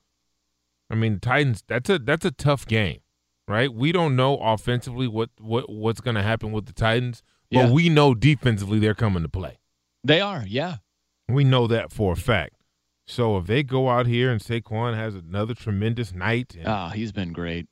I 0.91 0.95
mean, 0.95 1.19
Titans. 1.19 1.65
That's 1.67 1.89
a 1.89 1.99
that's 1.99 2.25
a 2.27 2.31
tough 2.31 2.67
game, 2.67 3.01
right? 3.49 3.73
We 3.73 3.93
don't 3.93 4.15
know 4.15 4.37
offensively 4.37 5.09
what 5.09 5.31
what 5.39 5.71
what's 5.71 6.01
going 6.03 6.17
to 6.17 6.23
happen 6.23 6.53
with 6.53 6.67
the 6.67 6.73
Titans, 6.75 7.23
but 7.51 7.59
Yeah. 7.59 7.71
we 7.71 7.89
know 7.89 8.15
defensively 8.15 8.79
they're 8.79 8.95
coming 8.95 9.23
to 9.23 9.29
play. 9.29 9.59
They 10.05 10.21
are, 10.21 10.45
yeah. 10.47 10.77
We 11.29 11.45
know 11.45 11.67
that 11.69 11.93
for 11.93 12.13
a 12.13 12.17
fact. 12.17 12.55
So 13.13 13.37
if 13.37 13.45
they 13.47 13.63
go 13.63 13.91
out 13.91 14.07
here 14.07 14.31
and 14.31 14.41
Saquon 14.41 14.95
has 14.95 15.15
another 15.15 15.53
tremendous 15.55 16.15
night, 16.15 16.55
and 16.59 16.67
Ah, 16.67 16.89
he's 16.89 17.13
been 17.13 17.35
great. 17.35 17.67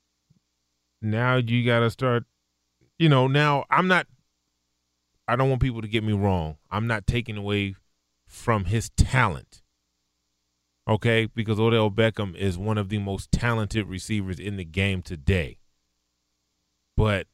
now 1.01 1.37
you 1.37 1.65
got 1.65 1.81
to 1.81 1.91
start 1.91 2.25
you 2.99 3.09
know 3.09 3.27
now 3.27 3.65
i'm 3.71 3.89
not 3.89 4.07
i 5.27 5.35
don't 5.37 5.49
want 5.49 5.63
people 5.63 5.81
to 5.81 5.89
get 5.89 6.05
me 6.05 6.13
wrong. 6.13 6.59
I'm 6.71 6.87
not 6.87 7.07
taking 7.07 7.39
away 7.39 7.75
from 8.27 8.67
his 8.67 8.91
talent 8.99 9.63
okay? 10.87 11.27
Because 11.35 11.59
odell 11.59 11.91
beckham 11.91 12.37
is 12.37 12.59
one 12.59 12.77
of 12.77 12.91
the 12.91 12.99
most 12.99 13.33
talented 13.33 13.87
receivers 13.87 14.39
in 14.39 14.57
the 14.59 14.65
game 14.65 15.01
today. 15.01 15.59
But 16.99 17.29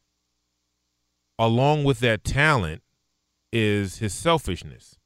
along 1.37 1.83
with 1.83 1.99
that 1.99 2.23
talent 2.23 2.83
is 3.51 3.97
his 3.97 4.13
selfishness 4.13 4.96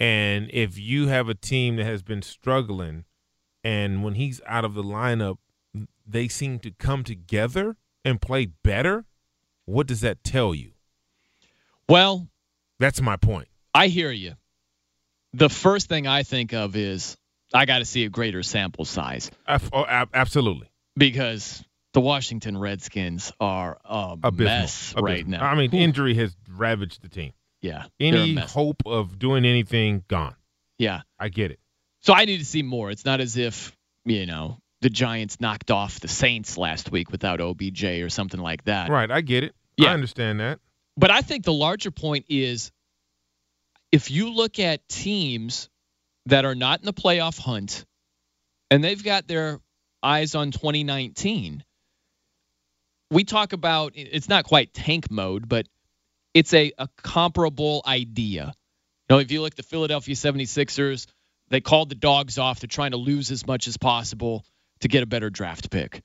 and 0.00 0.50
if 0.52 0.78
you 0.78 1.08
have 1.08 1.28
a 1.28 1.34
team 1.34 1.76
that 1.76 1.84
has 1.84 2.02
been 2.02 2.22
struggling 2.22 3.04
and 3.62 4.02
when 4.04 4.14
he's 4.14 4.40
out 4.46 4.64
of 4.64 4.74
the 4.74 4.82
lineup 4.82 5.38
they 6.06 6.28
seem 6.28 6.58
to 6.60 6.70
come 6.70 7.02
together 7.02 7.76
and 8.04 8.20
play 8.20 8.46
better, 8.46 9.04
what 9.64 9.86
does 9.86 10.00
that 10.02 10.22
tell 10.22 10.54
you? 10.54 10.72
Well, 11.88 12.28
That's 12.78 13.00
my 13.00 13.16
point. 13.16 13.48
I 13.74 13.88
hear 13.88 14.10
you. 14.10 14.34
The 15.32 15.48
first 15.48 15.88
thing 15.88 16.06
I 16.06 16.22
think 16.22 16.52
of 16.52 16.76
is 16.76 17.16
I 17.52 17.64
got 17.66 17.78
to 17.78 17.84
see 17.84 18.04
a 18.04 18.08
greater 18.08 18.42
sample 18.42 18.84
size 18.84 19.30
oh, 19.48 19.84
ab- 19.86 20.10
absolutely. 20.14 20.68
because 20.96 21.64
the 21.92 22.00
Washington 22.00 22.58
Redskins 22.58 23.32
are 23.40 23.78
a 23.84 24.16
mess 24.32 24.94
right 24.96 25.20
Abysmal. 25.22 25.38
now. 25.40 25.46
I 25.46 25.54
mean, 25.54 25.72
injury 25.72 26.14
has 26.14 26.36
ravaged 26.48 27.02
the 27.02 27.08
team. 27.08 27.32
Yeah, 27.64 27.86
Any 27.98 28.34
hope 28.34 28.82
of 28.84 29.18
doing 29.18 29.46
anything 29.46 30.04
gone. 30.06 30.36
Yeah. 30.78 31.00
I 31.18 31.30
get 31.30 31.50
it. 31.50 31.60
So 32.02 32.12
I 32.12 32.26
need 32.26 32.36
to 32.38 32.44
see 32.44 32.62
more. 32.62 32.90
It's 32.90 33.06
not 33.06 33.20
as 33.20 33.38
if, 33.38 33.74
you 34.04 34.26
know, 34.26 34.58
the 34.82 34.90
Giants 34.90 35.40
knocked 35.40 35.70
off 35.70 35.98
the 35.98 36.08
Saints 36.08 36.58
last 36.58 36.92
week 36.92 37.10
without 37.10 37.40
OBJ 37.40 37.84
or 37.84 38.10
something 38.10 38.38
like 38.38 38.64
that. 38.64 38.90
Right, 38.90 39.10
I 39.10 39.22
get 39.22 39.44
it. 39.44 39.54
Yeah. 39.78 39.88
I 39.88 39.94
understand 39.94 40.40
that. 40.40 40.60
But 40.98 41.10
I 41.10 41.22
think 41.22 41.46
the 41.46 41.54
larger 41.54 41.90
point 41.90 42.26
is 42.28 42.70
if 43.90 44.10
you 44.10 44.34
look 44.34 44.58
at 44.58 44.86
teams 44.86 45.70
that 46.26 46.44
are 46.44 46.54
not 46.54 46.80
in 46.80 46.84
the 46.84 46.92
playoff 46.92 47.38
hunt 47.38 47.86
and 48.70 48.84
they've 48.84 49.02
got 49.02 49.26
their 49.26 49.58
eyes 50.02 50.34
on 50.34 50.50
2019, 50.50 51.64
we 53.10 53.24
talk 53.24 53.54
about 53.54 53.92
it's 53.94 54.28
not 54.28 54.44
quite 54.44 54.74
tank 54.74 55.10
mode, 55.10 55.48
but 55.48 55.66
it's 56.34 56.52
a, 56.52 56.72
a 56.76 56.88
comparable 57.02 57.82
idea. 57.86 58.52
You 59.08 59.16
know, 59.16 59.20
if 59.20 59.30
you 59.30 59.40
look 59.40 59.52
at 59.52 59.56
the 59.56 59.62
Philadelphia 59.62 60.14
76ers, 60.14 61.06
they 61.48 61.60
called 61.60 61.88
the 61.88 61.94
dogs 61.94 62.38
off. 62.38 62.60
They're 62.60 62.68
trying 62.68 62.90
to 62.90 62.96
lose 62.96 63.30
as 63.30 63.46
much 63.46 63.68
as 63.68 63.76
possible 63.76 64.44
to 64.80 64.88
get 64.88 65.02
a 65.02 65.06
better 65.06 65.30
draft 65.30 65.70
pick. 65.70 66.02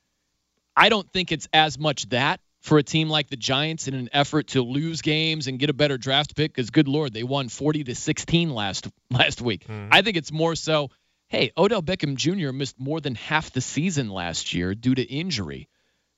I 0.76 0.90
don't 0.90 1.12
think 1.12 1.32
it's 1.32 1.48
as 1.52 1.78
much 1.78 2.08
that 2.10 2.40
for 2.62 2.78
a 2.78 2.84
team 2.84 3.10
like 3.10 3.30
the 3.30 3.38
Giants 3.38 3.88
in 3.88 3.94
an 3.94 4.10
effort 4.12 4.48
to 4.50 4.62
lose 4.62 5.02
games 5.02 5.48
and 5.48 5.58
get 5.60 5.70
a 5.70 5.74
better 5.74 5.98
draft 5.98 6.36
pick 6.36 6.54
because 6.54 6.70
good 6.70 6.88
lord, 6.88 7.14
they 7.14 7.24
won 7.24 7.50
40 7.50 7.86
to 7.86 7.96
16 7.96 8.50
last 8.50 8.88
last 9.12 9.42
week. 9.42 9.66
Mm-hmm. 9.66 9.90
I 9.92 10.02
think 10.02 10.18
it's 10.18 10.32
more 10.32 10.56
so, 10.56 10.90
hey, 11.30 11.52
Odell 11.58 11.82
Beckham 11.82 12.16
Jr. 12.16 12.52
missed 12.52 12.80
more 12.80 13.00
than 13.00 13.16
half 13.16 13.52
the 13.52 13.62
season 13.62 14.10
last 14.10 14.54
year 14.54 14.76
due 14.76 14.96
to 14.96 15.02
injury. 15.02 15.70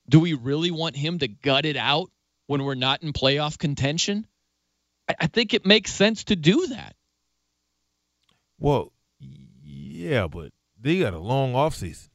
Do 0.10 0.20
we 0.20 0.34
really 0.34 0.72
want 0.72 0.96
him 0.96 1.20
to 1.20 1.28
gut 1.28 1.66
it 1.66 1.78
out 1.78 2.10
when 2.48 2.64
we're 2.64 2.76
not 2.76 3.04
in 3.04 3.14
playoff 3.14 3.58
contention? 3.58 4.28
I, 5.10 5.16
I 5.22 5.28
think 5.28 5.54
it 5.54 5.66
makes 5.66 5.92
sense 5.94 6.26
to 6.26 6.36
do 6.36 6.68
that. 6.68 6.96
Well, 8.60 8.92
yeah, 9.64 10.28
but 10.28 10.52
they 10.80 11.00
got 11.00 11.14
a 11.14 11.20
long 11.20 11.54
offseason, 11.54 12.10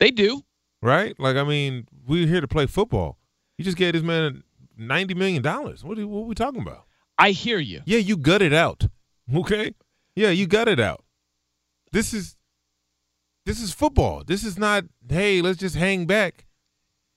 They 0.00 0.10
do. 0.10 0.42
right? 0.82 1.18
Like, 1.18 1.36
I 1.36 1.44
mean, 1.44 1.86
we're 2.06 2.26
here 2.26 2.40
to 2.40 2.48
play 2.48 2.66
football. 2.66 3.18
You 3.58 3.64
just 3.64 3.76
gave 3.76 3.92
this 3.94 4.02
man 4.02 4.42
$90 4.78 5.16
million. 5.16 5.42
What 5.42 5.98
are, 5.98 6.06
what 6.06 6.20
are 6.20 6.24
we 6.26 6.34
talking 6.34 6.62
about? 6.62 6.84
I 7.18 7.30
hear 7.30 7.58
you. 7.58 7.80
Yeah, 7.86 7.98
you 7.98 8.16
gut 8.16 8.42
it 8.42 8.52
out. 8.52 8.86
Okay? 9.34 9.74
Yeah, 10.16 10.30
you 10.30 10.46
gut 10.46 10.68
it 10.68 10.80
out. 10.80 11.04
This 11.92 12.12
is 12.12 12.36
this 13.46 13.60
is 13.60 13.72
football. 13.72 14.24
This 14.26 14.42
is 14.42 14.58
not, 14.58 14.84
hey, 15.08 15.40
let's 15.42 15.58
just 15.58 15.76
hang 15.76 16.06
back. 16.06 16.46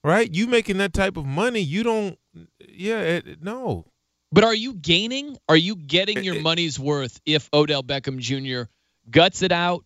Right? 0.03 0.33
You 0.33 0.45
making 0.47 0.77
that 0.77 0.93
type 0.93 1.17
of 1.17 1.25
money, 1.25 1.61
you 1.61 1.83
don't 1.83 2.17
yeah, 2.59 2.99
it, 3.01 3.41
no. 3.41 3.85
But 4.31 4.43
are 4.43 4.53
you 4.53 4.73
gaining? 4.73 5.37
Are 5.47 5.57
you 5.57 5.75
getting 5.75 6.23
your 6.23 6.41
money's 6.41 6.77
worth 6.79 7.19
if 7.25 7.49
Odell 7.53 7.83
Beckham 7.83 8.19
Jr. 8.19 8.69
guts 9.09 9.41
it 9.41 9.51
out 9.51 9.85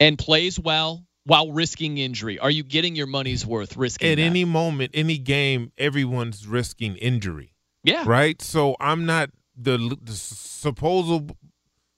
and 0.00 0.18
plays 0.18 0.58
well 0.58 1.04
while 1.24 1.52
risking 1.52 1.98
injury? 1.98 2.38
Are 2.38 2.50
you 2.50 2.62
getting 2.62 2.96
your 2.96 3.06
money's 3.06 3.44
worth 3.44 3.76
risking 3.76 4.12
At 4.12 4.16
that? 4.16 4.22
any 4.22 4.44
moment, 4.46 4.92
any 4.94 5.18
game, 5.18 5.72
everyone's 5.76 6.46
risking 6.46 6.96
injury. 6.96 7.52
Yeah. 7.84 8.04
Right? 8.06 8.40
So 8.40 8.74
I'm 8.80 9.04
not 9.04 9.30
the 9.54 9.96
the 10.02 10.12
supposed 10.12 11.32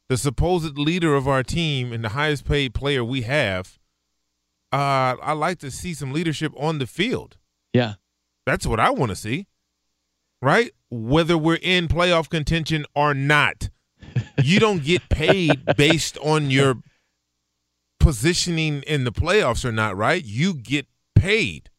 the 0.09 0.17
supposed 0.17 0.77
leader 0.77 1.15
of 1.15 1.29
our 1.29 1.45
team 1.45 1.93
and 1.93 2.03
the 2.03 2.11
highest 2.11 2.45
paid 2.45 2.75
player 2.75 3.05
we 3.05 3.23
have. 3.23 3.79
Uh 4.73 5.17
I 5.23 5.33
like 5.33 5.59
to 5.61 5.71
see 5.71 5.95
some 5.95 6.13
leadership 6.13 6.53
on 6.59 6.79
the 6.79 6.87
field. 6.87 7.37
Yeah. 7.73 7.95
That's 8.47 8.67
what 8.67 8.81
I 8.81 8.91
want 8.91 9.11
to 9.11 9.17
see. 9.17 9.47
Right? 10.43 10.73
Whether 10.91 11.37
we're 11.39 11.59
in 11.63 11.89
playoff 11.89 12.29
contention 12.31 12.87
or 12.95 13.15
not. 13.15 13.69
You 14.43 14.59
don't 14.59 14.83
get 14.83 15.09
paid 15.09 15.65
based 15.77 16.19
on 16.19 16.51
your 16.51 16.77
positioning 17.99 18.83
in 18.83 19.05
the 19.05 19.13
playoffs 19.13 19.65
or 19.65 19.73
not, 19.73 19.97
right? 19.97 20.25
You 20.25 20.55
get 20.55 20.87
paid. 21.15 21.71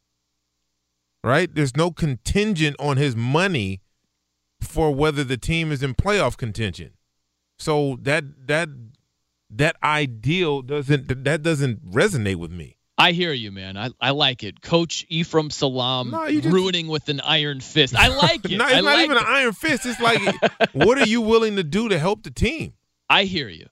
right? 1.24 1.52
There's 1.54 1.76
no 1.76 1.90
contingent 1.90 2.76
on 2.78 2.96
his 2.96 3.16
money 3.16 3.80
for 4.60 4.94
whether 4.94 5.24
the 5.24 5.36
team 5.36 5.72
is 5.72 5.82
in 5.82 5.94
playoff 5.94 6.36
contention. 6.36 6.92
So 7.58 7.98
that 8.02 8.46
that 8.46 8.68
that 9.50 9.76
ideal 9.82 10.62
doesn't 10.62 11.24
that 11.24 11.42
doesn't 11.42 11.90
resonate 11.90 12.36
with 12.36 12.52
me. 12.52 12.76
I 12.98 13.12
hear 13.12 13.32
you, 13.32 13.50
man. 13.50 13.76
I, 13.76 13.90
I 14.00 14.10
like 14.10 14.44
it. 14.44 14.60
Coach 14.60 15.06
Ephraim 15.08 15.50
Salaam 15.50 16.10
No, 16.10 16.28
just- 16.30 16.46
ruining 16.46 16.88
with 16.88 17.08
an 17.08 17.20
iron 17.20 17.60
fist. 17.60 17.96
I 17.96 18.08
like 18.08 18.44
it. 18.44 18.56
no, 18.56 18.66
it's 18.66 18.74
I 18.74 18.80
not 18.80 18.84
like 18.94 19.04
even 19.04 19.16
it. 19.16 19.20
an 19.20 19.26
iron 19.28 19.52
fist. 19.52 19.86
It's 19.86 20.00
like, 20.00 20.20
what 20.74 20.98
are 20.98 21.06
you 21.06 21.20
willing 21.22 21.56
to 21.56 21.64
do 21.64 21.88
to 21.88 21.98
help 21.98 22.22
the 22.22 22.30
team? 22.30 22.74
I 23.08 23.24
hear 23.24 23.48
you. 23.48 23.66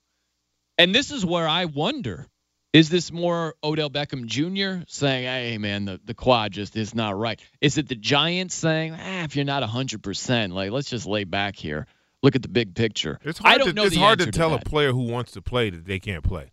And 0.77 0.93
this 0.93 1.11
is 1.11 1.25
where 1.25 1.47
I 1.47 1.65
wonder 1.65 2.27
is 2.73 2.89
this 2.89 3.11
more 3.11 3.53
Odell 3.63 3.89
Beckham 3.89 4.25
Jr. 4.25 4.85
saying, 4.87 5.25
hey, 5.25 5.57
man, 5.57 5.83
the, 5.85 5.99
the 6.05 6.13
quad 6.13 6.53
just 6.53 6.75
is 6.77 6.95
not 6.95 7.17
right? 7.17 7.39
Is 7.59 7.77
it 7.77 7.89
the 7.89 7.95
Giants 7.95 8.55
saying, 8.55 8.93
ah, 8.97 9.23
if 9.23 9.35
you're 9.35 9.43
not 9.45 9.61
100%, 9.61 10.53
like, 10.53 10.71
let's 10.71 10.89
just 10.89 11.05
lay 11.05 11.25
back 11.25 11.57
here? 11.57 11.85
Look 12.23 12.35
at 12.37 12.41
the 12.41 12.47
big 12.47 12.73
picture. 12.73 13.19
It's 13.23 13.39
hard 13.39 13.55
I 13.55 13.57
don't 13.57 13.67
to, 13.67 13.73
know 13.73 13.83
it's 13.83 13.95
hard 13.97 14.19
to 14.19 14.31
tell 14.31 14.51
that. 14.51 14.65
a 14.65 14.69
player 14.69 14.93
who 14.93 15.03
wants 15.03 15.33
to 15.33 15.41
play 15.41 15.69
that 15.69 15.85
they 15.85 15.99
can't 15.99 16.23
play, 16.23 16.51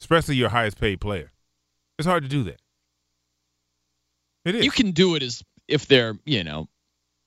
especially 0.00 0.36
your 0.36 0.50
highest 0.50 0.80
paid 0.80 1.00
player. 1.00 1.32
It's 2.00 2.06
hard 2.06 2.22
to 2.24 2.28
do 2.28 2.44
that. 2.44 2.60
It 4.44 4.54
is. 4.54 4.64
You 4.64 4.70
can 4.70 4.92
do 4.92 5.14
it 5.16 5.22
as 5.22 5.42
if 5.68 5.86
they're, 5.86 6.18
you 6.24 6.42
know, 6.44 6.68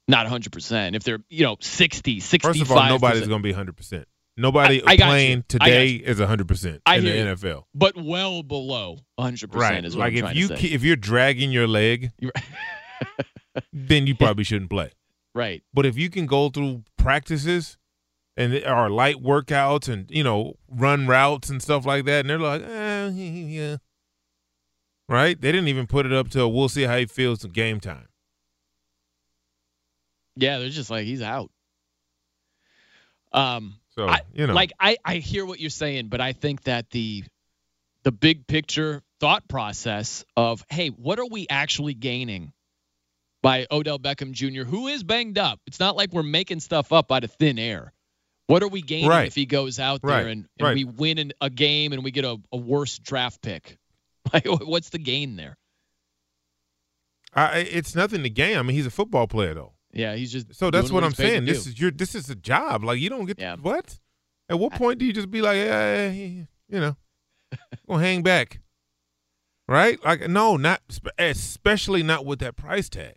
not 0.07 0.25
100%. 0.27 0.95
If 0.95 1.03
they're, 1.03 1.19
you 1.29 1.43
know, 1.43 1.57
60, 1.59 2.19
65 2.19 2.49
First 2.57 2.61
of 2.61 2.75
all, 2.75 2.89
nobody's 2.89 3.27
going 3.27 3.41
to 3.41 3.47
be 3.47 3.53
100%. 3.53 4.05
Nobody 4.35 4.81
I- 4.83 4.93
I 4.93 4.97
playing 4.97 5.43
today 5.47 5.91
is 5.93 6.19
100% 6.19 6.79
I 6.87 6.95
in 6.97 7.03
the 7.05 7.11
you. 7.11 7.23
NFL. 7.35 7.65
But 7.75 7.95
well 7.95 8.41
below 8.41 8.97
100% 9.19 9.53
Right. 9.53 9.85
is 9.85 9.95
what 9.95 10.11
like 10.11 10.17
I'm 10.23 10.31
if 10.31 10.35
you 10.35 10.47
to 10.47 10.57
say. 10.57 10.69
ke- 10.69 10.71
if 10.71 10.83
you're 10.83 10.95
dragging 10.95 11.51
your 11.51 11.67
leg, 11.67 12.11
then 13.71 14.07
you 14.07 14.15
probably 14.15 14.43
shouldn't 14.43 14.71
play. 14.71 14.91
right. 15.35 15.61
But 15.73 15.85
if 15.85 15.97
you 15.97 16.09
can 16.09 16.25
go 16.25 16.49
through 16.49 16.83
practices 16.97 17.77
and 18.35 18.55
or 18.65 18.89
light 18.89 19.17
workouts 19.17 19.87
and 19.87 20.09
you 20.09 20.23
know 20.23 20.55
run 20.67 21.05
routes 21.05 21.51
and 21.51 21.61
stuff 21.61 21.85
like 21.85 22.05
that, 22.05 22.21
and 22.21 22.29
they're 22.31 22.39
like, 22.39 22.63
eh, 22.63 23.09
yeah, 23.09 23.77
right? 25.09 25.39
They 25.39 25.51
didn't 25.51 25.67
even 25.67 25.87
put 25.87 26.05
it 26.05 26.13
up 26.13 26.29
till 26.29 26.51
we'll 26.51 26.69
see 26.69 26.83
how 26.83 26.97
he 26.97 27.05
feels 27.05 27.43
in 27.43 27.51
game 27.51 27.79
time. 27.79 28.07
Yeah, 30.35 30.59
they're 30.59 30.69
just 30.69 30.89
like 30.89 31.05
he's 31.05 31.21
out. 31.21 31.51
Um, 33.31 33.75
So 33.95 34.07
I, 34.07 34.21
you 34.33 34.47
know, 34.47 34.53
like 34.53 34.71
I, 34.79 34.97
I 35.03 35.15
hear 35.15 35.45
what 35.45 35.59
you're 35.59 35.69
saying, 35.69 36.07
but 36.07 36.21
I 36.21 36.33
think 36.33 36.63
that 36.63 36.89
the 36.89 37.23
the 38.03 38.11
big 38.11 38.47
picture 38.47 39.01
thought 39.19 39.47
process 39.47 40.25
of 40.35 40.63
hey, 40.69 40.89
what 40.89 41.19
are 41.19 41.27
we 41.27 41.47
actually 41.49 41.93
gaining 41.93 42.51
by 43.41 43.67
Odell 43.71 43.99
Beckham 43.99 44.31
Jr., 44.31 44.63
who 44.63 44.87
is 44.87 45.03
banged 45.03 45.37
up? 45.37 45.59
It's 45.67 45.79
not 45.79 45.95
like 45.95 46.11
we're 46.13 46.23
making 46.23 46.59
stuff 46.59 46.91
up 46.91 47.11
out 47.11 47.23
of 47.23 47.31
thin 47.33 47.59
air. 47.59 47.93
What 48.47 48.61
are 48.61 48.67
we 48.67 48.81
gaining 48.81 49.09
Right. 49.09 49.27
if 49.27 49.35
he 49.35 49.45
goes 49.45 49.79
out 49.79 50.01
there 50.01 50.11
Right. 50.11 50.27
and, 50.27 50.47
and 50.59 50.67
Right. 50.67 50.75
we 50.75 50.83
win 50.83 51.17
in 51.17 51.33
a 51.39 51.49
game 51.49 51.93
and 51.93 52.03
we 52.03 52.11
get 52.11 52.25
a, 52.25 52.37
a 52.51 52.57
worse 52.57 52.99
draft 52.99 53.41
pick? 53.41 53.77
Like, 54.31 54.47
what's 54.47 54.89
the 54.89 54.99
gain 54.99 55.35
there? 55.35 55.57
I, 57.35 57.59
it's 57.59 57.93
nothing 57.93 58.23
to 58.23 58.29
gain. 58.29 58.57
I 58.57 58.61
mean, 58.61 58.75
he's 58.75 58.85
a 58.85 58.91
football 58.91 59.27
player 59.27 59.53
though. 59.53 59.73
Yeah, 59.91 60.15
he's 60.15 60.31
just 60.31 60.55
So 60.55 60.71
that's 60.71 60.87
doing 60.87 60.95
what, 60.95 61.03
I'm 61.03 61.11
he's 61.11 61.17
paid 61.17 61.23
to 61.23 61.29
saying. 61.29 61.45
This 61.45 61.63
do. 61.65 61.69
is 61.69 61.79
your 61.79 61.91
this 61.91 62.15
is 62.15 62.29
a 62.29 62.35
job. 62.35 62.83
Like 62.83 62.99
you 62.99 63.09
don't 63.09 63.25
get 63.25 63.39
yeah. 63.39 63.57
what? 63.57 63.99
At 64.49 64.59
what 64.59 64.73
point 64.73 64.99
do 64.99 65.05
you 65.05 65.13
just 65.13 65.29
be 65.29 65.41
like, 65.41 65.57
you 65.57 66.47
know, 66.69 66.95
gonna 67.87 68.03
hang 68.03 68.23
back, 68.23 68.59
right? 69.67 70.03
Like 70.03 70.27
no, 70.29 70.57
not 70.57 70.81
especially 71.17 72.01
not 72.01 72.25
with 72.25 72.39
that 72.39 72.55
price 72.55 72.89
tag. 72.89 73.15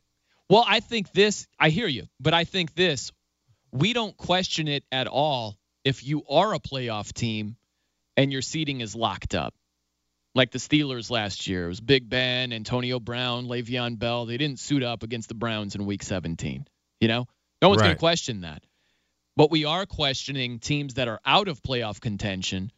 Well, 0.49 0.65
I 0.66 0.81
think 0.81 1.12
this, 1.12 1.49
I 1.59 1.70
hear 1.70 1.89
you, 1.89 2.07
but 2.20 2.33
I 2.33 2.45
think 2.45 2.74
this, 2.74 3.11
we 3.73 3.93
don't 3.93 4.16
question 4.16 4.69
it 4.69 4.85
at 4.93 5.09
all 5.09 5.59
if 5.85 6.07
you 6.07 6.23
are 6.31 6.55
a 6.55 6.61
playoff 6.61 7.12
team 7.12 7.57
and 8.16 8.33
your 8.33 8.43
seating 8.43 8.81
is 8.81 8.95
locked 8.95 9.35
up. 9.35 9.55
Like 10.37 10.51
the 10.51 10.59
Steelers 10.59 11.11
last 11.11 11.47
year. 11.47 11.65
It 11.65 11.69
was 11.69 11.81
Big 11.81 12.11
Ben, 12.11 12.53
Antonio 12.53 13.01
Brown, 13.01 13.47
Le'Veon 13.47 13.99
Bell. 13.99 14.27
They 14.27 14.37
didn't 14.37 14.61
suit 14.61 14.83
up 14.83 15.03
against 15.03 15.31
the 15.31 15.35
Browns 15.35 15.75
in 15.75 15.87
week 15.87 16.03
17. 16.03 16.67
You 17.01 17.09
know? 17.09 17.27
No 17.63 17.71
one's 17.71 17.81
going 17.81 17.95
to 17.95 17.99
question 17.99 18.43
that. 18.43 18.63
But 19.35 19.51
we 19.51 19.65
are 19.65 19.87
questioning 19.87 20.59
teams 20.59 20.95
that 20.95 21.09
are 21.09 21.21
out 21.25 21.49
of 21.49 21.63
playoff 21.63 22.03
contention 22.03 22.71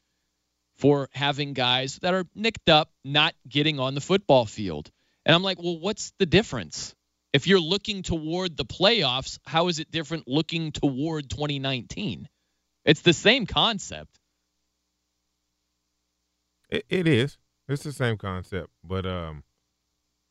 for 0.76 1.08
having 1.12 1.52
guys 1.52 1.98
that 2.02 2.14
are 2.14 2.24
nicked 2.32 2.68
up, 2.68 2.92
not 3.04 3.34
getting 3.48 3.80
on 3.80 3.94
the 3.94 4.00
football 4.00 4.46
field. 4.46 4.88
And 5.26 5.34
I'm 5.34 5.42
like, 5.42 5.60
well, 5.60 5.80
what's 5.80 6.12
the 6.20 6.26
difference? 6.26 6.94
If 7.32 7.48
you're 7.48 7.60
looking 7.60 8.04
toward 8.04 8.56
the 8.56 8.64
playoffs, 8.64 9.40
how 9.44 9.66
is 9.66 9.80
it 9.80 9.90
different 9.90 10.28
looking 10.28 10.70
toward 10.70 11.28
2019? 11.28 12.28
It's 12.84 13.00
the 13.00 13.12
same 13.12 13.46
concept. 13.46 14.16
It, 16.70 16.86
it 16.88 17.08
is. 17.08 17.36
It's 17.68 17.82
the 17.82 17.92
same 17.92 18.16
concept, 18.16 18.70
but 18.82 19.04
um, 19.04 19.44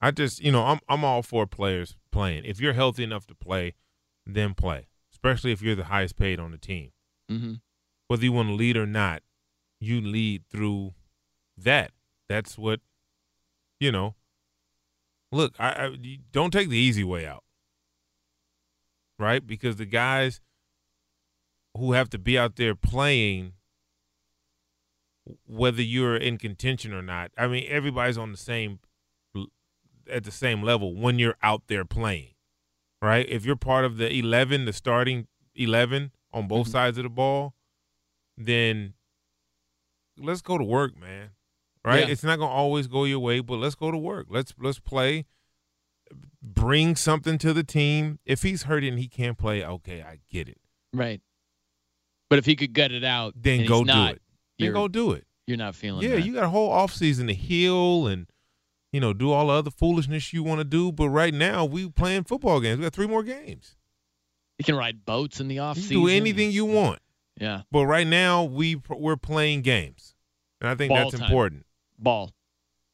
I 0.01 0.11
just 0.11 0.41
you 0.41 0.51
know 0.51 0.63
I'm 0.63 0.79
I'm 0.89 1.03
all 1.03 1.21
for 1.21 1.45
players 1.45 1.97
playing. 2.11 2.45
If 2.45 2.59
you're 2.59 2.73
healthy 2.73 3.03
enough 3.03 3.27
to 3.27 3.35
play, 3.35 3.75
then 4.25 4.53
play. 4.53 4.87
Especially 5.11 5.51
if 5.51 5.61
you're 5.61 5.75
the 5.75 5.85
highest 5.85 6.15
paid 6.15 6.39
on 6.39 6.51
the 6.51 6.57
team. 6.57 6.91
Mm-hmm. 7.31 7.53
Whether 8.07 8.23
you 8.23 8.31
want 8.31 8.49
to 8.49 8.53
lead 8.53 8.77
or 8.77 8.85
not, 8.85 9.21
you 9.79 10.01
lead 10.01 10.43
through 10.49 10.93
that. 11.57 11.91
That's 12.29 12.57
what 12.57 12.79
you 13.79 13.91
know. 13.91 14.15
Look, 15.31 15.55
I, 15.59 15.69
I 15.69 16.17
don't 16.31 16.51
take 16.51 16.69
the 16.69 16.77
easy 16.77 17.03
way 17.03 17.25
out, 17.25 17.43
right? 19.19 19.45
Because 19.45 19.75
the 19.75 19.85
guys 19.85 20.39
who 21.77 21.91
have 21.91 22.09
to 22.11 22.17
be 22.17 22.37
out 22.37 22.55
there 22.55 22.75
playing 22.75 23.53
whether 25.45 25.81
you're 25.81 26.15
in 26.15 26.37
contention 26.37 26.93
or 26.93 27.01
not. 27.01 27.31
I 27.37 27.47
mean, 27.47 27.65
everybody's 27.67 28.17
on 28.17 28.31
the 28.31 28.37
same 28.37 28.79
at 30.09 30.23
the 30.23 30.31
same 30.31 30.63
level 30.63 30.95
when 30.95 31.19
you're 31.19 31.37
out 31.43 31.63
there 31.67 31.83
playing, 31.83 32.29
right? 33.01 33.27
If 33.27 33.45
you're 33.45 33.57
part 33.57 33.83
of 33.83 33.97
the 33.97 34.11
11, 34.11 34.65
the 34.65 34.73
starting 34.73 35.27
11 35.55 36.11
on 36.33 36.47
both 36.47 36.67
mm-hmm. 36.67 36.71
sides 36.71 36.97
of 36.97 37.03
the 37.03 37.09
ball, 37.09 37.53
then 38.37 38.93
let's 40.17 40.41
go 40.41 40.57
to 40.57 40.63
work, 40.63 40.97
man. 40.99 41.31
Right? 41.83 42.05
Yeah. 42.05 42.11
It's 42.11 42.23
not 42.23 42.37
going 42.37 42.49
to 42.49 42.55
always 42.55 42.87
go 42.87 43.05
your 43.05 43.19
way, 43.19 43.39
but 43.39 43.55
let's 43.55 43.75
go 43.75 43.91
to 43.91 43.97
work. 43.97 44.27
Let's 44.29 44.53
let's 44.59 44.79
play 44.79 45.25
bring 46.41 46.95
something 46.95 47.37
to 47.39 47.53
the 47.53 47.63
team. 47.63 48.19
If 48.25 48.43
he's 48.43 48.63
hurting, 48.63 48.93
and 48.93 48.99
he 48.99 49.07
can't 49.07 49.37
play, 49.37 49.63
okay, 49.63 50.01
I 50.01 50.19
get 50.31 50.47
it. 50.49 50.57
Right. 50.93 51.21
But 52.29 52.39
if 52.39 52.45
he 52.45 52.55
could 52.55 52.73
gut 52.73 52.91
it 52.91 53.03
out, 53.03 53.33
Then 53.37 53.65
go 53.65 53.83
do 53.83 54.05
it. 54.05 54.21
Then 54.59 54.65
you're- 54.67 54.73
go 54.73 54.87
do 54.87 55.11
it. 55.11 55.25
You're 55.45 55.57
not 55.57 55.75
feeling 55.75 56.03
it. 56.03 56.09
Yeah, 56.09 56.15
that. 56.17 56.25
you 56.25 56.33
got 56.33 56.43
a 56.43 56.49
whole 56.49 56.69
off 56.69 56.93
season 56.93 57.27
to 57.27 57.33
heal 57.33 58.05
and 58.07 58.27
you 58.91 58.99
know 58.99 59.13
do 59.13 59.31
all 59.31 59.47
the 59.47 59.53
other 59.53 59.71
foolishness 59.71 60.33
you 60.33 60.43
want 60.43 60.59
to 60.59 60.65
do. 60.65 60.91
But 60.91 61.09
right 61.09 61.33
now 61.33 61.63
we 61.63 61.89
playing 61.89 62.23
football 62.25 62.59
games. 62.59 62.79
We 62.79 62.83
got 62.83 62.93
three 62.93 63.07
more 63.07 63.23
games. 63.23 63.75
You 64.59 64.65
can 64.65 64.75
ride 64.75 65.05
boats 65.05 65.39
in 65.39 65.47
the 65.47 65.59
off 65.59 65.77
You 65.77 65.81
can 65.83 65.89
season. 65.89 66.03
do 66.03 66.09
anything 66.09 66.51
you 66.51 66.65
want. 66.65 66.99
Yeah. 67.39 67.61
But 67.71 67.85
right 67.85 68.07
now 68.07 68.43
we 68.43 68.81
we're 68.89 69.15
playing 69.15 69.61
games, 69.61 70.15
and 70.59 70.69
I 70.69 70.75
think 70.75 70.89
Ball 70.89 70.97
that's 71.09 71.19
time. 71.19 71.23
important. 71.29 71.65
Ball. 71.97 72.31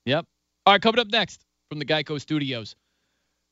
Yep. 0.06 0.26
All 0.66 0.74
right, 0.74 0.82
coming 0.82 1.00
up 1.00 1.08
next 1.08 1.44
from 1.70 1.80
the 1.80 1.86
Geico 1.86 2.20
Studios. 2.22 2.76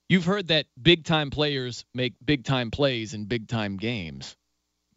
You've 0.09 0.25
heard 0.25 0.49
that 0.49 0.67
big 0.81 1.05
time 1.05 1.29
players 1.31 1.85
make 1.93 2.13
big 2.23 2.43
time 2.43 2.69
plays 2.69 3.13
in 3.13 3.25
big 3.25 3.47
time 3.47 3.77
games. 3.77 4.35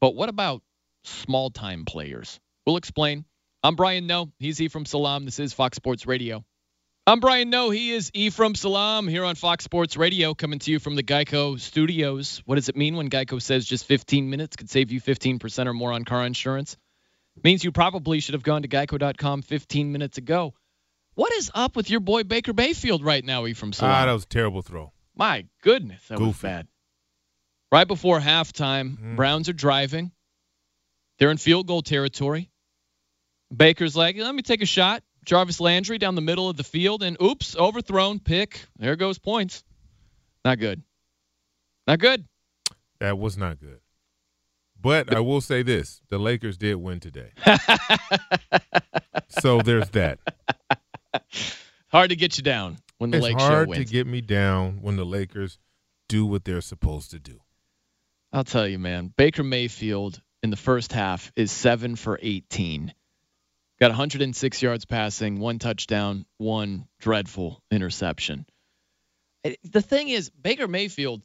But 0.00 0.14
what 0.16 0.28
about 0.28 0.62
small 1.04 1.50
time 1.50 1.84
players? 1.84 2.38
We'll 2.66 2.76
explain. 2.76 3.24
I'm 3.62 3.76
Brian 3.76 4.06
Noe. 4.06 4.32
He's 4.38 4.60
Ephraim 4.60 4.86
Salaam. 4.86 5.24
This 5.24 5.38
is 5.38 5.52
Fox 5.52 5.76
Sports 5.76 6.06
Radio. 6.06 6.44
I'm 7.06 7.20
Brian 7.20 7.50
Noe. 7.50 7.68
He 7.68 7.92
is 7.92 8.10
Ephraim 8.14 8.54
Salaam 8.54 9.06
here 9.06 9.24
on 9.24 9.34
Fox 9.34 9.64
Sports 9.64 9.98
Radio, 9.98 10.32
coming 10.32 10.58
to 10.60 10.70
you 10.70 10.78
from 10.78 10.96
the 10.96 11.02
Geico 11.02 11.60
Studios. 11.60 12.42
What 12.46 12.54
does 12.54 12.70
it 12.70 12.76
mean 12.76 12.96
when 12.96 13.10
Geico 13.10 13.40
says 13.42 13.66
just 13.66 13.84
15 13.84 14.30
minutes 14.30 14.56
could 14.56 14.70
save 14.70 14.90
you 14.90 15.00
15% 15.00 15.66
or 15.66 15.74
more 15.74 15.92
on 15.92 16.04
car 16.04 16.24
insurance? 16.24 16.78
means 17.42 17.64
you 17.64 17.72
probably 17.72 18.20
should 18.20 18.34
have 18.34 18.42
gone 18.42 18.62
to 18.62 18.68
geico.com 18.68 19.42
15 19.42 19.92
minutes 19.92 20.16
ago. 20.18 20.54
What 21.14 21.32
is 21.34 21.50
up 21.54 21.76
with 21.76 21.90
your 21.90 22.00
boy 22.00 22.22
Baker 22.22 22.54
Mayfield 22.54 23.04
right 23.04 23.24
now, 23.24 23.46
Ephraim 23.46 23.72
Salaam? 23.74 23.94
Ah, 23.94 24.06
that 24.06 24.12
was 24.12 24.24
a 24.24 24.28
terrible 24.28 24.62
throw. 24.62 24.92
My 25.14 25.44
goodness, 25.62 26.06
that 26.08 26.18
was 26.18 26.38
bad. 26.38 26.66
Right 27.70 27.86
before 27.86 28.20
halftime, 28.20 29.16
Browns 29.16 29.48
are 29.48 29.52
driving. 29.52 30.12
They're 31.18 31.30
in 31.30 31.36
field 31.36 31.66
goal 31.66 31.82
territory. 31.82 32.50
Baker's 33.54 33.96
like, 33.96 34.16
let 34.16 34.34
me 34.34 34.42
take 34.42 34.62
a 34.62 34.66
shot. 34.66 35.02
Jarvis 35.24 35.60
Landry 35.60 35.98
down 35.98 36.14
the 36.14 36.20
middle 36.20 36.48
of 36.50 36.56
the 36.56 36.64
field, 36.64 37.02
and 37.02 37.16
oops, 37.22 37.56
overthrown, 37.56 38.20
pick. 38.20 38.60
There 38.78 38.94
goes 38.96 39.18
points. 39.18 39.64
Not 40.44 40.58
good. 40.58 40.82
Not 41.86 41.98
good. 41.98 42.26
That 43.00 43.18
was 43.18 43.36
not 43.36 43.58
good. 43.58 43.80
But 44.80 45.14
I 45.14 45.20
will 45.20 45.40
say 45.40 45.62
this: 45.62 46.02
the 46.10 46.18
Lakers 46.18 46.58
did 46.58 46.74
win 46.74 47.00
today, 47.00 47.30
so 49.28 49.62
there's 49.62 49.88
that. 49.90 50.18
Hard 51.88 52.10
to 52.10 52.16
get 52.16 52.36
you 52.36 52.42
down 52.42 52.76
when 52.98 53.10
the 53.10 53.18
Lakers. 53.18 53.34
it's 53.34 53.42
Lake 53.42 53.50
hard 53.50 53.72
to 53.72 53.84
get 53.84 54.06
me 54.06 54.20
down 54.20 54.80
when 54.82 54.96
the 54.96 55.06
Lakers 55.06 55.58
do 56.08 56.26
what 56.26 56.44
they're 56.44 56.60
supposed 56.60 57.12
to 57.12 57.18
do. 57.18 57.40
I'll 58.32 58.44
tell 58.44 58.66
you, 58.68 58.78
man. 58.78 59.12
Baker 59.16 59.42
Mayfield 59.42 60.20
in 60.42 60.50
the 60.50 60.56
first 60.56 60.92
half 60.92 61.32
is 61.36 61.50
seven 61.50 61.96
for 61.96 62.18
18. 62.20 62.92
Got 63.80 63.90
106 63.90 64.62
yards 64.62 64.84
passing, 64.84 65.40
one 65.40 65.58
touchdown, 65.58 66.26
one 66.38 66.86
dreadful 67.00 67.62
interception. 67.70 68.46
The 69.64 69.82
thing 69.82 70.08
is, 70.08 70.30
Baker 70.30 70.68
Mayfield, 70.68 71.22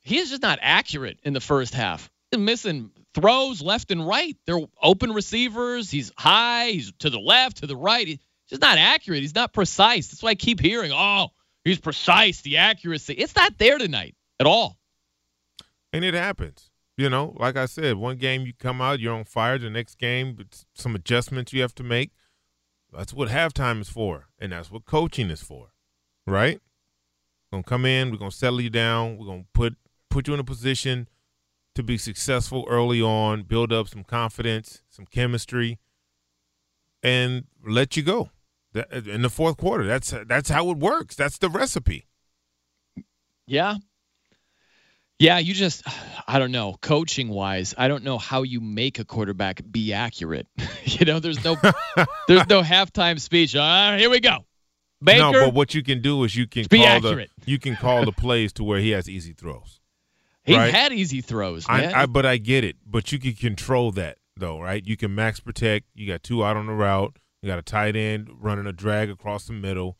he 0.00 0.18
is 0.18 0.30
just 0.30 0.42
not 0.42 0.58
accurate 0.62 1.20
in 1.22 1.32
the 1.32 1.40
first 1.40 1.74
half. 1.74 2.10
He's 2.30 2.40
missing 2.40 2.90
throws 3.14 3.62
left 3.62 3.90
and 3.90 4.06
right. 4.06 4.36
They're 4.46 4.60
open 4.82 5.12
receivers. 5.12 5.90
He's 5.90 6.10
high. 6.16 6.70
He's 6.70 6.92
to 7.00 7.10
the 7.10 7.20
left, 7.20 7.58
to 7.58 7.66
the 7.66 7.76
right. 7.76 8.06
He's 8.06 8.18
just 8.48 8.62
not 8.62 8.78
accurate. 8.78 9.20
He's 9.20 9.34
not 9.34 9.52
precise. 9.52 10.08
That's 10.08 10.22
why 10.22 10.30
I 10.30 10.34
keep 10.34 10.60
hearing, 10.60 10.92
oh, 10.92 11.28
he's 11.64 11.78
precise, 11.78 12.40
the 12.40 12.56
accuracy. 12.56 13.14
It's 13.14 13.36
not 13.36 13.58
there 13.58 13.78
tonight 13.78 14.16
at 14.40 14.46
all. 14.46 14.78
And 15.92 16.04
it 16.04 16.14
happens. 16.14 16.70
You 16.96 17.08
know, 17.08 17.34
like 17.38 17.56
I 17.56 17.66
said, 17.66 17.96
one 17.96 18.16
game 18.16 18.42
you 18.42 18.52
come 18.52 18.82
out, 18.82 19.00
you're 19.00 19.14
on 19.14 19.24
fire. 19.24 19.58
The 19.58 19.70
next 19.70 19.98
game, 19.98 20.36
some 20.74 20.94
adjustments 20.94 21.52
you 21.52 21.62
have 21.62 21.74
to 21.76 21.82
make. 21.82 22.10
That's 22.92 23.14
what 23.14 23.30
halftime 23.30 23.80
is 23.80 23.88
for, 23.88 24.28
and 24.38 24.52
that's 24.52 24.70
what 24.70 24.84
coaching 24.84 25.30
is 25.30 25.42
for, 25.42 25.72
right? 26.26 26.60
We're 27.50 27.56
gonna 27.56 27.62
come 27.62 27.86
in, 27.86 28.10
we're 28.10 28.18
gonna 28.18 28.30
settle 28.30 28.60
you 28.60 28.68
down, 28.68 29.16
we're 29.16 29.26
gonna 29.26 29.46
put 29.54 29.76
put 30.10 30.28
you 30.28 30.34
in 30.34 30.40
a 30.40 30.44
position 30.44 31.08
to 31.74 31.82
be 31.82 31.96
successful 31.96 32.66
early 32.68 33.00
on, 33.00 33.44
build 33.44 33.72
up 33.72 33.88
some 33.88 34.04
confidence, 34.04 34.82
some 34.90 35.06
chemistry, 35.06 35.78
and 37.02 37.44
let 37.66 37.96
you 37.96 38.02
go. 38.02 38.30
In 38.74 39.22
the 39.22 39.30
fourth 39.30 39.56
quarter, 39.56 39.86
that's 39.86 40.14
that's 40.26 40.50
how 40.50 40.70
it 40.70 40.78
works. 40.78 41.14
That's 41.14 41.38
the 41.38 41.48
recipe. 41.48 42.06
Yeah. 43.46 43.76
Yeah, 45.22 45.38
you 45.38 45.54
just 45.54 45.84
I 46.28 46.38
don't 46.38 46.52
know, 46.52 46.76
coaching 46.80 47.28
wise, 47.28 47.74
I 47.78 47.88
don't 47.88 48.04
know 48.04 48.18
how 48.18 48.42
you 48.42 48.60
make 48.60 48.98
a 48.98 49.04
quarterback 49.04 49.60
be 49.70 49.92
accurate. 49.92 50.46
you 50.84 51.06
know, 51.06 51.20
there's 51.20 51.42
no 51.44 51.56
there's 52.28 52.48
no 52.48 52.62
halftime 52.62 53.20
speech. 53.20 53.54
Ah, 53.56 53.96
here 53.98 54.10
we 54.10 54.20
go. 54.20 54.38
Baker 55.02 55.18
No, 55.18 55.32
but 55.32 55.54
what 55.54 55.74
you 55.74 55.82
can 55.82 56.00
do 56.00 56.22
is 56.24 56.34
you 56.34 56.46
can 56.46 56.64
Be 56.70 56.78
call 56.78 56.86
accurate. 56.86 57.30
the 57.44 57.50
you 57.50 57.58
can 57.58 57.76
call 57.76 58.04
the 58.04 58.12
plays 58.12 58.52
to 58.54 58.64
where 58.64 58.78
he 58.78 58.90
has 58.90 59.08
easy 59.08 59.32
throws. 59.32 59.80
he 60.44 60.56
right? 60.56 60.72
had 60.72 60.92
easy 60.92 61.20
throws, 61.20 61.66
man. 61.68 61.92
I, 61.92 62.02
I 62.02 62.06
but 62.06 62.24
I 62.26 62.36
get 62.36 62.64
it. 62.64 62.76
But 62.86 63.12
you 63.12 63.18
can 63.18 63.34
control 63.34 63.92
that 63.92 64.18
though, 64.36 64.60
right? 64.60 64.84
You 64.84 64.96
can 64.96 65.14
max 65.14 65.40
protect. 65.40 65.86
You 65.94 66.06
got 66.06 66.22
two 66.22 66.44
out 66.44 66.56
on 66.56 66.66
the 66.66 66.72
route. 66.72 67.16
You 67.42 67.48
got 67.48 67.58
a 67.58 67.62
tight 67.62 67.96
end 67.96 68.28
running 68.40 68.66
a 68.66 68.72
drag 68.72 69.10
across 69.10 69.46
the 69.46 69.52
middle. 69.52 69.98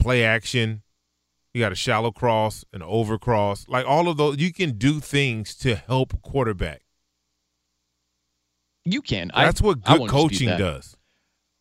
Play 0.00 0.24
action. 0.24 0.82
You 1.54 1.60
got 1.60 1.72
a 1.72 1.76
shallow 1.76 2.12
cross, 2.12 2.64
an 2.72 2.82
over 2.82 3.18
cross. 3.18 3.66
Like 3.68 3.84
all 3.86 4.08
of 4.08 4.16
those, 4.16 4.38
you 4.38 4.52
can 4.52 4.78
do 4.78 5.00
things 5.00 5.54
to 5.56 5.74
help 5.74 6.20
quarterback. 6.22 6.82
you 8.84 9.02
can. 9.02 9.30
I- 9.34 9.44
That's 9.44 9.60
what 9.62 9.82
good 9.84 10.08
coaching 10.08 10.48
does. 10.58 10.96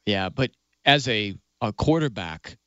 Yeah, 0.06 0.30
but 0.30 0.52
as 0.86 1.08
a, 1.08 1.36
a 1.62 1.74
quarterback, 1.74 2.58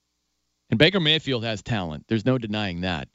and 0.70 0.78
Baker 0.78 1.01
Mayfield 1.01 1.44
has 1.44 1.62
talent, 1.62 2.05
there's 2.09 2.24
no 2.24 2.39
denying 2.39 2.82
that. 2.82 3.09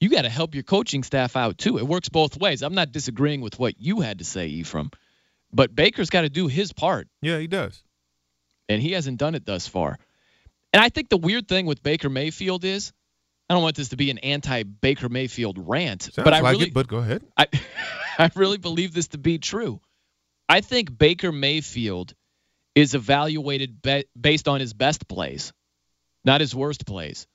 You 0.00 0.08
got 0.08 0.22
to 0.22 0.28
help 0.28 0.54
your 0.54 0.64
coaching 0.64 1.02
staff 1.02 1.36
out 1.36 1.58
too. 1.58 1.78
It 1.78 1.86
works 1.86 2.08
both 2.08 2.36
ways. 2.38 2.62
I'm 2.62 2.74
not 2.74 2.92
disagreeing 2.92 3.40
with 3.40 3.58
what 3.58 3.80
you 3.80 4.00
had 4.00 4.18
to 4.18 4.24
say, 4.24 4.46
Ephraim, 4.48 4.90
but 5.52 5.74
Baker's 5.74 6.10
got 6.10 6.22
to 6.22 6.28
do 6.28 6.46
his 6.48 6.72
part. 6.72 7.08
Yeah, 7.20 7.38
he 7.38 7.46
does. 7.46 7.82
and 8.68 8.80
he 8.82 8.92
hasn't 8.92 9.18
done 9.18 9.34
it 9.34 9.44
thus 9.46 9.66
far. 9.68 9.98
And 10.72 10.82
I 10.82 10.88
think 10.88 11.08
the 11.08 11.16
weird 11.18 11.46
thing 11.48 11.66
with 11.66 11.82
Baker 11.82 12.08
Mayfield 12.08 12.64
is, 12.64 12.92
I 13.52 13.54
don't 13.54 13.64
want 13.64 13.76
this 13.76 13.90
to 13.90 13.98
be 13.98 14.10
an 14.10 14.16
anti-Baker 14.16 15.10
Mayfield 15.10 15.58
rant, 15.68 16.04
Sounds 16.04 16.24
but 16.24 16.32
I 16.32 16.40
like 16.40 16.52
really, 16.52 16.68
it, 16.68 16.72
but 16.72 16.88
go 16.88 16.96
ahead. 16.96 17.22
I, 17.36 17.48
I 18.18 18.30
really 18.34 18.56
believe 18.56 18.94
this 18.94 19.08
to 19.08 19.18
be 19.18 19.36
true. 19.36 19.78
I 20.48 20.62
think 20.62 20.96
Baker 20.96 21.30
Mayfield 21.30 22.14
is 22.74 22.94
evaluated 22.94 23.82
be- 23.82 24.06
based 24.18 24.48
on 24.48 24.60
his 24.60 24.72
best 24.72 25.06
plays, 25.06 25.52
not 26.24 26.40
his 26.40 26.54
worst 26.54 26.86
plays. 26.86 27.26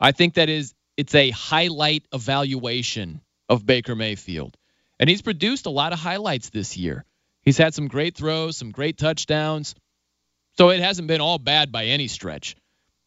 I 0.00 0.12
think 0.12 0.32
that 0.36 0.48
is 0.48 0.72
it's 0.96 1.14
a 1.14 1.28
highlight 1.28 2.06
evaluation 2.10 3.20
of 3.50 3.66
Baker 3.66 3.94
Mayfield. 3.94 4.56
And 4.98 5.10
he's 5.10 5.20
produced 5.20 5.66
a 5.66 5.70
lot 5.70 5.92
of 5.92 5.98
highlights 5.98 6.48
this 6.48 6.78
year. 6.78 7.04
He's 7.42 7.58
had 7.58 7.74
some 7.74 7.88
great 7.88 8.16
throws, 8.16 8.56
some 8.56 8.70
great 8.70 8.96
touchdowns. 8.96 9.74
So 10.56 10.70
it 10.70 10.80
hasn't 10.80 11.06
been 11.06 11.20
all 11.20 11.38
bad 11.38 11.70
by 11.70 11.84
any 11.84 12.08
stretch. 12.08 12.56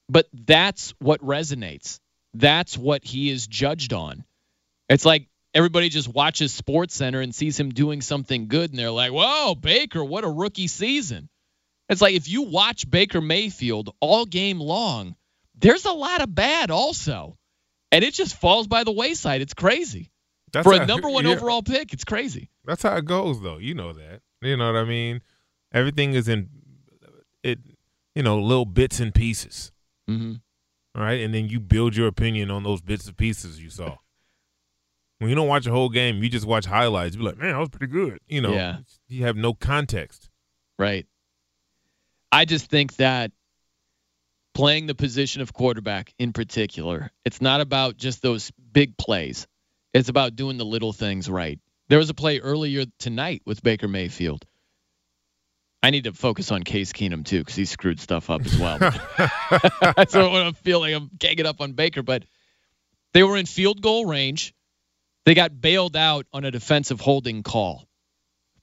But 0.07 0.27
that's 0.31 0.93
what 0.99 1.19
resonates. 1.21 1.99
That's 2.33 2.77
what 2.77 3.03
he 3.03 3.29
is 3.29 3.47
judged 3.47 3.93
on. 3.93 4.23
It's 4.89 5.05
like 5.05 5.27
everybody 5.53 5.89
just 5.89 6.07
watches 6.07 6.53
Sports 6.53 6.95
Center 6.95 7.21
and 7.21 7.33
sees 7.33 7.59
him 7.59 7.69
doing 7.69 8.01
something 8.01 8.47
good 8.47 8.69
and 8.71 8.79
they're 8.79 8.91
like, 8.91 9.11
"Whoa, 9.11 9.55
Baker, 9.55 10.03
what 10.03 10.23
a 10.23 10.29
rookie 10.29 10.67
season." 10.67 11.29
It's 11.89 12.01
like 12.01 12.15
if 12.15 12.27
you 12.29 12.43
watch 12.43 12.89
Baker 12.89 13.21
Mayfield 13.21 13.93
all 13.99 14.25
game 14.25 14.59
long, 14.59 15.15
there's 15.55 15.85
a 15.85 15.91
lot 15.91 16.21
of 16.21 16.33
bad 16.33 16.71
also. 16.71 17.37
And 17.91 18.03
it 18.03 18.13
just 18.15 18.35
falls 18.35 18.65
by 18.67 18.83
the 18.83 18.91
wayside. 18.91 19.41
It's 19.41 19.53
crazy. 19.53 20.09
That's 20.51 20.65
For 20.65 20.73
a 20.73 20.79
how- 20.79 20.85
number 20.85 21.09
one 21.09 21.25
yeah. 21.27 21.33
overall 21.33 21.61
pick, 21.61 21.93
it's 21.93 22.03
crazy. 22.05 22.49
That's 22.65 22.81
how 22.81 22.95
it 22.95 23.05
goes, 23.05 23.41
though. 23.41 23.57
You 23.59 23.75
know 23.75 23.93
that. 23.93 24.21
You 24.41 24.57
know 24.57 24.71
what 24.71 24.79
I 24.79 24.83
mean? 24.85 25.21
Everything 25.71 26.13
is 26.13 26.27
in 26.27 26.49
it. 27.43 27.59
You 28.15 28.23
know, 28.23 28.39
little 28.39 28.65
bits 28.65 28.99
and 28.99 29.13
pieces. 29.13 29.71
Mm-hmm. 30.09 30.33
All 30.95 31.01
right, 31.03 31.21
and 31.21 31.33
then 31.33 31.49
you 31.49 31.59
build 31.59 31.95
your 31.95 32.07
opinion 32.07 32.51
on 32.51 32.63
those 32.63 32.81
bits 32.81 33.07
and 33.07 33.17
pieces 33.17 33.59
you 33.61 33.69
saw. 33.69 33.97
When 35.19 35.29
you 35.29 35.35
don't 35.35 35.47
watch 35.47 35.65
a 35.65 35.71
whole 35.71 35.89
game, 35.89 36.21
you 36.21 36.29
just 36.29 36.45
watch 36.45 36.65
highlights. 36.65 37.15
You 37.15 37.19
be 37.21 37.25
like, 37.25 37.37
man, 37.37 37.53
that 37.53 37.59
was 37.59 37.69
pretty 37.69 37.91
good. 37.91 38.19
You 38.27 38.41
know, 38.41 38.53
Yeah. 38.53 38.79
you 39.07 39.23
have 39.25 39.35
no 39.37 39.53
context. 39.53 40.29
Right. 40.77 41.07
I 42.31 42.45
just 42.45 42.69
think 42.69 42.95
that 42.97 43.31
playing 44.53 44.85
the 44.87 44.95
position 44.95 45.41
of 45.41 45.53
quarterback 45.53 46.13
in 46.19 46.33
particular, 46.33 47.09
it's 47.25 47.41
not 47.41 47.61
about 47.61 47.97
just 47.97 48.21
those 48.21 48.51
big 48.71 48.97
plays. 48.97 49.47
It's 49.93 50.09
about 50.09 50.35
doing 50.35 50.57
the 50.57 50.65
little 50.65 50.93
things 50.93 51.29
right. 51.29 51.59
There 51.89 51.99
was 51.99 52.09
a 52.09 52.13
play 52.13 52.39
earlier 52.39 52.85
tonight 52.99 53.41
with 53.45 53.61
Baker 53.63 53.87
Mayfield. 53.87 54.45
I 55.83 55.89
need 55.89 56.05
to 56.05 56.13
focus 56.13 56.49
on 56.49 56.63
Case 56.63 56.93
Keenum 56.93 57.25
too 57.25 57.39
because 57.39 57.55
he 57.55 57.65
screwed 57.65 57.99
stuff 57.99 58.29
up 58.29 58.45
as 58.45 58.57
well. 58.57 58.77
That's 59.97 60.15
what 60.15 60.41
I'm 60.41 60.53
feeling. 60.53 60.95
I'm 60.95 61.11
ganging 61.19 61.45
up 61.45 61.59
on 61.59 61.73
Baker, 61.73 62.01
but 62.01 62.23
they 63.13 63.21
were 63.21 63.35
in 63.35 63.45
field 63.45 63.81
goal 63.81 64.05
range. 64.05 64.55
They 65.25 65.33
got 65.33 65.59
bailed 65.59 65.97
out 65.97 66.25
on 66.31 66.45
a 66.45 66.51
defensive 66.51 67.01
holding 67.01 67.43
call, 67.43 67.85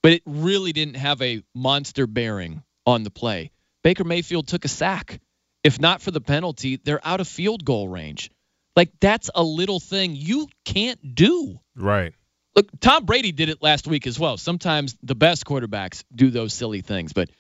but 0.02 0.12
it 0.12 0.22
really 0.24 0.72
didn't 0.72 0.96
have 0.96 1.20
a 1.20 1.42
monster 1.54 2.06
bearing 2.06 2.62
on 2.86 3.02
the 3.02 3.10
play. 3.10 3.50
Baker 3.84 4.04
Mayfield 4.04 4.48
took 4.48 4.64
a 4.64 4.68
sack. 4.68 5.20
If 5.62 5.78
not 5.78 6.00
for 6.00 6.10
the 6.10 6.22
penalty, 6.22 6.80
they're 6.82 7.06
out 7.06 7.20
of 7.20 7.28
field 7.28 7.66
goal 7.66 7.86
range. 7.86 8.30
Like 8.76 8.92
that's 8.98 9.28
a 9.34 9.42
little 9.42 9.78
thing 9.78 10.16
you 10.16 10.48
can't 10.64 11.14
do. 11.14 11.60
Right. 11.76 12.14
Look, 12.56 12.68
Tom 12.80 13.04
Brady 13.04 13.32
did 13.32 13.48
it 13.48 13.62
last 13.62 13.86
week 13.86 14.06
as 14.06 14.18
well. 14.18 14.36
Sometimes 14.36 14.96
the 15.02 15.14
best 15.14 15.44
quarterbacks 15.44 16.04
do 16.14 16.30
those 16.30 16.52
silly 16.52 16.80
things, 16.80 17.12
but 17.12 17.30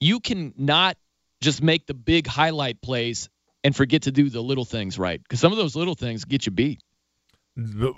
you 0.00 0.20
can 0.20 0.52
not 0.56 0.96
just 1.40 1.62
make 1.62 1.86
the 1.86 1.94
big 1.94 2.26
highlight 2.26 2.82
plays 2.82 3.28
and 3.64 3.74
forget 3.74 4.02
to 4.02 4.12
do 4.12 4.28
the 4.28 4.42
little 4.42 4.64
things 4.64 4.98
right 4.98 5.22
because 5.22 5.40
some 5.40 5.52
of 5.52 5.58
those 5.58 5.76
little 5.76 5.94
things 5.94 6.24
get 6.24 6.44
you 6.46 6.52
beat. 6.52 6.80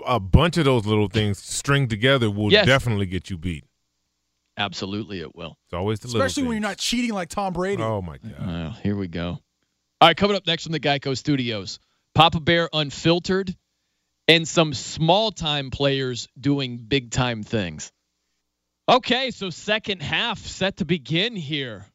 A 0.05 0.19
bunch 0.19 0.57
of 0.57 0.65
those 0.65 0.85
little 0.85 1.07
things 1.07 1.37
string 1.39 1.87
together 1.87 2.29
will 2.29 2.51
Yes. 2.51 2.65
definitely 2.65 3.05
get 3.05 3.29
you 3.29 3.37
beat. 3.37 3.65
Absolutely, 4.57 5.19
it 5.19 5.35
will. 5.35 5.57
It's 5.65 5.73
always 5.73 5.99
the 5.99 6.07
little 6.07 6.21
Especially 6.21 6.43
when 6.47 6.53
you're 6.53 6.61
not 6.69 6.77
cheating 6.77 7.13
like 7.13 7.29
Tom 7.29 7.53
Brady. 7.53 7.81
Oh 7.81 8.01
my 8.01 8.17
god. 8.17 8.33
Oh, 8.39 8.79
here 8.83 8.95
we 8.95 9.07
go. 9.07 9.39
All 10.01 10.09
right, 10.09 10.17
coming 10.17 10.35
up 10.35 10.45
next 10.45 10.63
from 10.63 10.73
the 10.73 10.79
Geico 10.79 11.17
Studios, 11.17 11.79
Papa 12.13 12.39
Bear 12.39 12.69
Unfiltered, 12.73 13.55
and 14.27 14.47
some 14.47 14.73
small 14.73 15.31
time 15.31 15.69
players 15.69 16.27
doing 16.39 16.77
big 16.77 17.11
time 17.11 17.43
things. 17.43 17.91
Okay, 18.87 19.31
so 19.31 19.49
second 19.49 20.01
half 20.01 20.39
set 20.39 20.77
to 20.77 20.85
begin 20.85 21.35
here. 21.35 21.85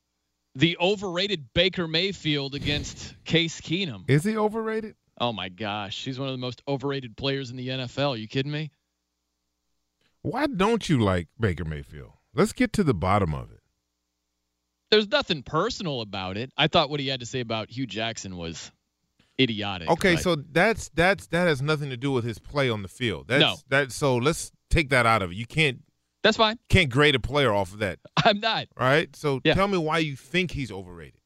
The 0.54 0.76
overrated 0.80 1.52
Baker 1.54 1.86
Mayfield 1.86 2.54
against 2.54 3.14
Case 3.24 3.60
Keenum. 3.60 4.08
Is 4.08 4.24
he 4.24 4.36
overrated? 4.36 4.96
Oh 5.20 5.32
my 5.32 5.48
gosh, 5.48 6.04
he's 6.04 6.18
one 6.18 6.28
of 6.28 6.34
the 6.34 6.38
most 6.38 6.62
overrated 6.66 7.16
players 7.16 7.50
in 7.50 7.56
the 7.56 7.68
NFL. 7.68 8.18
you 8.18 8.28
kidding 8.28 8.52
me? 8.52 8.70
Why 10.22 10.46
don't 10.46 10.88
you 10.88 10.98
like 10.98 11.28
Baker 11.38 11.64
Mayfield? 11.64 12.12
Let's 12.34 12.52
get 12.52 12.72
to 12.74 12.84
the 12.84 12.94
bottom 12.94 13.34
of 13.34 13.50
it. 13.50 13.60
There's 14.90 15.08
nothing 15.08 15.42
personal 15.42 16.00
about 16.00 16.36
it. 16.36 16.50
I 16.56 16.66
thought 16.66 16.88
what 16.88 17.00
he 17.00 17.08
had 17.08 17.20
to 17.20 17.26
say 17.26 17.40
about 17.40 17.70
Hue 17.70 17.86
Jackson 17.86 18.36
was 18.36 18.72
idiotic. 19.40 19.88
Okay, 19.90 20.14
but- 20.14 20.22
so 20.22 20.36
that's 20.36 20.88
that's 20.90 21.26
that 21.28 21.46
has 21.46 21.60
nothing 21.62 21.90
to 21.90 21.96
do 21.96 22.12
with 22.12 22.24
his 22.24 22.38
play 22.38 22.68
on 22.70 22.82
the 22.82 22.88
field. 22.88 23.28
That's 23.28 23.40
No. 23.40 23.56
that 23.68 23.92
so 23.92 24.16
let's 24.16 24.52
take 24.70 24.90
that 24.90 25.06
out 25.06 25.22
of 25.22 25.30
it. 25.32 25.36
You 25.36 25.46
can't 25.46 25.82
that's 26.22 26.36
fine. 26.36 26.58
can't 26.68 26.90
grade 26.90 27.14
a 27.14 27.20
player 27.20 27.52
off 27.52 27.72
of 27.72 27.78
that. 27.78 27.98
I'm 28.24 28.40
not. 28.40 28.66
Right? 28.78 29.14
So 29.16 29.40
Yeah. 29.44 29.54
tell 29.54 29.68
me 29.68 29.78
why 29.78 29.98
you 29.98 30.16
think 30.16 30.50
he's 30.50 30.70
overrated. 30.72 31.20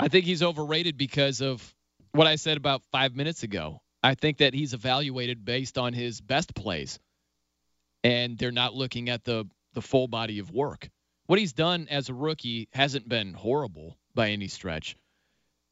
I 0.00 0.08
think 0.08 0.24
he's 0.24 0.42
overrated 0.42 0.96
because 0.96 1.40
of 1.40 1.74
what 2.12 2.26
I 2.26 2.34
said 2.36 2.56
about 2.56 2.82
five 2.90 3.14
minutes 3.14 3.42
ago. 3.44 3.80
I 4.02 4.14
think 4.14 4.38
that 4.38 4.52
he's 4.52 4.74
evaluated 4.74 5.44
based 5.44 5.78
on 5.78 5.92
his 5.94 6.20
best 6.20 6.54
plays, 6.54 6.98
and 8.02 8.36
they're 8.36 8.52
not 8.52 8.74
looking 8.74 9.08
at 9.08 9.24
the 9.24 9.46
the 9.72 9.82
full 9.82 10.06
body 10.08 10.38
of 10.38 10.50
work. 10.50 10.88
What 11.26 11.38
he's 11.38 11.52
done 11.52 11.86
as 11.90 12.08
a 12.08 12.14
rookie 12.14 12.68
hasn't 12.72 13.08
been 13.08 13.32
horrible 13.34 13.98
by 14.14 14.30
any 14.30 14.46
stretch, 14.48 14.94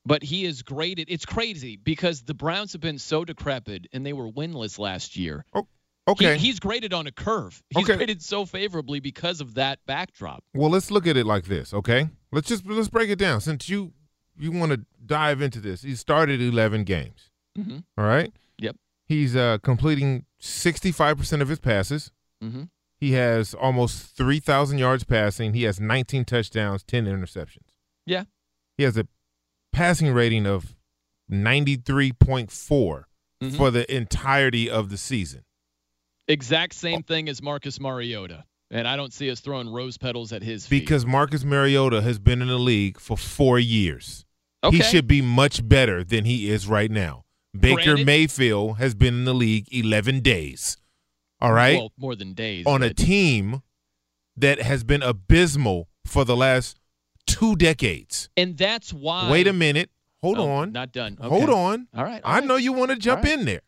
but 0.04 0.22
he 0.22 0.44
is 0.44 0.62
graded. 0.62 1.08
It's 1.10 1.24
crazy 1.26 1.76
because 1.76 2.22
the 2.22 2.34
Browns 2.34 2.72
have 2.72 2.80
been 2.80 2.98
so 2.98 3.24
decrepit 3.24 3.86
and 3.92 4.04
they 4.04 4.12
were 4.12 4.28
winless 4.28 4.78
last 4.78 5.16
year. 5.16 5.44
Oh, 5.54 5.66
okay. 6.08 6.36
He, 6.36 6.46
he's 6.48 6.60
graded 6.60 6.92
on 6.92 7.06
a 7.06 7.12
curve. 7.12 7.62
He's 7.70 7.84
Okay. 7.84 7.96
graded 7.96 8.22
so 8.22 8.44
favorably 8.44 9.00
because 9.00 9.40
of 9.40 9.54
that 9.54 9.78
backdrop. 9.86 10.42
Well, 10.54 10.70
let's 10.70 10.90
look 10.90 11.06
at 11.06 11.16
it 11.16 11.26
like 11.26 11.44
this, 11.44 11.72
okay? 11.74 12.08
Let's 12.32 12.48
just 12.48 12.66
let's 12.66 12.88
break 12.88 13.10
it 13.10 13.18
down. 13.18 13.40
Since 13.40 13.68
you 13.68 13.92
you 14.38 14.50
want 14.50 14.72
to 14.72 14.84
dive 15.04 15.42
into 15.42 15.60
this, 15.60 15.82
he 15.82 15.94
started 15.94 16.40
11 16.40 16.84
games. 16.84 17.30
Mm-hmm. 17.58 17.78
All 17.98 18.04
right. 18.06 18.32
Yep. 18.58 18.76
He's 19.06 19.36
uh, 19.36 19.58
completing 19.62 20.24
65% 20.40 21.42
of 21.42 21.48
his 21.48 21.58
passes. 21.60 22.10
Mm-hmm. 22.42 22.62
He 22.98 23.12
has 23.12 23.52
almost 23.52 24.16
3,000 24.16 24.78
yards 24.78 25.04
passing. 25.04 25.52
He 25.54 25.64
has 25.64 25.78
19 25.80 26.24
touchdowns, 26.24 26.82
10 26.84 27.04
interceptions. 27.06 27.68
Yeah. 28.06 28.24
He 28.78 28.84
has 28.84 28.96
a 28.96 29.06
passing 29.72 30.12
rating 30.12 30.46
of 30.46 30.74
93.4 31.30 33.06
Mhm. 33.42 33.56
for 33.56 33.70
the 33.70 33.92
entirety 33.94 34.70
of 34.70 34.90
the 34.90 34.96
season. 34.98 35.42
Exact 36.28 36.74
same 36.74 37.02
thing 37.02 37.28
as 37.28 37.42
Marcus 37.42 37.80
Mariota. 37.80 38.44
And 38.70 38.86
I 38.88 38.96
don't 38.96 39.12
see 39.12 39.30
us 39.30 39.40
throwing 39.40 39.68
rose 39.68 39.98
petals 39.98 40.32
at 40.32 40.42
his 40.42 40.66
feet. 40.66 40.80
Because 40.80 41.04
Marcus 41.04 41.44
Mariota 41.44 42.00
has 42.02 42.18
been 42.18 42.40
in 42.40 42.48
the 42.48 42.58
league 42.58 42.98
for 42.98 43.16
four 43.18 43.58
years. 43.58 44.24
He 44.70 44.80
should 44.80 45.08
be 45.08 45.20
much 45.20 45.66
better 45.68 46.04
than 46.04 46.24
he 46.24 46.48
is 46.48 46.66
right 46.68 46.90
now. 46.90 47.24
Baker 47.58 47.98
Mayfield 47.98 48.78
has 48.78 48.94
been 48.94 49.14
in 49.14 49.24
the 49.24 49.34
league 49.34 49.66
11 49.72 50.20
days. 50.20 50.76
All 51.40 51.52
right? 51.52 51.76
Well, 51.76 51.92
more 51.98 52.14
than 52.14 52.32
days. 52.32 52.64
On 52.64 52.82
a 52.82 52.94
team 52.94 53.62
that 54.36 54.62
has 54.62 54.84
been 54.84 55.02
abysmal 55.02 55.88
for 56.06 56.24
the 56.24 56.36
last 56.36 56.78
two 57.32 57.56
decades. 57.56 58.28
and 58.36 58.56
that's 58.56 58.92
why. 58.92 59.30
Wait 59.30 59.46
a 59.46 59.52
minute. 59.52 59.90
Hold 60.22 60.38
Oh, 60.38 60.48
on. 60.48 60.72
Not 60.72 60.92
done. 60.92 61.16
Hold 61.20 61.50
on. 61.50 61.88
All 61.94 62.04
right. 62.04 62.22
all 62.22 62.30
I 62.30 62.38
right. 62.38 62.44
know 62.46 62.56
you 62.56 62.72
want 62.72 62.90
to 62.92 62.96
jump 62.96 63.24
right. 63.24 63.32
in 63.38 63.44
there. 63.44 63.62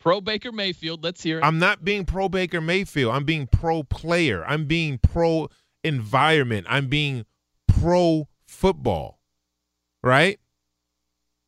Pro 0.00 0.20
Baker 0.20 0.52
Mayfield. 0.52 1.02
Let's 1.04 1.22
hear 1.22 1.38
it. 1.40 1.44
I'm 1.44 1.58
not 1.58 1.84
being 1.84 2.04
pro 2.06 2.28
Baker 2.28 2.60
Mayfield. 2.60 3.14
I'm 3.14 3.24
being 3.24 3.46
pro 3.46 3.82
player. 3.82 4.44
I'm 4.46 4.64
being 4.64 4.98
pro 4.98 5.48
environment. 5.84 6.66
I'm 6.70 6.86
being 6.88 7.26
pro 7.66 8.28
football. 8.46 9.18
Right? 10.02 10.38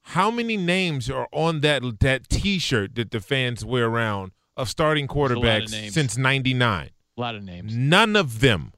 How 0.02 0.30
many 0.30 0.56
names 0.56 1.08
are 1.08 1.28
on 1.32 1.60
that 1.60 1.82
that 2.00 2.28
T-shirt 2.28 2.96
that 2.96 3.12
the 3.12 3.20
fans 3.20 3.64
wear 3.64 3.86
around 3.86 4.32
of 4.56 4.68
starting 4.68 5.06
lot 5.06 5.30
of 5.30 5.36
quarterbacks 5.38 5.90
since 5.92 6.16
'99? 6.18 6.90
a 7.16 7.20
lot 7.20 7.34
of 7.34 7.42
names. 7.44 7.76
None 7.76 8.16
of 8.16 8.40
them 8.40 8.72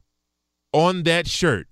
on 0.73 1.05
that 1.05 1.27
shirt 1.27 1.67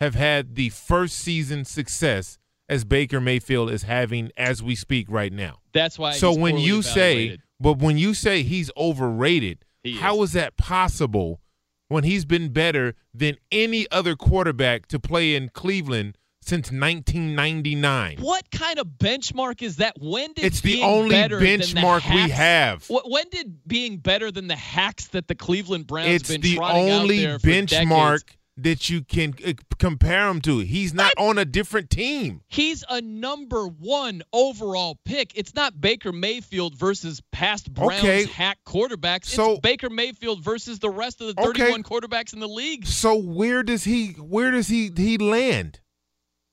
have 0.00 0.14
had 0.14 0.54
the 0.54 0.70
first 0.70 1.18
season 1.18 1.64
success 1.64 2.38
as 2.68 2.84
Baker 2.84 3.20
Mayfield 3.20 3.70
is 3.70 3.82
having 3.82 4.30
as 4.36 4.62
we 4.62 4.74
speak 4.74 5.06
right 5.10 5.32
now. 5.32 5.58
That's 5.72 5.98
why. 5.98 6.12
So 6.12 6.32
when 6.32 6.56
you 6.56 6.82
say, 6.82 7.38
but 7.58 7.78
when 7.78 7.98
you 7.98 8.14
say 8.14 8.42
he's 8.42 8.70
overrated, 8.76 9.64
He 9.82 9.96
how 9.96 10.22
is 10.22 10.32
that 10.32 10.56
possible 10.56 11.40
when 11.88 12.04
he's 12.04 12.24
been 12.24 12.52
better 12.52 12.94
than 13.12 13.36
any 13.50 13.90
other 13.90 14.14
quarterback 14.14 14.86
to 14.86 15.00
play 15.00 15.34
in 15.34 15.48
Cleveland 15.48 16.16
since 16.42 16.70
1999? 16.70 18.18
What 18.20 18.50
kind 18.50 18.78
of 18.78 18.86
benchmark 18.98 19.62
is 19.62 19.76
that? 19.76 19.96
When 20.00 20.32
did 20.32 20.44
It's 20.44 20.60
the 20.60 20.82
only 20.82 21.16
than 21.16 21.30
the 21.30 21.36
benchmark 21.36 22.14
we 22.14 22.30
have. 22.30 22.86
When 22.88 23.28
did 23.30 23.66
being 23.66 23.98
better 23.98 24.30
than 24.30 24.46
the 24.46 24.56
hacks 24.56 25.08
that 25.08 25.28
the 25.28 25.34
Cleveland 25.34 25.86
Browns 25.86 26.08
It's 26.08 26.28
been 26.30 26.40
the 26.40 26.54
trotting 26.54 26.90
only 26.90 27.26
out 27.26 27.28
there 27.28 27.38
for 27.40 27.48
benchmark 27.48 28.18
decades? 28.20 28.36
That 28.62 28.88
you 28.90 29.02
can 29.02 29.34
uh, 29.46 29.52
compare 29.78 30.28
him 30.28 30.40
to. 30.42 30.58
He's 30.58 30.92
not 30.94 31.12
on 31.18 31.38
a 31.38 31.44
different 31.44 31.90
team. 31.90 32.42
He's 32.48 32.84
a 32.88 33.00
number 33.00 33.66
one 33.66 34.22
overall 34.32 34.98
pick. 35.04 35.32
It's 35.34 35.54
not 35.54 35.80
Baker 35.80 36.12
Mayfield 36.12 36.74
versus 36.76 37.20
past 37.32 37.72
Browns 37.72 38.00
Okay. 38.04 38.24
hack 38.26 38.58
quarterbacks. 38.66 39.26
So- 39.26 39.52
it's 39.52 39.60
Baker 39.60 39.90
Mayfield 39.90 40.42
versus 40.42 40.78
the 40.78 40.90
rest 40.90 41.20
of 41.20 41.34
the 41.34 41.42
Okay. 41.42 41.70
31 41.72 41.82
quarterbacks 41.82 42.32
in 42.32 42.40
the 42.40 42.48
league. 42.48 42.86
So 42.86 43.14
where 43.16 43.62
does 43.62 43.84
he 43.84 44.08
where 44.12 44.50
does 44.50 44.68
he 44.68 44.90
he 44.96 45.18
land? 45.18 45.80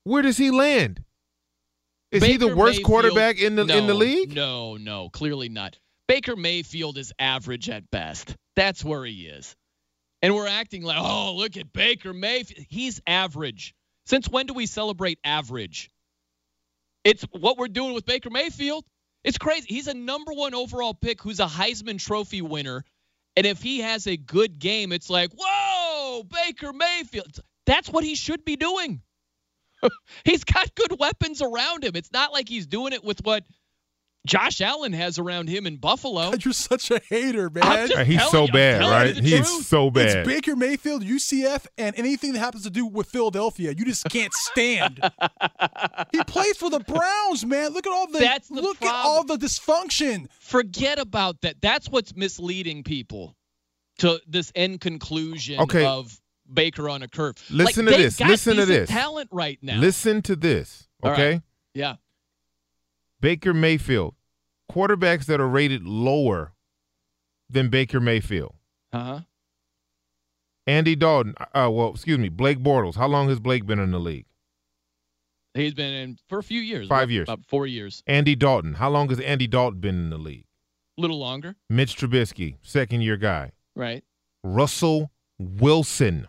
Where 0.04 0.22
does 0.22 0.36
he 0.38 0.50
land? 0.50 1.04
Is 2.10 2.24
he 2.24 2.36
the 2.38 2.48
worst 2.56 2.78
Mayfield- 2.78 2.86
quarterback 2.86 3.38
in 3.38 3.54
the 3.56 3.62
in 3.66 3.86
the 3.86 3.94
league? 3.94 4.34
No, 4.34 4.76
no, 4.76 5.10
clearly 5.10 5.48
not. 5.48 5.78
Baker 6.06 6.36
Mayfield 6.36 6.96
is 6.96 7.12
average 7.18 7.68
at 7.68 7.90
best. 7.90 8.34
That's 8.56 8.82
where 8.82 9.04
he 9.04 9.26
is. 9.26 9.54
And 10.22 10.34
we're 10.34 10.48
acting 10.48 10.82
like, 10.82 10.98
oh, 10.98 11.34
look 11.36 11.56
at 11.56 11.72
Baker 11.72 12.12
Mayfield. 12.12 12.66
He's 12.68 13.00
average. 13.06 13.74
Since 14.06 14.28
when 14.28 14.46
do 14.46 14.54
we 14.54 14.66
celebrate 14.66 15.18
average? 15.22 15.90
It's 17.04 17.22
what 17.32 17.56
we're 17.56 17.68
doing 17.68 17.94
with 17.94 18.04
Baker 18.04 18.30
Mayfield. 18.30 18.84
It's 19.24 19.38
crazy. 19.38 19.66
He's 19.68 19.86
a 19.86 19.94
number 19.94 20.32
one 20.32 20.54
overall 20.54 20.94
pick 20.94 21.22
who's 21.22 21.40
a 21.40 21.46
Heisman 21.46 21.98
Trophy 21.98 22.42
winner. 22.42 22.84
And 23.36 23.46
if 23.46 23.62
he 23.62 23.80
has 23.80 24.06
a 24.06 24.16
good 24.16 24.58
game, 24.58 24.92
it's 24.92 25.08
like, 25.08 25.30
whoa, 25.36 26.24
Baker 26.24 26.72
Mayfield. 26.72 27.38
That's 27.66 27.88
what 27.88 28.02
he 28.02 28.14
should 28.14 28.44
be 28.44 28.56
doing. 28.56 29.02
he's 30.24 30.44
got 30.44 30.74
good 30.74 30.98
weapons 30.98 31.42
around 31.42 31.84
him. 31.84 31.92
It's 31.94 32.12
not 32.12 32.32
like 32.32 32.48
he's 32.48 32.66
doing 32.66 32.92
it 32.92 33.04
with 33.04 33.24
what 33.24 33.44
Josh 34.28 34.60
Allen 34.60 34.92
has 34.92 35.18
around 35.18 35.48
him 35.48 35.66
in 35.66 35.76
Buffalo. 35.76 36.32
You're 36.44 36.52
such 36.52 36.90
a 36.90 37.00
hater, 37.08 37.48
man. 37.50 37.64
I'm 37.96 38.06
He's 38.06 38.22
so 38.30 38.44
you- 38.44 38.52
bad, 38.52 38.82
right? 38.82 39.16
He's 39.16 39.48
truth. 39.48 39.66
so 39.66 39.90
bad. 39.90 40.18
It's 40.18 40.28
Baker 40.28 40.54
Mayfield, 40.54 41.02
UCF, 41.02 41.66
and 41.78 41.96
anything 41.98 42.34
that 42.34 42.38
happens 42.40 42.64
to 42.64 42.70
do 42.70 42.86
with 42.86 43.08
Philadelphia. 43.08 43.74
You 43.76 43.84
just 43.84 44.04
can't 44.10 44.32
stand. 44.34 45.00
he 46.12 46.22
plays 46.24 46.56
for 46.58 46.68
the 46.70 46.80
Browns, 46.80 47.44
man. 47.46 47.70
Look 47.72 47.86
at 47.86 47.92
all 47.92 48.06
the 48.06 48.18
That's 48.18 48.48
the 48.48 48.60
look 48.60 48.82
at 48.82 48.94
all 48.94 49.24
the 49.24 49.36
dysfunction. 49.36 50.26
Forget 50.40 50.98
about 50.98 51.40
that. 51.40 51.56
That's 51.62 51.88
what's 51.88 52.14
misleading 52.14 52.84
people 52.84 53.34
to 53.98 54.20
this 54.28 54.52
end 54.54 54.80
conclusion 54.80 55.58
Okay. 55.60 55.84
of 55.86 56.20
Baker 56.52 56.88
on 56.88 57.02
a 57.02 57.08
curve. 57.08 57.34
Listen 57.50 57.86
Like, 57.86 57.96
to 57.96 58.02
this. 58.02 58.16
got 58.16 58.28
Listen 58.28 58.56
to 58.58 58.66
this. 58.66 58.88
Talent 58.90 59.28
right 59.32 59.58
now. 59.62 59.78
Listen 59.80 60.22
to 60.22 60.36
this. 60.36 60.86
All 61.02 61.10
right. 61.10 61.18
Okay? 61.18 61.42
Yeah. 61.74 61.96
Baker 63.20 63.52
Mayfield. 63.52 64.14
Quarterbacks 64.70 65.26
that 65.26 65.40
are 65.40 65.48
rated 65.48 65.86
lower 65.86 66.52
than 67.50 67.68
Baker 67.70 68.00
Mayfield. 68.00 68.54
Uh 68.92 69.04
huh. 69.04 69.20
Andy 70.66 70.94
Dalton. 70.94 71.34
Uh, 71.54 71.70
well, 71.72 71.90
excuse 71.90 72.18
me, 72.18 72.28
Blake 72.28 72.58
Bortles. 72.58 72.94
How 72.96 73.06
long 73.06 73.28
has 73.28 73.40
Blake 73.40 73.64
been 73.66 73.78
in 73.78 73.90
the 73.90 73.98
league? 74.00 74.26
He's 75.54 75.74
been 75.74 75.92
in 75.94 76.18
for 76.28 76.38
a 76.38 76.42
few 76.42 76.60
years. 76.60 76.86
Five 76.88 77.04
about- 77.04 77.10
years. 77.12 77.28
About 77.28 77.44
four 77.46 77.66
years. 77.66 78.02
Andy 78.06 78.36
Dalton. 78.36 78.74
How 78.74 78.90
long 78.90 79.08
has 79.08 79.18
Andy 79.20 79.46
Dalton 79.46 79.80
been 79.80 79.94
in 79.96 80.10
the 80.10 80.18
league? 80.18 80.44
A 80.98 81.00
little 81.00 81.18
longer. 81.18 81.56
Mitch 81.70 81.96
Trubisky, 81.96 82.56
second 82.62 83.00
year 83.02 83.16
guy. 83.16 83.52
Right. 83.74 84.04
Russell 84.44 85.10
Wilson. 85.38 86.28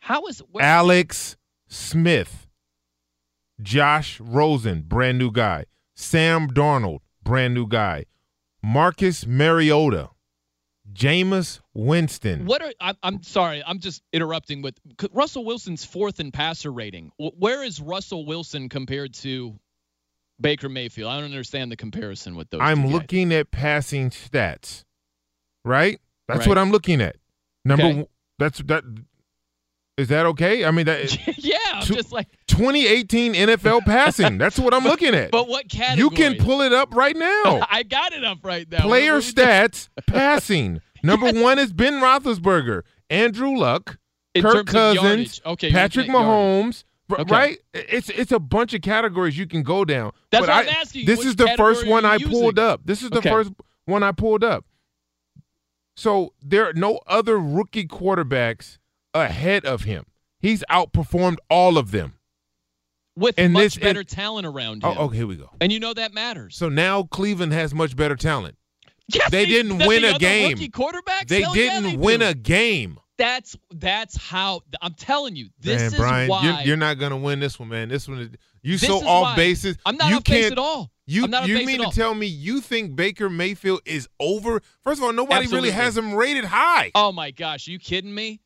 How 0.00 0.26
is 0.26 0.40
where, 0.50 0.64
Alex 0.64 1.36
Smith, 1.68 2.46
Josh 3.60 4.20
Rosen, 4.20 4.82
brand 4.82 5.18
new 5.18 5.30
guy. 5.30 5.64
Sam 5.94 6.48
Darnold, 6.48 6.98
brand 7.32 7.54
new 7.54 7.66
guy. 7.66 8.04
Marcus 8.62 9.26
Mariota, 9.26 10.10
Jameis 10.92 11.60
Winston. 11.72 12.44
What 12.44 12.60
are 12.60 12.70
I'm, 12.78 12.94
I'm 13.02 13.22
sorry, 13.22 13.62
I'm 13.66 13.78
just 13.78 14.02
interrupting 14.12 14.60
with 14.60 14.74
Russell 15.12 15.46
Wilson's 15.46 15.82
fourth 15.82 16.20
in 16.20 16.30
passer 16.30 16.70
rating. 16.70 17.10
Where 17.16 17.64
is 17.64 17.80
Russell 17.80 18.26
Wilson 18.26 18.68
compared 18.68 19.14
to 19.14 19.58
Baker 20.42 20.68
Mayfield? 20.68 21.10
I 21.10 21.16
don't 21.16 21.24
understand 21.24 21.72
the 21.72 21.76
comparison 21.76 22.36
with 22.36 22.50
those. 22.50 22.60
I'm 22.62 22.82
guys. 22.82 22.92
looking 22.92 23.32
at 23.32 23.50
passing 23.50 24.10
stats. 24.10 24.84
Right? 25.64 26.00
That's 26.28 26.40
Right. 26.40 26.48
what 26.48 26.58
I'm 26.58 26.70
looking 26.70 27.00
at. 27.00 27.16
Number 27.64 27.84
Okay. 27.86 27.94
one, 27.94 28.06
that's 28.38 28.58
that 28.64 28.84
is 29.98 30.08
that 30.08 30.26
okay? 30.26 30.64
I 30.64 30.70
mean 30.70 30.86
that 30.86 31.16
yeah, 31.38 31.56
I'm 31.74 31.82
Two- 31.82 31.94
just 31.94 32.12
like 32.12 32.28
2018 32.48 33.34
NFL 33.34 33.80
passing. 33.84 34.38
That's 34.38 34.58
what 34.58 34.72
I'm 34.74 34.84
looking 34.84 35.14
at. 35.14 35.30
But 35.30 35.48
what 35.48 35.68
category? 35.68 35.98
you 35.98 36.10
can 36.10 36.36
pull 36.44 36.60
it 36.62 36.72
up 36.72 36.94
right 36.94 37.16
now. 37.16 37.60
I 37.70 37.82
got 37.82 38.12
it 38.12 38.24
up 38.24 38.38
right 38.42 38.70
now. 38.70 38.82
Player 38.82 39.18
stats 39.18 39.88
passing. 40.06 40.80
Number 41.02 41.32
one 41.32 41.58
is 41.58 41.72
Ben 41.72 41.94
Roethlisberger, 41.94 42.82
Andrew 43.10 43.56
Luck, 43.56 43.98
In 44.34 44.42
Kirk 44.42 44.66
Cousins. 44.66 45.40
Okay, 45.44 45.70
Patrick 45.70 46.06
looking 46.06 46.20
at 46.20 46.24
yardage. 46.26 46.84
Mahomes. 47.10 47.20
Okay. 47.20 47.30
Right? 47.34 47.58
It's 47.74 48.08
it's 48.08 48.32
a 48.32 48.38
bunch 48.38 48.72
of 48.72 48.80
categories 48.80 49.36
you 49.36 49.46
can 49.46 49.62
go 49.62 49.84
down. 49.84 50.12
That's 50.30 50.46
But 50.46 50.54
what 50.56 50.68
I'm 50.68 50.74
asking 50.80 51.00
you. 51.02 51.06
This 51.06 51.24
is 51.26 51.36
the 51.36 51.48
first 51.58 51.86
one 51.86 52.04
I 52.06 52.14
you 52.16 52.28
pulled 52.28 52.58
up. 52.58 52.80
This 52.86 53.02
is 53.02 53.10
the 53.10 53.18
Okay. 53.18 53.28
first 53.28 53.50
one 53.84 54.02
I 54.02 54.12
pulled 54.12 54.42
up. 54.44 54.64
So 55.96 56.32
there 56.42 56.68
are 56.68 56.72
no 56.72 57.00
other 57.06 57.38
rookie 57.38 57.86
quarterbacks 57.86 58.78
ahead 59.14 59.64
of 59.64 59.82
him. 59.82 60.04
He's 60.38 60.64
outperformed 60.70 61.36
all 61.50 61.78
of 61.78 61.90
them. 61.90 62.14
with 63.14 63.34
And 63.36 63.52
much 63.52 63.62
this- 63.64 63.74
and- 63.74 63.82
better 63.82 64.04
talent 64.04 64.46
around 64.46 64.82
oh, 64.84 64.90
him. 64.92 64.96
Oh, 64.98 65.04
okay, 65.04 65.18
here 65.18 65.26
we 65.26 65.36
go. 65.36 65.50
And 65.60 65.70
you 65.70 65.78
know 65.78 65.92
that 65.92 66.14
matters. 66.14 66.56
So 66.56 66.68
now 66.70 67.02
Cleveland 67.02 67.52
has 67.52 67.74
much 67.74 67.94
better 67.94 68.16
talent. 68.16 68.56
Yes, 69.12 69.30
they 69.30 69.44
they- 69.44 69.50
didn't 69.50 69.78
win 69.86 70.00
the 70.02 70.14
a 70.14 70.18
game. 70.18 70.56
quarterbacks? 70.56 71.28
They 71.28 71.42
Hell 71.42 71.52
didn't 71.52 71.82
they 71.84 71.96
win 71.98 72.20
do. 72.20 72.26
a 72.28 72.34
game. 72.34 72.98
That's 73.18 73.54
that's 73.70 74.16
how 74.16 74.62
I'm 74.80 74.94
telling 74.94 75.36
you. 75.36 75.50
This 75.60 75.82
man, 75.82 75.86
is 75.92 75.98
Brian, 75.98 76.28
why 76.30 76.42
you're, 76.42 76.60
you're 76.68 76.76
not 76.78 76.98
gonna 76.98 77.18
win 77.18 77.38
this 77.38 77.58
one, 77.58 77.68
man. 77.68 77.90
This 77.90 78.08
one, 78.08 78.34
you 78.62 78.78
This 78.78 78.88
so 78.88 79.06
off 79.06 79.22
why- 79.24 79.36
basis. 79.36 79.76
I'm 79.84 79.96
not 79.98 80.08
you 80.08 80.16
off 80.16 80.24
base 80.24 80.50
at 80.50 80.56
all. 80.58 80.90
You 81.04 81.26
you 81.44 81.66
mean 81.66 81.82
to 81.82 81.90
tell 81.94 82.14
me 82.14 82.26
you 82.26 82.62
think 82.62 82.96
Baker 82.96 83.28
Mayfield 83.28 83.82
is 83.84 84.08
over? 84.18 84.62
First 84.82 85.00
of 85.00 85.04
all, 85.04 85.12
nobody 85.12 85.40
Absolutely. 85.44 85.68
really 85.68 85.70
has 85.82 85.96
him 85.98 86.14
rated 86.14 86.46
high. 86.46 86.92
Oh 86.94 87.12
my 87.12 87.30
gosh, 87.30 87.66
you 87.66 87.78
kidding 87.78 88.14
me? 88.14 88.40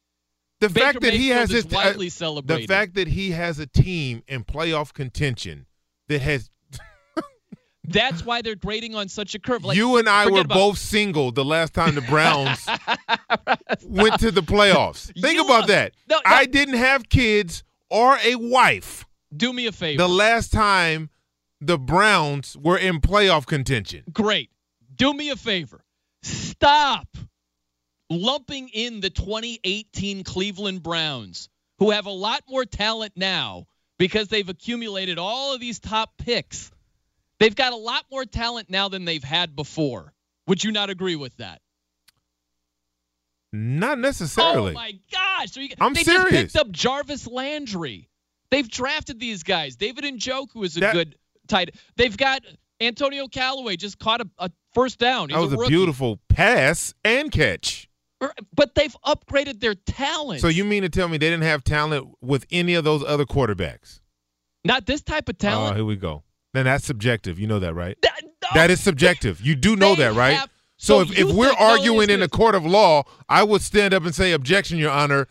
The 0.60 0.68
Baker 0.68 0.86
fact 0.86 1.00
that 1.02 1.12
he 1.12 1.28
has 1.28 1.50
is 1.50 1.64
his 1.64 1.66
widely 1.66 2.06
uh, 2.06 2.10
celebrated. 2.10 2.68
the 2.68 2.72
fact 2.72 2.94
that 2.94 3.08
he 3.08 3.32
has 3.32 3.58
a 3.58 3.66
team 3.66 4.22
in 4.26 4.44
playoff 4.44 4.92
contention 4.92 5.66
that 6.08 6.22
has 6.22 6.50
That's 7.88 8.24
why 8.24 8.42
they're 8.42 8.56
grading 8.56 8.94
on 8.94 9.08
such 9.08 9.34
a 9.34 9.38
curve. 9.38 9.64
Like, 9.64 9.76
you 9.76 9.96
and 9.98 10.08
I 10.08 10.26
were 10.28 10.44
both 10.44 10.78
single 10.78 11.30
the 11.30 11.44
last 11.44 11.72
time 11.72 11.94
the 11.94 12.00
Browns 12.00 12.66
went 13.84 14.18
to 14.20 14.30
the 14.30 14.42
playoffs. 14.42 15.12
Think 15.20 15.40
about 15.40 15.68
that. 15.68 15.92
No, 16.08 16.16
no. 16.16 16.20
I 16.24 16.46
didn't 16.46 16.76
have 16.76 17.08
kids 17.08 17.62
or 17.90 18.18
a 18.24 18.34
wife 18.34 19.04
Do 19.36 19.52
me 19.52 19.66
a 19.66 19.72
favor. 19.72 19.98
the 19.98 20.08
last 20.08 20.52
time 20.52 21.10
the 21.60 21.78
Browns 21.78 22.56
were 22.56 22.78
in 22.78 23.00
playoff 23.00 23.46
contention. 23.46 24.04
Great. 24.12 24.50
Do 24.94 25.12
me 25.14 25.30
a 25.30 25.36
favor. 25.36 25.84
Stop 26.22 27.06
lumping 28.10 28.68
in 28.72 29.00
the 29.00 29.10
2018 29.10 30.24
Cleveland 30.24 30.82
Browns, 30.82 31.48
who 31.78 31.90
have 31.90 32.06
a 32.06 32.10
lot 32.10 32.42
more 32.48 32.64
talent 32.64 33.12
now 33.16 33.66
because 33.98 34.28
they've 34.28 34.48
accumulated 34.48 35.18
all 35.18 35.54
of 35.54 35.60
these 35.60 35.78
top 35.80 36.16
picks. 36.18 36.70
They've 37.38 37.54
got 37.54 37.72
a 37.72 37.76
lot 37.76 38.04
more 38.10 38.24
talent 38.24 38.70
now 38.70 38.88
than 38.88 39.04
they've 39.04 39.22
had 39.24 39.54
before. 39.56 40.12
Would 40.46 40.62
you 40.64 40.72
not 40.72 40.90
agree 40.90 41.16
with 41.16 41.36
that? 41.38 41.60
Not 43.52 43.98
necessarily. 43.98 44.72
Oh 44.72 44.74
my 44.74 44.92
gosh! 45.10 45.52
So 45.52 45.60
you, 45.60 45.68
I'm 45.80 45.94
they 45.94 46.02
serious. 46.02 46.22
just 46.30 46.54
picked 46.54 46.56
up 46.56 46.70
Jarvis 46.70 47.26
Landry. 47.26 48.08
They've 48.50 48.68
drafted 48.68 49.18
these 49.18 49.42
guys. 49.42 49.76
David 49.76 50.04
Njoku 50.04 50.64
is 50.64 50.76
a 50.76 50.80
That- 50.80 50.92
good 50.94 51.16
tight. 51.48 51.74
They've 51.96 52.16
got 52.16 52.42
Antonio 52.80 53.28
Callaway 53.28 53.76
just 53.76 53.98
caught 53.98 54.20
a, 54.20 54.28
a 54.38 54.50
first 54.74 54.98
down. 54.98 55.28
He's 55.30 55.36
that 55.36 55.42
was 55.42 55.52
a 55.52 55.56
rookie. 55.56 55.70
beautiful 55.70 56.20
pass 56.28 56.92
and 57.04 57.30
catch. 57.32 57.85
Er, 58.22 58.32
but 58.54 58.74
they've 58.74 58.96
upgraded 59.04 59.60
their 59.60 59.74
talent. 59.74 60.40
So 60.40 60.48
you 60.48 60.64
mean 60.64 60.82
to 60.82 60.88
tell 60.88 61.08
me 61.08 61.18
they 61.18 61.28
didn't 61.28 61.42
have 61.44 61.64
talent 61.64 62.08
with 62.20 62.46
any 62.50 62.74
of 62.74 62.84
those 62.84 63.04
other 63.04 63.24
quarterbacks? 63.24 64.00
not 64.64 64.84
this 64.84 65.00
type 65.00 65.28
of 65.28 65.38
talent. 65.38 65.72
Oh, 65.72 65.76
here 65.76 65.84
we 65.84 65.94
go. 65.96 66.24
Then 66.52 66.64
that's 66.64 66.84
subjective. 66.84 67.38
You 67.38 67.46
know 67.46 67.60
that, 67.60 67.74
right? 67.74 67.96
that 68.54 68.70
is 68.70 68.80
subjective. 68.80 69.40
You 69.40 69.54
do 69.54 69.76
know 69.76 69.94
that, 69.94 70.14
right? 70.14 70.36
have- 70.36 70.50
so, 70.78 71.04
so 71.04 71.12
if, 71.12 71.18
if 71.18 71.34
we're 71.34 71.52
arguing 71.52 72.10
in 72.10 72.20
a 72.20 72.28
court 72.28 72.54
of 72.54 72.66
law, 72.66 73.04
I 73.28 73.42
would 73.42 73.62
stand 73.62 73.94
up 73.94 74.04
and 74.04 74.14
say, 74.14 74.32
"Objection, 74.32 74.76
Your 74.76 74.90
Honor." 74.90 75.26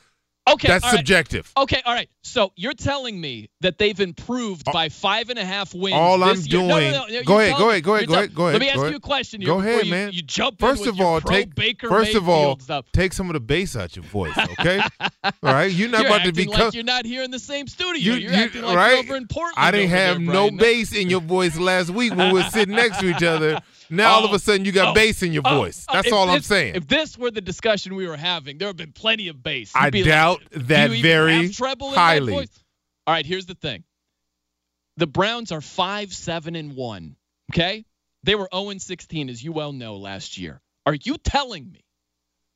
Okay, 0.48 0.68
that's 0.68 0.84
all 0.84 0.92
right. 0.92 0.98
subjective. 0.98 1.52
Okay, 1.58 1.82
all 1.86 1.94
right. 1.94 2.08
So 2.22 2.52
you're 2.56 2.74
telling 2.74 3.20
me 3.20 3.50
that 3.62 3.80
they've 3.80 4.00
improved 4.00 4.64
oh. 4.68 4.74
by 4.74 4.90
five 4.90 5.30
and 5.30 5.40
a 5.40 5.46
half 5.46 5.74
wins. 5.74 5.96
All 5.96 6.24
I'm 6.24 6.38
year. 6.38 6.60
No, 6.60 6.68
no, 6.68 6.80
doing. 6.80 6.92
no, 6.92 7.24
Go 7.24 7.40
ahead. 7.40 7.58
Go 7.58 7.70
ahead. 7.70 7.84
Go 7.84 7.96
ahead. 7.96 8.08
Go 8.08 8.14
ahead. 8.14 8.36
Go 8.36 8.48
ahead. 8.48 8.54
Let 8.54 8.62
me 8.62 8.70
ask 8.70 8.92
you 8.92 8.98
a 8.98 9.00
question. 9.00 9.42
Go 9.42 9.60
ahead, 9.60 9.86
you, 9.86 9.92
man. 9.92 10.12
You 10.12 10.22
jump 10.22 10.60
First 10.60 10.86
of 10.86 11.02
all, 11.02 11.20
take 11.20 11.56
Baker 11.56 11.90
first 11.90 12.14
of 12.14 12.30
all, 12.30 12.60
stuff. 12.60 12.86
take 12.94 13.14
some 13.14 13.30
of 13.30 13.34
the 13.34 13.40
bass 13.40 13.76
out 13.76 13.96
your 13.96 14.06
voice, 14.06 14.38
okay? 14.60 14.82
all 15.24 15.32
right, 15.42 15.72
you're 15.72 15.90
not 15.90 16.02
You're 16.02 16.10
about 16.12 16.26
to 16.26 16.32
become. 16.32 16.60
like 16.60 16.74
you're 16.74 16.84
not 16.84 17.06
here 17.06 17.24
in 17.24 17.32
the 17.32 17.40
same 17.40 17.68
studio. 17.68 17.96
You, 17.96 18.14
you're 18.14 18.32
you- 18.32 18.38
acting 18.38 18.62
like 18.62 18.76
right? 18.76 19.00
over 19.00 19.16
in 19.16 19.28
Portland. 19.28 19.56
I 19.58 19.72
didn't 19.72 19.90
have 19.90 20.18
there, 20.18 20.34
no 20.34 20.52
bass 20.52 20.94
in 20.94 21.10
your 21.10 21.22
voice 21.22 21.58
last 21.58 21.90
week 21.90 22.14
when 22.14 22.34
we 22.34 22.42
were 22.42 22.50
sitting 22.50 22.76
next 22.76 23.00
to 23.00 23.10
each 23.10 23.24
other. 23.24 23.60
Now 23.90 24.12
all 24.14 24.26
of 24.26 24.32
oh, 24.32 24.36
a 24.36 24.40
sudden 24.40 24.66
you 24.66 24.72
got 24.72 24.90
Oh, 24.90 24.94
bass 24.94 25.22
in 25.24 25.34
your 25.34 25.44
oh, 25.46 25.60
voice. 25.60 25.86
oh, 25.88 25.94
That's 25.94 26.12
all 26.12 26.30
I'm 26.30 26.42
saying. 26.42 26.76
If 26.76 26.88
this 26.88 27.18
were 27.18 27.32
the 27.32 27.42
discussion 27.42 27.96
we 27.96 28.08
were 28.08 28.18
having, 28.18 28.58
there 28.58 28.68
have 28.68 28.78
been 28.78 28.92
plenty 28.92 29.28
of 29.28 29.42
bass. 29.44 29.72
I 29.76 29.86
You'd 29.88 29.96
like, 29.96 30.06
doubt 30.06 30.42
"Do 30.52 30.60
that 30.64 30.92
very 30.92 31.48
have 31.48 31.56
treble 31.56 31.90
in 31.90 31.96
highly. 31.96 32.34
voice?" 32.34 32.64
All 33.08 33.14
right, 33.14 33.26
here's 33.26 33.46
the 33.46 33.56
thing. 33.56 33.84
The 34.98 35.08
Browns 35.08 35.52
are 35.52 35.62
five, 35.62 36.14
seven, 36.14 36.56
and 36.56 36.76
one. 36.76 37.16
Okay, 37.54 37.86
they 38.24 38.36
were 38.36 38.50
0 38.54 38.70
and 38.70 38.82
16, 38.82 39.30
as 39.30 39.44
you 39.44 39.52
well 39.52 39.72
know, 39.72 39.98
last 39.98 40.38
year. 40.38 40.62
Are 40.86 40.96
you 40.96 41.18
telling 41.18 41.72
me 41.72 41.84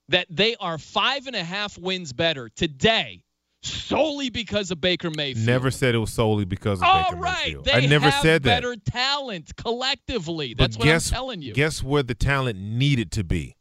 that 0.09 0.25
they 0.29 0.55
are 0.55 0.77
five 0.77 1.27
and 1.27 1.35
a 1.35 1.43
half 1.43 1.77
wins 1.77 2.13
better 2.13 2.49
today 2.49 3.23
solely 3.61 4.29
because 4.29 4.71
of 4.71 4.79
Baker 4.81 5.09
Mayfield? 5.15 5.45
Never 5.45 5.71
said 5.71 5.95
it 5.95 5.99
was 5.99 6.11
solely 6.13 6.45
because 6.45 6.79
of 6.79 6.85
All 6.87 7.03
Baker 7.11 7.15
right, 7.17 7.43
Mayfield. 7.45 7.65
they 7.65 7.71
I 7.73 7.85
never 7.87 8.09
have 8.09 8.21
said 8.21 8.43
that. 8.43 8.61
better 8.61 8.75
talent 8.77 9.55
collectively. 9.55 10.53
But 10.53 10.63
That's 10.65 10.77
what 10.77 10.85
guess, 10.85 11.09
I'm 11.11 11.15
telling 11.15 11.41
you. 11.41 11.53
Guess 11.53 11.83
where 11.83 12.03
the 12.03 12.15
talent 12.15 12.59
needed 12.59 13.11
to 13.13 13.23
be. 13.23 13.55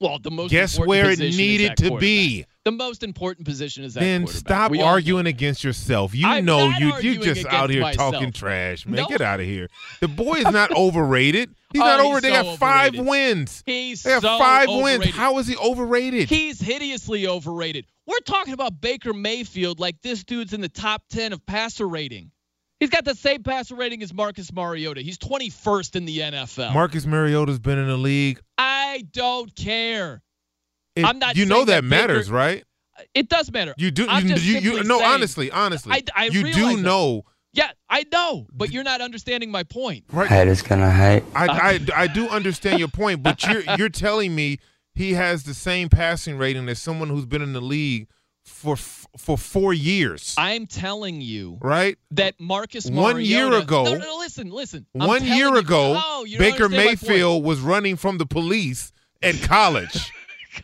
Well, 0.00 0.20
the 0.20 0.30
most 0.30 0.52
Guess 0.52 0.74
important 0.74 0.88
where 0.90 1.04
it 1.06 1.18
position 1.18 1.26
is 1.30 1.36
needed 1.36 1.76
to 1.78 1.96
be. 1.98 2.44
The 2.64 2.70
most 2.70 3.02
important 3.02 3.46
position 3.48 3.82
is 3.82 3.94
that 3.94 4.00
Then 4.00 4.28
stop 4.28 4.70
We 4.70 4.80
arguing 4.80 5.26
against 5.26 5.64
yourself. 5.64 6.14
You 6.14 6.24
I'm 6.28 6.44
know 6.44 6.68
you 6.68 6.94
you 7.00 7.18
just 7.18 7.44
out 7.46 7.68
here 7.68 7.80
myself. 7.80 8.12
talking 8.14 8.30
trash, 8.30 8.86
man. 8.86 9.00
No. 9.02 9.06
Get 9.08 9.20
out 9.20 9.40
of 9.40 9.46
here. 9.46 9.68
The 10.00 10.06
boy 10.06 10.34
is 10.34 10.44
not 10.44 10.70
overrated. 10.76 11.50
He's 11.72 11.82
Oh, 11.82 11.84
not 11.84 12.04
he's. 12.04 12.20
They 12.22 12.30
so 12.32 12.42
got 12.44 12.58
five 12.58 12.88
overrated. 12.94 13.06
wins. 13.08 13.62
He's 13.66 14.02
They 14.04 14.10
have 14.12 14.22
so 14.22 14.38
five 14.38 14.68
wins. 14.68 15.06
How 15.06 15.36
is 15.38 15.48
he 15.48 15.56
overrated? 15.56 16.28
He's 16.28 16.60
hideously 16.60 17.26
overrated. 17.26 17.84
We're 18.08 18.18
talking 18.20 18.54
about 18.54 18.80
Baker 18.80 19.12
Mayfield 19.12 19.78
like 19.78 20.00
this 20.02 20.24
dude's 20.24 20.54
in 20.54 20.62
the 20.62 20.68
top 20.70 21.02
10 21.10 21.34
of 21.34 21.44
passer 21.44 21.86
rating. 21.86 22.30
He's 22.80 22.88
got 22.88 23.04
the 23.04 23.14
same 23.14 23.42
passer 23.42 23.74
rating 23.74 24.02
as 24.02 24.14
Marcus 24.14 24.50
Mariota. 24.50 25.02
He's 25.02 25.18
21st 25.18 25.94
in 25.96 26.04
the 26.06 26.18
NFL. 26.20 26.72
Marcus 26.72 27.04
Mariota's 27.04 27.58
been 27.58 27.76
in 27.78 27.86
the 27.86 27.98
league. 27.98 28.40
I 28.56 29.04
don't 29.12 29.54
care. 29.54 30.22
It- 30.96 31.04
I'm 31.04 31.18
not 31.18 31.36
You 31.36 31.44
know 31.44 31.56
saying 31.56 31.66
that, 31.66 31.72
that 31.82 31.90
Baker- 31.90 32.08
matters, 32.08 32.30
right? 32.30 32.64
It 33.14 33.28
does 33.28 33.52
matter. 33.52 33.74
You 33.76 33.90
do. 33.90 34.06
I'm 34.08 34.26
you, 34.26 34.34
just 34.34 34.44
you, 34.46 34.58
you 34.60 34.82
no. 34.84 34.98
saying- 34.98 35.10
honestly, 35.10 35.50
honestly, 35.50 35.92
I, 35.92 36.02
I 36.16 36.24
you 36.26 36.50
do 36.52 36.76
that. 36.76 36.82
know. 36.82 37.22
Yeah, 37.52 37.70
I 37.90 38.04
know, 38.12 38.46
but 38.52 38.70
you're 38.72 38.84
not 38.84 39.00
understanding 39.02 39.50
my 39.50 39.64
point. 39.64 40.04
Right. 40.12 40.28
Hate 40.28 40.48
is 40.48 40.62
gonna 40.62 40.90
hate. 40.90 41.22
I, 41.34 41.46
I, 41.46 42.02
I 42.02 42.06
do 42.06 42.28
understand 42.28 42.78
your 42.78 42.88
point, 42.88 43.22
but 43.22 43.44
you're 43.44 43.62
you're 43.76 43.88
telling 43.88 44.34
me 44.34 44.58
he 44.98 45.14
has 45.14 45.44
the 45.44 45.54
same 45.54 45.88
passing 45.88 46.36
rating 46.36 46.68
as 46.68 46.78
someone 46.80 47.08
who's 47.08 47.24
been 47.26 47.40
in 47.42 47.52
the 47.54 47.60
league 47.60 48.08
for 48.44 48.74
f- 48.74 49.06
for 49.16 49.36
four 49.38 49.72
years, 49.74 50.34
I'm 50.38 50.66
telling 50.66 51.20
you 51.20 51.58
right? 51.60 51.96
that 52.12 52.34
Marcus 52.40 52.86
One 52.90 53.20
year 53.22 53.52
ago- 53.52 53.84
No, 53.84 53.96
no, 53.96 54.16
listen, 54.18 54.50
listen. 54.50 54.86
One 54.92 55.24
year 55.24 55.48
you- 55.48 55.58
ago, 55.58 56.00
Oh, 56.02 56.24
Baker 56.26 56.64
understand 56.64 56.72
my 56.72 56.84
point. 56.94 57.02
Mayfield 57.02 57.44
was 57.44 57.60
running 57.60 57.96
from 57.96 58.18
the 58.18 58.26
police 58.26 58.90
at 59.22 59.40
college. 59.42 60.10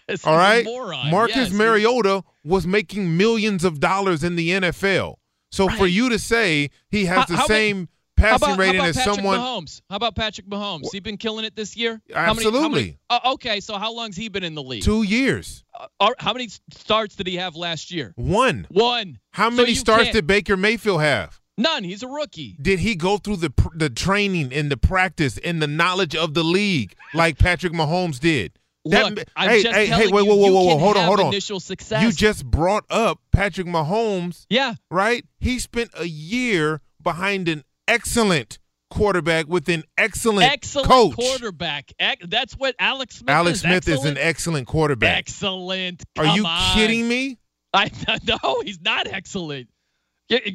all 0.24 0.36
right. 0.36 0.64
Marcus 1.10 1.36
Yes, 1.36 1.52
Mariota 1.52 2.24
was 2.42 2.66
making 2.66 3.16
millions 3.16 3.64
of 3.64 3.80
dollars 3.80 4.24
in 4.24 4.34
the 4.36 4.50
NFL. 4.50 5.16
So 5.52 5.68
for 5.68 5.86
you 5.86 6.08
to 6.08 6.18
say 6.18 6.70
he 6.88 7.04
has 7.04 7.18
How- 7.18 7.24
the 7.26 7.36
how 7.36 7.46
same 7.46 7.88
passing 8.16 8.48
about, 8.48 8.58
rating 8.58 8.74
how 8.76 8.80
about 8.80 8.88
as 8.90 8.96
Patrick 8.96 9.14
someone, 9.16 9.38
Mahomes? 9.38 9.82
How 9.90 9.96
about 9.96 10.14
Patrick 10.16 10.46
Mahomes? 10.48 10.86
He 10.92 11.00
been 11.00 11.16
killing 11.16 11.44
it 11.44 11.56
this 11.56 11.76
year. 11.76 12.00
How 12.12 12.32
many- 12.34 12.44
how 12.44 12.50
many- 12.50 12.64
Absolutely. 12.66 12.98
oh, 13.10 13.32
okay, 13.34 13.60
so 13.60 13.76
how 13.78 13.92
long's 13.92 14.16
he 14.16 14.28
been 14.28 14.44
in 14.44 14.54
the 14.54 14.62
league? 14.62 14.82
two 14.82 15.02
years, 15.02 15.64
Uh, 16.00 16.10
how 16.18 16.32
many 16.32 16.48
starts 16.72 17.16
did 17.16 17.26
he 17.26 17.36
have 17.36 17.56
last 17.56 17.90
year? 17.90 18.12
one. 18.16 18.66
One. 18.70 19.18
How 19.32 19.50
many 19.50 19.70
you 19.70 19.74
starts 19.76 20.04
can't- 20.04 20.14
did 20.14 20.26
Baker 20.26 20.56
Mayfield 20.56 21.00
have? 21.00 21.40
None. 21.56 21.84
He's 21.84 22.02
a 22.02 22.08
rookie. 22.08 22.56
Did 22.60 22.80
he 22.80 22.96
go 22.96 23.16
through 23.18 23.36
the 23.36 23.50
pr- 23.50 23.76
the 23.76 23.88
training 23.90 24.52
and 24.52 24.70
the 24.72 24.76
practice 24.76 25.38
and 25.38 25.62
the 25.62 25.68
knowledge 25.68 26.16
of 26.16 26.34
the 26.34 26.42
league 26.42 26.94
like 27.14 27.38
Patrick 27.38 27.72
Mahomes 27.72 28.18
did? 28.18 28.58
Look, 28.86 29.24
I'm 29.34 29.48
hey, 29.48 29.62
just 29.62 29.74
hey, 29.74 29.86
hey, 29.86 29.90
telling 29.90 30.14
wait, 30.14 30.22
you, 30.24 30.28
whoa, 30.28 30.34
whoa, 30.34 30.50
whoa, 30.52 30.64
whoa, 30.64 30.78
hold 30.78 30.96
on, 30.98 31.06
hold 31.06 31.20
on. 31.20 31.26
initial 31.28 31.58
success. 31.60 32.02
You 32.02 32.12
just 32.12 32.44
brought 32.44 32.84
up 32.90 33.18
Patrick 33.32 33.66
Mahomes, 33.66 34.44
yeah. 34.50 34.74
right? 34.90 35.24
He 35.38 35.58
spent 35.58 35.90
a 35.96 36.06
year 36.06 36.82
behind 37.02 37.48
an 37.48 37.64
excellent 37.88 38.58
quarterback 38.90 39.48
with 39.48 39.68
an 39.68 39.82
excellent, 39.98 40.50
Excellent 40.52 40.88
coach. 40.88 41.14
quarterback. 41.14 41.92
That's 42.26 42.54
what 42.54 42.74
Alex 42.78 43.16
Smith 43.16 43.30
Alex 43.34 43.56
is. 43.56 43.62
Smith 43.62 43.88
is 43.88 44.04
an 44.04 44.16
excellent 44.18 44.66
quarterback. 44.66 45.18
Excellent. 45.18 46.02
Are 46.18 46.26
you 46.26 46.46
on. 46.46 46.74
kidding 46.74 47.08
me? 47.08 47.38
I 47.74 47.90
no, 48.26 48.60
he's 48.64 48.80
not 48.80 49.08
excellent. 49.08 49.68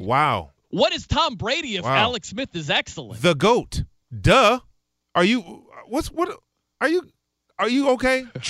Wow. 0.00 0.50
What 0.70 0.92
is 0.94 1.06
Tom 1.06 1.34
Brady 1.34 1.76
if 1.76 1.84
Wow. 1.84 1.96
Alex 1.96 2.28
Smith 2.28 2.54
is 2.56 2.70
excellent? 2.70 3.20
The 3.20 3.34
goat. 3.34 3.82
Duh. 4.18 4.60
Are 5.14 5.24
you? 5.24 5.64
What's 5.88 6.08
what? 6.10 6.30
Are 6.80 6.88
you? 6.88 7.02
Are 7.58 7.68
you 7.68 7.90
okay? 7.90 8.24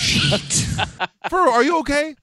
For 1.29 1.37
are 1.39 1.63
you 1.63 1.79
okay? 1.79 2.15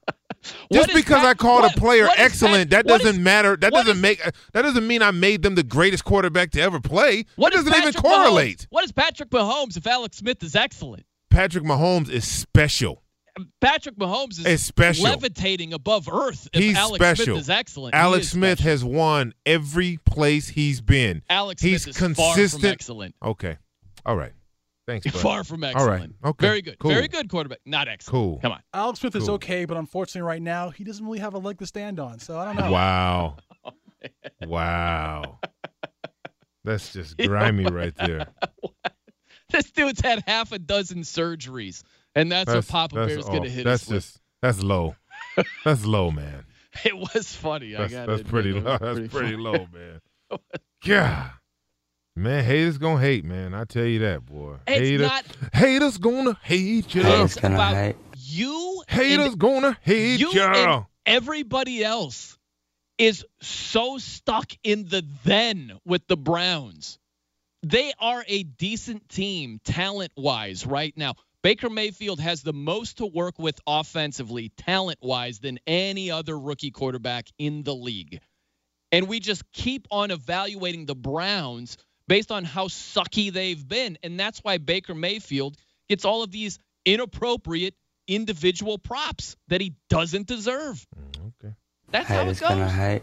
Just 0.72 0.92
because 0.94 1.18
Pat- 1.18 1.26
I 1.26 1.34
called 1.34 1.62
what- 1.62 1.76
a 1.76 1.78
player 1.78 2.08
excellent, 2.16 2.70
Pat- 2.70 2.84
that 2.84 2.86
doesn't 2.86 3.16
is- 3.16 3.18
matter. 3.18 3.56
That 3.56 3.72
doesn't 3.72 3.96
is- 3.96 4.02
make. 4.02 4.22
That 4.52 4.62
doesn't 4.62 4.86
mean 4.86 5.02
I 5.02 5.10
made 5.10 5.42
them 5.42 5.54
the 5.54 5.62
greatest 5.62 6.04
quarterback 6.04 6.50
to 6.52 6.60
ever 6.60 6.80
play. 6.80 7.24
What 7.36 7.52
that 7.52 7.58
is 7.60 7.64
doesn't 7.64 7.80
even 7.88 7.92
correlate. 7.94 8.58
Mahomes? 8.60 8.66
What 8.70 8.84
is 8.84 8.92
Patrick 8.92 9.30
Mahomes 9.30 9.76
if 9.76 9.86
Alex 9.86 10.18
Smith 10.18 10.42
is 10.42 10.54
excellent? 10.56 11.04
Patrick 11.30 11.64
Mahomes 11.64 12.08
is 12.08 12.24
special. 12.26 13.02
Patrick 13.60 13.96
Mahomes 13.96 14.32
is 14.40 14.46
It's 14.46 14.64
special. 14.64 15.04
levitating 15.04 15.72
above 15.72 16.08
earth. 16.08 16.48
If 16.52 16.60
He's 16.60 16.76
Alex 16.76 16.96
special. 16.96 17.24
Smith 17.36 17.38
is 17.42 17.50
excellent. 17.50 17.94
Alex 17.94 18.26
is 18.26 18.32
Smith 18.32 18.58
has 18.60 18.82
won 18.82 19.32
every 19.46 19.98
place 20.04 20.48
he's 20.48 20.80
been. 20.80 21.22
Alex 21.30 21.62
he's 21.62 21.82
Smith 21.84 21.96
is 21.96 22.16
far 22.16 22.32
from 22.34 22.40
consistent. 22.42 22.72
excellent. 22.72 23.14
Okay. 23.22 23.56
All 24.04 24.16
right. 24.16 24.32
Thanks. 24.88 25.06
bud. 25.06 25.20
Far 25.20 25.44
from 25.44 25.62
All 25.64 25.70
excellent. 25.70 26.14
right. 26.22 26.30
Okay. 26.30 26.46
Very 26.46 26.62
good. 26.62 26.78
Cool. 26.78 26.90
Very 26.92 27.08
good 27.08 27.28
quarterback. 27.28 27.58
Not 27.66 27.88
excellent. 27.88 28.10
Cool. 28.10 28.38
Come 28.40 28.52
on. 28.52 28.62
Alex 28.72 29.00
Smith 29.00 29.14
is 29.16 29.28
okay, 29.28 29.66
but 29.66 29.76
unfortunately, 29.76 30.26
right 30.26 30.40
now 30.40 30.70
he 30.70 30.82
doesn't 30.82 31.04
really 31.04 31.18
have 31.18 31.34
a 31.34 31.38
leg 31.38 31.58
to 31.58 31.66
stand 31.66 32.00
on. 32.00 32.18
So 32.18 32.38
I 32.38 32.46
don't 32.46 32.56
know. 32.56 32.72
Wow. 32.72 33.36
Oh, 34.40 34.46
wow. 34.46 35.40
That's 36.62 36.92
just 36.92 37.18
grimy 37.26 37.64
right 37.64 37.94
there. 37.96 38.28
This 39.50 39.70
dude's 39.72 40.00
had 40.00 40.22
half 40.26 40.52
a 40.52 40.58
dozen 40.58 40.98
surgeries, 40.98 41.82
and 42.14 42.30
that's, 42.30 42.52
what 42.52 42.68
Papa 42.68 42.94
that's 42.94 43.12
Bear's 43.14 43.24
going 43.24 43.42
to 43.44 43.48
hit 43.48 43.64
That's 43.64 43.84
us 43.84 43.88
with. 43.88 44.04
just 44.04 44.20
that's 44.42 44.62
low. 44.62 44.94
that's 45.64 45.86
low, 45.86 46.10
man. 46.10 46.44
It 46.84 46.96
was 46.96 47.34
funny. 47.34 47.74
I 47.74 47.80
That's, 47.80 47.92
got 47.94 48.06
that's 48.08 48.22
pretty 48.22 48.52
low. 48.52 48.76
That's 48.78 49.08
pretty, 49.12 49.36
low, 49.36 49.66
man. 49.72 50.00
God. 50.84 51.30
Man, 52.18 52.44
haters 52.44 52.78
gonna 52.78 53.00
hate, 53.00 53.24
man. 53.24 53.54
I 53.54 53.64
tell 53.64 53.84
you 53.84 54.00
that, 54.00 54.26
boy. 54.26 54.56
It's 54.66 54.80
Haters, 54.80 55.06
not- 55.06 55.24
haters 55.52 55.98
gonna 55.98 56.36
hate 56.42 56.92
you. 56.92 57.02
It's 57.04 57.36
about 57.36 57.94
you. 58.16 58.82
Haters 58.88 59.26
and- 59.28 59.38
gonna 59.38 59.78
hate 59.82 60.18
you 60.18 60.32
ya. 60.32 60.52
and 60.52 60.86
everybody 61.06 61.84
else 61.84 62.36
is 62.98 63.24
so 63.40 63.98
stuck 63.98 64.50
in 64.64 64.88
the 64.88 65.06
then 65.22 65.78
with 65.84 66.08
the 66.08 66.16
Browns. 66.16 66.98
They 67.62 67.92
are 68.00 68.24
a 68.26 68.42
decent 68.42 69.08
team 69.08 69.60
talent 69.62 70.10
wise 70.16 70.66
right 70.66 70.96
now. 70.96 71.14
Baker 71.44 71.70
Mayfield 71.70 72.18
has 72.18 72.42
the 72.42 72.52
most 72.52 72.98
to 72.98 73.06
work 73.06 73.38
with 73.38 73.60
offensively, 73.64 74.48
talent 74.56 74.98
wise, 75.00 75.38
than 75.38 75.60
any 75.68 76.10
other 76.10 76.36
rookie 76.36 76.72
quarterback 76.72 77.28
in 77.38 77.62
the 77.62 77.76
league. 77.76 78.20
And 78.90 79.06
we 79.06 79.20
just 79.20 79.44
keep 79.52 79.86
on 79.90 80.10
evaluating 80.10 80.86
the 80.86 80.96
Browns 80.96 81.76
based 82.08 82.32
on 82.32 82.44
how 82.44 82.66
sucky 82.66 83.32
they've 83.32 83.66
been. 83.68 83.98
And 84.02 84.18
that's 84.18 84.40
why 84.40 84.58
Baker 84.58 84.94
Mayfield 84.94 85.56
gets 85.88 86.04
all 86.04 86.22
of 86.22 86.32
these 86.32 86.58
inappropriate 86.84 87.74
individual 88.08 88.78
props 88.78 89.36
that 89.48 89.60
he 89.60 89.74
doesn't 89.88 90.26
deserve. 90.26 90.84
Okay. 91.44 91.54
That's 91.90 92.08
how 92.08 92.16
it 92.16 92.18
Haters 92.20 92.40
goes. 92.40 92.48
gonna 92.48 92.68
hate. 92.70 93.02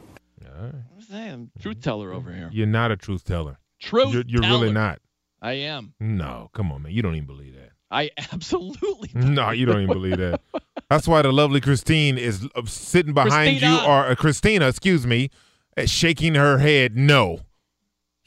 I'm 0.58 1.02
saying, 1.10 1.52
truth 1.60 1.82
teller 1.82 2.14
over 2.14 2.32
here. 2.32 2.50
You're 2.52 2.68
not 2.68 2.92
a 2.92 2.98
truth 2.98 3.24
teller. 3.24 3.58
Truth 3.80 4.14
You're, 4.14 4.24
you're 4.26 4.42
really 4.42 4.72
not. 4.72 5.00
I 5.42 5.54
am. 5.54 5.94
No, 6.00 6.50
come 6.54 6.72
on, 6.72 6.84
man. 6.84 6.94
You 6.94 7.02
don't 7.02 7.16
even 7.16 7.28
believe 7.28 7.56
that. 7.56 7.72
I 7.92 8.12
absolutely. 8.34 9.12
No, 9.16 9.52
you 9.52 9.66
don't 9.66 9.82
even 9.82 9.94
believe 9.94 10.18
that. 10.18 10.42
That's 10.90 11.08
why 11.08 11.22
the 11.22 11.32
lovely 11.32 11.62
Christine 11.62 12.18
is 12.18 12.48
uh, 12.56 12.62
sitting 12.66 13.14
behind 13.14 13.60
Christina. 13.60 13.82
you, 13.84 13.88
or 13.88 14.08
uh, 14.08 14.16
Christina, 14.16 14.68
excuse 14.68 15.06
me, 15.06 15.30
uh, 15.78 15.86
shaking 15.86 16.36
her 16.36 16.60
head. 16.60 16.96
No, 16.96 17.40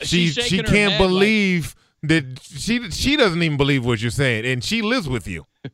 she 0.03 0.29
she 0.29 0.59
can't 0.59 0.69
head 0.69 0.89
like- 0.91 0.99
believe 0.99 1.75
that 2.03 2.41
she 2.43 2.91
she 2.91 3.17
doesn't 3.17 3.43
even 3.43 3.57
believe 3.57 3.85
what 3.85 4.01
you're 4.01 4.11
saying, 4.11 4.47
and 4.47 4.63
she 4.63 4.83
lives 4.83 5.09
with 5.09 5.27
you. 5.27 5.47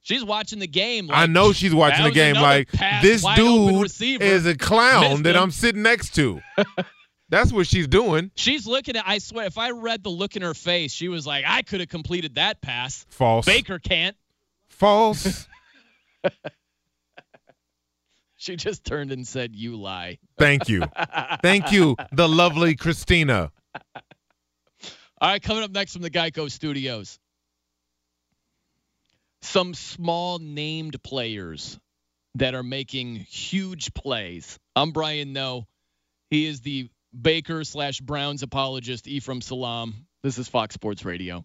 She's 0.00 0.24
watching 0.24 0.58
the 0.58 0.66
game. 0.66 1.10
I 1.12 1.26
know 1.26 1.52
she's 1.52 1.74
watching 1.74 2.02
the 2.04 2.10
game. 2.10 2.36
Like 2.36 2.72
pass, 2.72 3.02
this 3.02 3.22
dude 3.36 4.22
is 4.22 4.46
a 4.46 4.56
clown 4.56 5.22
that 5.24 5.36
him. 5.36 5.42
I'm 5.42 5.50
sitting 5.50 5.82
next 5.82 6.14
to. 6.14 6.40
That's 7.28 7.52
what 7.52 7.66
she's 7.66 7.86
doing. 7.86 8.30
She's 8.34 8.66
looking 8.66 8.96
at. 8.96 9.04
I 9.06 9.18
swear, 9.18 9.44
if 9.44 9.58
I 9.58 9.70
read 9.72 10.02
the 10.02 10.08
look 10.08 10.34
in 10.34 10.40
her 10.40 10.54
face, 10.54 10.92
she 10.94 11.08
was 11.08 11.26
like, 11.26 11.44
"I 11.46 11.60
could 11.60 11.80
have 11.80 11.90
completed 11.90 12.36
that 12.36 12.62
pass. 12.62 13.04
False. 13.10 13.44
Baker 13.44 13.78
can't." 13.78 14.16
False. 14.70 15.46
She 18.40 18.54
just 18.54 18.84
turned 18.84 19.10
and 19.10 19.26
said, 19.26 19.54
"You 19.56 19.76
lie." 19.76 20.18
Thank 20.38 20.68
you. 20.68 20.84
Thank 21.42 21.72
you, 21.72 21.96
the 22.12 22.28
lovely 22.28 22.76
Christina. 22.76 23.50
All 25.20 25.30
right, 25.30 25.42
coming 25.42 25.62
up 25.62 25.70
next 25.70 25.92
from 25.92 26.02
the 26.02 26.10
Geico 26.10 26.50
Studios. 26.50 27.18
Some 29.42 29.74
small 29.74 30.38
named 30.38 31.02
players 31.02 31.78
that 32.36 32.54
are 32.54 32.62
making 32.62 33.16
huge 33.16 33.92
plays. 33.94 34.58
I'm 34.76 34.92
Brian 34.92 35.32
Noe. 35.32 35.66
He 36.30 36.46
is 36.46 36.60
the 36.60 36.88
Baker 37.18 37.64
slash 37.64 38.00
Browns 38.00 38.42
apologist, 38.42 39.08
Ephraim 39.08 39.40
Salaam. 39.40 40.06
This 40.22 40.38
is 40.38 40.48
Fox 40.48 40.74
Sports 40.74 41.04
Radio. 41.04 41.44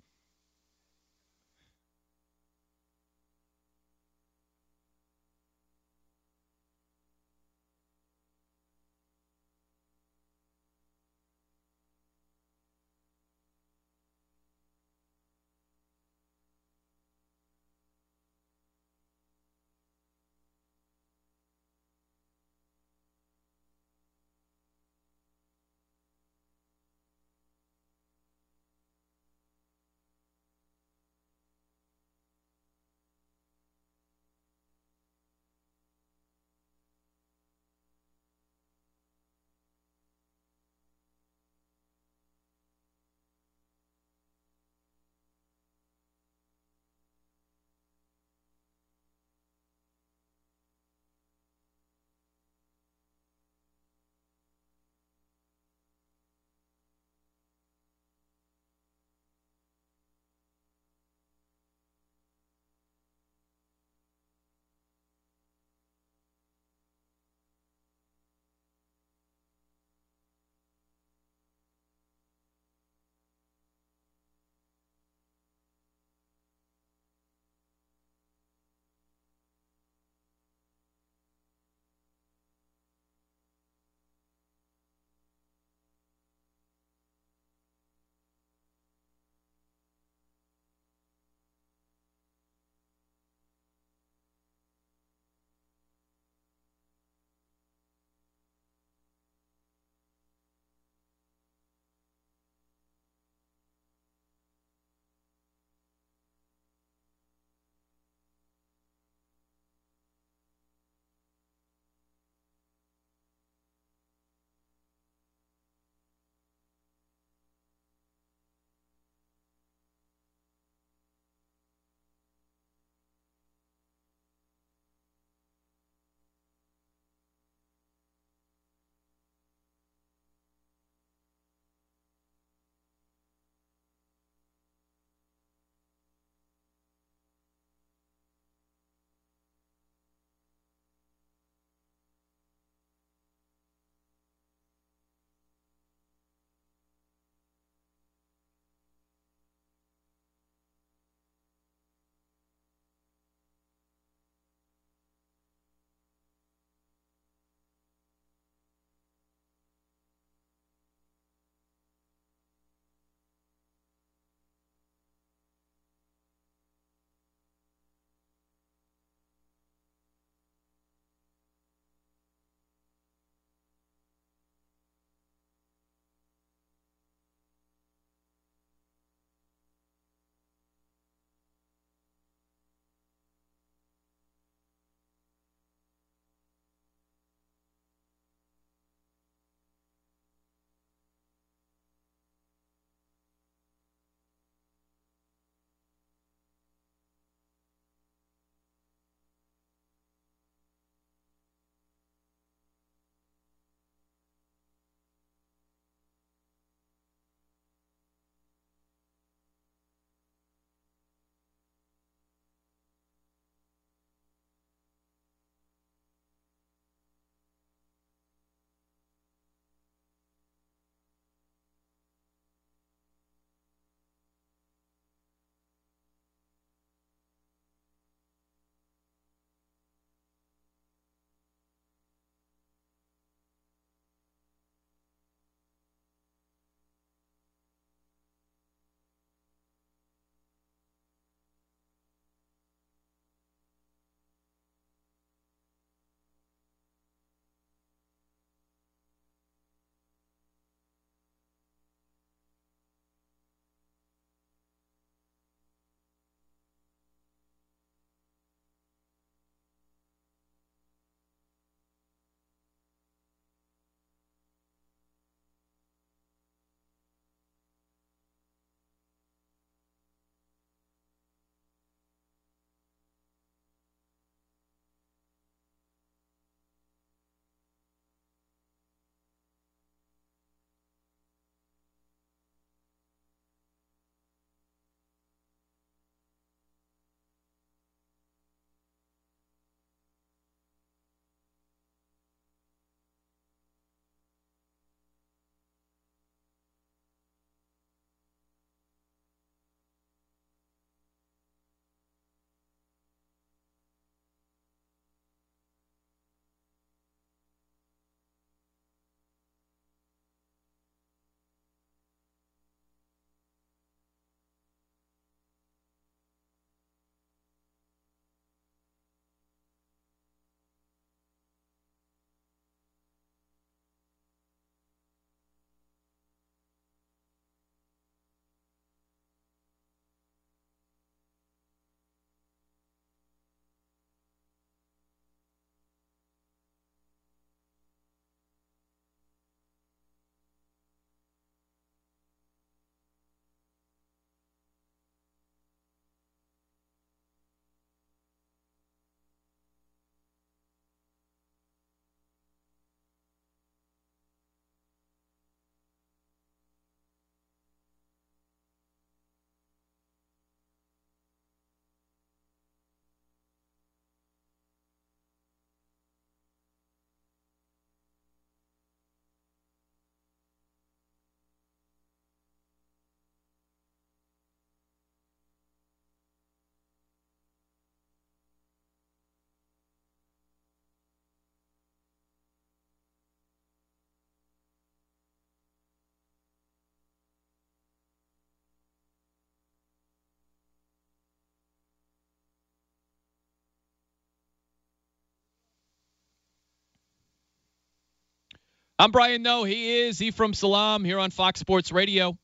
I'm 398.99 399.11
Brian 399.11 399.41
Noe. 399.41 399.63
He 399.63 400.01
is 400.01 400.21
Ephraim 400.21 400.53
Salaam 400.53 401.03
here 401.03 401.17
on 401.17 401.31
Fox 401.31 401.59
Sports 401.59 401.91
Radio. 401.91 402.37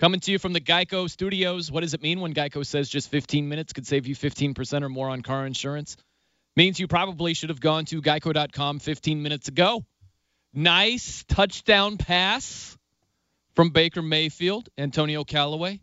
Coming 0.00 0.18
to 0.18 0.32
you 0.32 0.40
from 0.40 0.52
the 0.52 0.60
Geico 0.60 1.08
Studios. 1.08 1.70
What 1.70 1.82
does 1.82 1.94
it 1.94 2.02
mean 2.02 2.20
when 2.20 2.34
Geico 2.34 2.66
says 2.66 2.88
just 2.88 3.08
15 3.08 3.48
minutes 3.48 3.72
could 3.72 3.86
save 3.86 4.08
you 4.08 4.16
15% 4.16 4.82
or 4.82 4.88
more 4.88 5.08
on 5.08 5.22
car 5.22 5.46
insurance? 5.46 5.96
Means 6.56 6.80
you 6.80 6.88
probably 6.88 7.34
should 7.34 7.50
have 7.50 7.60
gone 7.60 7.84
to 7.84 8.02
geico.com 8.02 8.80
15 8.80 9.22
minutes 9.22 9.46
ago. 9.46 9.84
Nice 10.52 11.24
touchdown 11.28 11.98
pass 11.98 12.76
from 13.54 13.70
Baker 13.70 14.02
Mayfield. 14.02 14.70
Antonio 14.76 15.22
Callaway 15.22 15.80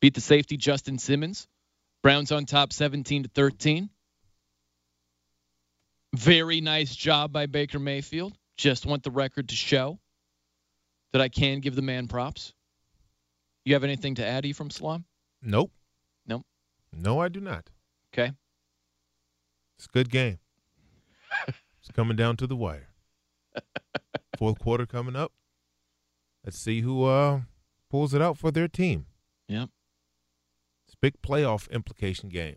beat 0.00 0.14
the 0.14 0.22
safety 0.22 0.56
Justin 0.56 0.96
Simmons. 0.96 1.46
Browns 2.02 2.32
on 2.32 2.46
top 2.46 2.72
17 2.72 3.24
to 3.24 3.28
13. 3.28 3.90
Very 6.14 6.62
nice 6.62 6.96
job 6.96 7.32
by 7.32 7.44
Baker 7.44 7.78
Mayfield. 7.78 8.37
Just 8.58 8.86
want 8.86 9.04
the 9.04 9.10
record 9.12 9.48
to 9.50 9.54
show 9.54 10.00
that 11.12 11.22
I 11.22 11.28
can 11.28 11.60
give 11.60 11.76
the 11.76 11.82
man 11.82 12.08
props. 12.08 12.52
You 13.64 13.74
have 13.74 13.84
anything 13.84 14.16
to 14.16 14.26
add, 14.26 14.44
Ephraim 14.44 14.70
Salaam? 14.70 15.04
Nope. 15.40 15.70
Nope. 16.26 16.44
No, 16.92 17.20
I 17.20 17.28
do 17.28 17.40
not. 17.40 17.70
Okay. 18.12 18.32
It's 19.78 19.86
a 19.86 19.92
good 19.92 20.10
game. 20.10 20.40
it's 21.48 21.90
coming 21.94 22.16
down 22.16 22.36
to 22.38 22.48
the 22.48 22.56
wire. 22.56 22.88
Fourth 24.38 24.58
quarter 24.58 24.86
coming 24.86 25.14
up. 25.14 25.32
Let's 26.44 26.58
see 26.58 26.80
who 26.80 27.04
uh 27.04 27.42
pulls 27.90 28.12
it 28.12 28.20
out 28.20 28.38
for 28.38 28.50
their 28.50 28.68
team. 28.68 29.06
Yep. 29.48 29.68
It's 30.86 30.94
a 30.94 30.98
big 31.00 31.22
playoff 31.22 31.70
implication 31.70 32.28
game. 32.28 32.56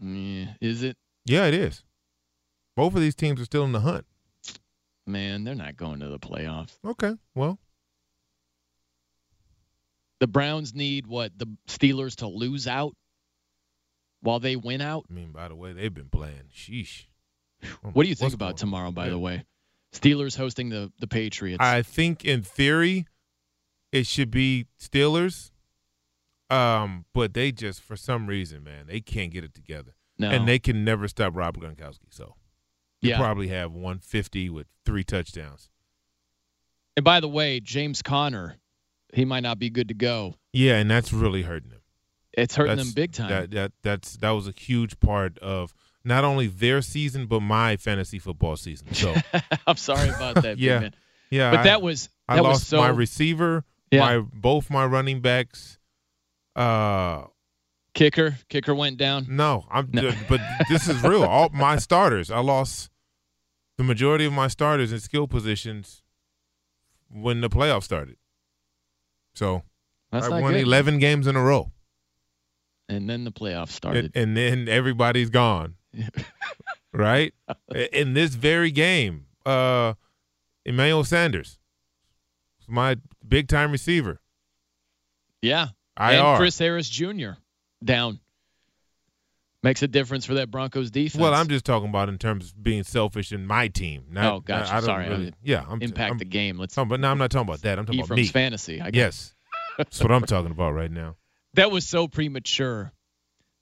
Yeah, 0.00 0.54
is 0.62 0.82
it? 0.82 0.96
Yeah, 1.26 1.46
it 1.46 1.54
is. 1.54 1.84
Both 2.74 2.94
of 2.94 3.00
these 3.00 3.14
teams 3.14 3.40
are 3.40 3.44
still 3.44 3.64
in 3.64 3.72
the 3.72 3.80
hunt. 3.80 4.06
Man, 5.10 5.44
they're 5.44 5.54
not 5.54 5.76
going 5.76 6.00
to 6.00 6.08
the 6.08 6.18
playoffs. 6.18 6.76
Okay. 6.84 7.14
Well, 7.34 7.58
the 10.20 10.26
Browns 10.26 10.74
need 10.74 11.06
what? 11.06 11.36
The 11.38 11.46
Steelers 11.68 12.16
to 12.16 12.26
lose 12.26 12.66
out 12.66 12.94
while 14.20 14.40
they 14.40 14.56
win 14.56 14.80
out? 14.80 15.06
I 15.10 15.12
mean, 15.12 15.32
by 15.32 15.48
the 15.48 15.56
way, 15.56 15.72
they've 15.72 15.92
been 15.92 16.10
playing. 16.10 16.50
Sheesh. 16.54 17.04
What 17.82 18.04
do 18.04 18.08
you 18.08 18.14
think 18.14 18.34
about 18.34 18.56
tomorrow, 18.56 18.90
by 18.90 19.10
the 19.10 19.18
way? 19.18 19.44
Steelers 19.92 20.36
hosting 20.36 20.70
the, 20.70 20.92
the 21.00 21.06
Patriots. 21.06 21.58
I 21.60 21.82
think 21.82 22.24
in 22.24 22.42
theory 22.42 23.06
it 23.92 24.06
should 24.06 24.30
be 24.30 24.66
Steelers. 24.80 25.50
Um, 26.48 27.04
but 27.12 27.34
they 27.34 27.52
just 27.52 27.82
for 27.82 27.96
some 27.96 28.26
reason, 28.26 28.64
man, 28.64 28.86
they 28.86 29.00
can't 29.00 29.30
get 29.30 29.44
it 29.44 29.54
together. 29.54 29.94
No. 30.18 30.30
And 30.30 30.48
they 30.48 30.58
can 30.58 30.84
never 30.84 31.06
stop 31.08 31.36
Rob 31.36 31.56
Gronkowski. 31.56 32.10
So 32.10 32.34
you 33.02 33.10
Yeah. 33.10 33.18
probably 33.18 33.48
have 33.48 33.72
150 33.72 34.50
with 34.50 34.66
three 34.84 35.04
touchdowns. 35.04 35.68
And 36.96 37.04
by 37.04 37.20
the 37.20 37.28
way, 37.28 37.60
James 37.60 38.02
Conner, 38.02 38.56
he 39.14 39.24
might 39.24 39.40
not 39.42 39.58
be 39.58 39.70
good 39.70 39.88
to 39.88 39.94
go. 39.94 40.34
Yeah, 40.52 40.76
and 40.76 40.90
that's 40.90 41.12
really 41.12 41.42
hurting 41.42 41.70
them. 41.70 41.80
It's 42.32 42.54
hurting 42.56 42.76
That's- 42.76 42.86
them 42.88 42.94
big 42.94 43.12
time. 43.12 43.28
That, 43.28 43.50
that 43.52 43.72
that's 43.82 44.16
that 44.18 44.30
was 44.30 44.46
a 44.46 44.52
huge 44.52 45.00
part 45.00 45.38
of 45.38 45.74
not 46.04 46.24
only 46.24 46.46
their 46.46 46.80
season 46.80 47.26
but 47.26 47.40
my 47.40 47.76
fantasy 47.76 48.18
football 48.18 48.56
season. 48.56 48.92
So 48.94 49.14
I'm 49.66 49.76
sorry 49.76 50.08
about 50.10 50.36
that. 50.42 50.58
yeah, 50.58 50.78
man. 50.80 50.94
yeah. 51.30 51.50
But 51.50 51.60
I- 51.60 51.64
that 51.64 51.82
was 51.82 52.08
I 52.28 52.36
that 52.36 52.42
lost 52.42 52.60
was 52.60 52.66
so 52.68 52.78
my 52.78 52.88
receiver, 52.88 53.64
Yeah. 53.90 54.00
my 54.00 54.18
both 54.20 54.70
my 54.70 54.84
running 54.86 55.20
backs. 55.20 55.78
Uh, 56.54 57.24
kicker. 57.94 58.36
Kicker 58.48 58.74
went 58.74 58.96
down. 58.98 59.26
no, 59.28 59.66
I'm. 59.70 59.86
But 60.28 60.40
this 60.68 60.88
is 60.88 61.02
real. 61.02 61.22
All 61.24 61.48
my 61.52 61.76
starters, 61.76 62.30
I 62.30 62.40
lost 62.40 62.90
the 63.78 63.84
majority 63.84 64.24
of 64.24 64.32
my 64.32 64.48
starters 64.48 64.92
in 64.92 65.00
skill 65.00 65.26
positions 65.26 66.02
when 67.10 67.40
the 67.40 67.48
playoffs 67.48 67.84
started. 67.84 68.16
So 69.34 69.62
That's 70.12 70.26
I 70.26 70.40
won 70.40 70.52
good. 70.52 70.62
11 70.62 70.98
games 70.98 71.26
in 71.26 71.36
a 71.36 71.42
row, 71.42 71.72
And 72.88 73.08
then 73.08 73.24
the 73.24 73.32
playoffs 73.32 73.70
started. 73.70 74.12
and, 74.14 74.16
and 74.16 74.36
then 74.36 74.68
everybody's 74.68 75.30
gone. 75.30 75.76
right? 76.92 77.32
In 77.92 78.14
this 78.14 78.34
very 78.34 78.70
game, 78.70 79.26
uh, 79.46 79.94
Emmanuel 80.64 81.04
Sanders, 81.04 81.58
my 82.68 82.96
big 83.26 83.48
time 83.48 83.72
receiver. 83.72 84.20
yeah. 85.42 85.68
IR. 85.98 86.06
And 86.12 86.38
Chris 86.38 86.58
Harris 86.58 86.88
Jr. 86.88 87.32
down. 87.84 88.20
Makes 89.62 89.82
a 89.82 89.88
difference 89.88 90.24
for 90.24 90.34
that 90.34 90.50
Broncos 90.50 90.90
defense. 90.90 91.20
Well, 91.20 91.34
I'm 91.34 91.48
just 91.48 91.66
talking 91.66 91.90
about 91.90 92.08
in 92.08 92.16
terms 92.16 92.46
of 92.48 92.62
being 92.62 92.82
selfish 92.82 93.30
in 93.30 93.46
my 93.46 93.68
team. 93.68 94.04
Not, 94.10 94.32
Oh, 94.32 94.40
gotcha. 94.40 94.70
I 94.72 94.76
don't 94.76 94.84
Sorry, 94.84 95.08
Really, 95.08 95.34
yeah, 95.42 95.64
I'm 95.68 95.82
impact 95.82 96.12
I'm, 96.12 96.18
the 96.18 96.24
game. 96.24 96.56
Let's 96.58 96.76
Oh, 96.78 96.86
but 96.86 96.98
no, 96.98 97.10
I'm 97.10 97.18
not 97.18 97.30
talking 97.30 97.46
about 97.48 97.60
that. 97.62 97.78
I'm 97.78 97.84
talking 97.84 98.00
about 98.00 98.06
Ephraim's 98.06 98.28
me. 98.28 98.32
fantasy. 98.32 98.80
I 98.80 98.90
guess. 98.90 99.34
yes, 99.76 99.76
that's 99.76 100.02
what 100.02 100.12
I'm 100.12 100.22
talking 100.22 100.50
about 100.50 100.72
right 100.72 100.90
now. 100.90 101.16
that 101.54 101.70
was 101.70 101.86
so 101.86 102.08
premature. 102.08 102.92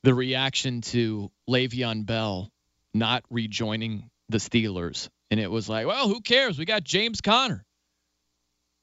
The 0.04 0.14
reaction 0.14 0.82
to 0.82 1.32
Le'Veon 1.50 2.06
Bell 2.06 2.52
not 2.94 3.24
rejoining 3.28 4.08
the 4.28 4.38
Steelers, 4.38 5.08
and 5.32 5.40
it 5.40 5.50
was 5.50 5.68
like, 5.68 5.88
well, 5.88 6.06
who 6.06 6.20
cares? 6.20 6.58
We 6.60 6.64
got 6.64 6.84
James 6.84 7.20
Conner. 7.20 7.64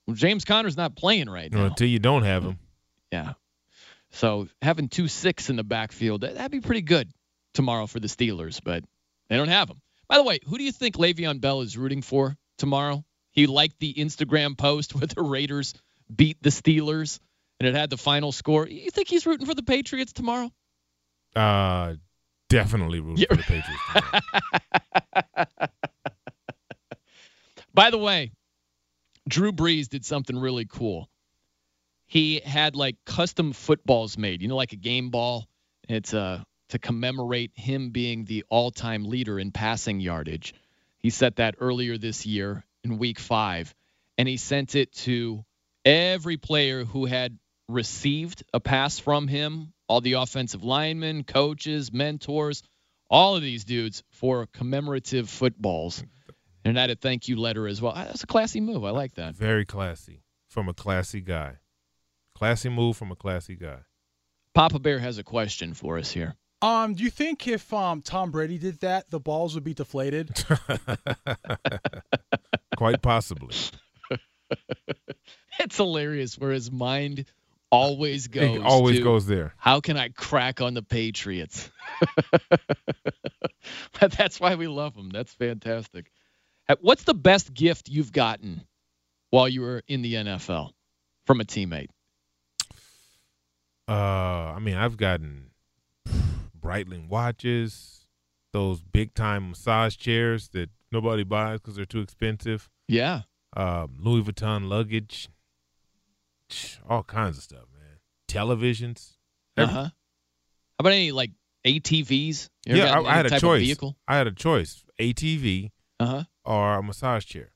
Well, 0.05 0.15
James 0.15 0.43
Conner's 0.43 0.75
not 0.75 0.97
playing 0.97 1.29
right 1.29 1.49
now. 1.49 1.65
until 1.65 1.87
you 1.87 1.99
don't 1.99 2.23
have 2.23 2.43
him. 2.43 2.59
Yeah. 3.13 3.33
So 4.15 4.47
having 4.61 4.87
two 4.87 5.07
six 5.07 5.49
in 5.49 5.55
the 5.57 5.63
backfield, 5.63 6.21
that- 6.21 6.35
that'd 6.35 6.51
be 6.51 6.61
pretty 6.61 6.81
good 6.81 7.11
tomorrow 7.53 7.85
for 7.85 7.99
the 7.99 8.07
Steelers, 8.07 8.61
but 8.63 8.83
they 9.29 9.37
don't 9.37 9.49
have 9.49 9.67
them. 9.67 9.81
By 10.07 10.17
the 10.17 10.23
way, 10.23 10.39
who 10.45 10.57
do 10.57 10.63
you 10.63 10.71
think 10.71 10.95
Le'Veon 10.95 11.41
Bell 11.41 11.61
is 11.61 11.77
rooting 11.77 12.01
for 12.01 12.37
tomorrow? 12.57 13.03
He 13.31 13.47
liked 13.47 13.79
the 13.79 13.93
Instagram 13.93 14.57
post 14.57 14.95
where 14.95 15.07
the 15.07 15.21
Raiders 15.21 15.73
beat 16.13 16.41
the 16.41 16.49
Steelers 16.49 17.19
and 17.59 17.67
it 17.67 17.75
had 17.75 17.89
the 17.89 17.97
final 17.97 18.31
score. 18.31 18.67
You 18.67 18.91
think 18.91 19.07
he's 19.09 19.25
rooting 19.25 19.45
for 19.47 19.53
the 19.55 19.63
Patriots 19.63 20.13
tomorrow? 20.13 20.51
Uh, 21.35 21.95
definitely 22.49 22.99
rooting 23.01 23.25
for 23.27 23.35
the 23.35 23.43
Patriots. 23.43 23.81
tomorrow. 23.93 25.47
By 27.73 27.89
the 27.91 27.97
way, 27.97 28.31
Drew 29.27 29.51
Brees 29.51 29.89
did 29.89 30.05
something 30.05 30.37
really 30.37 30.65
cool. 30.65 31.09
He 32.05 32.39
had 32.39 32.75
like 32.75 32.97
custom 33.05 33.53
footballs 33.53 34.17
made, 34.17 34.41
you 34.41 34.47
know, 34.47 34.55
like 34.55 34.73
a 34.73 34.77
game 34.77 35.09
ball. 35.09 35.47
It's 35.89 36.13
uh, 36.13 36.43
to 36.69 36.79
commemorate 36.79 37.51
him 37.55 37.89
being 37.91 38.25
the 38.25 38.43
all-time 38.49 39.05
leader 39.05 39.39
in 39.39 39.51
passing 39.51 39.99
yardage. 39.99 40.53
He 40.97 41.09
set 41.09 41.37
that 41.37 41.55
earlier 41.59 41.97
this 41.97 42.25
year 42.25 42.63
in 42.83 42.97
Week 42.97 43.19
Five, 43.19 43.73
and 44.17 44.27
he 44.27 44.37
sent 44.37 44.75
it 44.75 44.91
to 44.93 45.43
every 45.83 46.37
player 46.37 46.83
who 46.83 47.05
had 47.05 47.37
received 47.69 48.43
a 48.53 48.59
pass 48.59 48.99
from 48.99 49.27
him, 49.27 49.73
all 49.87 50.01
the 50.01 50.13
offensive 50.13 50.63
linemen, 50.63 51.23
coaches, 51.23 51.91
mentors, 51.91 52.63
all 53.09 53.35
of 53.35 53.41
these 53.41 53.65
dudes 53.65 54.03
for 54.09 54.47
commemorative 54.47 55.29
footballs. 55.29 56.03
And 56.63 56.77
I 56.77 56.81
had 56.81 56.89
a 56.89 56.95
thank 56.95 57.27
you 57.27 57.35
letter 57.35 57.67
as 57.67 57.81
well. 57.81 57.93
That's 57.93 58.23
a 58.23 58.27
classy 58.27 58.59
move. 58.59 58.83
I 58.83 58.89
like 58.89 59.15
that. 59.15 59.35
Very 59.35 59.65
classy 59.65 60.23
from 60.49 60.67
a 60.67 60.73
classy 60.73 61.21
guy. 61.21 61.57
Classy 62.35 62.69
move 62.69 62.97
from 62.97 63.11
a 63.11 63.15
classy 63.15 63.55
guy. 63.55 63.79
Papa 64.53 64.79
Bear 64.79 64.99
has 64.99 65.17
a 65.17 65.23
question 65.23 65.73
for 65.73 65.97
us 65.97 66.11
here. 66.11 66.35
Um, 66.61 66.93
do 66.93 67.03
you 67.03 67.09
think 67.09 67.47
if 67.47 67.73
um 67.73 68.01
Tom 68.01 68.31
Brady 68.31 68.57
did 68.57 68.79
that, 68.81 69.09
the 69.09 69.19
balls 69.19 69.55
would 69.55 69.63
be 69.63 69.73
deflated? 69.73 70.31
Quite 72.77 73.01
possibly. 73.01 73.55
It's 75.57 75.77
hilarious 75.77 76.37
where 76.37 76.51
his 76.51 76.69
mind 76.69 77.25
always 77.71 78.27
goes. 78.27 78.57
It 78.57 78.61
always 78.61 78.97
to, 78.97 79.03
goes 79.03 79.25
there. 79.25 79.53
How 79.57 79.79
can 79.79 79.95
I 79.95 80.09
crack 80.09 80.59
on 80.59 80.73
the 80.73 80.81
Patriots? 80.81 81.71
but 83.99 84.11
that's 84.11 84.37
why 84.37 84.55
we 84.55 84.67
love 84.67 84.95
them. 84.95 85.09
That's 85.09 85.33
fantastic. 85.33 86.11
What's 86.81 87.03
the 87.03 87.13
best 87.13 87.53
gift 87.53 87.87
you've 87.87 88.11
gotten 88.11 88.63
while 89.29 89.47
you 89.47 89.61
were 89.61 89.81
in 89.87 90.01
the 90.01 90.15
NFL 90.15 90.71
from 91.25 91.39
a 91.39 91.45
teammate? 91.45 91.87
Uh, 93.87 94.53
I 94.55 94.59
mean, 94.59 94.75
I've 94.75 94.97
gotten 94.97 95.51
Breitling 96.59 97.07
watches, 97.09 98.07
those 98.53 98.81
big 98.81 99.13
time 99.13 99.49
massage 99.49 99.95
chairs 99.95 100.49
that 100.49 100.69
nobody 100.91 101.23
buys 101.23 101.59
because 101.59 101.75
they're 101.75 101.85
too 101.85 102.01
expensive. 102.01 102.69
Yeah. 102.87 103.21
Um, 103.55 103.97
Louis 103.99 104.23
Vuitton 104.23 104.67
luggage, 104.67 105.29
all 106.89 107.03
kinds 107.03 107.37
of 107.37 107.43
stuff, 107.43 107.65
man. 107.73 107.99
Televisions. 108.27 109.13
Uh 109.57 109.65
huh. 109.67 109.83
How 109.83 109.91
about 110.79 110.93
any 110.93 111.11
like 111.11 111.31
ATVs? 111.65 112.49
You 112.65 112.77
Yeah, 112.77 112.99
I, 112.99 113.03
I 113.03 113.13
had 113.15 113.27
a 113.31 113.39
choice. 113.39 113.61
vehicle? 113.61 113.95
I 114.07 114.17
had 114.17 114.27
a 114.27 114.31
choice: 114.31 114.83
ATV 114.99 115.71
Uh 115.99 116.05
huh. 116.05 116.23
or 116.43 116.75
a 116.79 116.83
massage 116.83 117.25
chair. 117.25 117.51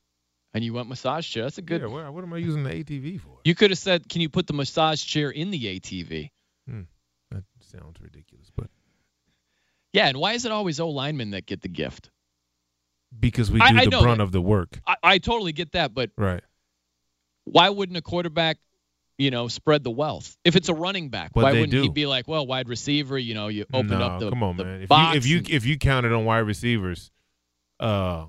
And 0.52 0.64
you 0.64 0.72
went 0.72 0.88
massage 0.88 1.28
chair. 1.28 1.44
That's 1.44 1.58
a 1.58 1.62
good. 1.62 1.80
Yeah, 1.80 1.86
what, 1.86 2.12
what 2.12 2.24
am 2.24 2.32
I 2.32 2.38
using 2.38 2.64
the 2.64 2.70
ATV 2.70 3.20
for? 3.20 3.38
You 3.44 3.54
could 3.54 3.70
have 3.70 3.78
said, 3.78 4.08
"Can 4.08 4.20
you 4.20 4.28
put 4.28 4.46
the 4.48 4.52
massage 4.52 5.02
chair 5.04 5.30
in 5.30 5.50
the 5.52 5.78
ATV?" 5.78 6.30
Hmm, 6.68 6.82
that 7.30 7.44
sounds 7.60 8.00
ridiculous, 8.00 8.50
but 8.56 8.68
Yeah, 9.92 10.08
and 10.08 10.18
why 10.18 10.32
is 10.32 10.44
it 10.44 10.50
always 10.52 10.80
O 10.80 10.88
linemen 10.90 11.30
that 11.32 11.46
get 11.46 11.60
the 11.62 11.68
gift? 11.68 12.10
because 13.18 13.50
we 13.50 13.58
do 13.58 13.64
I- 13.64 13.68
I 13.80 13.84
the 13.86 13.90
know 13.90 14.02
brunt 14.02 14.18
that. 14.18 14.24
of 14.24 14.32
the 14.32 14.40
work. 14.40 14.80
I, 14.86 14.96
I 15.02 15.18
totally 15.18 15.50
get 15.52 15.72
that, 15.72 15.92
but 15.92 16.10
Right. 16.16 16.42
why 17.44 17.68
wouldn't 17.68 17.96
a 17.98 18.02
quarterback, 18.02 18.58
you 19.18 19.32
know, 19.32 19.48
spread 19.48 19.82
the 19.82 19.90
wealth? 19.90 20.36
If 20.44 20.54
it's 20.54 20.68
a 20.68 20.74
running 20.74 21.08
back, 21.08 21.32
But 21.34 21.42
why 21.42 21.52
wouldn't 21.54 21.72
he 21.72 21.88
be 21.88 22.06
like, 22.06 22.28
well, 22.28 22.46
wide 22.46 22.68
receiver, 22.68 23.18
you 23.18 23.34
know, 23.34 23.48
you 23.48 23.66
open 23.72 23.88
no, 23.88 24.00
up 24.00 24.20
the 24.20 24.30
come 24.30 24.44
on, 24.44 24.56
the 24.56 24.64
man. 24.64 24.82
If 24.82 24.90
you 24.90 24.96
if 25.14 25.26
you 25.26 25.38
and- 25.38 25.50
if 25.50 25.66
you 25.66 25.76
counted 25.78 26.12
on 26.12 26.24
wide 26.24 26.38
receivers, 26.46 27.10
uh, 27.80 28.26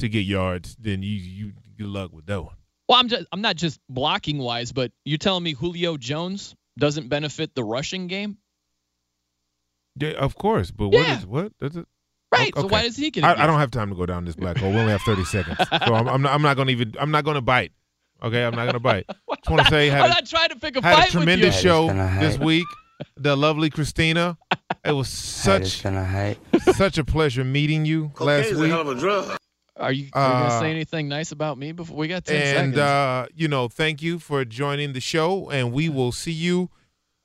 to 0.00 0.08
get 0.08 0.20
yards, 0.26 0.76
then 0.78 1.02
you 1.02 1.10
you 1.16 1.52
good 1.78 1.86
luck 1.88 2.12
with 2.12 2.26
that 2.26 2.42
one. 2.42 2.54
Well, 2.88 2.98
I'm 2.98 3.08
just 3.08 3.26
I'm 3.32 3.40
not 3.40 3.56
just 3.56 3.80
blocking 3.88 4.38
wise, 4.38 4.72
but 4.72 4.92
you're 5.04 5.18
telling 5.18 5.42
me 5.44 5.52
Julio 5.54 5.96
Jones 5.96 6.54
doesn't 6.78 7.08
benefit 7.08 7.54
the 7.54 7.62
rushing 7.64 8.06
game? 8.06 8.38
Yeah, 9.96 10.10
of 10.10 10.34
course. 10.36 10.70
But 10.70 10.88
what 10.88 11.06
Yeah. 11.06 11.18
is 11.18 11.26
what? 11.26 11.52
That's 11.60 11.76
it. 11.76 11.86
Right. 12.32 12.52
So 12.56 12.66
why 12.68 12.82
does 12.82 12.96
he 12.96 13.10
get? 13.10 13.24
I, 13.24 13.34
gift? 13.34 13.46
don't 13.46 13.58
have 13.58 13.70
time 13.72 13.90
to 13.90 13.96
go 13.96 14.06
down 14.06 14.24
this 14.24 14.36
black 14.36 14.56
hole. 14.56 14.70
We 14.70 14.78
only 14.78 14.92
have 14.92 15.02
thirty 15.02 15.24
seconds, 15.24 15.58
so 15.86 15.94
I'm, 15.94 16.08
I'm 16.08 16.22
not. 16.22 16.32
I'm 16.32 16.42
not 16.42 16.54
going 16.56 16.68
to 16.68 16.72
even. 16.72 16.94
I'm 16.98 17.10
not 17.10 17.24
going 17.24 17.34
to 17.34 17.40
bite. 17.40 17.72
Okay, 18.22 18.44
I'm 18.44 18.54
not 18.54 18.64
going 18.64 18.74
to 18.74 18.80
bite. 18.80 19.06
Just 19.36 19.50
want 19.50 19.62
to 19.64 19.70
say, 19.70 19.88
had 19.88 20.02
I'm 20.02 20.10
a, 20.10 20.14
not 20.14 20.26
trying 20.26 20.50
to 20.50 20.56
pick 20.56 20.76
a 20.76 20.82
had 20.82 20.94
fight 20.94 21.08
a 21.08 21.12
tremendous 21.12 21.56
with 21.56 21.64
you. 21.64 21.70
show 21.70 21.88
this 22.20 22.38
week. 22.38 22.66
The 23.16 23.34
lovely 23.36 23.70
Christina. 23.70 24.36
It 24.84 24.92
was 24.92 25.08
such 25.08 25.82
such 26.76 26.98
a 26.98 27.04
pleasure 27.04 27.44
meeting 27.44 27.84
you 27.84 28.12
last 28.20 28.54
week. 28.54 28.72
Are 29.80 29.92
you, 29.92 30.10
are 30.12 30.28
you 30.28 30.34
Uh, 30.34 30.48
gonna 30.48 30.60
say 30.60 30.70
anything 30.70 31.08
nice 31.08 31.32
about 31.32 31.56
me 31.56 31.72
before 31.72 31.96
we 31.96 32.06
got 32.06 32.24
ten 32.26 32.36
and 32.36 32.74
seconds? 32.74 32.78
uh, 32.78 33.26
you 33.34 33.48
know, 33.48 33.66
thank 33.68 34.02
you 34.02 34.18
for 34.18 34.44
joining 34.44 34.92
the 34.92 35.00
show, 35.00 35.48
and 35.50 35.72
we 35.72 35.88
will 35.88 36.12
see 36.12 36.32
you. 36.32 36.68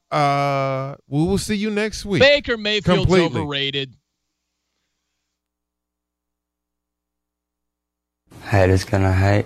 Uh, 0.10 0.96
we 1.10 1.20
will 1.26 1.38
see 1.38 1.56
you 1.56 1.70
next 1.70 2.06
week. 2.06 2.22
Baker 2.22 2.56
Mayfield's 2.58 3.02
Completely. 3.06 3.42
overrated. 3.42 3.96
Haters 8.44 8.84
gonna 8.86 9.12
hate. 9.14 9.46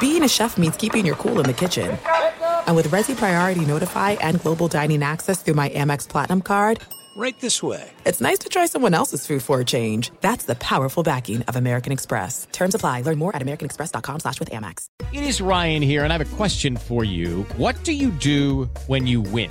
Being 0.00 0.24
a 0.24 0.28
chef 0.28 0.56
means 0.56 0.76
keeping 0.76 1.04
your 1.04 1.16
cool 1.16 1.38
in 1.40 1.46
the 1.46 1.52
kitchen. 1.52 1.98
And 2.66 2.74
with 2.76 2.88
Resy 2.88 3.14
Priority 3.16 3.64
Notify 3.66 4.12
and 4.12 4.40
Global 4.40 4.66
Dining 4.68 5.02
Access 5.02 5.42
through 5.42 5.54
my 5.54 5.68
Amex 5.70 6.08
Platinum 6.08 6.40
card, 6.42 6.80
Right 7.16 7.38
this 7.40 7.60
way. 7.62 7.90
it's 8.06 8.20
nice 8.20 8.38
to 8.38 8.48
try 8.48 8.66
someone 8.66 8.94
else's 8.94 9.26
food 9.26 9.42
for 9.42 9.60
a 9.60 9.64
change. 9.64 10.10
That's 10.20 10.44
the 10.44 10.54
powerful 10.54 11.02
backing 11.02 11.42
of 11.42 11.56
American 11.56 11.92
Express. 11.92 12.46
Terms 12.52 12.74
apply. 12.74 13.02
Learn 13.02 13.18
more 13.18 13.34
at 13.34 13.42
americanexpress.com 13.42 14.20
slash 14.20 14.38
with 14.40 14.50
Amex. 14.50 14.86
It 15.12 15.24
is 15.24 15.40
Ryan 15.40 15.82
here, 15.82 16.04
and 16.04 16.12
I 16.12 16.16
have 16.18 16.32
a 16.32 16.36
question 16.36 16.76
for 16.76 17.04
you. 17.04 17.42
What 17.56 17.82
do 17.84 17.92
you 17.92 18.10
do 18.10 18.70
when 18.86 19.06
you 19.06 19.20
win? 19.20 19.50